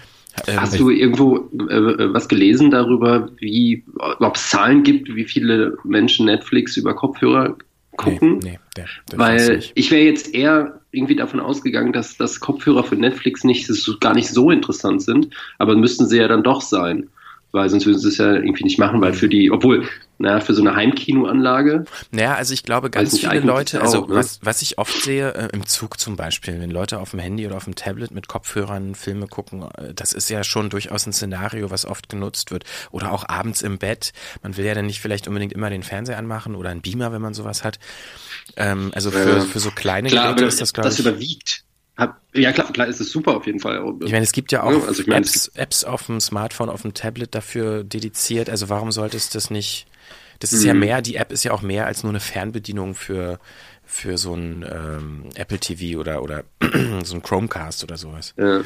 Ähm, 0.48 0.60
Hast 0.60 0.80
du 0.80 0.90
irgendwo 0.90 1.38
äh, 1.70 2.14
was 2.14 2.28
gelesen 2.28 2.72
darüber, 2.72 3.30
wie, 3.38 3.84
ob 3.98 4.36
es 4.36 4.50
Zahlen 4.50 4.84
gibt, 4.84 5.14
wie 5.16 5.26
viele 5.26 5.78
Menschen 5.84 6.26
Netflix 6.26 6.76
über 6.76 6.96
Kopfhörer 6.96 7.56
gucken? 7.98 8.40
Nee, 8.40 8.52
nee 8.52 8.60
der, 8.76 8.86
der 9.12 9.20
Weil 9.20 9.64
ich 9.76 9.92
wäre 9.92 10.04
jetzt 10.04 10.34
eher 10.34 10.80
irgendwie 10.92 11.16
davon 11.16 11.40
ausgegangen, 11.40 11.94
dass, 11.94 12.18
dass 12.18 12.40
Kopfhörer 12.40 12.84
für 12.84 12.96
Netflix 12.96 13.44
nicht, 13.44 13.70
gar 14.00 14.14
nicht 14.14 14.30
so 14.30 14.50
interessant 14.50 15.02
sind, 15.02 15.30
aber 15.60 15.76
müssten 15.76 16.08
sie 16.08 16.18
ja 16.18 16.28
dann 16.28 16.44
doch 16.44 16.62
sein 16.62 17.10
weil 17.54 17.70
sonst 17.70 17.86
würden 17.86 18.00
sie 18.00 18.08
es 18.08 18.18
ja 18.18 18.34
irgendwie 18.34 18.64
nicht 18.64 18.80
machen, 18.80 19.00
weil 19.00 19.14
für 19.14 19.30
die, 19.30 19.52
obwohl, 19.52 19.88
naja, 20.18 20.40
für 20.40 20.56
so 20.56 20.62
eine 20.62 20.76
Heimkinoanlage. 20.76 21.86
Naja, 22.10 22.34
also 22.34 22.52
ich 22.52 22.64
glaube, 22.64 22.90
ganz 22.90 23.20
viele 23.20 23.42
Leute, 23.42 23.80
also 23.80 24.04
auch, 24.04 24.08
ne? 24.08 24.16
was, 24.16 24.40
was 24.42 24.64
ich 24.64 24.80
oft 24.80 25.04
sehe, 25.04 25.34
äh, 25.36 25.50
im 25.54 25.68
Zug 25.68 26.00
zum 26.00 26.16
Beispiel, 26.16 26.60
wenn 26.60 26.72
Leute 26.72 27.00
auf 27.00 27.12
dem 27.12 27.20
Handy 27.20 27.46
oder 27.46 27.56
auf 27.56 27.66
dem 27.66 27.76
Tablet 27.76 28.10
mit 28.10 28.28
Kopfhörern 28.28 28.96
Filme 28.96 29.28
gucken, 29.28 29.66
äh, 29.78 29.94
das 29.94 30.14
ist 30.14 30.30
ja 30.30 30.44
schon 30.44 30.72
durchaus 30.72 31.06
ein 31.06 31.14
Szenario, 31.14 31.70
was 31.70 31.86
oft 31.86 32.10
genutzt 32.10 32.50
wird. 32.50 32.64
Oder 32.90 33.12
auch 33.12 33.30
abends 33.30 33.62
im 33.62 33.78
Bett. 33.78 34.14
Man 34.42 34.58
will 34.58 34.66
ja 34.66 34.74
dann 34.74 34.88
nicht 34.88 35.00
vielleicht 35.00 35.28
unbedingt 35.28 35.54
immer 35.54 35.70
den 35.70 35.84
Fernseher 35.84 36.18
anmachen 36.18 36.56
oder 36.56 36.70
einen 36.70 36.82
Beamer, 36.82 37.12
wenn 37.12 37.22
man 37.22 37.36
sowas 37.36 37.64
hat. 37.64 37.78
Ähm, 38.58 38.92
also 38.96 39.12
für, 39.12 39.42
für 39.42 39.60
so 39.60 39.70
kleine 39.70 40.10
Klar, 40.10 40.34
Geräte 40.34 40.46
ist 40.46 40.60
das, 40.60 40.74
glaube 40.74 40.90
ich. 40.90 40.98
Das 40.98 41.06
überwiegt. 41.06 41.63
Hab, 41.96 42.22
ja 42.34 42.52
klar, 42.52 42.72
klar 42.72 42.88
ist 42.88 43.00
es 43.00 43.12
super 43.12 43.38
auf 43.38 43.46
jeden 43.46 43.60
Fall. 43.60 43.84
Ich 44.04 44.12
meine, 44.12 44.24
es 44.24 44.32
gibt 44.32 44.52
ja 44.52 44.64
auch 44.64 44.88
also 44.88 45.02
ich 45.02 45.08
meine, 45.08 45.26
Apps, 45.26 45.52
Apps 45.54 45.84
auf 45.84 46.08
dem 46.08 46.20
Smartphone, 46.20 46.70
auf 46.70 46.82
dem 46.82 46.96
Tablet 46.96 47.36
dafür 47.36 47.84
dediziert. 47.84 48.50
Also 48.50 48.70
warum 48.70 48.92
sollte 48.92 49.16
es 49.16 49.30
das 49.30 49.52
nicht? 49.52 49.86
Das 50.40 50.54
ist 50.54 50.62
mhm. 50.62 50.68
ja 50.68 50.74
mehr, 50.74 51.02
die 51.02 51.16
App 51.16 51.32
ist 51.32 51.44
ja 51.44 51.52
auch 51.52 51.62
mehr 51.62 51.86
als 51.86 52.04
nur 52.04 52.12
eine 52.12 52.20
Fernbedienung 52.20 52.96
für, 52.96 53.40
für 53.86 54.18
so 54.18 54.34
ein 54.34 54.66
ähm, 54.68 55.30
Apple 55.36 55.60
TV 55.60 56.00
oder, 56.00 56.24
oder 56.24 56.44
so 57.04 57.16
ein 57.16 57.22
Chromecast 57.22 57.84
oder 57.84 57.98
sowas. 57.98 58.34
Ja. 58.38 58.62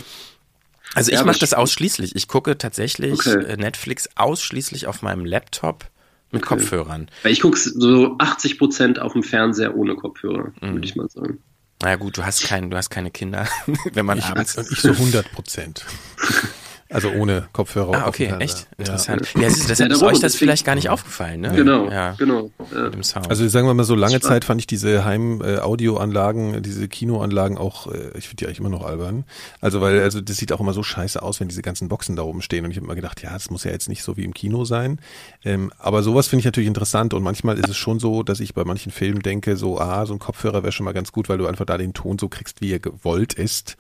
Also 0.94 1.12
ich 1.12 1.20
ja, 1.20 1.26
mache 1.26 1.40
das 1.40 1.54
ausschließlich. 1.54 2.16
Ich 2.16 2.30
gucke 2.30 2.58
tatsächlich 2.58 3.14
okay. 3.14 3.44
Äh, 3.44 3.58
Netflix 3.58 4.10
ausschließlich 4.16 4.88
auf 4.88 5.02
meinem 5.02 5.26
Laptop 5.26 5.86
mit 6.32 6.44
okay. 6.44 6.56
Kopfhörern. 6.56 7.10
Ich 7.26 7.42
gucke 7.42 7.58
so 7.58 8.16
80 8.20 8.58
Prozent 8.58 9.00
auf 9.00 9.12
dem 9.12 9.24
Fernseher 9.24 9.76
ohne 9.76 9.96
Kopfhörer, 9.96 10.54
mhm. 10.62 10.74
würde 10.74 10.86
ich 10.86 10.96
mal 10.96 11.10
sagen. 11.10 11.44
Na 11.82 11.90
ja, 11.90 11.96
gut, 11.96 12.18
du 12.18 12.26
hast 12.26 12.44
kein, 12.44 12.72
du 12.72 12.78
hast 12.78 12.90
keine 12.90 13.12
Kinder, 13.12 13.48
wenn 13.94 14.06
man 14.06 14.18
ich, 14.18 14.26
abends. 14.26 14.58
Ich 14.72 14.82
so 14.82 14.90
100 14.90 15.32
Prozent. 15.32 15.86
Also 16.90 17.10
ohne 17.12 17.48
Kopfhörer. 17.52 18.04
Ah, 18.04 18.08
okay, 18.08 18.34
echt? 18.40 18.68
Interessant. 18.78 19.34
Ja, 19.36 19.42
ja 19.42 19.48
ist, 19.48 19.70
deshalb 19.70 19.92
ist 19.92 20.04
euch 20.04 20.20
das 20.20 20.36
vielleicht 20.36 20.66
gar 20.66 20.76
nicht 20.76 20.90
aufgefallen, 20.90 21.42
ne? 21.42 21.52
Genau, 21.54 21.90
ja. 21.90 22.12
genau. 22.14 22.50
Ja. 22.74 22.92
Also 23.28 23.48
sagen 23.48 23.68
wir 23.68 23.74
mal 23.74 23.84
so, 23.84 23.96
lange 23.96 24.22
Zeit 24.22 24.46
fand 24.46 24.62
ich 24.62 24.68
diese 24.68 25.04
Heim-Audioanlagen, 25.04 26.56
äh, 26.56 26.62
diese 26.62 26.88
Kinoanlagen 26.88 27.58
auch, 27.58 27.88
äh, 27.88 28.18
ich 28.18 28.30
finde 28.30 28.38
die 28.38 28.46
eigentlich 28.46 28.60
immer 28.60 28.70
noch 28.70 28.86
albern. 28.86 29.26
Also 29.60 29.82
weil, 29.82 30.00
also 30.02 30.22
das 30.22 30.38
sieht 30.38 30.54
auch 30.54 30.62
immer 30.62 30.74
so 30.74 30.82
scheiße 30.82 31.22
aus, 31.22 31.40
wenn 31.40 31.50
diese 31.50 31.62
ganzen 31.62 31.90
Boxen 31.90 32.16
da 32.16 32.24
oben 32.24 32.42
stehen. 32.42 32.64
Und 32.64 32.72
ich 32.72 32.78
habe 32.78 32.86
immer 32.86 32.96
gedacht, 32.96 33.22
ja, 33.22 33.34
das 33.34 33.50
muss 33.50 33.66
ja 33.66 33.72
jetzt 33.72 33.90
nicht 33.90 34.04
so 34.04 34.16
wie 34.16 34.24
im 34.24 34.34
Kino 34.34 34.64
sein. 34.64 35.00
Ähm, 35.44 35.72
aber 35.80 36.04
sowas 36.04 36.28
finde 36.28 36.42
ich 36.42 36.46
natürlich 36.46 36.68
interessant. 36.68 37.14
Und 37.14 37.24
manchmal 37.24 37.58
ist 37.58 37.70
es 37.70 37.78
schon 37.78 38.00
so, 38.00 38.24
dass 38.24 38.40
ich 38.40 38.54
bei 38.54 38.64
manchen 38.64 38.92
Filmen 38.92 39.22
denke, 39.22 39.58
so, 39.58 39.80
ah, 39.80 40.06
so 40.06 40.14
ein 40.14 40.20
Kopfhörer 40.20 40.64
wäre 40.64 40.72
schon 40.72 40.86
mal 40.86 40.94
ganz 40.94 41.12
gut, 41.12 41.28
weil 41.28 41.38
du 41.38 41.48
einfach 41.48 41.66
da 41.66 41.78
den 41.78 41.94
Ton 41.94 42.18
so 42.18 42.30
kriegst, 42.30 42.62
wie 42.62 42.72
er 42.72 42.80
gewollt 42.80 43.34
ist. 43.34 43.76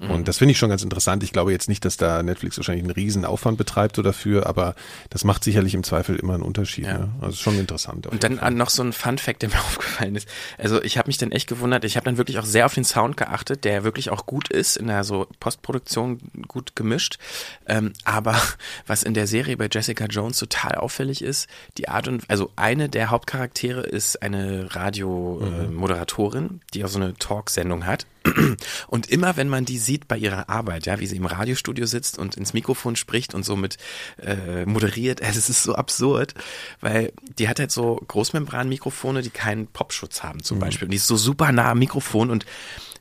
Mhm. 0.00 0.10
Und 0.10 0.28
das 0.28 0.38
finde 0.38 0.52
ich 0.52 0.58
schon 0.58 0.70
ganz 0.70 0.82
interessant. 0.82 1.22
Ich 1.22 1.32
glaube 1.32 1.52
jetzt 1.52 1.68
nicht, 1.68 1.84
dass 1.84 1.96
da 1.96 2.22
Netflix 2.22 2.45
Netflix 2.46 2.56
wahrscheinlich 2.58 2.84
einen 2.84 2.92
riesen 2.92 3.24
Aufwand 3.24 3.58
betreibt 3.58 3.96
so 3.96 4.02
dafür, 4.02 4.46
aber 4.46 4.74
das 5.10 5.24
macht 5.24 5.44
sicherlich 5.44 5.74
im 5.74 5.82
Zweifel 5.82 6.16
immer 6.16 6.34
einen 6.34 6.42
Unterschied. 6.42 6.86
Ja. 6.86 6.98
Ne? 6.98 7.08
Also 7.20 7.36
schon 7.36 7.58
interessant. 7.58 8.06
Und 8.06 8.22
dann 8.22 8.38
Fall. 8.38 8.52
noch 8.52 8.70
so 8.70 8.82
ein 8.82 8.92
Fun 8.92 9.18
Fact, 9.18 9.42
der 9.42 9.48
mir 9.50 9.58
aufgefallen 9.58 10.16
ist. 10.16 10.28
Also 10.58 10.82
ich 10.82 10.98
habe 10.98 11.08
mich 11.08 11.18
dann 11.18 11.32
echt 11.32 11.48
gewundert, 11.48 11.84
ich 11.84 11.96
habe 11.96 12.04
dann 12.04 12.16
wirklich 12.16 12.38
auch 12.38 12.44
sehr 12.44 12.66
auf 12.66 12.74
den 12.74 12.84
Sound 12.84 13.16
geachtet, 13.16 13.64
der 13.64 13.84
wirklich 13.84 14.10
auch 14.10 14.26
gut 14.26 14.48
ist, 14.48 14.76
in 14.76 14.86
der 14.86 15.04
so 15.04 15.26
Postproduktion 15.40 16.20
gut 16.46 16.76
gemischt. 16.76 17.18
Ähm, 17.66 17.92
aber 18.04 18.40
was 18.86 19.02
in 19.02 19.14
der 19.14 19.26
Serie 19.26 19.56
bei 19.56 19.68
Jessica 19.70 20.06
Jones 20.06 20.38
total 20.38 20.76
auffällig 20.76 21.22
ist, 21.22 21.48
die 21.78 21.88
Art 21.88 22.08
und, 22.08 22.24
also 22.28 22.50
eine 22.56 22.88
der 22.88 23.10
Hauptcharaktere 23.10 23.80
ist 23.80 24.22
eine 24.22 24.74
Radiomoderatorin, 24.74 26.44
mhm. 26.44 26.60
die 26.74 26.84
auch 26.84 26.88
so 26.88 27.00
eine 27.00 27.14
Talksendung 27.14 27.86
hat. 27.86 28.06
Und 28.88 29.10
immer 29.10 29.36
wenn 29.36 29.48
man 29.48 29.64
die 29.64 29.78
sieht 29.78 30.08
bei 30.08 30.16
ihrer 30.16 30.48
Arbeit, 30.48 30.86
ja, 30.86 30.98
wie 31.00 31.06
sie 31.06 31.16
im 31.16 31.26
Radiostudio 31.26 31.86
sitzt 31.86 32.18
und 32.18 32.36
ins 32.36 32.52
Mikrofon 32.52 32.96
spricht 32.96 33.34
und 33.34 33.44
somit 33.44 33.76
äh, 34.22 34.66
moderiert, 34.66 35.20
es 35.22 35.48
ist 35.48 35.62
so 35.62 35.74
absurd, 35.74 36.34
weil 36.80 37.12
die 37.38 37.48
hat 37.48 37.58
halt 37.58 37.72
so 37.72 38.02
Großmembranmikrofone, 38.06 39.22
die 39.22 39.30
keinen 39.30 39.66
Popschutz 39.66 40.22
haben 40.22 40.42
zum 40.42 40.58
mhm. 40.58 40.62
Beispiel. 40.62 40.86
Und 40.86 40.92
die 40.92 40.96
ist 40.96 41.06
so 41.06 41.16
super 41.16 41.52
nah 41.52 41.70
am 41.70 41.78
Mikrofon 41.78 42.30
und 42.30 42.46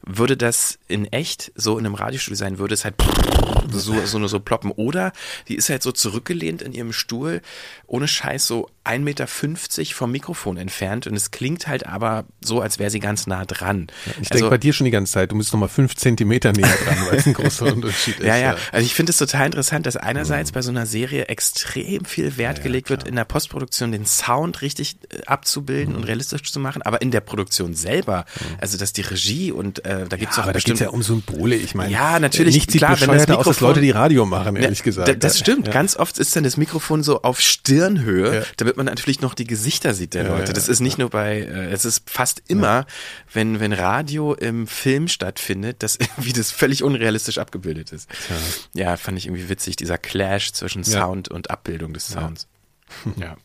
würde 0.06 0.38
das 0.38 0.80
in 0.88 1.06
echt 1.06 1.51
so 1.56 1.78
in 1.78 1.86
einem 1.86 1.95
Radiostudio 1.95 2.38
sein, 2.38 2.58
würde 2.60 2.74
es 2.74 2.86
halt 2.86 2.95
so, 3.72 4.06
so 4.06 4.20
nur 4.20 4.30
so 4.30 4.39
ploppen. 4.39 4.72
Oder 4.72 5.12
die 5.47 5.56
ist 5.56 5.70
halt 5.70 5.84
so 5.84 5.91
zurückgelehnt 5.91 6.62
in 6.62 6.74
ihrem 6.74 6.93
Stuhl, 6.93 7.41
ohne 7.88 8.08
Scheiß 8.08 8.45
so 8.45 8.70
1,50 8.86 8.99
Meter 8.99 9.28
vom 9.95 10.12
Mikrofon 10.12 10.58
entfernt 10.58 11.08
und 11.08 11.16
es 11.16 11.32
klingt 11.32 11.68
halt 11.68 11.88
aber 11.88 12.26
so, 12.41 12.62
als 12.62 12.78
wäre 12.78 12.91
sie 12.91 12.99
ganz 12.99 13.26
nah 13.26 13.43
dran. 13.45 13.88
Ja, 14.06 14.12
ich 14.12 14.18
also, 14.18 14.34
denke 14.34 14.49
bei 14.51 14.58
dir 14.60 14.74
schon 14.74 14.86
die 14.86 14.91
ganze 14.91 15.14
Zeit, 15.14 15.32
du 15.32 15.36
müsstest 15.36 15.53
nochmal 15.53 15.70
fünf 15.70 15.95
Zentimeter 15.95 16.53
näher 16.53 16.78
dran, 16.86 16.97
weil 17.08 17.18
es 17.18 17.26
ein 17.26 17.34
großer 17.34 17.66
Unterschied 17.74 18.20
ist. 18.20 18.26
Ja, 18.26 18.38
ja, 18.38 18.56
also 18.72 18.86
ich 18.86 18.93
finde 18.93 19.10
es 19.10 19.18
total 19.18 19.47
interessant, 19.47 19.88
dass 19.88 19.97
einerseits 19.97 20.51
mhm. 20.51 20.53
bei 20.53 20.62
so 20.62 20.70
einer 20.70 20.86
Serie 20.86 21.26
extrem 21.26 22.06
viel 22.06 22.38
Wert 22.38 22.60
ja, 22.60 22.64
gelegt 22.64 22.91
wird, 22.91 23.08
in 23.08 23.16
der 23.16 23.26
Postproduktion 23.26 23.91
den 23.91 24.06
Sound 24.06 24.62
richtig 24.62 24.97
äh, 25.10 25.26
abzubilden 25.26 25.93
mhm. 25.93 25.99
und 25.99 26.03
realistisch 26.03 26.51
zu 26.51 26.60
machen, 26.60 26.84
aber 26.84 27.01
in 27.01 27.10
der 27.10 27.22
Produktion 27.22 27.74
selber, 27.74 28.26
mhm. 28.39 28.58
also 28.62 28.78
dass 28.78 28.93
die 28.93 29.01
Regie 29.01 29.51
und 29.51 29.84
äh, 29.84 29.94
da 30.07 30.17
gibt 30.17 30.31
es 30.31 30.37
ja, 30.37 30.43
auch 30.43 30.47
aber 30.47 30.53
bestimmt... 30.53 30.79
da 30.79 30.85
geht 30.85 30.91
ja 30.91 30.95
um 30.95 31.01
Symbole, 31.01 31.55
ich 31.55 31.73
meine. 31.73 31.91
Ja, 31.91 32.19
natürlich, 32.19 32.53
nichts 32.55 32.75
klar, 32.75 32.99
wenn 33.01 33.09
das 33.09 33.27
Mikrofon, 33.27 33.37
aus, 33.39 33.47
als 33.47 33.59
Leute, 33.61 33.81
die 33.81 33.91
Radio 33.91 34.25
machen, 34.25 34.55
ehrlich 34.57 34.83
gesagt. 34.83 35.23
Das 35.23 35.39
stimmt, 35.39 35.71
ganz 35.71 35.95
oft 35.95 36.19
ist 36.19 36.35
dann 36.35 36.43
das 36.43 36.57
Mikrofon 36.57 37.01
so 37.01 37.21
auf 37.23 37.41
Stirnhöhe, 37.41 38.45
damit 38.57 38.75
damit 38.75 38.77
man 38.77 38.85
natürlich 38.85 39.21
noch 39.21 39.33
die 39.33 39.45
Gesichter 39.45 39.93
sieht 39.93 40.13
der 40.13 40.25
Leute. 40.25 40.53
Das 40.53 40.67
ist 40.67 40.79
nicht 40.79 40.97
nur 40.97 41.09
bei, 41.09 41.39
äh, 41.39 41.71
es 41.71 41.85
ist 41.85 42.09
fast 42.09 42.43
immer, 42.47 42.85
wenn, 43.31 43.59
wenn 43.59 43.73
Radio 43.73 44.33
im 44.33 44.67
Film 44.67 45.07
stattfindet, 45.07 45.81
dass 45.81 45.95
irgendwie 45.99 46.33
das 46.33 46.51
völlig 46.51 46.83
unrealistisch 46.83 47.37
abgebildet 47.37 47.91
ist. 47.91 48.09
Ja, 48.73 48.97
fand 48.97 49.17
ich 49.17 49.27
irgendwie 49.27 49.49
witzig, 49.49 49.75
dieser 49.75 49.97
Clash 49.97 50.51
zwischen 50.53 50.83
Sound 50.83 51.29
und 51.29 51.49
Abbildung 51.49 51.93
des 51.93 52.07
Sounds. 52.07 52.47
Ja. 53.17 53.35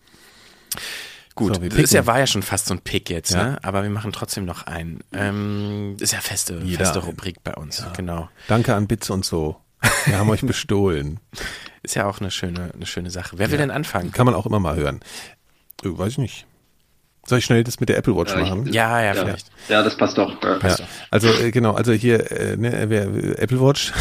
Gut, 1.41 1.57
so, 1.57 1.68
das 1.80 1.91
ja, 1.93 2.07
war 2.07 2.18
ja 2.18 2.26
schon 2.26 2.43
fast 2.43 2.66
so 2.66 2.74
ein 2.74 2.80
Pick 2.80 3.09
jetzt, 3.09 3.32
ja. 3.32 3.43
ne? 3.43 3.59
aber 3.62 3.82
wir 3.82 3.88
machen 3.88 4.12
trotzdem 4.12 4.45
noch 4.45 4.66
einen. 4.66 5.01
Ähm, 5.12 5.97
ist 5.99 6.12
ja 6.12 6.20
feste, 6.20 6.61
feste 6.61 6.99
Rubrik 6.99 7.43
bei 7.43 7.55
uns, 7.55 7.78
ja. 7.78 7.91
genau. 7.97 8.28
Danke 8.47 8.74
an 8.74 8.86
Bits 8.86 9.09
und 9.09 9.24
so. 9.24 9.57
Wir 10.05 10.18
haben 10.18 10.28
euch 10.28 10.43
bestohlen. 10.43 11.18
Ist 11.82 11.95
ja 11.95 12.05
auch 12.05 12.20
eine 12.20 12.30
schöne, 12.30 12.72
eine 12.74 12.84
schöne 12.84 13.11
Sache. 13.11 13.38
Wer 13.38 13.51
will 13.51 13.57
denn 13.57 13.70
anfangen? 13.70 14.12
Kann 14.12 14.26
man 14.26 14.34
auch 14.34 14.45
immer 14.45 14.61
mal 14.61 14.76
hören. 14.76 15.01
Ich 15.82 15.97
weiß 15.97 16.12
ich 16.12 16.18
nicht. 16.18 16.47
Soll 17.26 17.38
ich 17.38 17.47
schnell 17.47 17.64
das 17.64 17.80
mit 17.80 17.88
der 17.88 17.97
Apple 17.97 18.14
Watch 18.14 18.32
ja, 18.32 18.41
machen? 18.41 18.66
Ich, 18.66 18.74
ja, 18.74 19.03
ja, 19.03 19.14
vielleicht. 19.14 19.51
Ja, 19.70 19.82
das 19.82 19.97
passt 19.97 20.18
doch. 20.18 20.43
Ja. 20.43 20.59
Passt 20.59 20.80
ja. 20.80 20.86
Also 21.11 21.28
äh, 21.28 21.51
genau, 21.51 21.72
also 21.72 21.93
hier 21.93 22.30
äh, 22.30 22.57
ne, 22.59 22.84
wer, 22.88 23.05
Apple 23.41 23.61
Watch. 23.62 23.93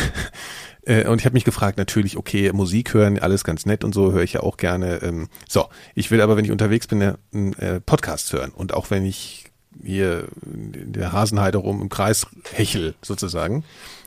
Äh, 0.85 1.07
und 1.07 1.19
ich 1.19 1.25
habe 1.25 1.33
mich 1.33 1.45
gefragt, 1.45 1.77
natürlich, 1.77 2.17
okay, 2.17 2.51
Musik 2.53 2.93
hören, 2.93 3.19
alles 3.19 3.43
ganz 3.43 3.65
nett 3.65 3.83
und 3.83 3.93
so, 3.93 4.11
höre 4.11 4.23
ich 4.23 4.33
ja 4.33 4.41
auch 4.41 4.57
gerne. 4.57 5.01
Ähm, 5.01 5.29
so, 5.47 5.67
ich 5.95 6.11
will 6.11 6.21
aber, 6.21 6.37
wenn 6.37 6.45
ich 6.45 6.51
unterwegs 6.51 6.87
bin, 6.87 7.15
einen 7.33 7.53
äh, 7.53 7.79
Podcast 7.79 8.31
hören. 8.33 8.51
Und 8.51 8.73
auch 8.73 8.89
wenn 8.89 9.05
ich 9.05 9.45
hier 9.83 10.27
in 10.45 10.93
der 10.93 11.11
Hasenheide 11.11 11.57
rum 11.57 11.81
im 11.81 11.89
Kreis 11.89 12.27
hechel, 12.53 12.95
sozusagen, 13.01 13.63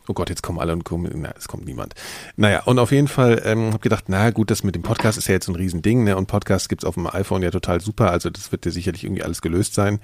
Oh 0.09 0.15
Gott, 0.15 0.31
jetzt 0.31 0.43
kommen 0.43 0.59
alle 0.59 0.73
und 0.73 0.85
kommen, 0.85 1.11
na, 1.15 1.33
es 1.39 1.47
kommt 1.47 1.65
niemand. 1.65 1.95
Naja, 2.37 2.65
und 2.65 2.79
auf 2.79 2.91
jeden 2.91 3.07
Fall 3.07 3.41
ähm, 3.45 3.69
habe 3.69 3.79
gedacht, 3.79 4.05
na 4.09 4.31
gut, 4.31 4.51
das 4.51 4.65
mit 4.65 4.75
dem 4.75 4.83
Podcast 4.83 5.17
ist 5.17 5.29
ja 5.29 5.35
jetzt 5.35 5.49
ein 5.49 5.55
Riesending, 5.55 6.03
ne? 6.03 6.17
Und 6.17 6.27
Podcast 6.27 6.69
gibt's 6.69 6.85
auf 6.85 6.95
dem 6.95 7.07
iPhone 7.07 7.43
ja 7.43 7.51
total 7.51 7.81
super, 7.81 8.11
also 8.11 8.29
das 8.29 8.51
wird 8.51 8.67
ja 8.67 8.73
sicherlich 8.73 9.05
irgendwie 9.05 9.23
alles 9.23 9.43
gelöst 9.43 9.75
sein. 9.75 10.01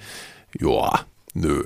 Joa, 0.57 1.05
nö. 1.33 1.65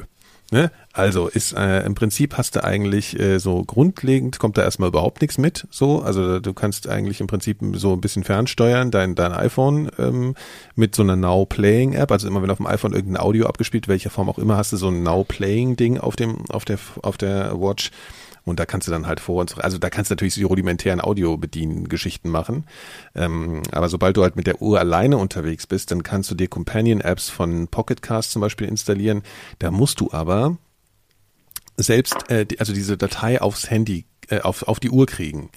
Ne? 0.54 0.70
Also 0.92 1.30
ist 1.30 1.54
äh, 1.54 1.84
im 1.84 1.96
Prinzip 1.96 2.38
hast 2.38 2.56
du 2.56 2.64
eigentlich 2.64 3.20
äh, 3.20 3.40
so 3.40 3.64
grundlegend 3.64 4.38
kommt 4.38 4.56
da 4.56 4.62
erstmal 4.62 4.90
überhaupt 4.90 5.20
nichts 5.22 5.40
mit. 5.40 5.66
So, 5.72 6.04
also 6.04 6.40
du 6.40 6.54
kannst 6.54 6.88
eigentlich 6.88 7.22
im 7.22 7.26
Prinzip 7.26 7.58
so 7.74 7.94
ein 7.94 8.02
bisschen 8.02 8.24
fernsteuern 8.24 8.92
dein 8.92 9.16
dein 9.16 9.32
iPhone 9.32 9.90
ähm, 9.98 10.36
mit 10.76 10.94
so 10.94 11.02
einer 11.02 11.16
Now 11.16 11.48
Playing 11.48 11.94
App. 11.94 12.12
Also 12.12 12.28
immer 12.28 12.44
wenn 12.44 12.52
auf 12.52 12.58
dem 12.58 12.68
iPhone 12.68 12.94
irgendein 12.94 13.24
Audio 13.24 13.48
abgespielt, 13.48 13.88
welcher 13.88 14.12
Form 14.12 14.30
auch 14.30 14.38
immer, 14.38 14.56
hast 14.56 14.72
du 14.72 14.78
so 14.78 14.90
ein 14.90 15.02
Now 15.02 15.24
Playing 15.24 15.76
Ding 15.76 15.98
auf 15.98 16.16
dem 16.16 16.48
auf 16.52 16.66
der 16.66 16.78
auf 17.02 17.18
der 17.18 17.60
Watch 17.60 17.90
und 18.46 18.60
da 18.60 18.66
kannst 18.66 18.88
du 18.88 18.92
dann 18.92 19.08
halt 19.08 19.20
vor 19.20 19.42
uns, 19.42 19.58
also 19.58 19.78
da 19.78 19.90
kannst 19.90 20.12
du 20.12 20.14
natürlich 20.14 20.36
die 20.36 20.44
rudimentären 20.44 21.02
Audio-Bedienen-Geschichten 21.02 22.30
machen. 22.30 22.66
Ähm, 23.16 23.64
aber 23.72 23.90
sobald 23.90 24.18
du 24.18 24.24
halt 24.24 24.36
mit 24.36 24.48
der 24.48 24.62
Uhr 24.62 24.80
alleine 24.80 25.18
unterwegs 25.18 25.66
bist, 25.68 25.92
dann 25.92 26.04
kannst 26.04 26.30
du 26.30 26.36
dir 26.36 26.48
Companion-Apps 26.48 27.30
von 27.30 27.68
Pocketcast 27.68 28.32
zum 28.32 28.42
Beispiel 28.42 28.68
installieren. 28.68 29.24
Da 29.60 29.72
musst 29.72 30.00
du 30.02 30.12
aber 30.12 30.58
selbst, 31.78 32.16
äh, 32.30 32.46
also 32.60 32.74
diese 32.74 32.98
Datei 32.98 33.42
aufs 33.42 33.70
Handy, 33.70 34.06
äh, 34.30 34.42
auf, 34.42 34.64
auf 34.64 34.80
die 34.80 34.90
Uhr 34.90 35.06
kriegen. 35.06 35.50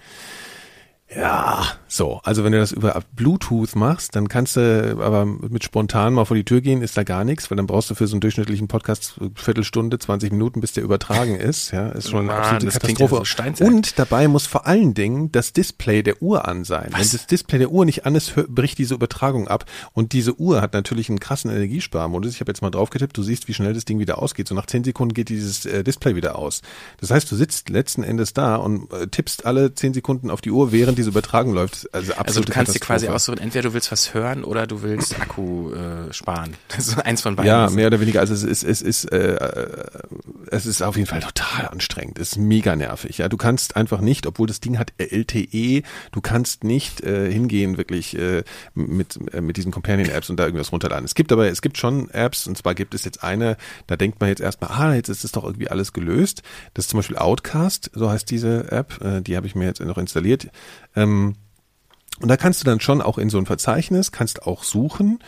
Ja, 1.15 1.65
so. 1.87 2.21
Also 2.25 2.43
wenn 2.43 2.51
du 2.51 2.59
das 2.59 2.73
über 2.73 3.01
Bluetooth 3.15 3.77
machst, 3.77 4.17
dann 4.17 4.29
kannst 4.29 4.57
du 4.57 4.99
aber 5.01 5.25
mit 5.25 5.63
spontan 5.63 6.15
mal 6.15 6.25
vor 6.25 6.37
die 6.37 6.45
Tür 6.45 6.61
gehen, 6.61 6.83
ist 6.83 6.97
da 6.97 7.05
gar 7.05 7.23
nichts, 7.23 7.49
weil 7.49 7.57
dann 7.57 7.69
brauchst 7.69 7.91
du 7.91 7.95
für 7.95 8.09
so 8.09 8.15
einen 8.15 8.21
durchschnittlichen 8.23 8.67
Podcast 8.67 9.15
Viertelstunde, 9.37 10.01
20 10.01 10.33
Minuten, 10.33 10.61
bis 10.61 10.73
der 10.73 10.83
übertragen 10.83 11.37
ist. 11.37 11.71
Ja, 11.71 11.91
ist 11.91 12.11
schon 12.11 12.21
eine 12.21 12.29
Mann, 12.29 12.39
absolute 12.39 12.67
das 12.67 12.81
klingt 12.81 12.99
Katastrophe. 12.99 13.43
ja 13.43 13.55
so. 13.55 13.65
Und 13.65 13.99
dabei 14.01 14.27
muss 14.27 14.47
vor 14.47 14.67
allen 14.67 14.95
Dingen 14.95 15.31
das 15.31 15.53
Display 15.53 16.03
der 16.03 16.21
Uhr 16.23 16.49
an 16.49 16.65
sein. 16.65 16.89
Wenn 16.91 16.99
das 16.99 17.27
Display 17.29 17.59
der 17.59 17.71
Uhr 17.71 17.85
nicht 17.85 18.05
an 18.05 18.17
ist, 18.17 18.35
bricht 18.49 18.79
diese 18.79 18.95
Übertragung 18.95 19.47
ab. 19.47 19.65
Und 19.93 20.13
diese 20.13 20.39
Uhr 20.41 20.61
hat 20.61 20.73
natürlich 20.73 21.09
einen 21.09 21.21
krassen 21.21 21.53
Energiesparmodus. 21.53 22.35
Ich 22.35 22.41
habe 22.41 22.51
jetzt 22.51 22.63
mal 22.63 22.71
drauf 22.71 22.91
getippt, 22.91 23.17
du 23.17 23.23
siehst, 23.23 23.47
wie 23.47 23.55
schnell 23.55 23.75
das 23.75 23.85
Ding 23.85 24.01
wieder 24.01 24.21
ausgeht. 24.21 24.49
So 24.49 24.57
nach 24.57 24.67
10 24.67 24.83
Sekunden 24.83 25.15
geht 25.15 25.29
dieses 25.29 25.67
äh, 25.67 25.85
Display 25.85 26.17
wieder 26.17 26.37
aus. 26.37 26.63
Das 27.01 27.13
heißt, 27.13 27.31
du 27.31 27.37
sitzt 27.37 27.69
letzten 27.71 28.03
Endes 28.03 28.35
da 28.35 28.57
und 28.57 28.93
äh, 28.93 29.07
tippst 29.07 29.47
alle 29.47 29.73
10 29.73 29.95
Sekunden 29.95 30.31
auf 30.31 30.41
die 30.41 30.51
Uhr, 30.51 30.73
während 30.73 30.96
diese 30.97 31.11
Übertragung 31.11 31.55
läuft. 31.55 31.89
Also, 31.93 32.15
Also 32.15 32.41
du 32.41 32.53
kannst 32.53 32.75
dir 32.75 32.81
quasi 32.81 33.09
aussuchen, 33.09 33.39
entweder 33.39 33.69
du 33.69 33.75
willst 33.75 33.93
was 33.93 34.15
hören 34.15 34.45
oder 34.45 34.67
du 34.67 34.83
willst 34.83 35.21
Akku 35.21 35.73
äh, 35.73 36.13
sparen. 36.13 36.55
Das 36.77 36.89
ist 36.89 36.99
eins 36.99 37.23
von 37.23 37.37
beiden. 37.37 37.49
Ja, 37.49 37.71
mehr 37.71 37.87
oder 37.87 38.01
weniger. 38.01 38.21
Also 38.21 38.35
es 38.35 38.43
ist, 38.43 38.63
es 38.63 38.83
ist, 38.83 39.05
äh, 39.13 39.37
äh, 39.37 39.89
es 40.51 40.67
ist 40.67 40.83
auf 40.83 40.97
jeden 40.97 41.09
Fall 41.09 41.21
total 41.21 41.69
anstrengend. 41.69 42.19
Es 42.19 42.33
ist 42.33 42.39
mega 42.39 42.77
nervig. 42.77 43.19
Ja, 43.19 43.29
du 43.29 43.37
kannst 43.37 43.77
einfach 43.77 44.01
nicht, 44.01 44.27
obwohl 44.27 44.47
das 44.47 44.61
Ding 44.61 44.79
hat 44.79 44.93
LTE, 44.99 45.83
du 46.13 46.21
kannst 46.21 46.65
nicht 46.65 47.03
äh, 47.03 47.31
hingehen 47.31 47.79
wirklich 47.79 48.17
äh, 48.19 48.45
mit 48.75 49.19
äh, 49.33 49.41
mit 49.41 49.57
diesen 49.57 49.73
Companion-Apps 49.73 50.31
und 50.31 50.39
da 50.39 50.45
irgendwas 50.45 50.73
runterladen. 50.73 51.05
Es 51.05 51.15
gibt 51.15 51.33
aber, 51.33 51.49
es 51.49 51.63
gibt 51.63 51.79
schon 51.79 52.11
Apps 52.11 52.47
und 52.47 52.57
zwar 52.59 52.75
gibt 52.75 52.95
es 52.95 53.05
jetzt 53.05 53.23
eine, 53.23 53.57
da 53.87 53.97
denkt 53.97 54.21
man 54.21 54.29
jetzt 54.29 54.41
erstmal, 54.41 54.71
ah, 54.71 54.95
jetzt 54.95 55.09
ist 55.09 55.25
das 55.25 55.33
doch 55.33 55.45
irgendwie 55.45 55.69
alles 55.69 55.93
gelöst. 55.93 56.43
Das 56.75 56.85
ist 56.87 56.91
zum 56.91 56.99
Beispiel 56.99 57.17
Outcast, 57.17 57.91
so 57.95 58.11
heißt 58.11 58.31
diese 58.31 58.71
App. 58.71 59.01
Äh, 59.03 59.23
die 59.23 59.37
habe 59.37 59.47
ich 59.47 59.55
mir 59.55 59.67
jetzt 59.67 59.81
noch 59.81 59.99
installiert. 59.99 60.49
Ähm, 60.97 61.37
und 62.19 62.29
da 62.29 62.39
kannst 62.39 62.63
du 62.63 62.65
dann 62.65 62.81
schon 62.81 63.03
auch 63.03 63.19
in 63.19 63.29
so 63.29 63.37
ein 63.37 63.45
Verzeichnis, 63.45 64.11
kannst 64.11 64.45
auch 64.45 64.65
suchen, 64.65 65.19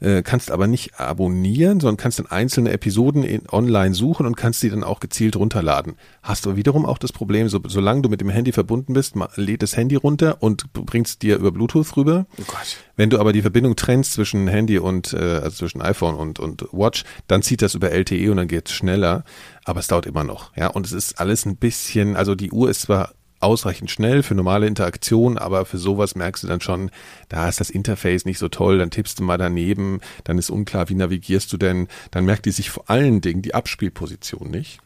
äh, 0.00 0.22
kannst 0.22 0.50
aber 0.50 0.66
nicht 0.66 0.98
abonnieren, 0.98 1.78
sondern 1.78 1.98
kannst 1.98 2.18
dann 2.18 2.26
einzelne 2.26 2.72
Episoden 2.72 3.22
in, 3.22 3.42
online 3.50 3.94
suchen 3.94 4.24
und 4.24 4.34
kannst 4.34 4.62
die 4.62 4.70
dann 4.70 4.82
auch 4.82 5.00
gezielt 5.00 5.36
runterladen. 5.36 5.96
Hast 6.22 6.46
aber 6.46 6.56
wiederum 6.56 6.86
auch 6.86 6.96
das 6.96 7.12
Problem, 7.12 7.50
so, 7.50 7.60
solange 7.66 8.00
du 8.00 8.08
mit 8.08 8.22
dem 8.22 8.30
Handy 8.30 8.52
verbunden 8.52 8.94
bist, 8.94 9.14
lädt 9.34 9.62
das 9.62 9.76
Handy 9.76 9.96
runter 9.96 10.38
und 10.40 10.72
bringst 10.72 11.20
dir 11.20 11.36
über 11.36 11.52
Bluetooth 11.52 11.94
rüber. 11.98 12.24
Oh 12.38 12.44
Gott. 12.46 12.78
Wenn 12.96 13.10
du 13.10 13.18
aber 13.20 13.34
die 13.34 13.42
Verbindung 13.42 13.76
trennst 13.76 14.14
zwischen 14.14 14.48
Handy 14.48 14.78
und, 14.78 15.12
äh, 15.12 15.18
also 15.18 15.50
zwischen 15.50 15.82
iPhone 15.82 16.14
und, 16.14 16.40
und 16.40 16.66
Watch, 16.72 17.04
dann 17.26 17.42
zieht 17.42 17.60
das 17.60 17.74
über 17.74 17.90
LTE 17.90 18.30
und 18.30 18.38
dann 18.38 18.48
geht's 18.48 18.72
schneller. 18.72 19.24
Aber 19.66 19.80
es 19.80 19.86
dauert 19.86 20.06
immer 20.06 20.24
noch. 20.24 20.56
Ja, 20.56 20.68
und 20.68 20.86
es 20.86 20.92
ist 20.92 21.20
alles 21.20 21.44
ein 21.44 21.56
bisschen, 21.56 22.16
also 22.16 22.34
die 22.34 22.52
Uhr 22.52 22.70
ist 22.70 22.82
zwar 22.82 23.10
ausreichend 23.40 23.90
schnell 23.90 24.22
für 24.22 24.34
normale 24.34 24.66
Interaktion, 24.66 25.38
aber 25.38 25.64
für 25.64 25.78
sowas 25.78 26.14
merkst 26.14 26.42
du 26.42 26.46
dann 26.48 26.60
schon, 26.60 26.90
da 27.28 27.48
ist 27.48 27.60
das 27.60 27.70
Interface 27.70 28.24
nicht 28.24 28.38
so 28.38 28.48
toll, 28.48 28.78
dann 28.78 28.90
tippst 28.90 29.18
du 29.20 29.24
mal 29.24 29.38
daneben, 29.38 30.00
dann 30.24 30.38
ist 30.38 30.50
unklar, 30.50 30.88
wie 30.88 30.94
navigierst 30.94 31.52
du 31.52 31.56
denn, 31.56 31.88
dann 32.10 32.24
merkt 32.24 32.46
die 32.46 32.50
sich 32.50 32.70
vor 32.70 32.88
allen 32.88 33.20
Dingen 33.20 33.42
die 33.42 33.54
Abspielposition 33.54 34.50
nicht. 34.50 34.80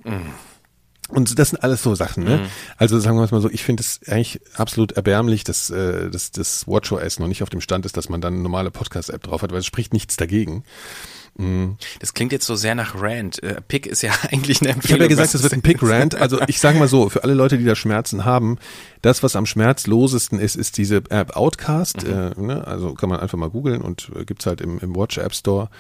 Und 1.09 1.39
das 1.39 1.51
sind 1.51 1.63
alles 1.63 1.83
so 1.83 1.95
Sachen, 1.95 2.25
ne? 2.25 2.39
Also 2.79 2.99
sagen 2.99 3.19
wir 3.19 3.25
es 3.25 3.33
mal 3.33 3.41
so, 3.43 3.51
ich 3.51 3.65
finde 3.65 3.83
es 3.83 4.01
eigentlich 4.09 4.41
absolut 4.55 4.93
erbärmlich, 4.93 5.45
dass, 5.45 5.69
äh, 5.69 6.11
dass 6.11 6.31
das 6.31 6.67
WatchOS 6.67 7.19
noch 7.19 7.29
nicht 7.29 7.43
auf 7.43 7.51
dem 7.51 7.61
Stand 7.61 7.85
ist, 7.85 7.97
dass 7.97 8.09
man 8.09 8.21
dann 8.23 8.35
eine 8.35 8.43
normale 8.43 8.71
Podcast-App 8.71 9.23
drauf 9.23 9.43
hat, 9.43 9.53
weil 9.53 9.59
es 9.59 9.67
spricht 9.67 9.93
nichts 9.93 10.17
dagegen. 10.17 10.65
Das 11.99 12.13
klingt 12.13 12.33
jetzt 12.33 12.47
so 12.47 12.57
sehr 12.57 12.75
nach 12.75 12.95
Rant. 12.95 13.43
Äh, 13.43 13.61
Pick 13.67 13.87
ist 13.87 14.03
ja 14.03 14.13
eigentlich 14.31 14.61
eine 14.61 14.71
Empfehlung. 14.71 14.85
Ich 14.85 14.93
habe 14.93 15.03
ja 15.05 15.09
gesagt, 15.09 15.35
das 15.35 15.43
wird 15.43 15.55
ein 15.55 15.63
Pick-Rant. 15.63 16.15
Also 16.15 16.41
ich 16.47 16.61
sage 16.61 16.79
mal 16.79 16.89
so, 16.89 17.09
für 17.09 17.25
alle 17.25 17.35
Leute, 17.35 17.59
die 17.59 17.65
da 17.65 17.75
Schmerzen 17.75 18.25
haben, 18.25 18.59
das, 19.01 19.23
was 19.23 19.35
am 19.35 19.47
schmerzlosesten 19.47 20.39
ist, 20.39 20.57
ist 20.57 20.77
diese 20.77 20.97
App 21.09 21.37
Outcast. 21.37 22.05
Äh, 22.05 22.33
ne? 22.37 22.67
Also 22.67 22.95
kann 22.95 23.09
man 23.09 23.21
einfach 23.21 23.39
mal 23.39 23.51
googeln 23.51 23.81
und 23.81 24.11
äh, 24.15 24.25
gibt's 24.25 24.47
halt 24.47 24.61
im, 24.61 24.79
im 24.81 24.95
Watch 24.95 25.19
App 25.19 25.35
Store. 25.35 25.71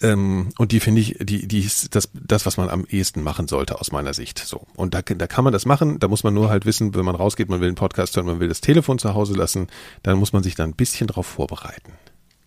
Ähm, 0.00 0.50
und 0.56 0.72
die 0.72 0.80
finde 0.80 1.00
ich, 1.00 1.16
die, 1.20 1.46
die 1.46 1.60
ist 1.60 1.94
das, 1.94 2.10
das, 2.14 2.46
was 2.46 2.56
man 2.56 2.70
am 2.70 2.86
ehesten 2.88 3.22
machen 3.22 3.48
sollte 3.48 3.80
aus 3.80 3.92
meiner 3.92 4.14
Sicht. 4.14 4.38
So. 4.38 4.66
Und 4.76 4.94
da, 4.94 5.02
da 5.02 5.26
kann 5.26 5.44
man 5.44 5.52
das 5.52 5.66
machen. 5.66 5.98
Da 5.98 6.08
muss 6.08 6.24
man 6.24 6.32
nur 6.32 6.48
halt 6.48 6.64
wissen, 6.64 6.94
wenn 6.94 7.04
man 7.04 7.16
rausgeht, 7.16 7.48
man 7.48 7.60
will 7.60 7.68
einen 7.68 7.76
Podcast 7.76 8.16
hören, 8.16 8.26
man 8.26 8.40
will 8.40 8.48
das 8.48 8.60
Telefon 8.60 8.98
zu 8.98 9.14
Hause 9.14 9.34
lassen, 9.34 9.66
dann 10.02 10.18
muss 10.18 10.32
man 10.32 10.42
sich 10.42 10.54
da 10.54 10.64
ein 10.64 10.74
bisschen 10.74 11.08
drauf 11.08 11.26
vorbereiten. 11.26 11.92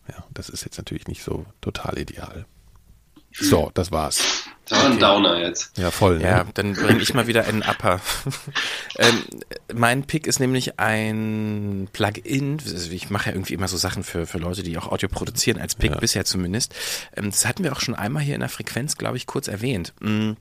Ja, 0.07 0.23
das 0.33 0.49
ist 0.49 0.63
jetzt 0.65 0.77
natürlich 0.77 1.07
nicht 1.07 1.23
so 1.23 1.45
total 1.61 1.97
ideal. 1.97 2.45
So, 3.35 3.71
das 3.73 3.91
war's. 3.91 4.43
Das 4.65 4.79
war 4.79 4.91
ein 4.91 4.99
Downer 4.99 5.39
jetzt. 5.41 5.77
Ja, 5.77 5.91
voll. 5.91 6.19
Ne? 6.19 6.23
Ja, 6.23 6.45
dann 6.53 6.73
bringe 6.73 7.01
ich 7.01 7.13
mal 7.13 7.25
wieder 7.27 7.45
einen 7.45 7.63
Upper. 7.63 7.99
ähm, 8.99 9.23
mein 9.73 10.03
Pick 10.03 10.27
ist 10.27 10.39
nämlich 10.39 10.79
ein 10.79 11.89
Plugin. 11.91 12.59
Also 12.63 12.91
Ich 12.91 13.09
mache 13.09 13.29
ja 13.29 13.35
irgendwie 13.35 13.55
immer 13.55 13.67
so 13.67 13.75
Sachen 13.75 14.03
für, 14.03 14.25
für 14.27 14.37
Leute, 14.37 14.61
die 14.63 14.77
auch 14.77 14.87
Audio 14.91 15.09
produzieren, 15.09 15.59
als 15.59 15.75
Pick 15.75 15.91
Ja. 15.91 15.97
bisher 15.99 16.25
zumindest. 16.25 16.75
Ähm, 17.17 17.31
das 17.31 17.45
hatten 17.45 17.63
wir 17.63 17.73
auch 17.73 17.81
schon 17.81 17.95
einmal 17.95 18.23
hier 18.23 18.35
in 18.35 18.41
der 18.41 18.49
Frequenz, 18.49 18.97
glaube 18.97 19.17
ich, 19.17 19.25
kurz 19.25 19.47
erwähnt. 19.47 19.93
Mm, 19.99 20.33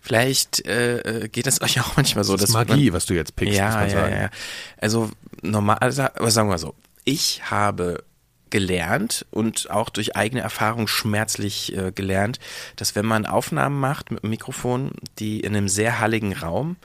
Vielleicht 0.00 0.64
äh, 0.66 0.98
äh, 1.24 1.28
geht 1.28 1.46
es 1.48 1.60
euch 1.62 1.80
auch 1.80 1.96
manchmal 1.96 2.24
so, 2.24 2.34
Das 2.36 2.44
ist 2.50 2.54
Magie, 2.54 2.86
man, 2.86 2.94
was 2.94 3.06
du 3.06 3.14
jetzt 3.14 3.34
pickst, 3.36 3.52
muss 3.54 3.58
ja, 3.58 3.70
man 3.70 3.90
ja, 3.90 3.90
sagen. 3.90 4.14
ja. 4.22 4.30
Also 4.78 5.10
normal, 5.42 5.78
also, 5.80 6.02
aber 6.02 6.30
sagen 6.30 6.48
wir 6.48 6.52
mal 6.52 6.58
so, 6.58 6.74
ich 7.04 7.42
habe 7.50 8.04
gelernt 8.50 9.26
und 9.30 9.70
auch 9.70 9.88
durch 9.88 10.16
eigene 10.16 10.40
Erfahrung 10.42 10.88
schmerzlich 10.88 11.76
äh, 11.76 11.92
gelernt, 11.92 12.38
dass 12.76 12.94
wenn 12.94 13.06
man 13.06 13.26
Aufnahmen 13.26 13.78
macht 13.78 14.10
mit 14.10 14.22
dem 14.22 14.30
Mikrofon, 14.30 14.92
die 15.18 15.40
in 15.40 15.56
einem 15.56 15.68
sehr 15.68 16.00
halligen 16.00 16.32
Raum, 16.32 16.76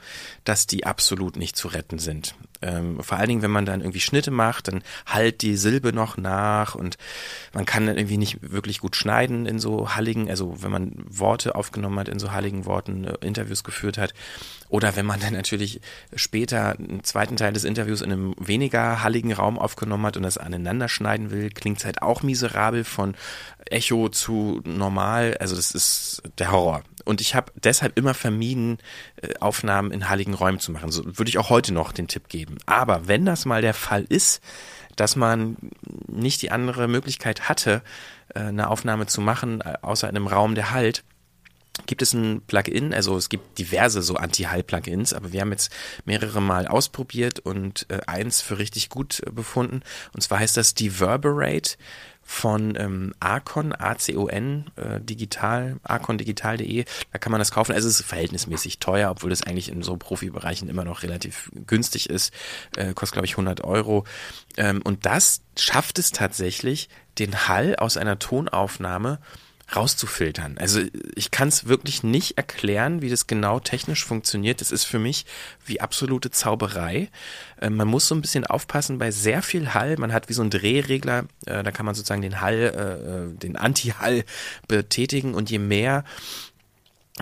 dass 0.44 0.66
die 0.66 0.86
absolut 0.86 1.36
nicht 1.36 1.56
zu 1.56 1.68
retten 1.68 1.98
sind. 1.98 2.34
Ähm, 2.62 3.02
vor 3.02 3.18
allen 3.18 3.28
Dingen, 3.28 3.42
wenn 3.42 3.50
man 3.50 3.66
dann 3.66 3.80
irgendwie 3.80 4.00
Schnitte 4.00 4.30
macht, 4.30 4.68
dann 4.68 4.82
halt 5.06 5.42
die 5.42 5.56
Silbe 5.56 5.92
noch 5.92 6.16
nach 6.16 6.74
und 6.74 6.96
man 7.52 7.66
kann 7.66 7.86
dann 7.86 7.96
irgendwie 7.96 8.16
nicht 8.16 8.38
wirklich 8.40 8.80
gut 8.80 8.96
schneiden 8.96 9.46
in 9.46 9.58
so 9.58 9.94
halligen, 9.94 10.30
also 10.30 10.62
wenn 10.62 10.70
man 10.70 10.92
Worte 11.08 11.54
aufgenommen 11.54 11.98
hat, 11.98 12.08
in 12.08 12.18
so 12.18 12.32
halligen 12.32 12.64
Worten 12.64 13.04
äh, 13.04 13.14
Interviews 13.20 13.64
geführt 13.64 13.98
hat. 13.98 14.14
Oder 14.68 14.96
wenn 14.96 15.06
man 15.06 15.20
dann 15.20 15.34
natürlich 15.34 15.80
später 16.16 16.76
einen 16.78 17.04
zweiten 17.04 17.36
Teil 17.36 17.52
des 17.52 17.64
Interviews 17.64 18.00
in 18.00 18.10
einem 18.10 18.34
weniger 18.38 19.02
halligen 19.02 19.32
Raum 19.32 19.58
aufgenommen 19.58 20.06
hat 20.06 20.16
und 20.16 20.22
das 20.24 20.38
aneinander 20.38 20.88
schneiden 20.88 21.30
will, 21.30 21.50
klingt 21.50 21.78
es 21.78 21.84
halt 21.84 22.02
auch 22.02 22.22
miserabel 22.22 22.84
von 22.84 23.14
Echo 23.70 24.08
zu 24.08 24.60
normal. 24.64 25.36
Also 25.40 25.56
das 25.56 25.74
ist 25.74 26.22
der 26.38 26.52
Horror. 26.52 26.82
Und 27.04 27.20
ich 27.20 27.34
habe 27.34 27.52
deshalb 27.62 27.98
immer 27.98 28.14
vermieden, 28.14 28.78
äh, 29.16 29.34
Aufnahmen 29.40 29.90
in 29.90 30.08
halligen 30.08 30.34
Räumen 30.34 30.58
zu 30.58 30.72
machen. 30.72 30.90
So 30.90 31.04
würde 31.04 31.28
ich 31.28 31.38
auch 31.38 31.50
heute 31.50 31.72
noch 31.72 31.92
den 31.92 32.08
Tipp 32.08 32.28
geben. 32.28 32.58
Aber 32.66 33.06
wenn 33.08 33.24
das 33.24 33.44
mal 33.44 33.62
der 33.62 33.74
Fall 33.74 34.04
ist, 34.08 34.42
dass 34.96 35.16
man 35.16 35.56
nicht 36.06 36.42
die 36.42 36.50
andere 36.50 36.88
Möglichkeit 36.88 37.48
hatte, 37.48 37.82
äh, 38.34 38.40
eine 38.40 38.70
Aufnahme 38.70 39.06
zu 39.06 39.20
machen, 39.20 39.60
äh, 39.60 39.74
außer 39.82 40.08
in 40.08 40.16
einem 40.16 40.26
Raum, 40.26 40.54
der 40.54 40.70
halt, 40.70 41.04
gibt 41.86 42.02
es 42.02 42.12
ein 42.12 42.40
Plugin, 42.46 42.94
also 42.94 43.16
es 43.16 43.28
gibt 43.28 43.58
diverse 43.58 44.00
so 44.00 44.14
Anti-Hall-Plugins, 44.14 45.12
aber 45.12 45.32
wir 45.32 45.40
haben 45.40 45.50
jetzt 45.50 45.72
mehrere 46.04 46.40
Mal 46.40 46.68
ausprobiert 46.68 47.40
und 47.40 47.88
eins 48.06 48.40
für 48.40 48.58
richtig 48.58 48.90
gut 48.90 49.22
befunden. 49.32 49.82
Und 50.14 50.20
zwar 50.20 50.38
heißt 50.38 50.56
das 50.56 50.74
Deverberate 50.74 51.76
von 52.24 52.74
ähm, 52.76 53.14
Arcon, 53.20 53.72
A-C-O-N, 53.72 54.70
äh, 54.76 55.00
digital, 55.00 55.76
arcondigital.de. 55.82 56.84
Da 57.12 57.18
kann 57.18 57.30
man 57.30 57.38
das 57.38 57.50
kaufen. 57.50 57.72
Also 57.72 57.88
es 57.88 58.00
ist 58.00 58.06
verhältnismäßig 58.06 58.78
teuer, 58.78 59.10
obwohl 59.10 59.30
das 59.30 59.42
eigentlich 59.42 59.70
in 59.70 59.82
so 59.82 59.96
Profibereichen 59.96 60.68
immer 60.68 60.84
noch 60.84 61.02
relativ 61.02 61.50
günstig 61.66 62.08
ist. 62.08 62.32
Äh, 62.76 62.94
kostet, 62.94 63.14
glaube 63.14 63.26
ich, 63.26 63.32
100 63.34 63.62
Euro. 63.62 64.04
Ähm, 64.56 64.80
und 64.82 65.06
das 65.06 65.42
schafft 65.56 65.98
es 65.98 66.10
tatsächlich, 66.10 66.88
den 67.18 67.46
Hall 67.48 67.76
aus 67.76 67.96
einer 67.96 68.18
Tonaufnahme 68.18 69.18
rauszufiltern. 69.74 70.56
Also 70.58 70.80
ich 71.14 71.30
kann 71.30 71.48
es 71.48 71.66
wirklich 71.66 72.02
nicht 72.02 72.36
erklären, 72.36 73.02
wie 73.02 73.10
das 73.10 73.26
genau 73.26 73.60
technisch 73.60 74.04
funktioniert. 74.04 74.60
Das 74.60 74.70
ist 74.70 74.84
für 74.84 74.98
mich 74.98 75.26
wie 75.64 75.80
absolute 75.80 76.30
Zauberei. 76.30 77.08
Äh, 77.60 77.70
man 77.70 77.88
muss 77.88 78.08
so 78.08 78.14
ein 78.14 78.20
bisschen 78.20 78.46
aufpassen 78.46 78.98
bei 78.98 79.10
sehr 79.10 79.42
viel 79.42 79.74
Hall. 79.74 79.96
Man 79.98 80.12
hat 80.12 80.28
wie 80.28 80.34
so 80.34 80.42
einen 80.42 80.50
Drehregler, 80.50 81.26
äh, 81.46 81.62
da 81.62 81.70
kann 81.70 81.86
man 81.86 81.94
sozusagen 81.94 82.22
den 82.22 82.40
Hall, 82.40 82.54
äh, 82.54 83.32
äh, 83.32 83.38
den 83.38 83.56
Anti-Hall 83.56 84.24
betätigen 84.68 85.34
und 85.34 85.50
je 85.50 85.58
mehr 85.58 86.04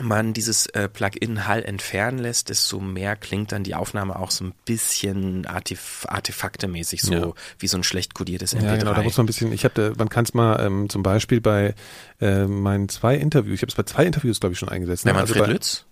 man 0.01 0.32
dieses 0.32 0.66
äh, 0.68 0.88
Plugin 0.88 1.47
Hall 1.47 1.62
entfernen 1.62 2.18
lässt, 2.18 2.49
desto 2.49 2.80
mehr 2.80 3.14
klingt 3.14 3.53
dann 3.53 3.62
die 3.62 3.74
Aufnahme 3.74 4.18
auch 4.18 4.30
so 4.30 4.45
ein 4.45 4.55
bisschen 4.64 5.45
artef 5.47 6.07
artefaktemäßig, 6.09 7.03
so 7.03 7.12
Ja. 7.12 7.32
wie 7.59 7.66
so 7.66 7.76
ein 7.76 7.84
schlecht 7.84 8.14
kodiertes 8.14 8.57
MP3. 8.57 8.64
Ja, 8.64 8.76
genau, 8.76 8.95
da 8.95 9.03
muss 9.03 9.16
man 9.18 9.24
ein 9.24 9.26
bisschen, 9.26 9.53
ich 9.53 9.64
hatte, 9.66 9.93
man 9.99 10.09
kann 10.09 10.24
es 10.24 10.32
mal 10.32 10.64
ähm, 10.64 10.88
zum 10.88 11.03
Beispiel 11.03 11.43
bei 11.43 11.74
äh, 12.22 12.47
meinen 12.47 12.88
zwei 12.88 13.16
Interviews, 13.16 13.57
ich 13.57 13.62
habe 13.62 13.70
es 13.70 13.74
bei 13.74 13.82
zwei 13.82 14.07
Interviews, 14.07 14.40
glaube 14.40 14.55
ich, 14.55 14.59
schon 14.59 14.70
eingesetzt. 14.70 15.05
Ne? 15.05 15.12
Manfred 15.12 15.43
bei, 15.43 15.47
Lütz? 15.53 15.84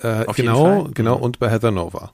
Äh, 0.00 0.24
genau, 0.36 0.88
genau, 0.94 1.16
Mhm. 1.16 1.22
und 1.24 1.38
bei 1.40 1.50
Heather 1.50 1.72
Nova. 1.72 2.12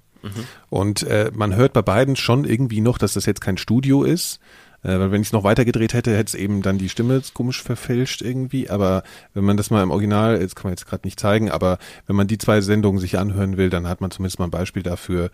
Und 0.70 1.02
äh, 1.02 1.30
man 1.34 1.54
hört 1.54 1.74
bei 1.74 1.82
beiden 1.82 2.16
schon 2.16 2.44
irgendwie 2.46 2.80
noch, 2.80 2.96
dass 2.96 3.12
das 3.12 3.26
jetzt 3.26 3.42
kein 3.42 3.58
Studio 3.58 4.04
ist. 4.04 4.40
Äh, 4.84 5.00
weil 5.00 5.10
wenn 5.10 5.22
ich 5.22 5.28
es 5.28 5.32
noch 5.32 5.44
weiter 5.44 5.64
gedreht 5.64 5.94
hätte, 5.94 6.12
hätte 6.12 6.28
es 6.28 6.34
eben 6.34 6.62
dann 6.62 6.78
die 6.78 6.88
Stimme 6.88 7.20
komisch 7.32 7.62
verfälscht 7.62 8.22
irgendwie. 8.22 8.70
Aber 8.70 9.02
wenn 9.32 9.44
man 9.44 9.56
das 9.56 9.70
mal 9.70 9.82
im 9.82 9.90
Original, 9.90 10.40
jetzt 10.40 10.54
kann 10.54 10.64
man 10.64 10.72
jetzt 10.72 10.86
gerade 10.86 11.06
nicht 11.06 11.18
zeigen, 11.18 11.50
aber 11.50 11.78
wenn 12.06 12.16
man 12.16 12.26
die 12.26 12.38
zwei 12.38 12.60
Sendungen 12.60 13.00
sich 13.00 13.18
anhören 13.18 13.56
will, 13.56 13.70
dann 13.70 13.88
hat 13.88 14.00
man 14.00 14.10
zumindest 14.10 14.38
mal 14.38 14.46
ein 14.46 14.50
Beispiel 14.50 14.82
dafür, 14.82 15.30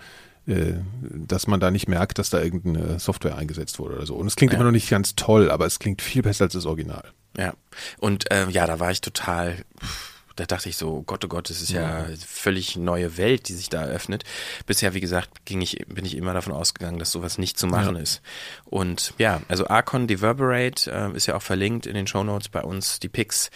äh, 0.47 0.75
dass 1.13 1.47
man 1.47 1.61
da 1.61 1.71
nicht 1.71 1.89
merkt, 1.89 2.19
dass 2.19 2.31
da 2.31 2.41
irgendeine 2.41 2.99
Software 2.99 3.37
eingesetzt 3.37 3.79
wurde 3.79 3.97
oder 3.97 4.07
so. 4.07 4.15
Und 4.15 4.29
es 4.29 4.37
klingt 4.37 4.53
ja. 4.53 4.59
immer 4.59 4.67
noch 4.67 4.73
nicht 4.73 4.89
ganz 4.89 5.17
toll, 5.17 5.51
aber 5.51 5.67
es 5.67 5.79
klingt 5.79 6.01
viel 6.01 6.23
besser 6.23 6.45
als 6.45 6.55
das 6.55 6.67
Original. 6.67 7.05
Ja, 7.37 7.53
und 7.99 8.31
äh, 8.31 8.49
ja, 8.49 8.67
da 8.67 8.81
war 8.81 8.91
ich 8.91 9.01
total. 9.01 9.57
Da 10.37 10.47
dachte 10.47 10.69
ich 10.69 10.77
so, 10.77 11.03
Gott, 11.03 11.25
oh 11.25 11.29
Gott, 11.29 11.51
das 11.51 11.61
ist 11.61 11.71
ja, 11.71 12.09
ja 12.09 12.17
völlig 12.27 12.77
neue 12.77 13.17
Welt, 13.17 13.49
die 13.49 13.55
sich 13.55 13.69
da 13.69 13.83
eröffnet. 13.83 14.25
Bisher, 14.67 14.95
wie 14.95 15.01
gesagt, 15.01 15.45
ging 15.45 15.61
ich, 15.61 15.85
bin 15.89 16.05
ich 16.05 16.17
immer 16.17 16.35
davon 16.35 16.53
ausgegangen, 16.53 16.99
dass 16.99 17.13
sowas 17.13 17.39
nicht 17.39 17.59
zu 17.59 17.67
machen 17.67 17.97
ja. 17.97 18.03
ist. 18.03 18.23
Und 18.65 19.15
ja, 19.19 19.43
also 19.49 19.69
Archon 19.69 20.07
Deverberate 20.07 20.91
äh, 20.91 21.17
ist 21.17 21.27
ja 21.27 21.37
auch 21.37 21.43
verlinkt 21.43 21.87
in 21.87 21.95
den 21.95 22.07
Show 22.07 22.25
Notes 22.25 22.49
bei 22.49 22.63
uns, 22.63 23.01
die 23.01 23.09
Pics 23.09 23.51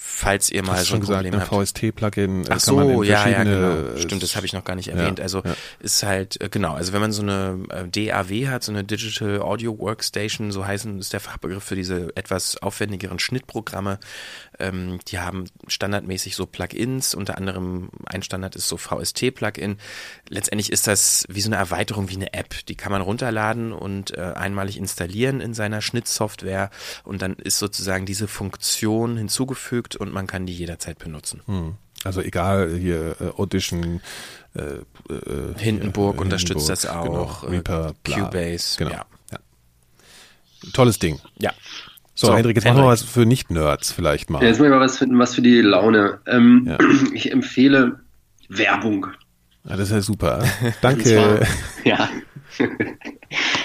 falls 0.00 0.50
ihr 0.50 0.64
mal 0.64 0.82
so 0.84 0.94
ein 0.94 1.00
gesagt, 1.00 1.22
Problem 1.22 1.40
habt. 1.40 1.68
VST-Plugin. 1.68 2.46
Ach 2.48 2.60
so, 2.60 3.02
ja, 3.02 3.28
ja, 3.28 3.42
genau. 3.42 3.96
Stimmt, 3.98 4.22
das 4.22 4.36
habe 4.36 4.46
ich 4.46 4.52
noch 4.52 4.64
gar 4.64 4.76
nicht 4.76 4.88
erwähnt. 4.88 5.18
Ja, 5.18 5.24
also 5.24 5.42
ja. 5.44 5.54
ist 5.80 6.02
halt, 6.02 6.40
äh, 6.40 6.48
genau, 6.48 6.74
also 6.74 6.92
wenn 6.92 7.00
man 7.00 7.12
so 7.12 7.22
eine 7.22 7.64
äh, 7.70 7.88
DAW 7.88 8.48
hat, 8.48 8.62
so 8.62 8.72
eine 8.72 8.84
Digital 8.84 9.40
Audio 9.40 9.78
Workstation, 9.78 10.52
so 10.52 10.64
heißen 10.64 10.98
ist 10.98 11.12
der 11.12 11.20
Fachbegriff 11.20 11.64
für 11.64 11.74
diese 11.74 12.16
etwas 12.16 12.56
aufwendigeren 12.56 13.18
Schnittprogramme, 13.18 13.98
ähm, 14.58 14.98
die 15.08 15.18
haben 15.18 15.44
standardmäßig 15.66 16.36
so 16.36 16.46
Plugins, 16.46 17.14
unter 17.14 17.36
anderem 17.36 17.90
ein 18.06 18.22
Standard 18.22 18.56
ist 18.56 18.68
so 18.68 18.76
VST-Plugin. 18.76 19.78
Letztendlich 20.28 20.72
ist 20.72 20.86
das 20.86 21.24
wie 21.28 21.40
so 21.40 21.48
eine 21.48 21.56
Erweiterung 21.56 22.08
wie 22.08 22.16
eine 22.16 22.32
App. 22.32 22.66
Die 22.66 22.74
kann 22.74 22.92
man 22.92 23.02
runterladen 23.02 23.72
und 23.72 24.16
äh, 24.16 24.20
einmalig 24.20 24.76
installieren 24.76 25.40
in 25.40 25.54
seiner 25.54 25.80
Schnittsoftware 25.80 26.70
und 27.04 27.22
dann 27.22 27.34
ist 27.34 27.58
sozusagen 27.58 28.06
diese 28.06 28.28
Funktion 28.28 29.16
hinzugefügt 29.16 29.96
und 29.96 30.12
man 30.12 30.26
kann 30.26 30.46
die 30.46 30.54
jederzeit 30.54 30.98
benutzen. 30.98 31.42
Hm. 31.46 31.76
Also 32.04 32.20
egal, 32.20 32.76
hier 32.76 33.16
äh, 33.20 33.40
Audition, 33.40 34.00
äh, 34.54 34.60
äh, 34.60 35.54
Hindenburg 35.58 36.16
äh, 36.16 36.20
unterstützt 36.20 36.68
Hindenburg, 36.68 36.68
das 36.68 36.86
auch, 36.86 37.42
genau, 37.42 37.52
Reaper, 37.52 37.94
Cubase, 38.04 38.78
genau. 38.78 38.90
Ja. 38.90 39.06
ja. 39.32 39.38
Tolles 40.72 40.98
Ding. 40.98 41.20
Ja. 41.38 41.52
So, 42.18 42.26
so 42.26 42.34
Hendrik, 42.34 42.56
jetzt 42.56 42.64
Hendrik. 42.64 42.78
machen 42.80 42.88
wir 42.88 42.92
was 42.92 43.04
für 43.04 43.26
Nicht-Nerds 43.26 43.92
vielleicht 43.92 44.28
mal. 44.28 44.42
Ja, 44.42 44.48
jetzt 44.48 44.58
mal 44.58 44.72
was 44.80 44.98
für, 44.98 45.06
was 45.10 45.36
für 45.36 45.42
die 45.42 45.60
Laune. 45.60 46.18
Ähm, 46.26 46.64
ja. 46.66 46.76
Ich 47.14 47.30
empfehle 47.30 48.00
Werbung. 48.48 49.06
Ja, 49.62 49.76
das 49.76 49.90
ist 49.90 49.92
ja 49.92 50.00
super. 50.00 50.42
Danke. 50.80 50.98
Und 50.98 51.06
zwar, 51.06 51.40
ja. 51.84 52.08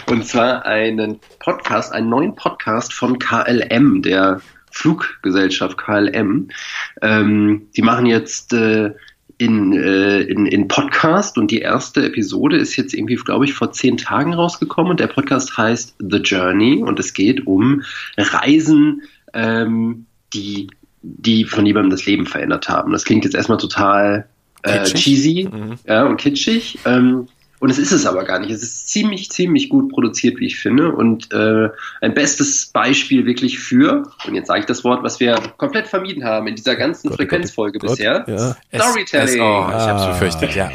Und 0.07 0.27
zwar 0.27 0.67
einen 0.67 1.19
Podcast, 1.39 1.93
einen 1.93 2.09
neuen 2.09 2.35
Podcast 2.35 2.93
von 2.93 3.17
KLM, 3.17 4.03
der 4.03 4.39
Fluggesellschaft 4.69 5.79
KLM. 5.79 6.49
Ähm, 7.01 7.69
die 7.75 7.81
machen 7.81 8.05
jetzt 8.05 8.53
äh, 8.53 8.91
in, 9.37 9.73
äh, 9.73 10.21
in, 10.21 10.45
in 10.45 10.67
Podcast 10.67 11.37
und 11.37 11.51
die 11.51 11.59
erste 11.59 12.05
Episode 12.05 12.57
ist 12.57 12.75
jetzt 12.75 12.93
irgendwie, 12.93 13.15
glaube 13.15 13.45
ich, 13.45 13.53
vor 13.53 13.71
zehn 13.71 13.97
Tagen 13.97 14.33
rausgekommen 14.33 14.91
und 14.91 14.99
der 14.99 15.07
Podcast 15.07 15.57
heißt 15.57 15.95
The 15.99 16.17
Journey 16.17 16.83
und 16.83 16.99
es 16.99 17.13
geht 17.13 17.47
um 17.47 17.81
Reisen, 18.17 19.01
ähm, 19.33 20.05
die, 20.33 20.67
die 21.01 21.45
von 21.45 21.65
jemandem 21.65 21.91
das 21.91 22.05
Leben 22.05 22.25
verändert 22.25 22.69
haben. 22.69 22.91
Das 22.91 23.03
klingt 23.03 23.25
jetzt 23.25 23.35
erstmal 23.35 23.57
total 23.57 24.27
äh, 24.63 24.83
cheesy 24.83 25.49
mhm. 25.51 25.75
ja, 25.87 26.05
und 26.05 26.17
kitschig. 26.17 26.79
Ähm, 26.85 27.27
und 27.63 27.69
es 27.69 27.77
ist 27.77 27.93
es 27.93 28.05
aber 28.05 28.25
gar 28.25 28.39
nicht. 28.39 28.51
Es 28.51 28.61
ist 28.61 28.89
ziemlich, 28.89 29.31
ziemlich 29.31 29.69
gut 29.69 29.89
produziert, 29.89 30.37
wie 30.41 30.47
ich 30.47 30.59
finde. 30.59 30.91
Und 30.91 31.31
äh, 31.31 31.69
ein 32.01 32.13
bestes 32.13 32.65
Beispiel 32.65 33.25
wirklich 33.25 33.57
für, 33.57 34.11
und 34.27 34.35
jetzt 34.35 34.47
sage 34.47 34.59
ich 34.59 34.65
das 34.65 34.83
Wort, 34.83 35.01
was 35.01 35.21
wir 35.21 35.35
komplett 35.55 35.87
vermieden 35.87 36.25
haben 36.25 36.45
in 36.47 36.55
dieser 36.55 36.75
ganzen 36.75 37.07
Gott, 37.07 37.19
Frequenzfolge 37.19 37.79
Gott, 37.79 37.91
bisher. 37.91 38.25
Ja. 38.27 38.57
Storytelling. 38.81 39.23
Es, 39.23 39.35
es, 39.35 39.39
oh, 39.39 39.65
ich 39.69 39.75
habe 39.75 39.99
es 40.01 40.07
befürchtet, 40.07 40.55
ja. 40.55 40.71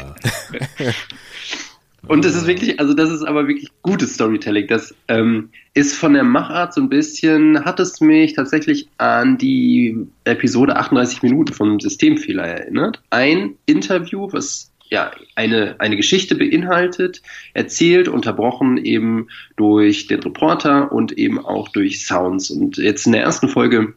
Und 2.07 2.25
das 2.25 2.33
ist 2.33 2.47
wirklich, 2.47 2.79
also 2.79 2.95
das 2.95 3.11
ist 3.11 3.21
aber 3.21 3.47
wirklich 3.47 3.69
gutes 3.83 4.15
Storytelling. 4.15 4.65
Das 4.65 4.95
ähm, 5.09 5.49
ist 5.75 5.95
von 5.95 6.13
der 6.13 6.23
Machart 6.23 6.73
so 6.73 6.81
ein 6.81 6.89
bisschen, 6.89 7.63
hat 7.65 7.79
es 7.79 8.01
mich 8.01 8.33
tatsächlich 8.33 8.87
an 8.97 9.37
die 9.37 10.07
Episode 10.23 10.75
38 10.75 11.21
Minuten 11.21 11.53
vom 11.53 11.79
Systemfehler 11.79 12.45
erinnert. 12.45 12.99
Ein 13.11 13.57
Interview, 13.67 14.27
was 14.31 14.68
ja, 14.89 15.11
eine, 15.35 15.75
eine 15.79 15.95
Geschichte 15.95 16.35
beinhaltet, 16.35 17.21
erzählt, 17.53 18.07
unterbrochen 18.07 18.77
eben 18.77 19.27
durch 19.55 20.07
den 20.07 20.21
Reporter 20.21 20.91
und 20.91 21.11
eben 21.11 21.43
auch 21.43 21.69
durch 21.69 22.05
Sounds. 22.05 22.49
Und 22.49 22.77
jetzt 22.77 23.05
in 23.05 23.11
der 23.11 23.21
ersten 23.21 23.49
Folge 23.49 23.93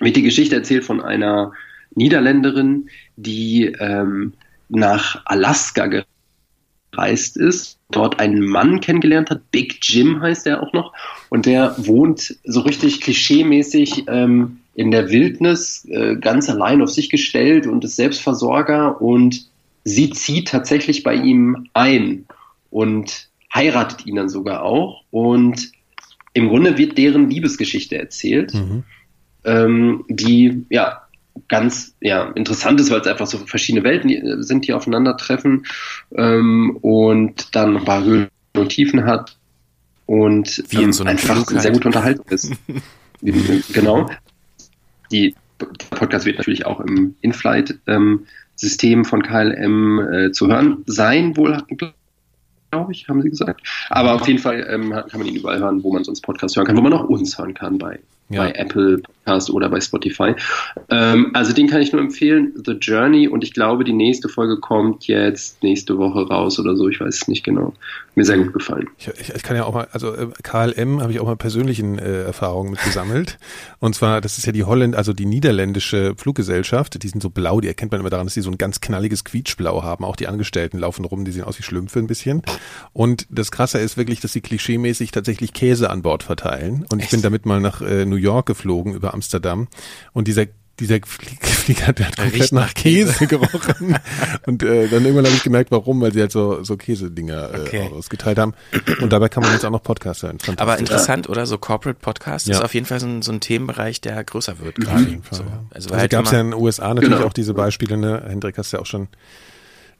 wird 0.00 0.16
die 0.16 0.22
Geschichte 0.22 0.56
erzählt 0.56 0.84
von 0.84 1.02
einer 1.02 1.52
Niederländerin, 1.94 2.88
die 3.16 3.66
ähm, 3.66 4.32
nach 4.70 5.20
Alaska 5.26 6.04
gereist 6.92 7.36
ist, 7.36 7.78
dort 7.90 8.18
einen 8.18 8.40
Mann 8.46 8.80
kennengelernt 8.80 9.30
hat, 9.30 9.50
Big 9.50 9.78
Jim 9.82 10.22
heißt 10.22 10.46
er 10.46 10.62
auch 10.62 10.72
noch, 10.72 10.94
und 11.28 11.44
der 11.44 11.74
wohnt 11.76 12.36
so 12.44 12.60
richtig 12.60 13.00
klischeemäßig 13.02 14.04
ähm, 14.08 14.60
in 14.74 14.90
der 14.90 15.10
Wildnis, 15.10 15.86
äh, 15.90 16.16
ganz 16.16 16.48
allein 16.48 16.80
auf 16.80 16.90
sich 16.90 17.10
gestellt 17.10 17.66
und 17.66 17.84
ist 17.84 17.96
Selbstversorger 17.96 19.02
und 19.02 19.49
sie 19.94 20.10
zieht 20.10 20.48
tatsächlich 20.48 21.02
bei 21.02 21.14
ihm 21.14 21.68
ein 21.74 22.26
und 22.70 23.28
heiratet 23.54 24.06
ihn 24.06 24.16
dann 24.16 24.28
sogar 24.28 24.62
auch. 24.62 25.02
Und 25.10 25.72
im 26.32 26.48
Grunde 26.48 26.78
wird 26.78 26.96
deren 26.98 27.28
Liebesgeschichte 27.28 27.98
erzählt, 27.98 28.54
mhm. 28.54 28.84
ähm, 29.44 30.04
die 30.08 30.64
ja 30.70 31.02
ganz 31.48 31.94
ja, 32.00 32.30
interessant 32.30 32.80
ist, 32.80 32.90
weil 32.90 33.00
es 33.00 33.06
einfach 33.06 33.26
so 33.26 33.38
verschiedene 33.38 33.84
Welten 33.84 34.42
sind, 34.42 34.66
die 34.66 34.72
aufeinandertreffen 34.72 35.66
ähm, 36.16 36.76
und 36.80 37.54
dann 37.54 37.72
noch 37.72 37.80
ein 37.80 37.86
paar 37.86 38.04
Höhen 38.04 38.28
und 38.56 38.68
Tiefen 38.68 39.04
hat 39.04 39.36
und 40.06 40.64
Wie 40.68 40.82
in 40.82 40.92
so 40.92 41.04
einem 41.04 41.12
einfach 41.12 41.46
Flug 41.46 41.60
sehr 41.60 41.72
gut 41.72 41.86
unterhalten 41.86 42.22
ist. 42.32 42.52
genau. 43.72 44.10
Die, 45.12 45.34
der 45.60 45.96
Podcast 45.96 46.26
wird 46.26 46.38
natürlich 46.38 46.66
auch 46.66 46.80
im 46.80 47.14
In-Flight 47.20 47.78
ähm, 47.86 48.26
System 48.60 49.04
von 49.04 49.22
KLM 49.22 50.00
äh, 50.12 50.32
zu 50.32 50.48
hören 50.48 50.82
sein, 50.86 51.36
wohl, 51.36 51.62
glaube 52.70 52.92
ich, 52.92 53.08
haben 53.08 53.22
sie 53.22 53.30
gesagt. 53.30 53.66
Aber 53.88 54.14
auf 54.14 54.28
jeden 54.28 54.38
Fall 54.38 54.66
ähm, 54.68 54.90
kann 54.90 55.20
man 55.20 55.26
ihn 55.26 55.36
überall 55.36 55.58
hören, 55.58 55.82
wo 55.82 55.92
man 55.92 56.04
sonst 56.04 56.20
Podcast 56.20 56.56
hören 56.56 56.66
kann, 56.66 56.76
wo 56.76 56.82
man 56.82 56.92
auch 56.92 57.04
uns 57.04 57.38
hören 57.38 57.54
kann 57.54 57.78
bei 57.78 57.98
ja. 58.30 58.42
bei 58.42 58.52
Apple 58.52 59.02
oder 59.26 59.68
bei 59.68 59.80
Spotify. 59.80 60.34
Ähm, 60.88 61.30
also 61.34 61.52
den 61.52 61.68
kann 61.68 61.80
ich 61.80 61.92
nur 61.92 62.00
empfehlen, 62.00 62.52
The 62.64 62.72
Journey. 62.72 63.28
Und 63.28 63.44
ich 63.44 63.52
glaube, 63.52 63.84
die 63.84 63.92
nächste 63.92 64.28
Folge 64.28 64.58
kommt 64.58 65.06
jetzt 65.06 65.62
nächste 65.62 65.98
Woche 65.98 66.26
raus 66.26 66.58
oder 66.58 66.76
so. 66.76 66.88
Ich 66.88 67.00
weiß 67.00 67.22
es 67.22 67.28
nicht 67.28 67.44
genau. 67.44 67.72
Mir 68.16 68.24
sehr 68.24 68.38
gut 68.38 68.52
gefallen. 68.52 68.88
Ich, 68.98 69.08
ich, 69.08 69.34
ich 69.34 69.42
kann 69.42 69.56
ja 69.56 69.64
auch 69.64 69.74
mal, 69.74 69.88
also 69.92 70.14
äh, 70.14 70.28
KLM 70.42 71.00
habe 71.00 71.12
ich 71.12 71.20
auch 71.20 71.26
mal 71.26 71.36
persönlichen 71.36 71.98
äh, 71.98 72.22
Erfahrungen 72.22 72.72
mit 72.72 72.82
gesammelt. 72.82 73.38
Und 73.78 73.94
zwar, 73.94 74.20
das 74.20 74.38
ist 74.38 74.46
ja 74.46 74.52
die 74.52 74.64
Holland, 74.64 74.96
also 74.96 75.12
die 75.12 75.26
niederländische 75.26 76.14
Fluggesellschaft. 76.16 77.00
Die 77.02 77.08
sind 77.08 77.22
so 77.22 77.30
blau. 77.30 77.60
Die 77.60 77.68
erkennt 77.68 77.92
man 77.92 78.00
immer 78.00 78.10
daran, 78.10 78.26
dass 78.26 78.34
die 78.34 78.40
so 78.40 78.50
ein 78.50 78.58
ganz 78.58 78.80
knalliges 78.80 79.24
Quietschblau 79.24 79.84
haben. 79.84 80.04
Auch 80.04 80.16
die 80.16 80.26
Angestellten 80.26 80.78
laufen 80.78 81.04
rum. 81.04 81.24
Die 81.24 81.30
sehen 81.30 81.44
aus 81.44 81.58
wie 81.58 81.62
Schlümpfe 81.62 82.00
ein 82.00 82.08
bisschen. 82.08 82.42
Und 82.92 83.26
das 83.30 83.52
Krasse 83.52 83.78
ist 83.78 83.96
wirklich, 83.96 84.20
dass 84.20 84.32
sie 84.32 84.40
klischeemäßig 84.40 85.12
tatsächlich 85.12 85.52
Käse 85.52 85.88
an 85.88 86.02
Bord 86.02 86.24
verteilen. 86.24 86.84
Und 86.90 86.98
ich 86.98 87.04
Echt? 87.04 87.12
bin 87.12 87.22
damit 87.22 87.46
mal 87.46 87.60
nach 87.60 87.80
äh, 87.80 88.04
New 88.04 88.16
York 88.16 88.46
geflogen 88.46 88.94
über 88.94 89.09
Amsterdam 89.14 89.68
und 90.12 90.28
dieser 90.28 90.46
dieser 90.80 90.98
Flieger 91.06 91.88
hat 91.88 92.16
komplett 92.16 92.52
nach, 92.52 92.74
Käse, 92.74 93.12
Käse 93.12 93.26
gerochen. 93.26 93.98
und 94.46 94.62
äh, 94.62 94.88
dann 94.88 95.04
irgendwann 95.04 95.26
habe 95.26 95.36
ich 95.36 95.42
gemerkt, 95.42 95.70
warum, 95.70 96.00
weil 96.00 96.12
sie 96.12 96.20
halt 96.20 96.32
so, 96.32 96.64
so 96.64 96.76
Käsedinger 96.76 97.54
äh, 97.54 97.60
okay. 97.60 97.90
ausgeteilt 97.94 98.38
haben. 98.38 98.54
Und 99.00 99.12
dabei 99.12 99.28
kann 99.28 99.42
man 99.42 99.52
jetzt 99.52 99.64
auch 99.64 99.70
noch 99.70 99.82
Podcasts 99.82 100.22
hören. 100.22 100.38
Aber 100.56 100.78
interessant, 100.78 101.28
oder? 101.28 101.46
So 101.46 101.58
Corporate 101.58 102.00
Podcast 102.00 102.48
ja. 102.48 102.56
ist 102.56 102.64
auf 102.64 102.74
jeden 102.74 102.86
Fall 102.86 102.98
so 102.98 103.06
ein, 103.06 103.22
so 103.22 103.30
ein 103.30 103.40
Themenbereich, 103.40 104.00
der 104.00 104.24
größer 104.24 104.58
wird 104.58 104.76
gerade. 104.76 105.20
So. 105.30 105.42
Also, 105.42 105.44
also 105.70 105.96
halt 105.96 106.10
gab 106.10 106.24
es 106.24 106.32
ja 106.32 106.40
in 106.40 106.50
den 106.50 106.60
USA 106.60 106.94
natürlich 106.94 107.16
genau. 107.16 107.26
auch 107.26 107.32
diese 107.32 107.54
Beispiele, 107.54 107.96
ne? 107.96 108.24
Hendrik 108.26 108.58
hast 108.58 108.72
ja 108.72 108.80
auch 108.80 108.86
schon 108.86 109.08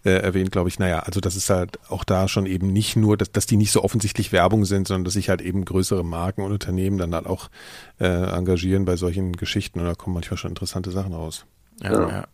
äh, 0.05 0.10
erwähnt, 0.10 0.51
glaube 0.52 0.68
ich, 0.68 0.78
naja, 0.78 1.01
also 1.01 1.20
das 1.20 1.36
ist 1.36 1.51
halt 1.51 1.78
auch 1.89 2.05
da 2.05 2.28
schon 2.28 2.47
eben 2.47 2.72
nicht 2.72 2.97
nur, 2.97 3.16
dass, 3.16 3.32
dass 3.32 3.47
die 3.47 3.56
nicht 3.56 3.72
so 3.72 3.82
offensichtlich 3.85 4.32
Werbung 4.32 4.64
sind, 4.64 4.89
sondern 4.89 5.05
dass 5.05 5.14
sich 5.14 5.28
halt 5.28 5.40
eben 5.43 5.64
größere 5.64 6.05
Marken 6.05 6.43
und 6.43 6.52
Unternehmen 6.52 6.98
dann 6.98 7.14
halt 7.14 7.27
auch 7.27 7.51
äh, 7.98 8.06
engagieren 8.06 8.85
bei 8.85 8.97
solchen 8.97 9.32
Geschichten 9.32 9.81
und 9.81 9.86
da 9.86 9.94
kommen 9.94 10.14
manchmal 10.14 10.39
schon 10.39 10.51
interessante 10.51 10.90
Sachen 10.90 11.12
raus. 11.12 11.47
Ja, 11.82 11.93
ja. 11.93 12.09
ja. 12.09 12.24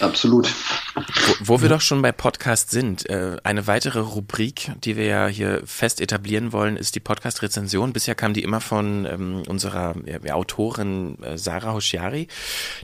Absolut. 0.00 0.48
Wo, 0.94 1.56
wo 1.56 1.62
wir 1.62 1.68
doch 1.68 1.80
schon 1.80 2.00
bei 2.02 2.12
Podcast 2.12 2.70
sind, 2.70 3.08
äh, 3.08 3.36
eine 3.44 3.66
weitere 3.66 3.98
Rubrik, 4.00 4.72
die 4.82 4.96
wir 4.96 5.04
ja 5.06 5.26
hier 5.26 5.62
fest 5.66 6.00
etablieren 6.00 6.52
wollen, 6.52 6.76
ist 6.76 6.94
die 6.94 7.00
Podcast-Rezension. 7.00 7.92
Bisher 7.92 8.14
kam 8.14 8.34
die 8.34 8.42
immer 8.42 8.60
von 8.60 9.04
ähm, 9.06 9.42
unserer 9.48 9.94
ja, 10.06 10.34
Autorin 10.34 11.22
äh, 11.22 11.36
Sarah 11.38 11.72
Hoshiari. 11.72 12.28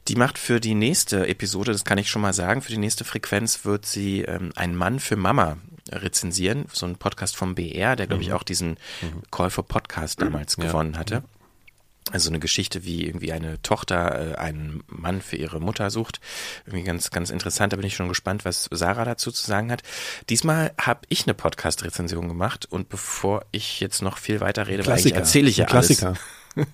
Die 0.08 0.16
macht 0.16 0.38
für 0.38 0.60
die 0.60 0.74
nächste 0.74 1.26
Episode, 1.28 1.72
das 1.72 1.84
kann 1.84 1.98
ich 1.98 2.10
schon 2.10 2.22
mal 2.22 2.32
sagen, 2.32 2.62
für 2.62 2.72
die 2.72 2.78
nächste 2.78 3.04
Frequenz 3.04 3.64
wird 3.64 3.86
sie 3.86 4.22
ähm, 4.22 4.52
Ein 4.56 4.74
Mann 4.74 5.00
für 5.00 5.16
Mama 5.16 5.58
rezensieren. 5.92 6.66
So 6.72 6.86
ein 6.86 6.96
Podcast 6.96 7.36
vom 7.36 7.54
BR, 7.54 7.96
der, 7.96 8.06
glaube 8.06 8.22
ich, 8.22 8.32
auch 8.32 8.42
diesen 8.42 8.76
Call 9.30 9.50
for 9.50 9.66
Podcast 9.66 10.20
damals 10.22 10.56
Ja. 10.56 10.64
gewonnen 10.66 10.96
hatte. 10.98 11.22
Also 12.12 12.28
eine 12.30 12.40
Geschichte, 12.40 12.84
wie 12.84 13.06
irgendwie 13.06 13.32
eine 13.32 13.62
Tochter 13.62 14.32
äh, 14.32 14.34
einen 14.36 14.82
Mann 14.88 15.20
für 15.20 15.36
ihre 15.36 15.60
Mutter 15.60 15.90
sucht. 15.90 16.20
Irgendwie 16.66 16.84
ganz, 16.84 17.10
ganz 17.10 17.30
interessant. 17.30 17.72
Da 17.72 17.76
bin 17.76 17.86
ich 17.86 17.94
schon 17.94 18.08
gespannt, 18.08 18.44
was 18.44 18.68
Sarah 18.70 19.04
dazu 19.04 19.30
zu 19.30 19.46
sagen 19.46 19.70
hat. 19.70 19.82
Diesmal 20.28 20.72
habe 20.78 21.00
ich 21.08 21.24
eine 21.26 21.34
Podcast-Rezension 21.34 22.28
gemacht 22.28 22.66
und 22.68 22.88
bevor 22.88 23.44
ich 23.52 23.80
jetzt 23.80 24.02
noch 24.02 24.18
viel 24.18 24.40
weiter 24.40 24.66
rede, 24.66 24.86
weil 24.86 24.94
eigentlich 24.94 25.14
erzähle 25.14 25.48
ich 25.48 25.56
ja 25.56 25.66
Klassiker. 25.66 26.08
alles. 26.08 26.18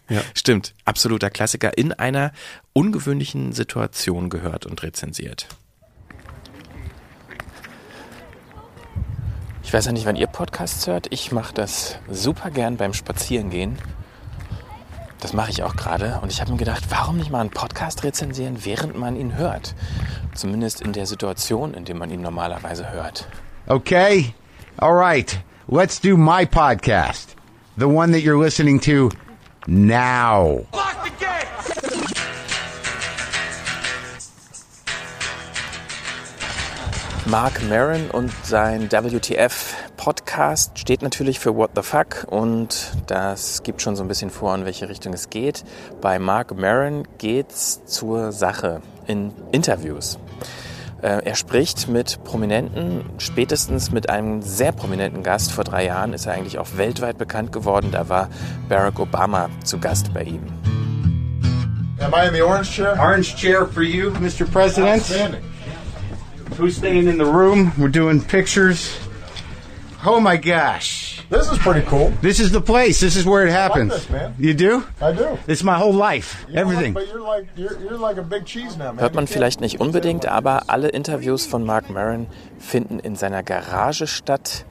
Ja. 0.09 0.23
Stimmt, 0.35 0.75
absoluter 0.87 1.29
Klassiker. 1.29 1.77
In 1.77 1.93
einer 1.93 2.33
ungewöhnlichen 2.73 3.53
Situation 3.53 4.31
gehört 4.31 4.65
und 4.65 4.83
rezensiert. 4.83 5.49
Ich 9.63 9.73
weiß 9.73 9.85
ja 9.85 9.93
nicht, 9.93 10.07
wann 10.07 10.17
ihr 10.17 10.29
Podcasts 10.29 10.87
hört. 10.87 11.09
Ich 11.11 11.33
mache 11.33 11.53
das 11.53 11.99
super 12.09 12.51
gern 12.51 12.79
beim 12.79 12.95
Spazierengehen. 12.95 13.77
Das 15.21 15.33
mache 15.33 15.51
ich 15.51 15.63
auch 15.63 15.77
gerade. 15.77 16.21
Und 16.23 16.31
ich 16.31 16.41
habe 16.41 16.53
mir 16.53 16.59
gedacht, 16.59 16.85
warum 16.91 17.17
nicht 17.17 17.31
mal 17.31 17.41
einen 17.41 17.51
Podcast 17.51 18.05
rezensieren, 18.05 18.65
während 18.65 18.97
man 18.97 19.17
ihn 19.17 19.37
hört? 19.37 19.75
Zumindest 20.35 20.81
in 20.81 20.93
der 20.93 21.07
Situation, 21.07 21.75
in 21.75 21.85
der 21.85 21.95
man 21.95 22.11
ihn 22.11 22.21
normalerweise 22.21 22.91
hört. 22.93 23.27
Okay? 23.67 24.35
All 24.79 24.95
right. 24.95 25.39
Let's 25.69 26.01
do 26.01 26.17
my 26.17 26.45
podcast. 26.45 27.35
The 27.79 27.87
one 27.87 28.13
that 28.13 28.23
you're 28.23 28.39
listening 28.41 28.81
to 28.81 29.11
now. 29.67 30.67
Mark 37.27 37.61
Maron 37.69 38.09
und 38.13 38.31
sein 38.45 38.91
WTF-Podcast 38.93 40.79
steht 40.79 41.03
natürlich 41.03 41.41
für 41.41 41.57
What 41.57 41.73
the 41.75 41.83
Fuck 41.83 42.25
und 42.29 42.93
das 43.09 43.65
gibt 43.65 43.83
schon 43.83 43.97
so 43.97 44.05
ein 44.05 44.09
bisschen 44.09 44.31
vor, 44.31 44.55
in 44.55 44.65
welche 44.65 44.89
Richtung 44.89 45.13
es 45.13 45.29
geht. 45.29 45.65
Bei 46.01 46.21
Mark 46.21 46.57
Maron 46.57 47.03
geht's 47.19 47.85
zur 47.85 48.31
Sache 48.31 48.81
in 49.09 49.33
Interviews. 49.51 50.21
Äh, 51.03 51.25
Er 51.25 51.35
spricht 51.35 51.89
mit 51.89 52.23
Prominenten, 52.23 53.05
spätestens 53.19 53.91
mit 53.91 54.09
einem 54.09 54.41
sehr 54.43 54.71
prominenten 54.71 55.25
Gast. 55.25 55.51
Vor 55.51 55.65
drei 55.65 55.85
Jahren 55.87 56.13
ist 56.13 56.27
er 56.27 56.35
eigentlich 56.35 56.59
auch 56.61 56.77
weltweit 56.77 57.19
bekannt 57.19 57.51
geworden. 57.51 57.89
Da 57.91 58.09
war 58.09 58.29
Barack 58.69 59.01
Obama 59.01 59.51
zu 59.65 59.79
Gast 59.79 60.15
bei 60.15 60.23
ihm. 60.23 60.43
Am 61.99 62.13
I 62.15 62.29
in 62.29 62.35
the 62.35 62.43
orange 62.43 62.71
chair? 62.71 62.97
Orange 63.01 63.35
chair 63.35 63.67
for 63.67 63.83
you, 63.83 64.11
Mr. 64.21 64.45
President. 64.45 65.01
Outstanding. 65.01 65.43
Who's 66.59 66.77
staying 66.77 67.07
in 67.07 67.19
the 67.19 67.27
room? 67.27 67.73
We're 67.79 67.89
doing 67.89 68.21
pictures. 68.21 68.99
Oh 70.07 70.21
my 70.21 70.37
gosh. 70.39 71.23
This 71.29 71.51
is 71.51 71.59
pretty 71.59 71.85
cool. 71.87 72.13
This 72.23 72.41
is 72.41 72.51
the 72.51 72.61
place. 72.61 73.01
This 73.01 73.15
is 73.17 73.27
where 73.27 73.47
it 73.47 73.51
happens. 73.51 73.93
this, 73.93 74.09
man. 74.09 74.35
You 74.39 74.55
do? 74.55 74.85
I 75.03 75.13
do. 75.13 75.37
It's 75.49 75.63
my 75.63 75.77
whole 75.77 75.93
life. 75.93 76.47
You 76.49 76.55
know 76.55 76.65
what? 76.65 76.73
Everything. 76.73 76.95
But 76.95 77.09
you're 77.09 77.21
like 77.21 77.47
you're, 77.57 77.79
you're 77.81 77.99
like 77.99 78.17
a 78.17 78.23
big 78.23 78.47
cheese 78.47 78.77
now, 78.79 78.93
man. 78.93 79.01
Hört 79.01 79.15
man 79.15 79.27
vielleicht 79.27 79.61
nicht 79.61 79.81
unbedingt, 79.81 80.27
aber 80.27 80.71
alle 80.71 80.89
Interviews 80.89 81.45
von 81.45 81.65
Mark 81.65 81.91
Maron 81.91 82.27
finden 82.59 83.01
in 83.01 83.17
seiner 83.17 83.43
Garage 83.43 84.07
statt. 84.07 84.65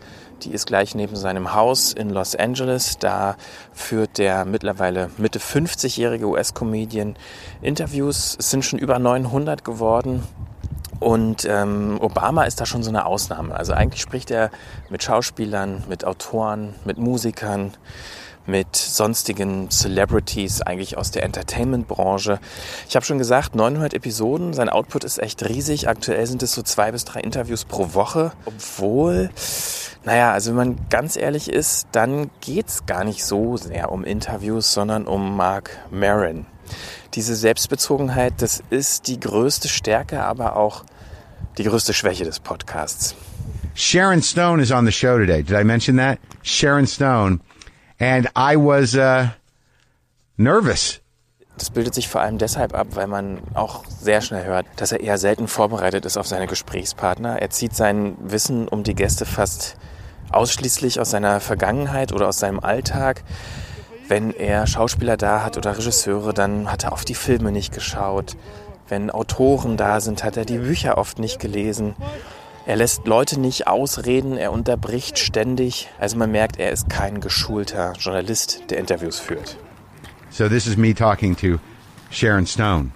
Die 0.44 0.52
ist 0.52 0.66
gleich 0.66 0.96
neben 0.96 1.16
seinem 1.16 1.54
Haus 1.54 1.94
in 1.94 2.10
Los 2.10 2.36
Angeles. 2.36 2.98
Da 2.98 3.36
führt 3.74 4.18
der 4.18 4.46
mittlerweile 4.46 5.10
Mitte 5.18 5.40
50-jährige 5.40 6.28
US-Comedian 6.28 7.16
Interviews. 7.62 8.38
Es 8.40 8.50
sind 8.50 8.66
schon 8.66 8.80
über 8.80 8.98
900 8.98 9.64
geworden. 9.64 10.24
Und 11.06 11.46
ähm, 11.48 12.00
Obama 12.02 12.46
ist 12.46 12.60
da 12.60 12.66
schon 12.66 12.82
so 12.82 12.90
eine 12.90 13.06
Ausnahme. 13.06 13.56
Also 13.56 13.74
eigentlich 13.74 14.02
spricht 14.02 14.32
er 14.32 14.50
mit 14.90 15.04
Schauspielern, 15.04 15.84
mit 15.88 16.04
Autoren, 16.04 16.74
mit 16.84 16.98
Musikern, 16.98 17.76
mit 18.48 18.76
sonstigen 18.76 19.70
Celebrities, 19.70 20.64
eigentlich 20.64 20.98
aus 20.98 21.12
der 21.12 21.22
Entertainment-Branche. 21.22 22.40
Ich 22.90 22.96
habe 22.96 23.06
schon 23.06 23.20
gesagt, 23.20 23.54
900 23.54 23.94
Episoden, 23.94 24.54
sein 24.54 24.68
Output 24.68 25.04
ist 25.04 25.22
echt 25.22 25.48
riesig. 25.48 25.88
Aktuell 25.88 26.26
sind 26.26 26.42
es 26.42 26.54
so 26.54 26.64
zwei 26.64 26.92
bis 26.92 27.06
drei 27.06 27.20
Interviews 27.20 27.66
pro 27.66 27.94
Woche. 27.94 28.32
Obwohl, 28.46 29.30
naja, 30.06 30.32
also 30.32 30.50
wenn 30.50 30.58
man 30.58 30.90
ganz 30.90 31.18
ehrlich 31.18 31.52
ist, 31.52 31.86
dann 31.92 32.32
geht's 32.42 32.88
gar 32.88 33.04
nicht 33.04 33.24
so 33.24 33.58
sehr 33.58 33.92
um 33.92 34.06
Interviews, 34.06 34.74
sondern 34.74 35.06
um 35.06 35.38
Mark 35.38 35.70
Maron. 35.92 36.48
Diese 37.14 37.36
Selbstbezogenheit, 37.36 38.34
das 38.40 38.64
ist 38.72 39.08
die 39.08 39.20
größte 39.20 39.70
Stärke, 39.70 40.24
aber 40.24 40.56
auch 40.56 40.84
die 41.58 41.64
größte 41.64 41.94
Schwäche 41.94 42.24
des 42.24 42.40
Podcasts. 42.40 43.16
Sharon 43.76 44.22
Stone 44.22 44.62
is 44.62 44.72
on 44.72 44.86
the 44.86 44.92
show 44.92 45.18
today. 45.18 45.44
Did 45.44 45.58
I 45.58 45.64
mention 45.64 45.98
that? 45.98 46.20
Sharon 46.44 46.88
Stone. 46.88 47.42
And 48.00 48.28
I 48.36 48.56
was 48.56 48.96
uh, 48.96 49.28
nervous. 50.38 51.02
Das 51.58 51.70
bildet 51.70 51.94
sich 51.94 52.10
vor 52.10 52.22
allem 52.22 52.38
deshalb 52.38 52.74
ab, 52.74 52.88
weil 52.92 53.08
man 53.08 53.40
auch 53.54 53.86
sehr 53.86 54.22
schnell 54.22 54.46
hört, 54.46 54.66
dass 54.76 54.92
er 54.92 55.00
eher 55.00 55.18
selten 55.18 55.48
vorbereitet 55.48 56.06
ist 56.06 56.18
auf 56.18 56.28
seine 56.28 56.48
Gesprächspartner. 56.48 57.42
Er 57.42 57.50
zieht 57.50 57.74
sein 57.74 58.18
Wissen 58.20 58.68
um 58.68 58.84
die 58.84 58.96
Gäste 58.96 59.26
fast 59.26 59.78
ausschließlich 60.32 61.00
aus 61.00 61.12
seiner 61.12 61.40
Vergangenheit 61.40 62.12
oder 62.12 62.28
aus 62.28 62.40
seinem 62.40 62.60
Alltag. 62.60 63.24
Wenn 64.08 64.32
er 64.32 64.68
Schauspieler 64.68 65.18
da 65.18 65.44
hat 65.44 65.58
oder 65.58 65.78
Regisseure, 65.78 66.34
dann 66.34 66.70
hat 66.72 66.84
er 66.84 66.92
oft 66.92 67.08
die 67.08 67.16
Filme 67.16 67.52
nicht 67.52 67.74
geschaut. 67.74 68.36
Wenn 68.88 69.10
Autoren 69.10 69.78
da 69.78 70.00
sind, 70.00 70.24
hat 70.24 70.38
er 70.38 70.46
die 70.46 70.60
Bücher 70.60 70.98
oft 71.00 71.18
nicht 71.18 71.40
gelesen. 71.40 71.96
Er 72.68 72.76
lässt 72.76 73.08
Leute 73.08 73.40
nicht 73.40 73.68
ausreden, 73.68 74.38
er 74.38 74.52
unterbricht 74.52 75.18
ständig. 75.18 75.90
Also 76.00 76.18
man 76.18 76.32
merkt, 76.32 76.60
er 76.60 76.72
ist 76.72 76.90
kein 76.90 77.20
geschulter 77.20 77.94
Journalist, 77.98 78.64
der 78.70 78.78
Interviews 78.78 79.20
führt. 79.20 79.58
So 80.30 80.48
this 80.50 80.68
is 80.68 80.78
me 80.78 80.94
talking 80.94 81.36
to 81.38 81.60
Sharon 82.12 82.46
Stone. 82.46 82.92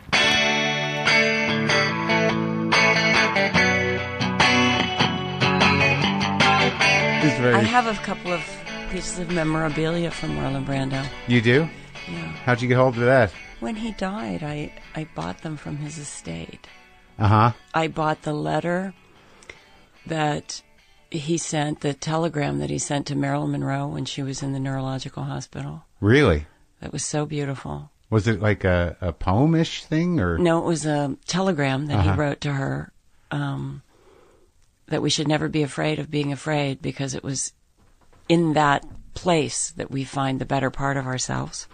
This 7.22 7.34
is 7.34 7.40
very, 7.40 7.56
I 7.56 7.64
have 7.64 7.88
a 7.88 7.96
couple 8.06 8.32
of 8.32 8.42
pieces 8.92 9.20
of 9.20 9.32
memorabilia 9.32 10.12
from 10.12 10.38
Marlon 10.38 10.66
Brando. 10.66 11.04
you 11.28 11.42
do? 11.42 11.68
Yeah. 12.08 12.18
How'd 12.46 12.62
you 12.62 12.68
get 12.68 12.78
hold 12.78 12.96
of 12.96 13.04
that? 13.06 13.32
When 13.60 13.76
he 13.76 13.92
died, 13.92 14.42
I, 14.44 14.72
I 14.96 15.08
bought 15.16 15.42
them 15.42 15.58
from 15.58 15.78
his 15.78 15.98
estate. 15.98 16.68
Uh 17.18 17.28
huh. 17.28 17.52
I 17.74 17.88
bought 17.88 18.22
the 18.22 18.34
letter 18.34 18.94
that 20.06 20.62
he 21.12 21.38
sent, 21.38 21.82
the 21.82 21.94
telegram 21.94 22.60
that 22.60 22.70
he 22.70 22.80
sent 22.80 23.08
to 23.08 23.16
Marilyn 23.16 23.52
Monroe 23.52 23.88
when 23.88 24.06
she 24.06 24.24
was 24.24 24.42
in 24.42 24.54
the 24.54 24.60
neurological 24.60 25.24
hospital. 25.24 25.84
Really? 26.00 26.46
That 26.82 26.94
was 26.94 27.04
so 27.04 27.26
beautiful. 27.26 27.92
Was 28.10 28.28
it 28.28 28.40
like 28.42 28.64
a, 28.64 28.96
a 29.02 29.12
poem-ish 29.12 29.84
thing 29.84 30.20
or? 30.20 30.38
No, 30.38 30.60
it 30.60 30.66
was 30.66 30.86
a 30.86 31.18
telegram 31.28 31.88
that 31.88 31.98
Uh-huh. 32.00 32.12
he 32.14 32.18
wrote 32.18 32.42
to 32.42 32.54
her 32.54 32.92
um, 33.32 33.82
that 34.88 35.02
we 35.02 35.10
should 35.10 35.28
never 35.28 35.50
be 35.50 35.62
afraid 35.64 36.00
of 36.00 36.10
being 36.10 36.32
afraid 36.32 36.82
because 36.82 37.14
it 37.14 37.24
was 37.24 37.54
in 38.30 38.54
that 38.54 38.86
place 39.14 39.72
that 39.72 39.92
we 39.92 40.04
find 40.06 40.40
the 40.40 40.46
better 40.46 40.70
part 40.72 40.96
of 40.98 41.06
ourselves. 41.06 41.68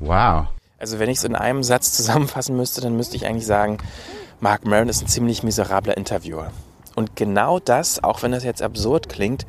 Wow. 0.00 0.48
Also 0.78 1.00
wenn 1.00 1.10
ich 1.10 1.18
es 1.18 1.24
in 1.24 1.34
einem 1.34 1.64
Satz 1.64 1.92
zusammenfassen 1.92 2.56
müsste, 2.56 2.80
dann 2.80 2.96
müsste 2.96 3.16
ich 3.16 3.26
eigentlich 3.26 3.46
sagen, 3.46 3.78
Mark 4.40 4.64
Maron 4.64 4.88
ist 4.88 5.02
ein 5.02 5.08
ziemlich 5.08 5.42
miserabler 5.42 5.96
Interviewer. 5.96 6.52
Und 6.94 7.16
genau 7.16 7.58
das, 7.58 8.02
auch 8.02 8.22
wenn 8.22 8.32
das 8.32 8.44
jetzt 8.44 8.62
absurd 8.62 9.08
klingt, 9.08 9.46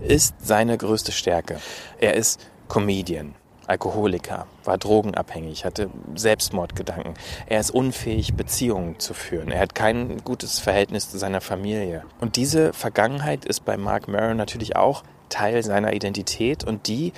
ist 0.00 0.34
seine 0.42 0.76
größte 0.76 1.12
Stärke. 1.12 1.60
Er 1.98 2.14
ist 2.14 2.40
Comedian, 2.68 3.34
Alkoholiker, 3.68 4.46
war 4.64 4.76
drogenabhängig, 4.76 5.64
hatte 5.64 5.90
Selbstmordgedanken. 6.16 7.14
Er 7.46 7.60
ist 7.60 7.70
unfähig, 7.70 8.34
Beziehungen 8.34 8.98
zu 8.98 9.14
führen. 9.14 9.52
Er 9.52 9.60
hat 9.60 9.76
kein 9.76 10.18
gutes 10.24 10.58
Verhältnis 10.58 11.08
zu 11.08 11.18
seiner 11.18 11.40
Familie. 11.40 12.02
Und 12.20 12.34
diese 12.34 12.72
Vergangenheit 12.72 13.44
ist 13.44 13.64
bei 13.64 13.76
Mark 13.76 14.08
Maron 14.08 14.36
natürlich 14.36 14.74
auch 14.74 15.04
Teil 15.28 15.62
seiner 15.62 15.92
Identität 15.92 16.64
und 16.64 16.88
die 16.88 17.12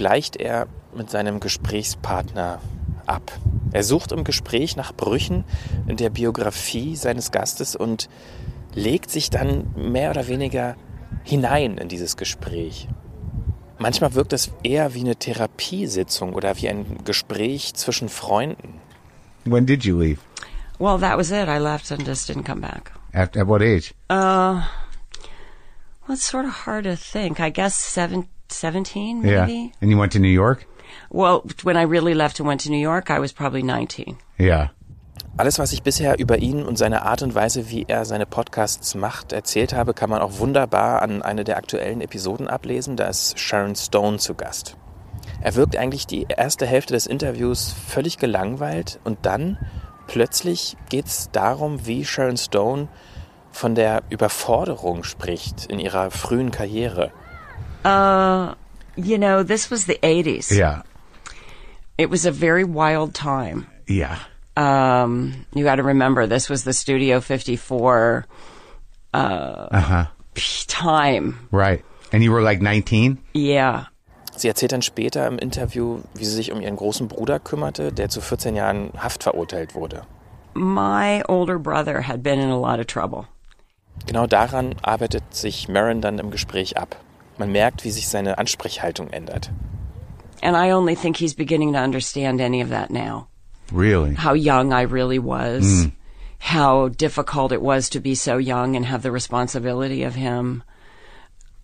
gleicht 0.00 0.36
er 0.36 0.66
mit 0.96 1.10
seinem 1.10 1.40
Gesprächspartner 1.40 2.62
ab. 3.04 3.32
Er 3.70 3.84
sucht 3.84 4.12
im 4.12 4.24
Gespräch 4.24 4.74
nach 4.74 4.94
Brüchen 4.94 5.44
in 5.86 5.98
der 5.98 6.08
Biografie 6.08 6.96
seines 6.96 7.32
Gastes 7.32 7.76
und 7.76 8.08
legt 8.74 9.10
sich 9.10 9.28
dann 9.28 9.74
mehr 9.76 10.08
oder 10.08 10.26
weniger 10.26 10.76
hinein 11.22 11.76
in 11.76 11.88
dieses 11.88 12.16
Gespräch. 12.16 12.88
Manchmal 13.78 14.14
wirkt 14.14 14.32
es 14.32 14.50
eher 14.62 14.94
wie 14.94 15.00
eine 15.00 15.16
Therapiesitzung 15.16 16.32
oder 16.32 16.56
wie 16.56 16.70
ein 16.70 17.04
Gespräch 17.04 17.74
zwischen 17.74 18.08
Freunden. 18.08 18.80
When 19.44 19.66
did 19.66 19.84
you 19.84 20.00
leave? 20.00 20.20
Well, 20.78 20.98
that 21.00 21.18
was 21.18 21.30
it. 21.30 21.46
I 21.46 21.58
left 21.58 21.92
and 21.92 22.06
just 22.08 22.26
didn't 22.30 22.46
come 22.46 22.62
back. 22.62 22.92
At, 23.12 23.36
at 23.36 23.46
what 23.46 23.60
age? 23.60 23.92
Uh, 24.08 24.62
well, 26.08 26.14
it's 26.14 26.24
sort 26.24 26.46
of 26.46 26.64
hard 26.64 26.84
to 26.84 26.96
think. 26.96 27.38
I 27.38 27.50
guess 27.50 27.74
seven, 27.74 28.28
17 28.52 29.22
Yeah. 29.24 29.46
maybe? 29.46 29.72
And 29.80 29.90
you 29.90 29.98
went 29.98 30.12
to 30.12 30.18
New 30.18 30.28
York? 30.28 30.66
Well, 31.10 31.42
when 31.62 31.76
I 31.76 31.82
really 31.84 32.14
left 32.14 32.40
and 32.40 32.48
went 32.48 32.62
to 32.62 32.70
New 32.70 32.80
York, 32.80 33.10
I 33.10 33.20
was 33.20 33.32
probably 33.32 33.62
19. 33.62 34.16
Yeah. 34.38 34.70
Alles, 35.36 35.58
was 35.58 35.72
ich 35.72 35.82
bisher 35.82 36.18
über 36.18 36.38
ihn 36.38 36.64
und 36.64 36.76
seine 36.76 37.02
Art 37.02 37.22
und 37.22 37.34
Weise, 37.34 37.70
wie 37.70 37.84
er 37.88 38.04
seine 38.04 38.26
Podcasts 38.26 38.94
macht, 38.94 39.32
erzählt 39.32 39.72
habe, 39.72 39.94
kann 39.94 40.10
man 40.10 40.20
auch 40.20 40.38
wunderbar 40.38 41.02
an 41.02 41.22
eine 41.22 41.44
der 41.44 41.56
aktuellen 41.56 42.00
Episoden 42.00 42.48
ablesen. 42.48 42.96
Da 42.96 43.06
ist 43.06 43.38
Sharon 43.38 43.76
Stone 43.76 44.18
zu 44.18 44.34
Gast. 44.34 44.76
Er 45.40 45.54
wirkt 45.54 45.76
eigentlich 45.76 46.06
die 46.06 46.26
erste 46.28 46.66
Hälfte 46.66 46.94
des 46.94 47.06
Interviews 47.06 47.72
völlig 47.86 48.18
gelangweilt 48.18 48.98
und 49.04 49.18
dann 49.22 49.56
plötzlich 50.06 50.76
geht 50.88 51.06
es 51.06 51.30
darum, 51.30 51.86
wie 51.86 52.04
Sharon 52.04 52.36
Stone 52.36 52.88
von 53.52 53.74
der 53.74 54.02
Überforderung 54.10 55.04
spricht 55.04 55.66
in 55.66 55.78
ihrer 55.78 56.10
frühen 56.10 56.50
Karriere. 56.50 57.12
Uh, 57.84 58.54
you 58.96 59.18
know, 59.18 59.42
this 59.42 59.70
was 59.70 59.86
the 59.86 59.98
80s. 60.02 60.50
Yeah. 60.50 60.82
It 61.98 62.10
was 62.10 62.24
a 62.26 62.30
very 62.32 62.64
wild 62.64 63.14
time. 63.14 63.66
Yeah. 63.86 64.18
Um, 64.56 65.46
you 65.54 65.64
got 65.64 65.76
to 65.76 65.82
remember, 65.82 66.26
this 66.26 66.48
was 66.48 66.64
the 66.64 66.72
Studio 66.72 67.20
54 67.20 68.26
Uh 69.14 69.80
huh. 69.80 70.06
time. 70.66 71.48
Right. 71.50 71.84
And 72.12 72.22
you 72.22 72.32
were 72.32 72.42
like 72.42 72.60
19? 72.60 73.18
Yeah. 73.34 73.86
Sie 74.36 74.48
erzählt 74.48 74.72
dann 74.72 74.82
später 74.82 75.26
im 75.26 75.38
Interview, 75.38 76.00
wie 76.14 76.24
sie 76.24 76.34
sich 76.34 76.50
um 76.52 76.60
ihren 76.60 76.76
großen 76.76 77.08
Bruder 77.08 77.38
kümmerte, 77.38 77.92
der 77.92 78.08
zu 78.08 78.20
14 78.20 78.56
Jahren 78.56 78.92
Haft 78.96 79.22
verurteilt 79.22 79.74
wurde. 79.74 80.02
My 80.54 81.22
older 81.28 81.58
brother 81.58 82.02
had 82.08 82.22
been 82.22 82.38
in 82.40 82.50
a 82.50 82.56
lot 82.58 82.80
of 82.80 82.86
trouble. 82.86 83.26
Genau 84.06 84.26
daran 84.26 84.74
arbeitet 84.82 85.34
sich 85.34 85.68
Maron 85.68 86.00
dann 86.00 86.18
im 86.18 86.30
Gespräch 86.30 86.76
ab. 86.78 86.96
Man 87.40 87.52
merkt, 87.52 87.84
wie 87.84 87.90
sich 87.90 88.06
seine 88.06 88.36
Ansprechhaltung 88.36 89.08
ändert. 89.08 89.50
And 90.42 90.56
I 90.56 90.72
only 90.72 90.94
think 90.94 91.16
he's 91.16 91.34
beginning 91.34 91.72
to 91.72 91.78
understand 91.78 92.40
any 92.40 92.60
of 92.60 92.68
that 92.68 92.90
now. 92.90 93.28
Really? 93.72 94.14
How 94.14 94.34
young 94.34 94.74
I 94.74 94.82
really 94.82 95.18
was. 95.18 95.64
Hmm. 95.64 95.88
How 96.38 96.88
difficult 96.88 97.52
it 97.52 97.62
was 97.62 97.88
to 97.90 98.00
be 98.00 98.14
so 98.14 98.36
young 98.36 98.76
and 98.76 98.84
have 98.84 99.02
the 99.02 99.10
responsibility 99.10 100.02
of 100.02 100.14
him. 100.14 100.62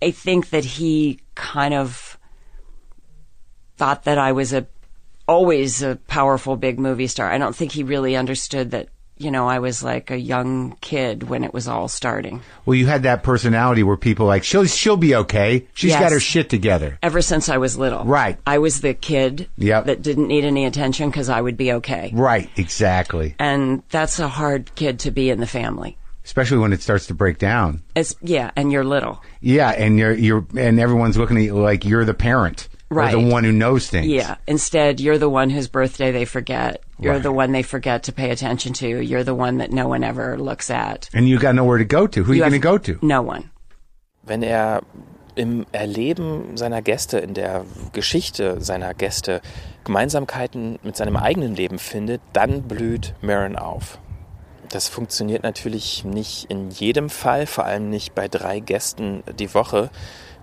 I 0.00 0.12
think 0.12 0.48
that 0.50 0.64
he 0.64 1.20
kind 1.34 1.74
of 1.74 2.18
thought 3.76 4.04
that 4.04 4.18
I 4.18 4.32
was 4.32 4.54
a 4.54 4.66
always 5.28 5.82
a 5.82 5.96
powerful 6.08 6.56
big 6.56 6.78
movie 6.78 7.06
star. 7.06 7.30
I 7.30 7.38
don't 7.38 7.54
think 7.54 7.72
he 7.72 7.82
really 7.82 8.16
understood 8.16 8.70
that, 8.70 8.88
you 9.18 9.30
know, 9.30 9.48
I 9.48 9.58
was 9.60 9.82
like 9.82 10.10
a 10.10 10.18
young 10.18 10.76
kid 10.80 11.22
when 11.24 11.42
it 11.44 11.54
was 11.54 11.66
all 11.68 11.88
starting. 11.88 12.42
Well, 12.64 12.74
you 12.74 12.86
had 12.86 13.04
that 13.04 13.22
personality 13.22 13.82
where 13.82 13.96
people 13.96 14.26
like, 14.26 14.44
she'll, 14.44 14.66
she'll 14.66 14.96
be 14.96 15.14
okay. 15.14 15.66
She's 15.74 15.90
Yes. 15.92 16.00
got 16.00 16.12
her 16.12 16.20
shit 16.20 16.50
together. 16.50 16.98
Ever 17.02 17.22
since 17.22 17.48
I 17.48 17.56
was 17.56 17.78
little. 17.78 18.04
Right. 18.04 18.38
I 18.46 18.58
was 18.58 18.80
the 18.82 18.92
kid 18.94 19.48
Yep. 19.56 19.86
that 19.86 20.02
didn't 20.02 20.28
need 20.28 20.44
any 20.44 20.66
attention 20.66 21.08
because 21.10 21.28
I 21.28 21.40
would 21.40 21.56
be 21.56 21.72
okay. 21.74 22.10
Right. 22.14 22.50
Exactly. 22.56 23.34
And 23.38 23.82
that's 23.90 24.18
a 24.18 24.28
hard 24.28 24.74
kid 24.74 24.98
to 25.00 25.10
be 25.10 25.30
in 25.30 25.40
the 25.40 25.46
family. 25.46 25.96
Especially 26.24 26.58
when 26.58 26.72
it 26.72 26.82
starts 26.82 27.06
to 27.06 27.14
break 27.14 27.38
down. 27.38 27.82
It's, 27.94 28.16
yeah, 28.20 28.50
and 28.56 28.72
you're 28.72 28.82
little. 28.84 29.22
Yeah. 29.40 29.70
And 29.70 29.96
you're, 29.98 30.12
you're, 30.12 30.44
and 30.58 30.80
everyone's 30.80 31.16
looking 31.16 31.36
at 31.36 31.44
you 31.44 31.56
like 31.56 31.84
you're 31.84 32.04
the 32.04 32.14
parent. 32.14 32.68
Or 32.88 32.98
Right. 32.98 33.10
the 33.10 33.18
one 33.18 33.42
who 33.44 33.52
knows 33.52 33.88
things. 33.88 34.06
Yeah. 34.06 34.36
Instead, 34.46 35.00
you're 35.00 35.18
the 35.18 35.28
one 35.28 35.50
whose 35.50 35.68
birthday 35.68 36.12
they 36.12 36.24
forget. 36.24 36.82
You're 37.00 37.14
Right. 37.14 37.22
the 37.22 37.32
one 37.32 37.52
they 37.52 37.64
forget 37.64 38.04
to 38.04 38.12
pay 38.12 38.30
attention 38.30 38.74
to. 38.74 38.86
You're 39.02 39.24
the 39.24 39.34
one 39.34 39.58
that 39.58 39.72
no 39.72 39.88
one 39.88 40.04
ever 40.04 40.36
looks 40.38 40.70
at. 40.70 41.08
And 41.12 41.26
you 41.28 41.38
got 41.38 41.54
nowhere 41.56 41.78
to 41.78 41.84
go 41.84 42.06
to. 42.06 42.22
Who 42.24 42.32
are 42.32 42.36
you, 42.36 42.42
going 42.42 42.52
to 42.52 42.58
go 42.60 42.78
to? 42.78 42.98
No 43.02 43.22
one. 43.22 43.50
Wenn 44.24 44.42
er 44.42 44.82
im 45.34 45.66
Erleben 45.72 46.56
seiner 46.56 46.80
Gäste, 46.80 47.18
in 47.18 47.34
der 47.34 47.64
Geschichte 47.92 48.60
seiner 48.60 48.94
Gäste 48.94 49.40
Gemeinsamkeiten 49.84 50.78
mit 50.82 50.96
seinem 50.96 51.16
eigenen 51.16 51.54
Leben 51.54 51.78
findet, 51.78 52.20
dann 52.32 52.62
blüht 52.62 53.14
Maron 53.20 53.56
auf. 53.56 53.98
Das 54.70 54.88
funktioniert 54.88 55.42
natürlich 55.42 56.04
nicht 56.04 56.46
in 56.50 56.70
jedem 56.70 57.08
Fall, 57.10 57.46
vor 57.46 57.64
allem 57.64 57.88
nicht 57.90 58.14
bei 58.14 58.26
drei 58.28 58.58
Gästen 58.60 59.22
die 59.38 59.54
Woche. 59.54 59.90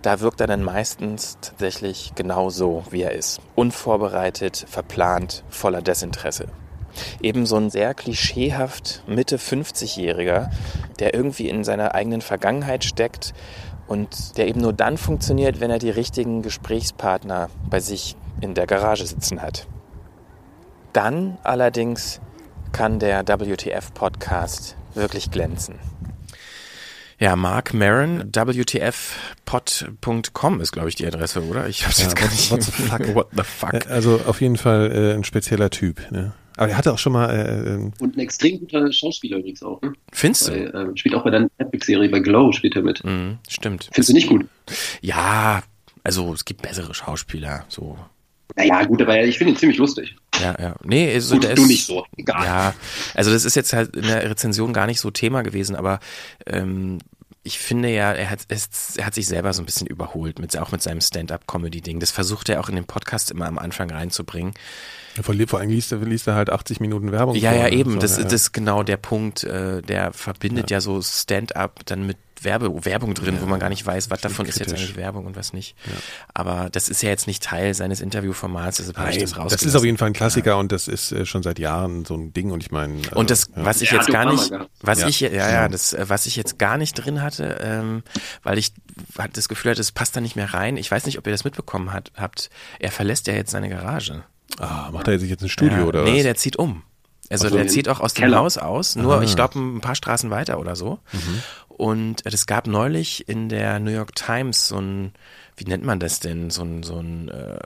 Da 0.03 0.19
wirkt 0.19 0.41
er 0.41 0.47
dann 0.47 0.63
meistens 0.63 1.37
tatsächlich 1.41 2.11
genau 2.13 2.49
so, 2.49 2.83
wie 2.89 3.03
er 3.03 3.13
ist. 3.13 3.39
Unvorbereitet, 3.55 4.65
verplant, 4.69 5.45
voller 5.49 5.81
Desinteresse. 5.81 6.47
Eben 7.21 7.45
so 7.45 7.55
ein 7.55 7.69
sehr 7.69 7.93
klischeehaft 7.93 9.03
Mitte 9.07 9.37
50-Jähriger, 9.37 10.51
der 10.99 11.13
irgendwie 11.13 11.47
in 11.47 11.63
seiner 11.63 11.95
eigenen 11.95 12.19
Vergangenheit 12.19 12.83
steckt 12.83 13.33
und 13.87 14.37
der 14.37 14.49
eben 14.49 14.59
nur 14.59 14.73
dann 14.73 14.97
funktioniert, 14.97 15.61
wenn 15.61 15.71
er 15.71 15.79
die 15.79 15.89
richtigen 15.89 16.41
Gesprächspartner 16.41 17.49
bei 17.69 17.79
sich 17.79 18.17
in 18.41 18.55
der 18.55 18.67
Garage 18.67 19.07
sitzen 19.07 19.41
hat. 19.41 19.67
Dann 20.91 21.37
allerdings 21.43 22.19
kann 22.73 22.99
der 22.99 23.25
WTF-Podcast 23.25 24.75
wirklich 24.95 25.31
glänzen. 25.31 25.75
Ja, 27.23 27.35
Mark 27.37 27.73
Maron, 27.73 28.31
WTFpod.com 28.35 30.59
ist, 30.59 30.73
glaube 30.73 30.89
ich, 30.89 30.95
die 30.95 31.07
Adresse, 31.07 31.41
oder? 31.41 31.69
Ich 31.69 31.85
hab's 31.85 32.01
jetzt 32.01 32.17
gar 32.17 32.29
nicht. 32.29 32.51
what 32.51 32.61
the 32.63 32.71
fuck? 32.73 33.15
What 33.15 33.27
the 33.37 33.43
fuck? 33.43 33.73
Äh, 33.73 33.83
Also 33.87 34.19
auf 34.27 34.41
jeden 34.41 34.57
Fall 34.57 34.91
äh, 34.91 35.13
ein 35.13 35.23
spezieller 35.23 35.69
Typ. 35.69 36.11
Ne? 36.11 36.33
Aber 36.57 36.67
er 36.67 36.75
hatte 36.77 36.91
auch 36.91 36.97
schon 36.97 37.13
mal, 37.13 37.29
äh, 37.33 37.75
ähm, 37.75 37.93
Und 38.01 38.17
ein 38.17 38.19
extrem 38.19 38.59
guter 38.59 38.91
Schauspieler 38.91 39.37
übrigens 39.37 39.63
auch. 39.63 39.81
Ne? 39.81 39.93
Findest 40.11 40.49
du? 40.49 40.51
äh, 40.51 40.97
spielt 40.97 41.15
auch 41.15 41.23
bei 41.23 41.29
der 41.29 41.47
Netflix-Serie 41.59 42.09
bei 42.09 42.19
Glow 42.19 42.51
spielt 42.51 42.75
er 42.75 42.81
mit. 42.81 43.01
Mhm, 43.05 43.37
stimmt. 43.47 43.85
Findest 43.93 44.09
du 44.09 44.13
nicht 44.15 44.27
gut? 44.27 44.45
Ja, 44.99 45.63
also 46.03 46.33
es 46.33 46.43
gibt 46.43 46.61
bessere 46.61 46.93
Schauspieler, 46.93 47.63
so. 47.69 47.97
Naja, 48.55 48.83
gut, 48.83 49.01
aber 49.01 49.21
ich 49.23 49.37
finde 49.37 49.53
ihn 49.53 49.57
ziemlich 49.57 49.77
lustig. 49.77 50.15
Ja, 50.39 50.55
ja. 50.59 50.75
Nee, 50.83 51.13
also 51.13 51.35
Gut, 51.35 51.43
der 51.43 51.55
du 51.55 51.63
ist, 51.63 51.67
nicht 51.67 51.85
so. 51.85 52.05
Egal. 52.17 52.45
Ja, 52.45 52.73
also 53.15 53.31
das 53.31 53.45
ist 53.45 53.55
jetzt 53.55 53.73
halt 53.73 53.95
in 53.95 54.03
der 54.03 54.29
Rezension 54.29 54.73
gar 54.73 54.85
nicht 54.85 54.99
so 54.99 55.11
Thema 55.11 55.41
gewesen, 55.41 55.75
aber 55.75 55.99
ähm, 56.45 56.99
ich 57.43 57.59
finde 57.59 57.89
ja, 57.89 58.13
er 58.13 58.29
hat, 58.29 58.45
es, 58.47 58.95
er 58.95 59.05
hat 59.05 59.15
sich 59.15 59.27
selber 59.27 59.53
so 59.53 59.61
ein 59.61 59.65
bisschen 59.65 59.87
überholt, 59.87 60.39
mit, 60.39 60.57
auch 60.57 60.71
mit 60.71 60.81
seinem 60.81 61.01
Stand-up-Comedy-Ding. 61.01 61.99
Das 61.99 62.11
versucht 62.11 62.49
er 62.49 62.61
auch 62.61 62.69
in 62.69 62.75
den 62.75 62.85
Podcast 62.85 63.31
immer 63.31 63.47
am 63.47 63.57
Anfang 63.57 63.91
reinzubringen. 63.91 64.53
vor, 65.21 65.35
vor 65.47 65.59
allem 65.59 65.69
liest 65.69 65.91
er, 65.91 65.97
liest 65.99 66.27
er 66.27 66.35
halt 66.35 66.49
80 66.49 66.79
Minuten 66.79 67.11
Werbung. 67.11 67.35
Ja, 67.35 67.51
vor, 67.51 67.59
ja, 67.59 67.69
ne? 67.69 67.75
eben. 67.75 67.93
So, 67.93 67.99
das, 67.99 68.17
ja, 68.17 68.23
das 68.23 68.33
ist 68.33 68.51
genau 68.53 68.83
der 68.83 68.97
Punkt. 68.97 69.43
Äh, 69.43 69.81
der 69.81 70.13
verbindet 70.13 70.71
ja, 70.71 70.79
so 70.79 71.01
Stand-up 71.01 71.81
dann 71.85 72.05
mit 72.07 72.17
Werbe, 72.43 72.85
Werbung 72.85 73.13
drin, 73.13 73.37
wo 73.41 73.45
man 73.45 73.59
gar 73.59 73.69
nicht 73.69 73.85
weiß, 73.85 74.09
was 74.09 74.21
davon 74.21 74.45
ist 74.45 74.59
jetzt 74.59 74.69
kritisch. 74.69 74.83
eigentlich 74.83 74.95
Werbung 74.97 75.25
und 75.25 75.35
was 75.35 75.53
nicht. 75.53 75.75
Aber 76.33 76.69
das 76.71 76.89
ist 76.89 77.01
ja 77.03 77.09
jetzt 77.09 77.27
nicht 77.27 77.43
Teil 77.43 77.73
seines 77.73 78.01
Interviewformats, 78.01 78.77
deshalb 78.77 78.97
habe 78.97 79.11
ich 79.11 79.17
das 79.19 79.31
das 79.31 79.39
rausgelassen. 79.39 79.67
ist 79.69 79.75
auf 79.75 79.83
jeden 79.85 79.97
Fall 79.97 80.07
ein 80.07 80.13
Klassiker 80.13 80.57
und 80.57 80.71
das 80.71 80.87
ist 80.87 81.11
äh, 81.11 81.25
schon 81.25 81.43
seit 81.43 81.59
Jahren 81.59 82.05
so 82.05 82.15
ein 82.15 82.33
Ding 82.33 82.51
und 82.51 82.61
ich 82.63 82.71
meine. 82.71 82.95
Also, 82.97 83.15
Und 83.15 83.29
das, 83.29 83.49
ja. 83.55 83.65
was 83.65 83.81
ich 83.81 83.91
jetzt 83.91 84.07
gar 84.09 84.31
nicht, 84.31 84.51
was 84.81 85.01
Ja. 85.01 85.07
ich, 85.07 85.19
ja, 85.21 85.29
ja, 85.31 85.67
das, 85.69 85.93
äh, 85.93 86.05
was 86.09 86.25
ich 86.25 86.35
jetzt 86.35 86.59
gar 86.59 86.77
nicht 86.77 86.93
drin 86.93 87.21
hatte, 87.21 87.57
ähm, 87.61 88.03
weil 88.43 88.57
ich 88.57 88.73
das 89.33 89.49
Gefühl 89.49 89.71
hatte, 89.71 89.81
es 89.81 89.91
passt 89.91 90.15
da 90.15 90.21
nicht 90.21 90.35
mehr 90.35 90.53
rein. 90.53 90.77
Ich 90.77 90.89
weiß 90.91 91.05
nicht, 91.05 91.17
ob 91.17 91.25
ihr 91.27 91.31
das 91.33 91.43
mitbekommen 91.43 91.93
hat, 91.93 92.11
habt. 92.15 92.49
Er 92.79 92.91
verlässt 92.91 93.27
ja 93.27 93.33
jetzt 93.33 93.51
seine 93.51 93.69
Garage. 93.69 94.23
Ah, 94.59 94.89
macht 94.91 95.07
er 95.07 95.17
sich 95.19 95.29
jetzt 95.29 95.41
ein 95.41 95.49
Studio 95.49 95.77
ja, 95.79 95.83
oder 95.85 96.03
nee, 96.03 96.17
was? 96.17 96.23
der 96.23 96.35
zieht 96.35 96.57
um. 96.57 96.83
Also 97.29 97.47
Ach 97.47 97.51
so, 97.51 97.57
der 97.57 97.67
zieht 97.67 97.89
auch 97.89 98.01
aus 98.01 98.13
dem 98.13 98.23
Keller. 98.25 98.37
Haus 98.39 98.57
aus, 98.59 98.95
nur 98.95 99.17
Ah. 99.19 99.23
ich 99.23 99.35
glaube 99.35 99.57
ein 99.57 99.81
paar 99.81 99.95
Straßen 99.95 100.29
weiter 100.29 100.59
oder 100.59 100.75
so. 100.75 100.99
Und 101.77 102.25
es 102.25 102.45
gab 102.45 102.67
neulich 102.67 103.27
in 103.27 103.49
der 103.49 103.79
New 103.79 103.91
York 103.91 104.15
Times 104.15 104.67
so 104.67 104.79
ein, 104.79 105.13
wie 105.57 105.65
nennt 105.65 105.83
man 105.83 105.99
das 105.99 106.19
denn, 106.19 106.49
so 106.49 106.63
ein, 106.63 106.83
so 106.83 106.99
ein, 106.99 107.29
äh, 107.29 107.57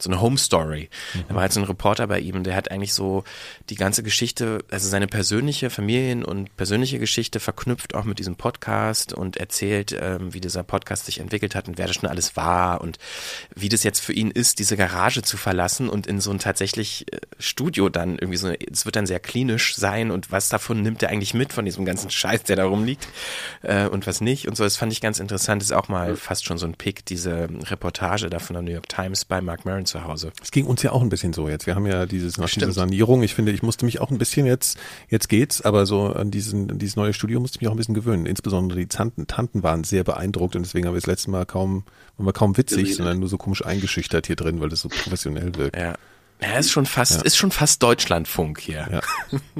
so 0.00 0.10
eine 0.10 0.20
Home 0.20 0.38
Story. 0.38 0.88
Da 1.28 1.34
war 1.34 1.42
halt 1.42 1.52
so 1.52 1.60
ein 1.60 1.66
Reporter 1.66 2.06
bei 2.06 2.20
ihm 2.20 2.36
und 2.36 2.44
der 2.44 2.56
hat 2.56 2.70
eigentlich 2.70 2.94
so 2.94 3.24
die 3.70 3.74
ganze 3.74 4.02
Geschichte, 4.02 4.64
also 4.70 4.88
seine 4.88 5.06
persönliche 5.06 5.70
Familien- 5.70 6.24
und 6.24 6.56
persönliche 6.56 6.98
Geschichte 6.98 7.40
verknüpft 7.40 7.94
auch 7.94 8.04
mit 8.04 8.18
diesem 8.18 8.36
Podcast 8.36 9.12
und 9.12 9.36
erzählt, 9.36 9.96
ähm, 9.98 10.34
wie 10.34 10.40
dieser 10.40 10.62
Podcast 10.62 11.06
sich 11.06 11.20
entwickelt 11.20 11.54
hat 11.54 11.68
und 11.68 11.78
wer 11.78 11.86
das 11.86 11.96
schon 11.96 12.08
alles 12.08 12.36
war 12.36 12.80
und 12.80 12.98
wie 13.54 13.68
das 13.68 13.82
jetzt 13.82 14.00
für 14.00 14.12
ihn 14.12 14.30
ist, 14.30 14.58
diese 14.58 14.76
Garage 14.76 15.22
zu 15.22 15.36
verlassen 15.36 15.88
und 15.88 16.06
in 16.06 16.20
so 16.20 16.30
ein 16.30 16.38
tatsächlich 16.38 17.12
äh, 17.12 17.18
Studio 17.38 17.88
dann 17.88 18.18
irgendwie 18.18 18.36
so, 18.38 18.48
es 18.48 18.84
wird 18.84 18.96
dann 18.96 19.06
sehr 19.06 19.20
klinisch 19.20 19.76
sein 19.76 20.10
und 20.10 20.32
was 20.32 20.48
davon 20.48 20.82
nimmt 20.82 21.02
er 21.02 21.10
eigentlich 21.10 21.34
mit 21.34 21.52
von 21.52 21.64
diesem 21.64 21.84
ganzen 21.84 22.10
Scheiß, 22.10 22.44
der 22.44 22.56
da 22.56 22.66
rumliegt 22.66 23.08
äh, 23.62 23.86
und 23.86 24.06
was 24.06 24.20
nicht 24.20 24.48
und 24.48 24.56
so. 24.56 24.64
Das 24.64 24.76
fand 24.76 24.92
ich 24.92 25.00
ganz 25.00 25.18
interessant. 25.18 25.62
Das 25.62 25.70
ist 25.70 25.76
auch 25.76 25.88
mal 25.88 26.16
fast 26.16 26.44
schon 26.44 26.58
so 26.58 26.66
ein 26.66 26.74
Pick, 26.74 27.04
diese 27.06 27.33
Reportage 27.42 28.30
da 28.30 28.38
von 28.38 28.54
der 28.54 28.62
New 28.62 28.72
York 28.72 28.88
Times 28.88 29.24
bei 29.24 29.40
Mark 29.40 29.64
Maron 29.64 29.86
zu 29.86 30.04
Hause. 30.04 30.32
Es 30.42 30.50
ging 30.50 30.66
uns 30.66 30.82
ja 30.82 30.92
auch 30.92 31.02
ein 31.02 31.08
bisschen 31.08 31.32
so 31.32 31.48
jetzt. 31.48 31.66
Wir 31.66 31.74
haben 31.74 31.86
ja 31.86 32.06
dieses, 32.06 32.38
nach 32.38 32.48
dieser. 32.48 32.72
Sanierung, 32.72 33.22
ich 33.22 33.34
finde, 33.34 33.52
ich 33.52 33.62
musste 33.62 33.84
mich 33.84 34.00
auch 34.00 34.10
ein 34.10 34.18
bisschen 34.18 34.46
jetzt, 34.46 34.78
jetzt 35.08 35.28
geht's, 35.28 35.60
aber 35.62 35.86
so 35.86 36.06
an 36.06 36.30
diesen, 36.30 36.70
an 36.70 36.78
dieses 36.78 36.96
neue 36.96 37.12
Studio 37.12 37.40
musste 37.40 37.56
ich 37.56 37.62
mich 37.62 37.68
auch 37.68 37.74
ein 37.74 37.78
bisschen 37.78 37.94
gewöhnen. 37.94 38.26
Insbesondere 38.26 38.78
die 38.78 38.86
Tanten, 38.86 39.26
Tanten 39.26 39.62
waren 39.62 39.84
sehr 39.84 40.04
beeindruckt 40.04 40.56
und 40.56 40.64
deswegen 40.64 40.86
haben 40.86 40.94
wir 40.94 41.00
das 41.00 41.06
letzte 41.06 41.30
Mal 41.30 41.46
kaum, 41.46 41.84
waren 42.16 42.26
wir 42.26 42.32
kaum 42.32 42.56
witzig, 42.56 42.78
Geredet. 42.78 42.96
sondern 42.96 43.18
nur 43.20 43.28
so 43.28 43.36
komisch 43.36 43.64
eingeschüchtert 43.64 44.26
hier 44.26 44.36
drin, 44.36 44.60
weil 44.60 44.68
das 44.68 44.80
so 44.80 44.88
professionell 44.88 45.54
wirkt. 45.56 45.76
Ja. 45.76 45.94
Ja, 46.40 46.58
ist 46.58 46.72
schon 46.72 46.84
fast, 46.84 47.22
ist 47.22 47.36
schon 47.36 47.52
fast 47.52 47.82
Deutschlandfunk 47.82 48.60
hier. 48.60 48.88
Ja. 48.90 49.00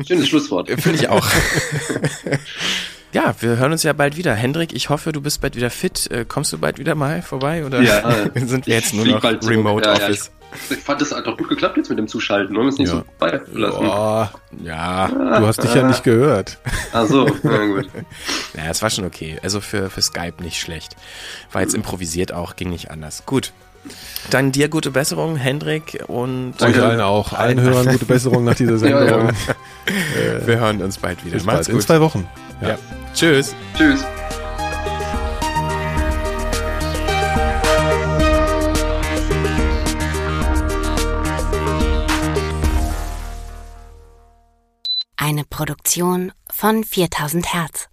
Schönes 0.04 0.28
Schlusswort. 0.28 0.68
Finde 0.68 0.98
ich 0.98 1.08
auch. 1.08 1.26
Ja, 3.14 3.32
wir 3.40 3.56
hören 3.58 3.70
uns 3.72 3.84
ja 3.84 3.92
bald 3.92 4.16
wieder. 4.16 4.34
Hendrik, 4.34 4.72
ich 4.74 4.88
hoffe, 4.90 5.12
du 5.12 5.20
bist 5.20 5.40
bald 5.40 5.54
wieder 5.54 5.70
fit. 5.70 6.10
Äh, 6.10 6.24
kommst 6.26 6.52
du 6.52 6.58
bald 6.58 6.78
wieder 6.78 6.94
mal 6.96 7.22
vorbei? 7.22 7.64
Oder 7.64 7.80
Ja, 7.80 8.02
sind 8.34 8.66
wir 8.66 8.74
jetzt 8.74 8.92
nur 8.92 9.06
noch. 9.06 9.22
Remote 9.22 9.88
Ja, 9.88 9.96
ja, 9.96 10.04
Office? 10.06 10.32
Ich 10.70 10.78
fand, 10.78 11.00
das 11.00 11.12
hat 11.12 11.26
doch 11.26 11.36
gut 11.36 11.48
geklappt 11.48 11.76
jetzt 11.76 11.88
mit 11.90 11.98
dem 11.98 12.06
Zuschalten. 12.08 12.54
Wollen 12.56 12.66
wir 12.66 12.72
es 12.72 12.78
nicht 12.78 12.88
Ja. 12.88 12.98
so 12.98 13.04
beilassen? 13.20 13.84
Boah, 13.86 14.30
Ja, 14.62 15.08
du 15.08 15.46
hast 15.46 15.62
dich 15.62 15.72
ja 15.74 15.86
nicht 15.86 16.02
gehört. 16.04 16.58
Ach 16.92 17.06
so, 17.06 17.28
na 17.44 17.66
gut. 17.66 17.88
ja, 18.56 18.70
es 18.70 18.82
war 18.82 18.90
schon 18.90 19.04
okay. 19.04 19.38
Also 19.44 19.60
für, 19.60 19.90
für 19.90 20.02
Skype 20.02 20.42
nicht 20.42 20.60
schlecht. 20.60 20.96
War 21.52 21.62
jetzt 21.62 21.74
improvisiert 21.74 22.32
auch, 22.32 22.56
ging 22.56 22.70
nicht 22.70 22.90
anders. 22.90 23.22
Gut. 23.26 23.52
Dann 24.30 24.50
dir 24.50 24.68
gute 24.68 24.90
Besserung, 24.90 25.36
Hendrik, 25.36 26.02
und 26.06 26.54
Euch 26.62 26.80
allen 26.80 27.00
auch. 27.00 27.32
Allen 27.34 27.60
Hörern 27.60 27.86
gute 27.86 28.06
Besserung 28.06 28.42
nach 28.44 28.54
dieser 28.54 28.72
Ja, 28.88 28.98
Sendung. 29.06 29.28
ja. 29.28 30.46
wir 30.46 30.58
hören 30.58 30.82
uns 30.82 30.98
bald 30.98 31.22
wieder. 31.24 31.34
Bis 31.34 31.44
Macht's 31.44 31.58
bald. 31.58 31.68
In 31.68 31.74
gut. 31.74 31.82
zwei 31.82 32.00
Wochen. 32.00 32.26
Ja. 32.60 32.78
Tschüss. 33.14 33.54
Tschüss. 33.76 34.04
Eine 45.16 45.44
Produktion 45.44 46.32
von 46.50 46.84
4000 46.84 47.54
Hertz. 47.54 47.88